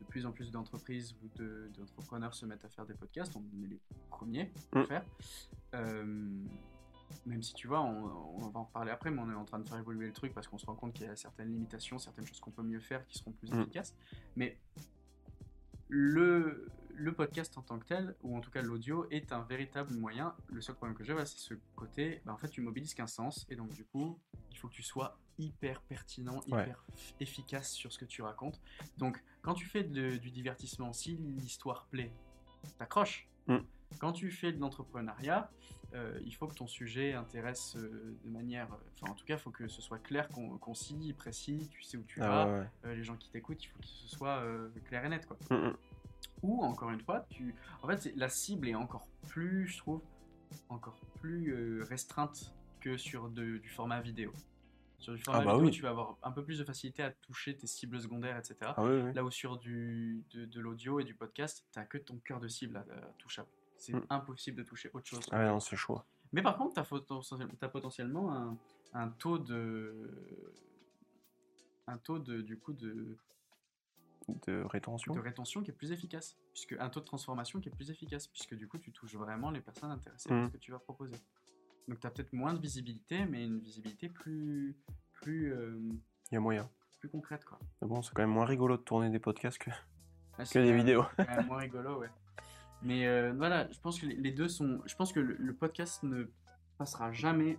De 0.00 0.04
plus 0.06 0.26
en 0.26 0.32
plus 0.32 0.50
d'entreprises 0.50 1.14
ou 1.22 1.28
de- 1.38 1.70
d'entrepreneurs 1.76 2.34
se 2.34 2.46
mettent 2.46 2.64
à 2.64 2.68
faire 2.68 2.84
des 2.86 2.94
podcasts, 2.94 3.34
on 3.36 3.42
est 3.62 3.66
les 3.68 3.80
premiers 4.10 4.50
à 4.72 4.78
le 4.78 4.82
Mm. 4.82 4.86
faire. 4.86 5.04
Euh, 5.74 6.44
même 7.26 7.42
si 7.42 7.54
tu 7.54 7.66
vois, 7.68 7.80
on, 7.82 8.42
on 8.42 8.48
va 8.48 8.60
en 8.60 8.64
reparler 8.64 8.90
après, 8.90 9.10
mais 9.10 9.20
on 9.20 9.30
est 9.30 9.34
en 9.34 9.44
train 9.44 9.58
de 9.58 9.68
faire 9.68 9.78
évoluer 9.78 10.06
le 10.06 10.12
truc 10.12 10.32
parce 10.34 10.46
qu'on 10.48 10.58
se 10.58 10.66
rend 10.66 10.74
compte 10.74 10.92
qu'il 10.94 11.06
y 11.06 11.08
a 11.08 11.16
certaines 11.16 11.50
limitations, 11.52 11.98
certaines 11.98 12.26
choses 12.26 12.40
qu'on 12.40 12.50
peut 12.50 12.62
mieux 12.62 12.80
faire 12.80 13.06
qui 13.06 13.18
seront 13.18 13.32
plus 13.32 13.50
Mm. 13.52 13.60
efficaces. 13.62 13.94
Mais 14.36 14.58
le, 15.88 16.68
le 16.94 17.12
podcast 17.12 17.56
en 17.56 17.62
tant 17.62 17.78
que 17.78 17.86
tel, 17.86 18.14
ou 18.22 18.36
en 18.36 18.40
tout 18.40 18.50
cas 18.50 18.62
l'audio, 18.62 19.06
est 19.10 19.32
un 19.32 19.42
véritable 19.42 19.94
moyen. 19.94 20.34
Le 20.48 20.60
seul 20.60 20.74
problème 20.76 20.96
que 20.96 21.04
j'ai, 21.04 21.12
voilà, 21.12 21.26
c'est 21.26 21.38
ce 21.38 21.54
côté, 21.76 22.20
bah, 22.24 22.32
en 22.32 22.36
fait, 22.36 22.48
tu 22.48 22.60
mobilises 22.60 22.94
qu'un 22.94 23.06
sens, 23.06 23.46
et 23.48 23.56
donc 23.56 23.70
du 23.72 23.84
coup, 23.84 24.18
il 24.50 24.58
faut 24.58 24.68
que 24.68 24.74
tu 24.74 24.82
sois 24.82 25.16
hyper 25.38 25.80
pertinent, 25.82 26.40
hyper 26.46 26.84
efficace 27.20 27.70
sur 27.70 27.92
ce 27.92 27.98
que 27.98 28.04
tu 28.04 28.22
racontes. 28.22 28.60
Donc, 28.96 29.22
quand 29.42 29.54
tu 29.54 29.66
fais 29.66 29.84
de- 29.84 30.16
du 30.16 30.30
divertissement, 30.30 30.92
si 30.92 31.16
l'histoire 31.16 31.86
plaît, 31.86 32.12
t'accroches. 32.78 33.28
Mm. 33.46 33.58
Quand 33.98 34.12
tu 34.12 34.30
fais 34.30 34.52
de 34.52 34.60
l'entrepreneuriat, 34.60 35.50
euh, 35.94 36.18
il 36.24 36.34
faut 36.34 36.46
que 36.46 36.54
ton 36.54 36.66
sujet 36.66 37.14
intéresse 37.14 37.76
euh, 37.76 38.16
de 38.24 38.30
manière. 38.30 38.68
Enfin, 39.00 39.12
en 39.12 39.14
tout 39.14 39.24
cas, 39.24 39.34
il 39.34 39.40
faut 39.40 39.50
que 39.50 39.68
ce 39.68 39.80
soit 39.82 39.98
clair, 39.98 40.28
con- 40.28 40.58
concis, 40.58 41.12
précis, 41.14 41.68
tu 41.70 41.82
sais 41.82 41.96
où 41.96 42.04
tu 42.04 42.20
vas. 42.20 42.42
Ah, 42.42 42.46
ouais, 42.46 42.58
ouais. 42.60 42.66
Euh, 42.86 42.94
les 42.94 43.02
gens 43.04 43.16
qui 43.16 43.28
t'écoutent, 43.30 43.62
il 43.64 43.68
faut 43.68 43.78
que 43.78 43.86
ce 43.86 44.08
soit 44.08 44.38
euh, 44.42 44.68
clair 44.84 45.04
et 45.04 45.08
net. 45.08 45.26
Quoi. 45.26 45.36
Mm, 45.50 45.68
mm. 45.68 45.76
Ou, 46.42 46.62
encore 46.62 46.90
une 46.90 47.00
fois, 47.00 47.26
tu... 47.30 47.54
en 47.82 47.88
fait, 47.88 48.12
la 48.16 48.28
cible 48.28 48.68
est 48.68 48.74
encore 48.74 49.08
plus, 49.28 49.66
je 49.66 49.78
trouve, 49.78 50.02
encore 50.68 50.98
plus 51.20 51.52
euh, 51.54 51.84
restreinte 51.88 52.54
que 52.80 52.96
sur 52.96 53.28
de- 53.30 53.58
du 53.58 53.68
format 53.68 54.00
vidéo. 54.00 54.32
Sur 54.98 55.14
du 55.14 55.22
format 55.22 55.40
Ah 55.40 55.44
bah 55.44 55.52
vidéo, 55.52 55.66
oui. 55.66 55.70
tu 55.72 55.82
vas 55.82 55.90
avoir 55.90 56.16
un 56.22 56.32
peu 56.32 56.44
plus 56.44 56.58
de 56.58 56.64
facilité 56.64 57.02
à 57.04 57.10
toucher 57.12 57.56
tes 57.56 57.66
cibles 57.68 58.00
secondaires, 58.00 58.36
etc. 58.36 58.56
Ah, 58.62 58.74
oui, 58.84 59.00
oui. 59.04 59.12
Là 59.14 59.24
où 59.24 59.30
sur 59.30 59.56
du, 59.56 60.24
de, 60.32 60.44
de 60.44 60.60
l'audio 60.60 60.98
et 61.00 61.04
du 61.04 61.14
podcast, 61.14 61.64
t'as 61.72 61.84
que 61.84 61.98
ton 61.98 62.18
cœur 62.18 62.40
de 62.40 62.48
cible 62.48 62.76
à, 62.76 62.80
à 62.80 63.00
touchable. 63.18 63.48
C'est 63.78 63.94
Mm. 63.94 64.06
impossible 64.10 64.58
de 64.58 64.62
toucher 64.64 64.90
autre 64.92 65.06
chose. 65.06 65.20
Ah, 65.30 65.38
ouais, 65.38 65.46
non, 65.46 65.60
c'est 65.60 65.76
chaud. 65.76 66.00
Mais 66.32 66.42
par 66.42 66.58
contre, 66.58 66.74
tu 66.74 66.80
as, 66.80 67.68
potentiellement 67.68 68.32
un, 68.34 68.58
un 68.92 69.08
taux 69.08 69.38
de. 69.38 70.52
Un 71.86 71.96
taux 71.96 72.18
de, 72.18 72.42
du 72.42 72.58
coup, 72.58 72.72
de, 72.74 73.16
De 74.46 74.62
rétention. 74.64 75.14
de 75.14 75.20
rétention 75.20 75.62
qui 75.62 75.70
est 75.70 75.74
plus 75.74 75.90
efficace. 75.92 76.36
Puisque, 76.52 76.72
un 76.78 76.90
taux 76.90 77.00
de 77.00 77.06
transformation 77.06 77.60
qui 77.60 77.68
est 77.70 77.72
plus 77.74 77.90
efficace. 77.90 78.26
Puisque 78.26 78.54
du 78.54 78.68
coup, 78.68 78.76
tu 78.78 78.92
touches 78.92 79.14
vraiment 79.14 79.50
les 79.50 79.60
personnes 79.62 79.90
intéressées 79.90 80.28
par 80.28 80.38
Mm. 80.38 80.46
ce 80.48 80.52
que 80.52 80.58
tu 80.58 80.70
vas 80.70 80.78
proposer. 80.80 81.16
Donc, 81.86 82.00
tu 82.00 82.06
as 82.06 82.10
peut-être 82.10 82.34
moins 82.34 82.52
de 82.52 82.60
visibilité, 82.60 83.24
mais 83.24 83.44
une 83.44 83.58
visibilité 83.60 84.08
plus. 84.08 84.76
plus, 85.14 85.52
euh, 85.52 85.78
Il 86.30 86.34
y 86.34 86.36
a 86.36 86.40
moyen. 86.40 86.68
plus 87.00 87.08
concrète, 87.08 87.44
quoi. 87.44 87.58
Mais 87.80 87.88
bon, 87.88 88.02
c'est 88.02 88.12
quand 88.14 88.22
même 88.22 88.30
moins 88.30 88.44
rigolo 88.44 88.76
de 88.76 88.82
tourner 88.82 89.08
des 89.10 89.18
podcasts 89.18 89.58
que, 89.58 89.70
Ouais, 90.38 90.44
que 90.44 90.58
des 90.58 90.66
même- 90.70 90.76
vidéos. 90.76 91.04
moins 91.46 91.58
rigolo, 91.58 91.98
ouais. 92.00 92.10
Mais 92.82 93.06
euh, 93.06 93.32
voilà, 93.36 93.68
je 93.72 93.80
pense 93.80 94.00
que 94.00 94.06
les- 94.06 94.32
deux 94.32 94.48
sont. 94.48 94.80
Je 94.86 94.94
pense 94.94 95.12
que 95.12 95.20
le, 95.20 95.52
podcast 95.52 96.02
ne 96.02 96.24
passera 96.78 97.12
jamais 97.12 97.58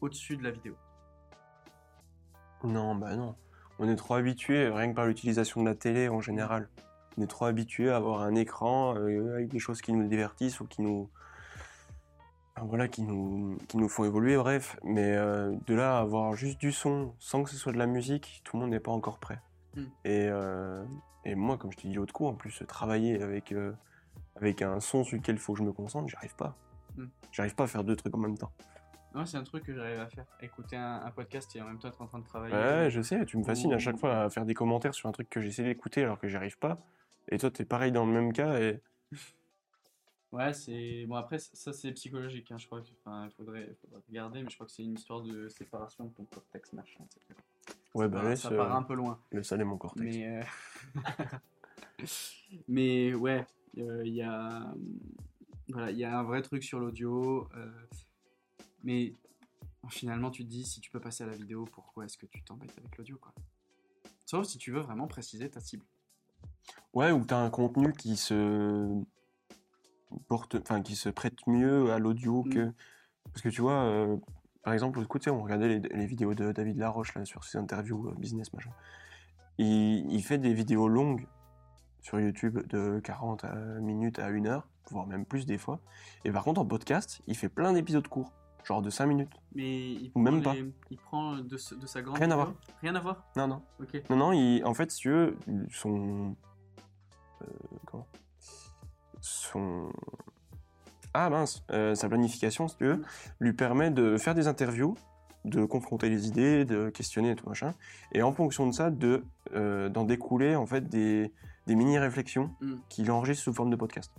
au-dessus 0.00 0.36
de 0.36 0.44
la 0.44 0.50
vidéo. 0.50 0.76
Non, 2.64 2.94
bah 2.94 3.16
non. 3.16 3.34
On 3.78 3.88
est 3.88 3.96
trop 3.96 4.14
habitué, 4.14 4.68
rien 4.68 4.90
que 4.90 4.94
par 4.94 5.06
l'utilisation 5.06 5.62
de 5.62 5.68
la 5.68 5.74
télé 5.74 6.08
en 6.08 6.20
général. 6.20 6.68
On 7.16 7.22
est 7.22 7.26
trop 7.26 7.46
habitué 7.46 7.90
à 7.90 7.96
avoir 7.96 8.22
un 8.22 8.34
écran 8.34 8.96
euh, 8.96 9.34
avec 9.34 9.48
des 9.48 9.58
choses 9.58 9.80
qui 9.80 9.92
nous 9.92 10.06
divertissent 10.06 10.60
ou 10.60 10.66
qui 10.66 10.82
nous. 10.82 11.08
Voilà, 12.60 12.88
qui 12.88 13.02
nous, 13.02 13.56
qui 13.68 13.76
nous 13.76 13.88
font 13.88 14.04
évoluer, 14.04 14.36
bref. 14.36 14.76
Mais 14.82 15.14
euh, 15.16 15.54
de 15.66 15.74
là 15.74 15.98
à 15.98 16.00
avoir 16.00 16.34
juste 16.34 16.60
du 16.60 16.72
son 16.72 17.14
sans 17.20 17.44
que 17.44 17.50
ce 17.50 17.56
soit 17.56 17.72
de 17.72 17.78
la 17.78 17.86
musique, 17.86 18.42
tout 18.44 18.56
le 18.56 18.62
monde 18.62 18.70
n'est 18.70 18.80
pas 18.80 18.90
encore 18.90 19.18
prêt. 19.18 19.40
Mm. 19.74 19.82
Et, 20.04 20.28
euh, 20.28 20.84
et 21.24 21.34
moi, 21.34 21.58
comme 21.58 21.72
je 21.72 21.76
te 21.76 21.82
dis 21.86 21.94
l'autre 21.94 22.12
coup, 22.12 22.26
en 22.26 22.34
plus, 22.34 22.62
travailler 22.66 23.22
avec, 23.22 23.52
euh, 23.52 23.72
avec 24.36 24.62
un 24.62 24.80
son 24.80 25.04
sur 25.04 25.16
lequel 25.16 25.36
il 25.36 25.40
faut 25.40 25.52
que 25.52 25.58
je 25.58 25.64
me 25.64 25.72
concentre, 25.72 26.08
j'y 26.08 26.16
arrive 26.16 26.36
pas. 26.36 26.56
Mm. 26.96 27.04
J'arrive 27.32 27.54
pas 27.54 27.64
à 27.64 27.66
faire 27.66 27.84
deux 27.84 27.96
trucs 27.96 28.14
en 28.14 28.18
même 28.18 28.38
temps. 28.38 28.52
Non, 29.14 29.24
c'est 29.24 29.38
un 29.38 29.42
truc 29.42 29.64
que 29.64 29.74
j'arrive 29.74 30.00
à 30.00 30.06
faire. 30.06 30.26
Écouter 30.40 30.76
un, 30.76 31.00
un 31.04 31.10
podcast 31.10 31.54
et 31.56 31.62
en 31.62 31.66
même 31.66 31.78
temps 31.78 31.88
être 31.88 32.02
en 32.02 32.06
train 32.06 32.18
de 32.18 32.24
travailler. 32.24 32.54
Ouais, 32.54 32.90
je 32.90 33.00
sais, 33.00 33.24
tu 33.24 33.38
me 33.38 33.42
fascines 33.42 33.72
à 33.72 33.78
chaque 33.78 33.96
fois 33.96 34.24
à 34.24 34.30
faire 34.30 34.44
des 34.44 34.54
commentaires 34.54 34.94
sur 34.94 35.08
un 35.08 35.12
truc 35.12 35.30
que 35.30 35.40
j'essaie 35.40 35.64
d'écouter 35.64 36.02
alors 36.02 36.18
que 36.18 36.28
j'y 36.28 36.36
arrive 36.36 36.58
pas. 36.58 36.78
Et 37.30 37.38
toi, 37.38 37.50
t'es 37.50 37.64
pareil 37.64 37.90
dans 37.92 38.04
le 38.06 38.12
même 38.12 38.32
cas 38.32 38.58
et. 38.60 38.80
Ouais, 40.30 40.52
c'est. 40.52 41.06
Bon, 41.06 41.14
après, 41.14 41.38
ça, 41.38 41.72
c'est 41.72 41.90
psychologique. 41.92 42.52
hein, 42.52 42.58
Je 42.58 42.66
crois 42.66 42.82
qu'il 42.82 42.94
faudrait, 43.34 43.74
faudrait 43.80 44.02
regarder, 44.08 44.42
mais 44.42 44.50
je 44.50 44.56
crois 44.56 44.66
que 44.66 44.72
c'est 44.72 44.82
une 44.82 44.92
histoire 44.92 45.22
de 45.22 45.48
séparation 45.48 46.04
de 46.04 46.12
ton 46.12 46.24
cortex, 46.26 46.74
machin, 46.74 47.02
etc. 47.04 47.40
Ouais, 47.94 48.08
bah 48.08 48.24
ouais, 48.24 48.36
ça 48.36 48.50
part 48.50 48.74
un 48.74 48.82
peu 48.82 48.94
loin. 48.94 49.18
le 49.30 49.64
mon 49.64 49.76
cortex. 49.78 50.04
Mais, 50.16 50.26
euh, 50.28 50.42
mais 52.68 53.14
ouais, 53.14 53.46
euh, 53.78 54.06
il 54.06 54.14
y 54.14 54.22
a, 54.22 54.72
voilà, 55.68 55.90
il 55.90 55.98
y 55.98 56.04
a 56.04 56.18
un 56.18 56.22
vrai 56.22 56.42
truc 56.42 56.62
sur 56.62 56.78
l'audio. 56.78 57.48
euh, 57.56 57.70
mais 58.84 59.14
finalement, 59.88 60.30
tu 60.30 60.44
te 60.44 60.48
dis, 60.48 60.64
si 60.64 60.80
tu 60.80 60.90
peux 60.90 61.00
passer 61.00 61.24
à 61.24 61.26
la 61.26 61.34
vidéo, 61.34 61.64
pourquoi 61.72 62.04
est-ce 62.04 62.18
que 62.18 62.26
tu 62.26 62.42
t'embêtes 62.42 62.76
avec 62.78 62.96
l'audio, 62.96 63.16
quoi? 63.18 63.32
Sauf 64.26 64.46
si 64.46 64.58
tu 64.58 64.70
veux 64.70 64.80
vraiment 64.80 65.06
préciser 65.06 65.48
ta 65.50 65.60
cible. 65.60 65.86
Ouais, 66.92 67.10
ou 67.12 67.24
t'as 67.24 67.38
un 67.38 67.50
contenu 67.50 67.92
qui 67.92 68.16
se 68.16 69.02
porte, 70.28 70.56
enfin 70.56 70.82
qui 70.82 70.96
se 70.96 71.08
prête 71.08 71.46
mieux 71.46 71.90
à 71.90 71.98
l'audio 71.98 72.44
Mm. 72.44 72.50
que. 72.50 72.72
Parce 73.24 73.42
que 73.42 73.48
tu 73.48 73.60
vois, 73.60 73.82
euh, 73.84 74.16
par 74.62 74.72
exemple, 74.74 75.00
sais, 75.24 75.30
on 75.30 75.42
regardait 75.42 75.68
les, 75.68 75.80
les 75.80 76.06
vidéos 76.06 76.34
de 76.34 76.52
David 76.52 76.78
Laroche 76.78 77.14
là, 77.14 77.24
sur 77.24 77.44
ses 77.44 77.58
interviews 77.58 78.08
euh, 78.08 78.14
business, 78.18 78.52
machin. 78.52 78.70
Il, 79.58 80.10
il 80.12 80.22
fait 80.22 80.38
des 80.38 80.52
vidéos 80.54 80.88
longues 80.88 81.26
sur 82.00 82.20
YouTube 82.20 82.58
de 82.68 83.00
40 83.00 83.44
à- 83.44 83.54
minutes 83.80 84.18
à 84.18 84.26
1 84.26 84.46
heure, 84.46 84.68
voire 84.90 85.06
même 85.06 85.24
plus 85.24 85.46
des 85.46 85.58
fois. 85.58 85.80
Et 86.24 86.30
par 86.30 86.44
contre, 86.44 86.60
en 86.60 86.66
podcast, 86.66 87.20
il 87.26 87.36
fait 87.36 87.48
plein 87.48 87.72
d'épisodes 87.72 88.06
courts, 88.06 88.32
genre 88.64 88.82
de 88.82 88.90
5 88.90 89.06
minutes. 89.06 89.32
Mais 89.54 89.92
il 89.94 90.12
Ou 90.14 90.20
même 90.20 90.42
pas. 90.42 90.54
Il 90.90 90.98
prend 90.98 91.38
de, 91.38 91.56
ce- 91.56 91.74
de 91.74 91.86
sa 91.86 92.02
grande. 92.02 92.18
Rien 92.18 92.30
à 92.30 92.36
voir. 92.36 92.52
Rien 92.82 92.94
à 92.94 93.00
voir 93.00 93.24
Non, 93.36 93.48
non. 93.48 93.62
Ok. 93.80 94.02
Non, 94.10 94.16
non, 94.16 94.32
il, 94.32 94.62
en 94.64 94.74
fait, 94.74 94.90
si 94.92 94.98
tu 95.00 95.10
veux, 95.10 95.36
son. 95.72 96.36
euh, 97.42 97.46
comment? 97.86 98.06
Son. 99.20 99.90
Ah 101.14 101.30
mince, 101.30 101.62
euh, 101.70 101.94
sa 101.94 102.08
planification, 102.08 102.68
si 102.68 102.76
tu 102.76 102.84
veux, 102.84 103.02
lui 103.40 103.52
permet 103.52 103.90
de 103.90 104.16
faire 104.18 104.34
des 104.34 104.46
interviews, 104.46 104.94
de 105.44 105.64
confronter 105.64 106.08
les 106.08 106.28
idées, 106.28 106.64
de 106.64 106.90
questionner 106.90 107.30
et 107.30 107.34
tout 107.36 107.48
machin, 107.48 107.74
et 108.12 108.22
en 108.22 108.32
fonction 108.32 108.66
de 108.66 108.72
ça, 108.72 108.90
de 108.90 109.24
euh, 109.54 109.88
d'en 109.88 110.04
découler 110.04 110.56
en 110.56 110.66
fait 110.66 110.88
des, 110.88 111.32
des 111.66 111.74
mini-réflexions 111.74 112.50
Mm. 112.60 112.74
qu'il 112.88 113.10
enregistre 113.10 113.44
sous 113.44 113.52
forme 113.52 113.70
de 113.70 113.76
podcast. 113.76 114.12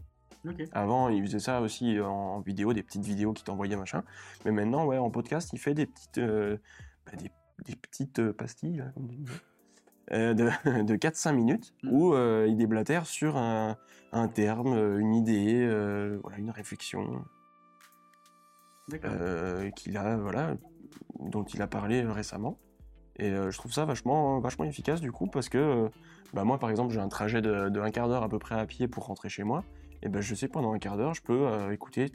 Avant, 0.72 1.10
il 1.10 1.22
faisait 1.26 1.40
ça 1.40 1.60
aussi 1.60 2.00
en 2.00 2.40
vidéo, 2.40 2.72
des 2.74 2.82
petites 2.82 3.04
vidéos 3.04 3.34
qu'il 3.34 3.44
t'envoyait, 3.44 3.76
machin. 3.76 4.04
Mais 4.46 4.52
maintenant, 4.52 4.86
ouais, 4.86 4.98
en 4.98 5.10
podcast, 5.10 5.50
il 5.52 5.60
fait 5.60 5.74
des 5.74 5.86
petites, 5.86 6.18
euh, 6.18 6.58
bah, 7.06 7.12
des, 7.18 7.30
des 7.66 7.76
petites 7.76 8.20
euh, 8.20 8.32
pastilles, 8.34 8.78
là, 8.78 8.86
comme 8.94 9.10
euh, 10.12 10.34
de, 10.34 10.46
de 10.84 10.96
4-5 10.96 11.34
minutes, 11.34 11.74
Mm. 11.84 11.90
où 11.92 12.14
euh, 12.14 12.46
il 12.48 12.58
déblatère 12.58 13.06
sur 13.06 13.38
un, 13.38 13.78
un 14.12 14.28
terme, 14.28 14.74
euh, 14.74 14.98
une 15.00 15.14
idée, 15.16 15.64
euh, 15.66 16.20
voilà, 16.24 16.38
une 16.38 16.52
réflexion 16.52 17.24
qu'il 19.76 19.98
a, 19.98 20.18
voilà, 20.18 20.56
dont 21.20 21.44
il 21.44 21.62
a 21.62 21.68
parlé 21.68 22.02
récemment. 22.04 22.58
Et 23.18 23.30
je 23.32 23.58
trouve 23.58 23.74
ça 23.74 23.86
vachement, 23.86 24.40
vachement 24.40 24.64
efficace 24.66 25.02
du 25.02 25.12
coup 25.12 25.28
parce 25.28 25.50
que 25.50 25.90
bah, 26.34 26.46
moi 26.46 26.58
par 26.58 26.70
exemple 26.70 26.94
j'ai 26.94 27.02
un 27.02 27.10
trajet 27.10 27.42
de, 27.42 27.68
de 27.68 27.80
un 27.82 27.92
quart 27.92 28.08
d'heure 28.08 28.24
à 28.24 28.30
peu 28.30 28.40
près 28.40 28.56
à 28.58 28.66
pied 28.66 28.88
pour 28.88 29.06
rentrer 29.08 29.28
chez 29.28 29.44
moi 29.44 29.66
et 30.02 30.08
ben 30.08 30.22
je 30.22 30.34
sais 30.34 30.48
que 30.48 30.54
pendant 30.54 30.72
un 30.72 30.80
quart 30.80 30.96
d'heure, 30.96 31.14
je 31.14 31.22
peux 31.22 31.72
écouter 31.74 32.12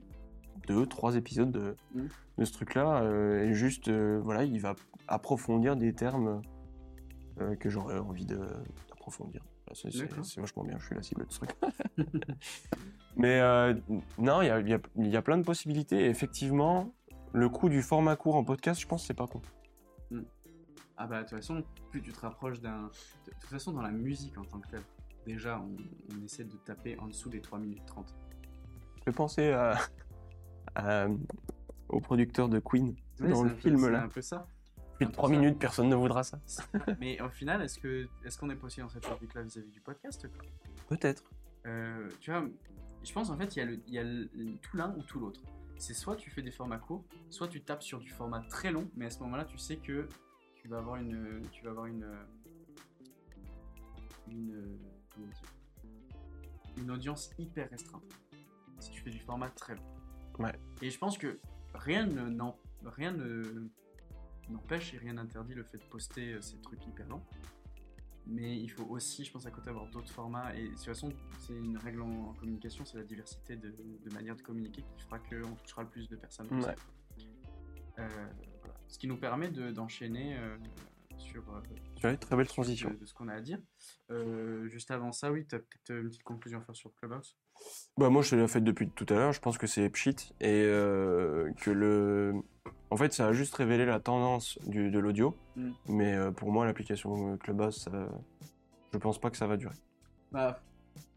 deux, 0.66 0.86
trois 0.86 1.14
épisodes 1.16 1.51
de, 1.51 1.76
Mm. 1.95 2.07
de 2.38 2.45
ce 2.45 2.53
truc-là, 2.53 3.05
et 3.42 3.53
juste, 3.53 3.90
voilà, 3.90 4.45
il 4.45 4.61
va 4.61 4.74
approfondir 5.07 5.76
des 5.76 5.92
termes 5.92 6.40
euh, 7.41 7.57
que 7.57 7.68
j'aurais 7.70 7.99
envie 7.99 8.26
de- 8.26 8.49
d'approfondir. 8.89 9.43
Voilà, 9.66 9.74
c'est- 9.74 9.91
C'est 9.91 10.22
c'est 10.24 10.41
vachement 10.41 10.64
bien, 10.64 10.78
je 10.78 10.87
suis 10.87 10.95
la 10.95 11.03
cible 11.03 11.26
de 11.26 11.32
ce 11.32 11.39
truc. 11.41 11.51
Mais 13.16 13.41
euh, 13.41 13.74
non, 14.18 14.43
il 14.43 14.47
y 14.47 14.51
a, 14.51 14.61
il 14.61 14.68
y 14.68 14.74
a- 14.74 14.80
il 14.97 15.09
y 15.09 15.16
a 15.16 15.22
plein 15.22 15.39
de 15.39 15.45
possibilités, 15.45 16.07
et 16.07 16.09
effectivement, 16.09 16.93
le 17.32 17.49
coût 17.49 17.68
du 17.68 17.82
format 17.82 18.16
court 18.16 18.35
en 18.37 18.45
podcast, 18.45 18.80
je 18.80 18.87
pense 18.87 19.03
que 19.03 19.07
c'est 19.09 19.14
pas 19.14 19.26
con. 19.26 19.41
Ah 20.97 21.07
bah 21.09 21.22
de 21.22 21.28
toute 21.28 21.37
façon, 21.39 21.62
plus 21.91 22.01
tu 22.03 22.12
te 22.12 22.20
rapproches 22.20 22.61
d'un... 22.61 22.82
De 23.26 23.32
toute 23.41 23.51
façon, 23.51 23.72
dans 23.72 23.82
la 23.82 23.91
musique 23.91 24.39
en 24.39 24.45
tant 24.45 24.61
que 24.61 24.68
telle, 24.68 24.82
déjà, 25.26 25.61
on, 25.61 25.76
on 26.16 26.24
essaie 26.24 26.45
de 26.45 26.57
taper 26.64 26.97
en 27.01 27.09
dessous 27.09 27.28
des 27.28 27.41
3 27.41 27.59
minutes 27.59 27.85
30. 27.87 28.14
Je 29.07 29.11
penser 29.11 29.51
à, 29.51 29.76
à- 30.76 31.09
au 31.89 32.01
producteur 32.01 32.49
de 32.49 32.61
Queen 32.61 32.95
dans 33.18 33.35
c'est 33.35 33.43
le 33.43 33.51
peu- 33.51 33.57
film 33.57 33.78
c'est 33.78 33.91
là. 33.91 34.03
un 34.05 34.09
peu 34.09 34.22
ça. 34.22 34.47
Plus 34.97 35.07
de 35.07 35.09
un 35.09 35.11
peu 35.11 35.16
3 35.16 35.28
ça. 35.28 35.34
minutes, 35.36 35.59
personne 35.59 35.88
ne 35.88 35.95
voudra 35.97 36.22
ça. 36.22 36.38
Mais 37.01 37.20
au 37.20 37.28
final, 37.30 37.62
est-ce 37.62 37.78
que 37.78 38.07
est-ce 38.24 38.38
qu'on 38.38 38.51
est 38.51 38.57
pas 38.57 38.66
aussi 38.66 38.80
dans 38.80 38.88
cette 38.88 39.09
logique-là 39.09 39.42
vis-à-vis 39.42 39.70
du 39.70 39.80
podcast 39.80 40.28
Peut-être. 40.88 41.24
Euh, 41.66 42.09
Tu 42.20 42.30
vois, 42.30 42.45
je 43.03 43.12
pense 43.12 43.30
en 43.30 43.36
fait 43.36 43.57
il 43.57 43.59
y 43.59 43.62
a, 43.62 43.64
le, 43.66 43.80
il 43.86 43.95
y 43.95 43.99
a 43.99 44.05
le- 44.05 44.57
tout 44.62 44.76
l'un 44.76 44.95
ou 44.97 45.03
tout 45.03 45.18
l'autre. 45.20 45.40
C'est 45.76 45.95
soit 45.95 46.14
tu 46.16 46.30
fais 46.30 46.42
des 46.42 46.53
formats 46.53 46.78
courts, 46.78 47.05
soit 47.30 47.49
tu 47.49 47.61
tapes 47.62 47.82
sur 47.82 47.99
du 47.99 48.09
format 48.11 48.40
très 48.49 48.70
long, 48.70 48.88
mais 48.97 49.07
à 49.07 49.11
ce 49.11 49.18
moment-là, 49.20 49.45
tu 49.45 49.59
sais 49.59 49.76
que 49.76 50.09
tu 50.55 50.68
vas 50.68 50.78
avoir 50.78 50.97
une, 50.97 51.42
tu 51.51 51.64
vas 51.64 51.70
avoir 51.70 51.86
une, 51.86 52.07
une, 54.28 54.78
comment 55.14 55.26
dire, 55.26 55.36
une 56.76 56.90
audience 56.90 57.30
hyper 57.38 57.68
restreinte. 57.70 58.03
Si 58.78 58.90
tu 58.90 59.01
fais 59.03 59.11
du 59.11 59.20
format 59.20 59.49
très 59.51 59.74
long. 59.74 59.82
Ouais. 60.38 60.53
Et 60.82 60.90
je 60.90 60.99
pense 60.99 61.16
que 61.18 61.38
rien 61.74 62.07
ne, 62.07 62.28
n'en- 62.28 62.57
rien 62.84 63.12
ne 63.12 63.68
n'empêche 64.51 64.95
et 64.95 64.99
rien 64.99 65.14
n'interdit 65.14 65.55
le 65.55 65.64
fait 65.64 65.78
de 65.78 65.84
poster 65.84 66.32
euh, 66.34 66.40
ces 66.40 66.57
trucs 66.61 66.84
hyper 66.86 67.07
longs. 67.09 67.22
Mais 68.26 68.57
il 68.59 68.68
faut 68.70 68.84
aussi, 68.84 69.22
je 69.24 69.30
pense, 69.30 69.45
à 69.45 69.51
côté 69.51 69.68
avoir 69.68 69.86
d'autres 69.90 70.11
formats. 70.11 70.55
Et 70.57 70.64
de 70.64 70.68
toute 70.74 70.84
façon, 70.84 71.12
c'est 71.40 71.53
une 71.53 71.76
règle 71.76 72.01
en, 72.01 72.30
en 72.30 72.32
communication, 72.34 72.84
c'est 72.86 72.97
la 72.97 73.05
diversité 73.05 73.57
de, 73.57 73.74
de 74.03 74.14
manières 74.14 74.34
de 74.36 74.40
communiquer 74.42 74.82
qui 74.97 75.03
fera 75.05 75.18
qu'on 75.18 75.55
touchera 75.57 75.82
le 75.82 75.88
plus 75.90 76.09
de 76.09 76.16
personnes. 76.16 76.49
Ouais. 76.62 76.74
Euh, 77.99 78.09
voilà. 78.62 78.74
Ce 78.88 78.99
qui 78.99 79.09
nous 79.09 79.18
permet 79.18 79.51
de- 79.51 79.70
d'enchaîner 79.70 80.38
euh, 80.38 80.57
sur, 81.18 81.42
euh, 81.55 81.61
Ouais, 82.03 82.16
très 82.16 82.34
belle 82.34 82.47
transition. 82.47 82.88
de, 82.90 82.97
de 82.97 83.05
ce 83.05 83.12
qu'on 83.12 83.28
a 83.28 83.34
à 83.34 83.40
dire. 83.42 83.59
Juste 84.68 84.90
avant 84.90 85.12
ça, 85.12 85.30
oui, 85.30 85.47
tu 85.47 85.55
as 85.57 85.59
peut-être 85.59 85.90
une 85.90 86.09
petite 86.09 86.22
conclusion 86.22 86.61
à 86.61 86.62
faire 86.62 86.74
sur 86.76 86.95
Clubhouse? 86.95 87.36
Bah 87.97 88.11
moi 88.11 88.22
je 88.22 88.34
l'ai 88.36 88.49
fait 88.49 88.61
depuis 88.61 88.88
tout 88.90 89.07
à 89.11 89.14
l'heure, 89.14 89.32
je 89.32 89.40
pense 89.40 89.59
que 89.59 89.66
c'est 89.66 89.88
pchit 89.88 90.16
et 90.40 90.62
que 91.57 91.70
le... 91.70 92.34
En 92.95 92.97
fait 92.97 93.12
ça 93.12 93.26
a 93.26 93.32
juste 93.32 93.57
révélé 93.57 93.84
la 93.86 93.99
tendance 93.99 94.57
du, 94.68 94.88
de 94.88 94.99
l'audio, 95.01 95.34
Mm. 95.57 95.70
mais 95.88 96.14
euh, 96.14 96.30
pour 96.30 96.53
moi 96.53 96.64
l'application 96.64 97.36
Clubhouse, 97.38 97.76
ça... 97.76 98.09
je 98.92 98.99
pense 98.99 99.18
pas 99.20 99.30
que 99.30 99.36
ça 99.36 99.49
va 99.49 99.57
durer. 99.57 99.74
Bah, 100.30 100.62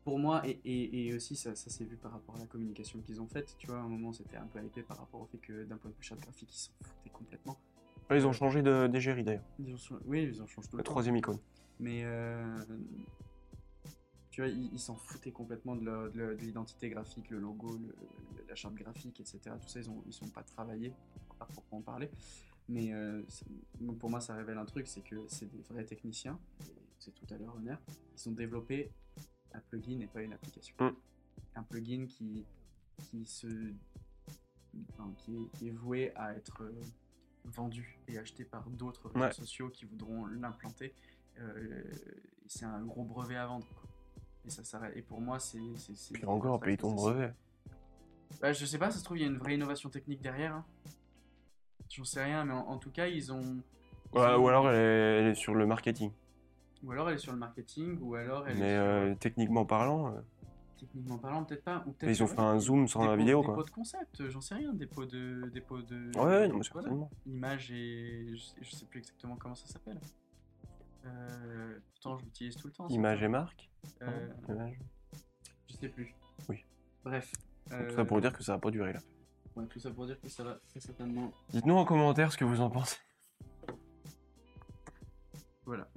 pour 0.04 0.18
moi, 0.18 0.42
et, 0.48 0.60
et, 0.66 1.06
et 1.10 1.14
aussi 1.14 1.36
ça, 1.36 1.54
ça 1.54 1.70
s'est 1.70 1.84
vu 1.86 1.96
par 1.96 2.14
rapport 2.14 2.36
à 2.36 2.40
la 2.40 2.46
communication 2.48 3.00
qu'ils 3.02 3.22
ont 3.22 3.28
faite. 3.28 3.54
Tu 3.60 3.68
vois, 3.68 3.78
à 3.78 3.82
un 3.82 3.88
moment, 3.90 4.12
c'était 4.12 4.38
un 4.38 4.48
peu 4.48 4.60
hypé 4.64 4.82
par 4.82 4.98
rapport 4.98 5.22
au 5.22 5.28
fait 5.28 5.38
que 5.38 5.66
d'un 5.66 5.78
point 5.78 5.92
de 5.92 5.96
vue 5.96 6.02
charte 6.02 6.20
graphique, 6.22 6.50
ils 6.52 6.58
s'en 6.58 6.72
foutaient 6.82 7.12
complètement. 7.12 7.58
Ouais, 8.10 8.18
ils 8.18 8.26
ont 8.26 8.34
changé 8.34 8.64
de- 8.64 8.88
d'égérie 8.88 9.24
d'ailleurs, 9.24 9.44
Ils 9.60 9.72
ont 9.72 9.78
changé- 9.78 10.02
oui, 10.08 10.24
ils 10.34 10.42
en 10.42 10.48
changent 10.48 10.70
tout 10.70 10.78
la 10.78 10.82
le 10.82 10.84
temps. 10.84 10.92
troisième 10.94 11.16
icône. 11.18 11.38
Mais 11.80 12.02
euh, 12.06 12.58
tu 14.32 14.42
vois, 14.42 14.50
ils 14.50 14.80
s'en 14.80 14.96
foutaient 14.96 15.30
complètement 15.32 15.76
de 15.76 16.36
l'identité 16.42 16.90
graphique, 16.90 17.30
le 17.30 17.38
logo, 17.38 17.78
le- 17.78 17.96
la 18.50 18.56
charte 18.56 18.74
graphique, 18.74 19.20
etc. 19.20 19.40
Tout 19.62 19.68
ça, 19.68 19.80
ils 19.80 19.90
ont, 19.92 20.02
ils 20.08 20.14
sont 20.14 20.28
pas 20.30 20.42
travaillés, 20.42 20.92
à 21.40 21.46
proprement 21.46 21.82
parler. 21.82 22.10
Mais 22.70 22.94
euh, 22.94 23.22
pour 24.00 24.10
moi, 24.10 24.20
ça 24.20 24.36
révèle 24.36 24.58
un 24.58 24.66
truc, 24.66 24.88
c'est 24.88 25.02
que 25.02 25.26
c'est 25.28 25.50
des 25.50 25.62
vrais 25.70 25.86
techniciens, 25.86 26.38
c'est 27.00 27.14
tout 27.14 27.26
à 27.34 27.38
leur 27.38 27.56
honneur. 27.56 27.80
Ils 28.16 28.30
ont 28.30 28.34
développé 28.34 28.92
un 29.54 29.60
plugin 29.60 30.00
et 30.02 30.08
pas 30.08 30.22
une 30.22 30.34
application. 30.34 30.76
Mm. 30.80 30.90
Un 31.56 31.64
plugin 31.64 32.06
qui, 32.08 32.46
qui, 33.10 33.26
se, 33.26 33.48
enfin, 34.90 35.14
qui, 35.18 35.36
est, 35.38 35.58
qui 35.58 35.68
est 35.70 35.72
voué 35.72 36.12
à 36.16 36.34
être 36.34 36.64
euh, 36.64 36.74
vendu 37.46 37.98
et 38.08 38.18
acheté 38.18 38.44
par 38.44 38.70
d'autres 38.70 39.10
réseaux 39.10 39.32
sociaux 39.32 39.70
qui 39.70 39.86
voudront 39.86 40.26
l'implanter. 40.26 40.94
Euh, 41.40 41.84
c'est 42.48 42.66
un 42.66 42.84
gros 42.84 43.04
brevet 43.06 43.36
à 43.38 43.48
vendre. 43.48 43.68
quoi. 43.68 43.90
Et, 44.46 44.50
ça, 44.50 44.82
et 44.96 45.02
pour 45.02 45.22
moi, 45.22 45.40
c'est. 45.40 45.60
Puis 46.14 46.26
encore, 46.26 46.60
paye 46.60 46.78
ton 46.78 46.94
brevet. 46.94 47.34
Bah, 48.42 48.52
je 48.52 48.66
sais 48.66 48.78
pas, 48.78 48.92
ça 48.92 49.00
se 49.00 49.04
trouve, 49.04 49.18
il 49.18 49.22
y 49.22 49.24
a 49.24 49.28
une 49.28 49.38
vraie 49.38 49.56
innovation 49.56 49.90
technique 49.90 50.22
derrière. 50.22 50.54
hein. 50.56 50.66
J'en 51.90 52.04
sais 52.04 52.24
rien, 52.24 52.46
mais 52.46 52.54
en, 52.54 52.68
en 52.68 52.78
tout 52.78 52.92
cas, 52.92 53.08
ils 53.08 53.32
ont. 53.32 53.42
ils 54.14 54.20
Ouais, 54.20 54.26
ont- 54.34 54.38
ou 54.44 54.48
alors 54.50 54.70
elle 54.70 54.76
est, 54.76 55.20
elle 55.22 55.28
est 55.28 55.36
sur 55.36 55.54
le 55.56 55.66
marketing. 55.66 56.12
ou 56.84 56.92
alors 56.92 57.10
elle 57.10 57.16
est 57.16 57.20
sur 57.20 57.32
le 57.34 57.40
marketing, 57.40 57.98
ou 58.02 58.16
alors 58.16 58.48
elle 58.48 58.58
Mais 58.58 58.72
est 58.72 58.76
sur. 58.76 58.84
euh, 58.84 59.16
techniquement 59.20 59.66
parlant, 59.66 60.14
euh, 60.14 60.20
Techniquement 60.80 61.18
parlant, 61.18 61.44
peut-être 61.44 61.64
pas. 61.64 61.84
Ou 61.88 61.92
peut-être 61.92 62.12
ils 62.16 62.22
ont 62.22 62.28
fait 62.28 62.40
un 62.40 62.60
zoom 62.60 62.88
sans 62.88 63.04
la 63.04 63.16
vidéo 63.16 63.42
quoi. 63.42 63.54
Des 63.56 63.62
pots 63.62 63.66
de 63.66 63.72
concept, 63.72 64.22
euh, 64.22 64.30
j'en 64.30 64.42
sais 64.42 64.54
rien, 64.56 64.74
des 64.74 64.86
pots 64.86 65.06
de. 65.06 65.50
Des 65.52 65.62
pots 65.62 65.82
de 65.82 66.12
Ouais, 66.16 66.24
ouais, 66.26 66.48
non, 66.48 66.58
mais 66.58 66.62
voilà. 66.72 66.88
certainement. 66.88 67.10
Image 67.26 67.72
et. 67.72 68.28
Je 68.36 68.38
sais, 68.38 68.56
je 68.62 68.72
sais 68.72 68.86
plus 68.86 69.00
exactement 69.00 69.36
comment 69.38 69.56
ça 69.56 69.66
s'appelle. 69.66 70.00
Euh, 71.06 71.80
pourtant, 71.94 72.18
je 72.18 72.26
l'utilise 72.26 72.56
tout 72.58 72.68
le 72.68 72.74
temps. 72.74 72.88
Image 72.90 73.24
et 73.24 73.28
marque 73.28 73.70
Euh, 74.04 74.28
Image. 74.50 74.78
je 75.70 75.74
sais 75.78 75.90
plus. 75.90 76.14
Oui. 76.50 76.64
Bref. 77.04 77.32
Tout 77.70 77.96
ça 77.96 78.06
pour 78.06 78.22
dire 78.22 78.32
que 78.34 78.44
ça 78.44 78.54
va 78.54 78.60
pas 78.60 78.72
durer 78.72 78.94
là. 78.94 79.00
Ouais, 79.58 79.66
tout 79.66 79.80
ça 79.80 79.90
pour 79.90 80.06
dire 80.06 80.22
que 80.22 80.30
ça 80.30 80.44
va 80.44 80.60
très 80.70 80.80
certainement. 80.80 81.32
Dites-nous 81.50 81.74
en 81.74 81.84
commentaire 81.84 82.32
ce 82.32 82.38
que 82.38 82.46
vous 82.46 82.62
en 82.62 82.70
pensez. 82.70 82.98
Voilà. 85.66 85.90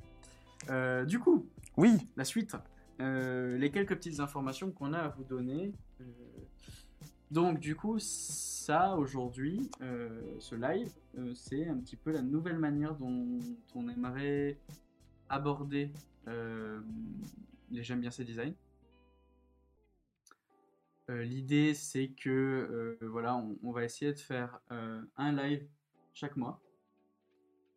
Euh, 0.70 1.04
du 1.04 1.18
coup, 1.18 1.46
Oui, 1.76 2.08
la 2.16 2.24
suite. 2.24 2.56
Euh, 3.00 3.58
les 3.58 3.70
quelques 3.70 3.94
petites 3.96 4.18
informations 4.18 4.72
qu'on 4.72 4.94
a 4.94 5.00
à 5.00 5.08
vous 5.08 5.24
donner. 5.24 5.74
Euh, 6.00 6.04
donc, 7.30 7.60
du 7.60 7.76
coup, 7.76 7.98
ça, 7.98 8.96
aujourd'hui, 8.96 9.70
ce 10.38 10.54
live, 10.54 10.90
c'est 11.34 11.68
un 11.68 11.76
petit 11.76 11.96
peu 11.96 12.12
la 12.12 12.22
nouvelle 12.22 12.58
manière 12.58 12.94
dont 12.94 13.38
on 13.74 13.88
aimerait 13.90 14.58
aborder 15.28 15.92
les 16.26 17.82
J'aime 17.82 18.00
bien 18.00 18.10
ces 18.10 18.24
designs. 18.24 18.54
Euh, 21.10 21.22
L'idée, 21.24 21.74
c'est 21.74 22.08
que 22.08 22.30
euh, 22.30 22.98
voilà, 23.08 23.34
on, 23.36 23.58
on 23.62 23.72
va 23.72 23.84
essayer 23.84 24.12
de 24.12 24.18
faire 24.18 24.60
euh, 24.70 25.02
un 25.16 25.32
live 25.32 25.68
chaque 26.14 26.36
mois. 26.36 26.62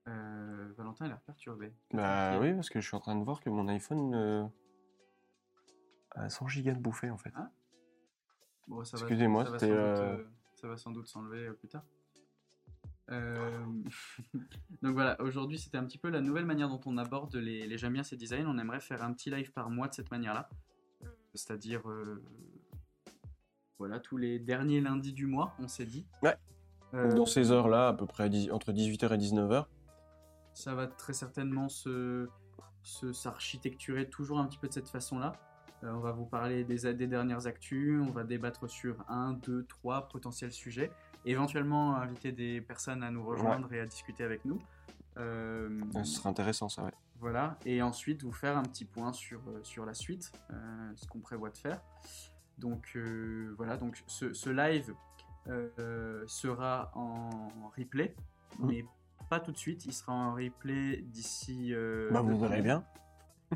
Euh, 0.08 0.72
Valentin 0.78 1.06
a 1.06 1.08
l'air 1.08 1.22
perturbé. 1.22 1.74
bah 1.94 2.40
oui, 2.40 2.54
parce 2.54 2.70
que 2.70 2.80
je 2.82 2.88
suis 2.88 2.96
en 2.96 3.00
train 3.00 3.16
de 3.16 3.24
voir 3.24 3.40
que 3.42 3.50
mon 3.50 3.68
iPhone 3.70 4.14
euh, 4.14 4.46
a 6.12 6.30
100 6.30 6.48
gigas 6.48 6.74
de 6.74 6.80
bouffée 6.80 7.10
en 7.10 7.18
fait. 7.18 7.32
Ah. 7.36 7.50
Bon, 8.68 8.84
ça 8.84 8.98
va- 8.98 9.04
Excusez-moi, 9.04 9.46
ça 9.46 9.52
va 9.52 9.60
c'était, 9.60 9.72
sans 9.74 9.80
doute, 9.80 10.00
euh, 10.20 10.24
ça 10.56 10.68
va 10.68 10.78
sans 10.78 10.92
doute 10.92 11.08
s'enlever 11.08 11.52
plus 11.54 11.70
tard. 11.70 11.84
Euh, 13.12 13.66
Donc 14.82 14.94
voilà, 14.94 15.20
aujourd'hui 15.22 15.58
c'était 15.58 15.78
un 15.78 15.86
petit 15.86 15.98
peu 15.98 16.10
la 16.10 16.22
nouvelle 16.22 16.46
manière 16.46 16.70
dont 16.70 16.82
on 16.86 16.98
aborde 16.98 17.36
les, 17.36 17.66
les 17.66 17.78
j'aime 17.78 17.94
bien 17.94 18.04
ces 18.04 18.18
designs. 18.18 18.46
On 18.48 18.58
aimerait 18.58 18.80
faire 18.82 19.04
un 19.04 19.14
petit 19.14 19.30
live 19.32 19.52
par 19.54 19.70
mois 19.70 19.88
de 19.88 19.94
cette 19.94 20.12
manière-là. 20.12 20.50
C'est-à-dire, 21.34 21.90
euh, 21.90 22.22
voilà, 23.84 24.00
tous 24.00 24.16
les 24.16 24.40
derniers 24.40 24.80
lundis 24.80 25.12
du 25.12 25.26
mois, 25.28 25.54
on 25.60 25.68
s'est 25.68 25.84
dit. 25.84 26.06
Ouais. 26.22 26.38
Euh, 26.94 27.12
Dans 27.14 27.26
ces 27.26 27.52
heures-là, 27.52 27.90
à 27.90 27.94
peu 27.94 28.06
près 28.06 28.30
entre 28.50 28.72
18h 28.72 29.14
et 29.14 29.18
19h. 29.18 29.66
ça 30.54 30.74
va 30.74 30.88
très 30.88 31.12
certainement 31.12 31.68
se, 31.68 32.30
s'architecturer 33.12 34.08
toujours 34.10 34.40
un 34.40 34.46
petit 34.46 34.58
peu 34.58 34.70
de 34.70 34.74
cette 34.74 34.88
façon-là. 34.88 35.34
Euh, 35.84 35.92
on 35.92 36.00
va 36.00 36.14
vous 36.14 36.24
parler 36.26 36.64
des, 36.64 36.94
des 36.94 37.08
dernières 37.08 37.46
actus, 37.46 38.02
on 38.02 38.12
va 38.12 38.24
débattre 38.24 38.70
sur 38.70 38.96
un, 39.10 39.34
deux, 39.34 39.66
trois 39.66 40.08
potentiels 40.08 40.54
sujets, 40.54 40.92
éventuellement 41.26 41.98
inviter 41.98 42.32
des 42.32 42.62
personnes 42.62 43.04
à 43.04 43.12
nous 43.12 43.26
rejoindre 43.26 43.74
et 43.74 43.82
à 43.82 43.86
discuter 43.86 44.24
avec 44.24 44.46
nous. 44.46 44.60
Euh, 45.18 45.82
Ce 45.94 46.04
serait 46.06 46.30
intéressant 46.30 46.70
ça, 46.70 46.84
ouais. 46.86 46.94
voilà, 47.20 47.58
et 47.66 47.82
ensuite 47.82 48.24
vous 48.24 48.32
faire 48.32 48.56
un 48.58 48.64
petit 48.64 48.86
point 48.86 49.12
sur, 49.12 49.42
sur 49.64 49.86
la 49.86 49.94
suite, 49.94 50.32
euh, 50.52 50.92
ce 50.96 51.06
qu'on 51.08 51.20
prévoit 51.20 51.50
de 51.50 51.58
faire. 51.58 51.82
Donc 52.58 52.92
euh, 52.96 53.54
voilà, 53.58 53.78
donc 53.78 54.02
ce, 54.08 54.34
ce 54.34 54.50
live 54.50 54.94
euh, 55.48 56.24
sera 56.28 56.92
en 56.96 57.30
replay, 57.78 58.16
mais 58.60 58.86
pas 59.30 59.40
tout 59.40 59.52
de 59.52 59.58
suite, 59.58 59.86
il 59.86 59.94
sera 59.94 60.14
en 60.14 60.34
replay 60.36 60.98
d'ici. 61.02 61.74
euh, 61.74 62.10
Bah 62.12 62.22
vous 62.22 62.38
verrez 62.40 62.62
bien. 62.62 62.84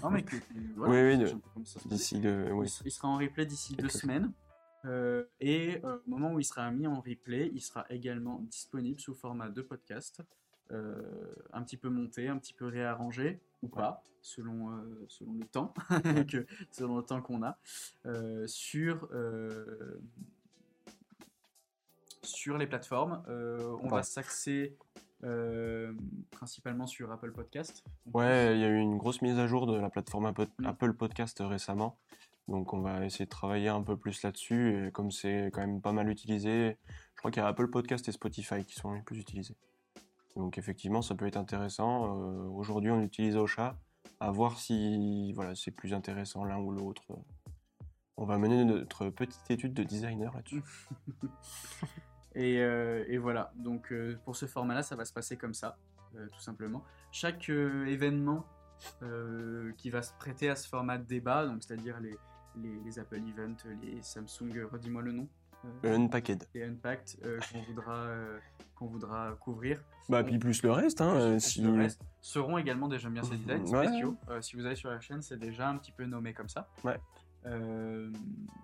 Non, 0.02 0.10
mais 0.10 0.24
que- 0.24 0.36
voilà, 0.76 0.94
Oui, 1.16 1.18
oui. 1.18 1.64
D'ici 1.86 2.20
le. 2.20 2.52
Oui. 2.54 2.68
Il 2.86 2.92
sera 2.92 3.08
en 3.08 3.18
replay 3.18 3.46
d'ici 3.46 3.76
deux 3.76 3.90
semaines. 3.90 4.32
Euh, 4.86 5.26
et 5.40 5.82
euh, 5.84 5.98
au 6.06 6.10
moment 6.12 6.34
où 6.34 6.40
il 6.40 6.44
sera 6.46 6.70
mis 6.72 6.88
en 6.88 7.02
replay, 7.02 7.50
il 7.54 7.62
sera 7.62 7.86
également 7.90 8.40
disponible 8.42 9.00
sous 9.00 9.14
format 9.16 9.50
de 9.50 9.62
podcast 9.62 10.22
euh, 10.72 11.34
un 11.54 11.64
petit 11.64 11.78
peu 11.78 11.90
monté, 11.90 12.28
un 12.28 12.38
petit 12.38 12.54
peu 12.54 12.68
réarrangé 12.68 13.40
ou 13.64 13.68
pas, 13.68 14.04
selon, 14.22 14.72
euh, 14.72 15.06
selon 15.08 15.34
le 15.34 15.46
temps, 15.46 15.74
que, 16.30 16.46
selon 16.72 16.98
le 16.98 17.04
temps 17.04 17.22
qu'on 17.22 17.44
a, 17.44 17.58
euh, 18.06 18.46
sur, 18.48 19.10
sur 22.22 22.58
les 22.58 22.68
plateformes. 22.68 23.24
On 23.28 23.88
va 23.88 24.04
s'axer 24.04 24.76
principalement 26.32 26.88
sur 26.88 27.12
Apple 27.12 27.32
Podcast. 27.32 27.84
Ouais, 28.14 28.56
il 28.56 28.62
y 28.62 28.66
a 28.66 28.70
eu 28.70 28.78
une 28.78 28.98
grosse 28.98 29.22
mise 29.22 29.40
à 29.40 29.48
jour 29.48 29.68
de 29.68 29.76
la 29.78 29.90
plateforme 29.90 30.26
Apple, 30.28 30.48
Mm. 30.60 30.66
Apple 30.66 30.94
Podcast 30.94 31.42
récemment. 31.42 31.98
Donc 32.48 32.74
on 32.74 32.80
va 32.80 33.06
essayer 33.06 33.26
de 33.26 33.30
travailler 33.30 33.70
un 33.70 33.82
peu 33.82 33.98
plus 33.98 34.22
là-dessus. 34.24 34.88
Et 34.88 34.92
comme 34.92 35.12
c'est 35.12 35.50
quand 35.54 35.62
même 35.62 35.82
pas 35.82 35.92
mal 35.92 36.10
utilisé, 36.10 36.78
je 37.16 37.18
crois 37.18 37.32
qu'il 37.32 37.42
y 37.42 37.46
a 37.46 37.48
Apple 37.48 37.70
Podcast 37.70 38.08
et 38.08 38.12
Spotify 38.12 38.64
qui 38.64 38.76
sont 38.76 38.94
les 38.94 39.02
plus 39.02 39.20
utilisés. 39.20 39.56
Donc 40.38 40.58
effectivement, 40.60 41.02
ça 41.02 41.16
peut 41.16 41.26
être 41.26 41.38
intéressant. 41.38 42.22
Euh, 42.22 42.48
Aujourd'hui, 42.50 42.92
on 42.92 43.02
utilise 43.02 43.36
Ocha. 43.36 43.76
À 44.20 44.32
voir 44.32 44.58
si 44.58 45.34
voilà, 45.34 45.56
c'est 45.56 45.72
plus 45.72 45.94
intéressant 45.94 46.44
l'un 46.44 46.58
ou 46.60 46.72
l'autre. 46.72 47.04
On 48.16 48.26
va 48.26 48.38
mener 48.38 48.64
notre 48.64 49.10
petite 49.10 49.50
étude 49.52 49.74
de 49.74 49.84
designer 49.84 50.34
là-dessus. 50.34 50.64
Et, 52.36 52.60
euh, 52.60 53.04
et 53.08 53.18
voilà, 53.18 53.52
donc 53.56 53.92
euh, 53.92 54.16
pour 54.24 54.36
ce 54.36 54.46
format-là, 54.46 54.84
ça 54.84 54.96
va 54.96 55.06
se 55.06 55.14
passer 55.14 55.38
comme 55.38 55.56
ça, 55.56 55.76
tout 56.14 56.40
simplement. 56.40 56.84
Chaque 57.12 57.50
événement 57.50 58.46
qui 59.80 59.90
va 59.90 60.04
se 60.04 60.14
prêter 60.20 60.48
à 60.48 60.56
ce 60.56 60.68
format 60.68 61.00
de 61.00 61.04
débat, 61.04 61.48
donc 61.48 61.64
c'est-à-dire 61.64 62.00
les, 62.00 62.16
les, 62.86 63.00
Apple 63.00 63.24
Events, 63.28 63.68
les 63.82 64.04
Samsung, 64.04 64.68
redis-moi 64.72 65.02
le 65.02 65.14
nom, 65.14 65.28
Unpacked. 65.84 66.48
les 66.54 66.64
Unpacked 66.64 67.20
euh, 67.26 67.40
qu'on 67.52 67.62
voudra, 67.62 67.96
euh, 67.96 68.38
qu'on 68.76 68.86
voudra 68.88 69.32
couvrir, 69.40 69.82
Bah, 70.10 70.24
puis 70.24 70.38
plus 70.40 70.62
le 70.64 70.72
reste. 70.72 71.02
Hein, 71.02 71.16
euh, 71.16 71.36
Et 71.36 71.40
si... 71.40 71.62
le 71.62 71.74
reste 71.74 72.02
seront 72.22 72.58
également 72.58 72.90
J'aime 72.98 73.14
bien 73.14 73.24
ces 73.24 73.38
designs 73.38 73.66
Ouais. 73.76 73.88
spéciaux. 73.88 74.16
Euh, 74.30 74.42
si 74.42 74.56
vous 74.56 74.66
allez 74.66 74.76
sur 74.76 74.90
la 74.90 75.00
chaîne, 75.00 75.22
c'est 75.22 75.38
déjà 75.40 75.70
un 75.70 75.78
petit 75.78 75.92
peu 75.92 76.06
nommé 76.06 76.34
comme 76.34 76.50
ça. 76.50 76.68
Ouais. 76.84 77.00
Euh, 77.46 78.12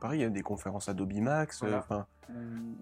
Pareil, 0.02 0.20
il 0.20 0.24
y 0.24 0.26
a 0.26 0.30
des 0.30 0.42
conférences 0.42 0.90
Adobe 0.90 1.14
Max. 1.14 1.64
euh, 1.64 1.68
Voilà. 1.88 2.08
on, 2.30 2.34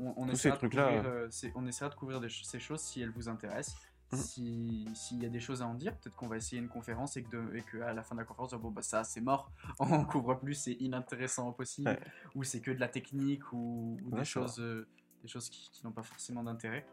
on- 0.07 0.13
on 0.17 0.25
Tous 0.25 0.31
essaiera 0.31 0.37
ces 0.41 0.49
de 0.51 0.55
trucs-là, 0.57 0.83
couvrir, 0.95 1.05
euh, 1.11 1.27
c'est- 1.29 1.51
on 1.55 1.67
essaiera 1.67 1.89
de 1.89 1.95
couvrir 1.95 2.19
des 2.19 2.29
ch- 2.29 2.43
ces 2.45 2.59
choses 2.59 2.79
si 2.81 3.01
elles 3.01 3.11
vous 3.11 3.29
intéressent. 3.29 3.75
Si- 4.17 4.87
S'il 4.93 5.21
y 5.23 5.25
a 5.25 5.29
des 5.29 5.39
choses 5.39 5.61
à 5.61 5.67
en 5.67 5.73
dire, 5.73 5.95
peut-être 5.97 6.15
qu'on 6.15 6.27
va 6.27 6.37
essayer 6.37 6.61
une 6.61 6.67
conférence 6.67 7.15
et 7.17 7.23
que, 7.23 7.29
de- 7.29 7.55
et 7.55 7.61
que 7.61 7.79
à 7.81 7.93
la 7.93 8.03
fin 8.03 8.15
de 8.15 8.19
la 8.21 8.25
conférence, 8.25 8.53
bon 8.55 8.71
bah 8.71 8.81
ça 8.81 9.03
c'est 9.03 9.21
mort, 9.21 9.51
on 9.79 10.03
couvre 10.05 10.35
plus, 10.35 10.53
c'est 10.55 10.73
inintéressant 10.73 11.51
possible, 11.53 11.89
Ouais. 11.89 11.99
ou 12.35 12.43
c'est 12.43 12.61
que 12.61 12.71
de 12.71 12.79
la 12.79 12.87
technique 12.89 13.51
ou, 13.53 13.97
ou 14.03 14.09
Ouais, 14.11 14.19
des 14.19 14.25
choses, 14.25 14.59
euh, 14.59 14.87
des 15.21 15.27
choses 15.27 15.49
qui, 15.49 15.69
qui 15.71 15.85
n'ont 15.85 15.93
pas 15.93 16.03
forcément 16.03 16.43
d'intérêt. 16.43 16.85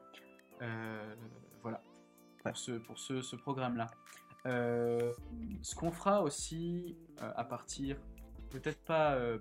Euh, 0.62 1.14
voilà 1.62 1.82
Ouais. 2.44 2.52
pour 2.52 2.56
ce, 2.56 2.72
pour 2.72 2.98
ce, 2.98 3.20
ce 3.22 3.36
programme-là. 3.36 3.88
Euh, 4.46 5.12
ce 5.62 5.74
qu'on 5.74 5.90
fera 5.90 6.22
aussi 6.22 6.96
euh, 7.20 7.32
à 7.34 7.44
partir, 7.44 7.96
peut-être 8.50 8.80
pas, 8.84 9.14
euh, 9.14 9.38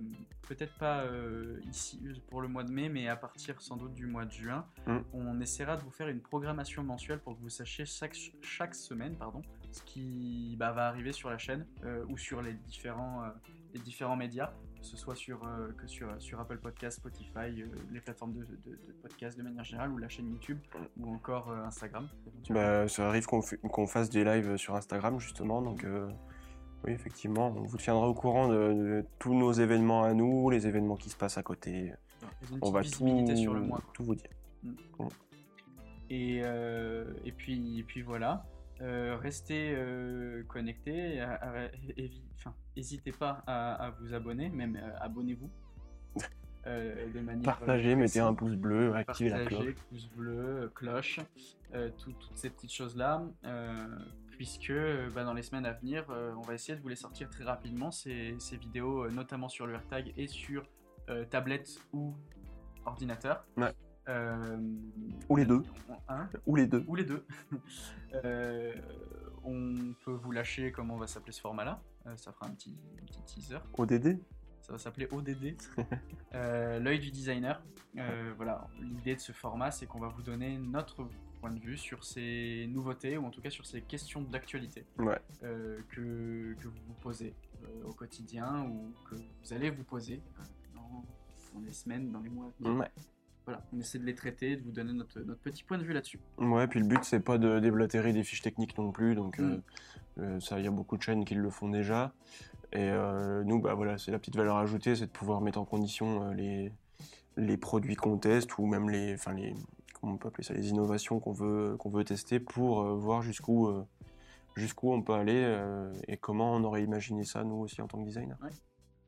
peut-être 0.48 0.74
pas 0.78 1.02
euh, 1.04 1.60
ici 1.70 2.00
pour 2.30 2.42
le 2.42 2.48
mois 2.48 2.64
de 2.64 2.72
mai, 2.72 2.90
mais 2.90 3.08
à 3.08 3.16
partir 3.16 3.62
sans 3.62 3.76
doute 3.78 3.94
du 3.94 4.06
mois 4.06 4.26
de 4.26 4.32
juin, 4.32 4.66
Mm. 4.86 4.98
on 5.14 5.40
essaiera 5.42 5.76
de 5.78 5.82
vous 5.82 5.92
faire 5.92 6.08
une 6.08 6.22
programmation 6.22 6.84
mensuelle 6.84 7.20
pour 7.20 7.36
que 7.36 7.42
vous 7.42 7.50
sachiez 7.50 7.86
chaque, 7.86 8.16
chaque 8.42 8.76
semaine 8.76 9.16
pardon, 9.16 9.42
ce 9.72 9.82
qui 9.84 10.56
bah, 10.58 10.72
va 10.72 10.88
arriver 10.88 11.12
sur 11.12 11.30
la 11.30 11.38
chaîne 11.38 11.66
euh, 11.84 12.06
ou 12.10 12.18
sur 12.18 12.42
les 12.42 12.54
différents, 12.54 13.24
euh, 13.24 13.30
les 13.74 13.80
différents 13.82 14.16
médias, 14.16 14.52
que 14.80 14.86
ce 14.86 14.96
soit 14.96 15.16
sur, 15.16 15.44
euh, 15.46 15.72
que 15.78 15.88
sur, 15.88 16.08
sur 16.22 16.40
Apple 16.40 16.58
Podcast, 16.60 16.98
Spotify, 17.00 17.62
euh, 17.62 17.68
les 17.92 18.00
plateformes 18.00 18.34
de, 18.34 18.46
de, 18.46 18.72
de 18.72 18.94
podcast 19.02 19.38
de 19.38 19.44
manière 19.44 19.64
générale, 19.64 19.92
ou 19.92 19.98
la 19.98 20.08
chaîne 20.08 20.30
YouTube, 20.30 20.60
ou 20.98 21.14
encore 21.14 21.50
euh, 21.50 21.64
Instagram. 21.66 22.08
Bah, 22.50 22.88
ça 22.88 23.08
arrive 23.10 23.26
qu'on 23.26 23.42
qu'on 23.42 23.88
fasse 23.88 24.10
des 24.10 24.24
lives 24.24 24.56
sur 24.58 24.76
Instagram 24.76 25.20
justement, 25.20 25.62
donc 25.62 25.84
euh, 25.84 26.10
oui 26.88 26.94
effectivement, 26.94 27.48
on 27.56 27.64
vous 27.64 27.78
tiendra 27.78 28.08
au 28.08 28.14
courant 28.14 28.48
de, 28.48 28.56
de 28.74 29.06
tous 29.20 29.34
nos 29.34 29.52
événements 29.52 30.04
à 30.04 30.14
nous, 30.14 30.50
les 30.50 30.66
événements 30.68 30.96
qui 30.96 31.10
se 31.10 31.16
passent 31.16 31.38
à 31.38 31.44
côté. 31.44 31.94
On 32.62 32.72
va 32.72 32.82
tout, 32.84 33.36
sur 33.36 33.54
le 33.54 33.62
mois. 33.62 33.80
quoi. 33.80 33.92
tout 33.94 34.04
vous 34.04 34.16
dire. 34.16 34.30
Et, 36.10 36.42
euh, 36.44 37.14
et, 37.26 37.32
puis, 37.32 37.80
et 37.80 37.84
puis 37.84 38.02
voilà. 38.02 38.46
Euh, 38.82 39.18
restez 39.22 39.74
euh, 39.76 40.44
connectés. 40.48 41.24
N'hésitez 42.76 43.12
pas 43.12 43.44
à, 43.48 43.74
à 43.88 43.90
vous 43.92 44.14
abonner, 44.14 44.50
même 44.50 44.76
euh, 44.76 44.90
abonnez-vous. 45.00 45.50
De 46.66 47.22
manière 47.22 47.44
Partagez, 47.46 47.96
mettez 47.96 48.20
un 48.20 48.34
pouce 48.34 48.56
bleu, 48.56 48.94
activez 48.94 49.30
la 49.30 49.46
cloche. 49.46 49.74
pouce 49.90 50.10
bleu, 50.18 50.70
cloche, 50.76 51.22
tout- 51.72 52.12
toutes 52.12 52.36
ces 52.38 52.50
petites 52.50 52.74
choses-là, 52.74 53.24
puisque 54.38 54.70
euh, 54.70 55.10
bah, 55.14 55.24
dans 55.24 55.34
les 55.34 55.42
semaines 55.44 55.66
à 55.66 55.74
venir, 55.74 56.06
euh, 56.10 56.34
on 56.38 56.42
va 56.42 56.54
essayer 56.54 56.78
de 56.78 56.82
vous 56.82 56.88
les 56.88 56.96
sortir 56.96 57.30
très 57.30 57.44
rapidement, 57.44 57.92
ces, 57.92 58.36
ces 58.40 58.56
vidéos, 58.58 59.04
euh, 59.06 59.10
notamment 59.10 59.50
sur 59.50 59.66
le 59.68 59.74
AirTag 59.74 60.14
et 60.18 60.28
sur 60.28 60.64
tablette 61.30 61.80
ou 61.94 62.14
ordinateur. 62.86 63.46
Ouais. 63.56 63.74
Euh, 64.10 64.58
Ou 65.30 65.36
les 65.38 65.46
deux. 65.46 65.64
hein, 66.10 66.30
Ou 66.46 66.56
les 66.58 66.68
deux. 66.68 66.84
ou 66.88 66.96
les 66.96 67.04
deux. 67.06 67.26
Euh, 68.24 68.74
on 69.44 69.94
peut 70.06 70.14
vous 70.14 70.32
lâcher 70.32 70.72
comment 70.72 70.96
va 70.96 71.08
s'appeler 71.08 71.34
ce 71.34 71.42
format-là. 71.42 71.82
Euh, 72.06 72.16
ça 72.16 72.32
fera 72.32 72.48
un 72.48 72.52
petit, 72.52 72.78
un 73.02 73.06
petit 73.06 73.22
teaser. 73.24 73.58
ODD 73.78 74.18
Ça 74.62 74.72
va 74.74 74.78
s'appeler 74.80 75.08
ODD, 75.12 75.58
l'œil 76.34 77.00
du 77.00 77.12
designer. 77.12 77.62
Voilà, 78.38 78.68
l'idée 78.80 79.16
de 79.16 79.20
ce 79.20 79.34
format, 79.34 79.72
c'est 79.72 79.88
qu'on 79.88 80.00
va 80.00 80.08
vous 80.08 80.22
donner 80.22 80.58
notre 80.58 81.06
point 81.38 81.52
de 81.52 81.60
vue 81.60 81.78
sur 81.78 82.04
ces 82.04 82.68
nouveautés 82.70 83.18
ou 83.18 83.26
en 83.26 83.30
tout 83.30 83.42
cas 83.42 83.50
sur 83.50 83.66
ces 83.66 83.82
questions 83.82 84.22
d'actualité 84.22 84.86
Ouais. 85.00 85.20
euh, 85.44 85.80
que, 85.90 86.56
que 86.60 86.68
vous 86.68 86.76
vous 86.88 86.94
posez 87.02 87.34
euh, 87.64 87.86
au 87.88 87.94
quotidien 87.94 88.64
ou 88.70 88.92
que 89.10 89.16
vous 89.16 89.54
allez 89.54 89.70
vous 89.70 89.84
poser 89.84 90.22
euh, 90.40 90.44
dans, 90.76 91.04
dans 91.54 91.66
les 91.66 91.74
semaines, 91.74 92.12
dans 92.12 92.20
les 92.22 92.30
mois. 92.30 92.46
à 92.46 92.64
venir. 92.64 92.80
Ouais. 92.80 92.92
Voilà, 93.46 93.64
on 93.72 93.80
essaie 93.80 93.98
de 93.98 94.04
les 94.04 94.14
traiter, 94.16 94.58
de 94.58 94.64
vous 94.64 94.72
donner 94.72 94.92
notre, 94.92 95.22
notre 95.22 95.40
petit 95.40 95.64
point 95.64 95.78
de 95.78 95.84
vue 95.84 95.94
là-dessus. 95.94 96.20
Ouais, 96.38 96.68
puis 96.68 96.82
le 96.82 96.86
but 96.86 97.04
c'est 97.06 97.22
pas 97.22 97.38
de 97.38 97.60
déblatérer 97.62 98.12
des 98.12 98.24
fiches 98.24 98.42
techniques 98.42 98.78
non 98.78 98.92
plus, 98.92 99.16
donc 99.16 99.40
Mm. 99.40 99.62
euh, 100.20 100.40
ça, 100.42 100.60
il 100.60 100.66
y 100.66 100.68
a 100.68 100.72
beaucoup 100.72 100.98
de 100.98 101.02
chaînes 101.02 101.24
qui 101.24 101.36
le 101.36 101.50
font 101.50 101.70
déjà. 101.70 102.14
Et 102.74 102.92
nous, 103.46 103.62
bah 103.62 103.76
voilà, 103.76 103.98
c'est 103.98 104.12
la 104.12 104.20
petite 104.20 104.36
valeur 104.36 104.58
ajoutée, 104.58 104.94
c'est 104.98 105.06
de 105.06 105.12
pouvoir 105.12 105.40
mettre 105.40 105.58
en 105.58 105.64
condition 105.64 106.32
les, 106.34 106.74
les 107.38 107.56
produits 107.56 107.96
qu'on 107.96 108.18
teste 108.18 108.58
ou 108.58 108.66
même 108.66 108.90
les, 108.90 109.14
enfin 109.14 109.32
les, 109.34 109.54
comment 110.00 110.14
on 110.14 110.18
peut 110.18 110.28
appeler 110.28 110.44
ça, 110.44 110.54
les 110.54 110.70
innovations 110.70 111.20
qu'on 111.20 111.34
veut 111.34 111.76
qu'on 111.78 111.90
veut 111.90 112.04
tester 112.04 112.40
pour 112.40 112.82
euh, 112.82 112.96
voir 112.96 113.22
jusqu'où 113.22 113.68
euh, 113.68 113.84
jusqu'où 114.56 114.92
on 114.92 115.02
peut 115.02 115.14
aller 115.14 115.44
euh, 115.44 115.94
et 116.08 116.18
comment 116.18 116.54
on 116.54 116.64
aurait 116.64 116.84
imaginé 116.84 117.24
ça 117.24 117.44
nous 117.44 117.56
aussi 117.56 117.82
en 117.82 117.88
tant 117.88 118.00
que 118.00 118.06
designer. 118.06 118.38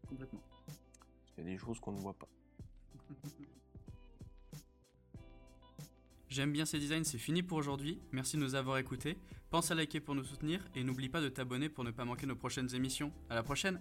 Complètement. 0.08 0.42
Il 1.38 1.44
y 1.44 1.48
a 1.48 1.52
des 1.52 1.58
choses 1.58 1.80
qu'on 1.80 1.92
ne 1.92 2.00
voit 2.00 2.14
pas. 2.14 2.28
J'aime 6.30 6.52
bien 6.52 6.66
ces 6.66 6.78
designs, 6.78 7.04
c'est 7.04 7.18
fini 7.18 7.42
pour 7.42 7.58
aujourd'hui. 7.58 8.00
Merci 8.12 8.38
de 8.38 8.44
nous 8.44 8.54
avoir 8.54 8.78
écoutés. 8.78 9.18
Pense 9.50 9.72
à 9.72 9.76
liker 9.76 10.00
pour 10.00 10.14
nous 10.14 10.24
soutenir 10.24 10.64
et 10.76 10.84
n'oublie 10.84 11.10
pas 11.10 11.22
de 11.22 11.30
t'abonner 11.30 11.70
pour 11.70 11.84
ne 11.84 11.90
pas 11.90 12.06
manquer 12.06 12.28
nos 12.28 12.36
prochaines 12.36 12.76
émissions. 12.76 13.12
À 13.32 13.36
la 13.36 13.42
prochaine! 13.42 13.80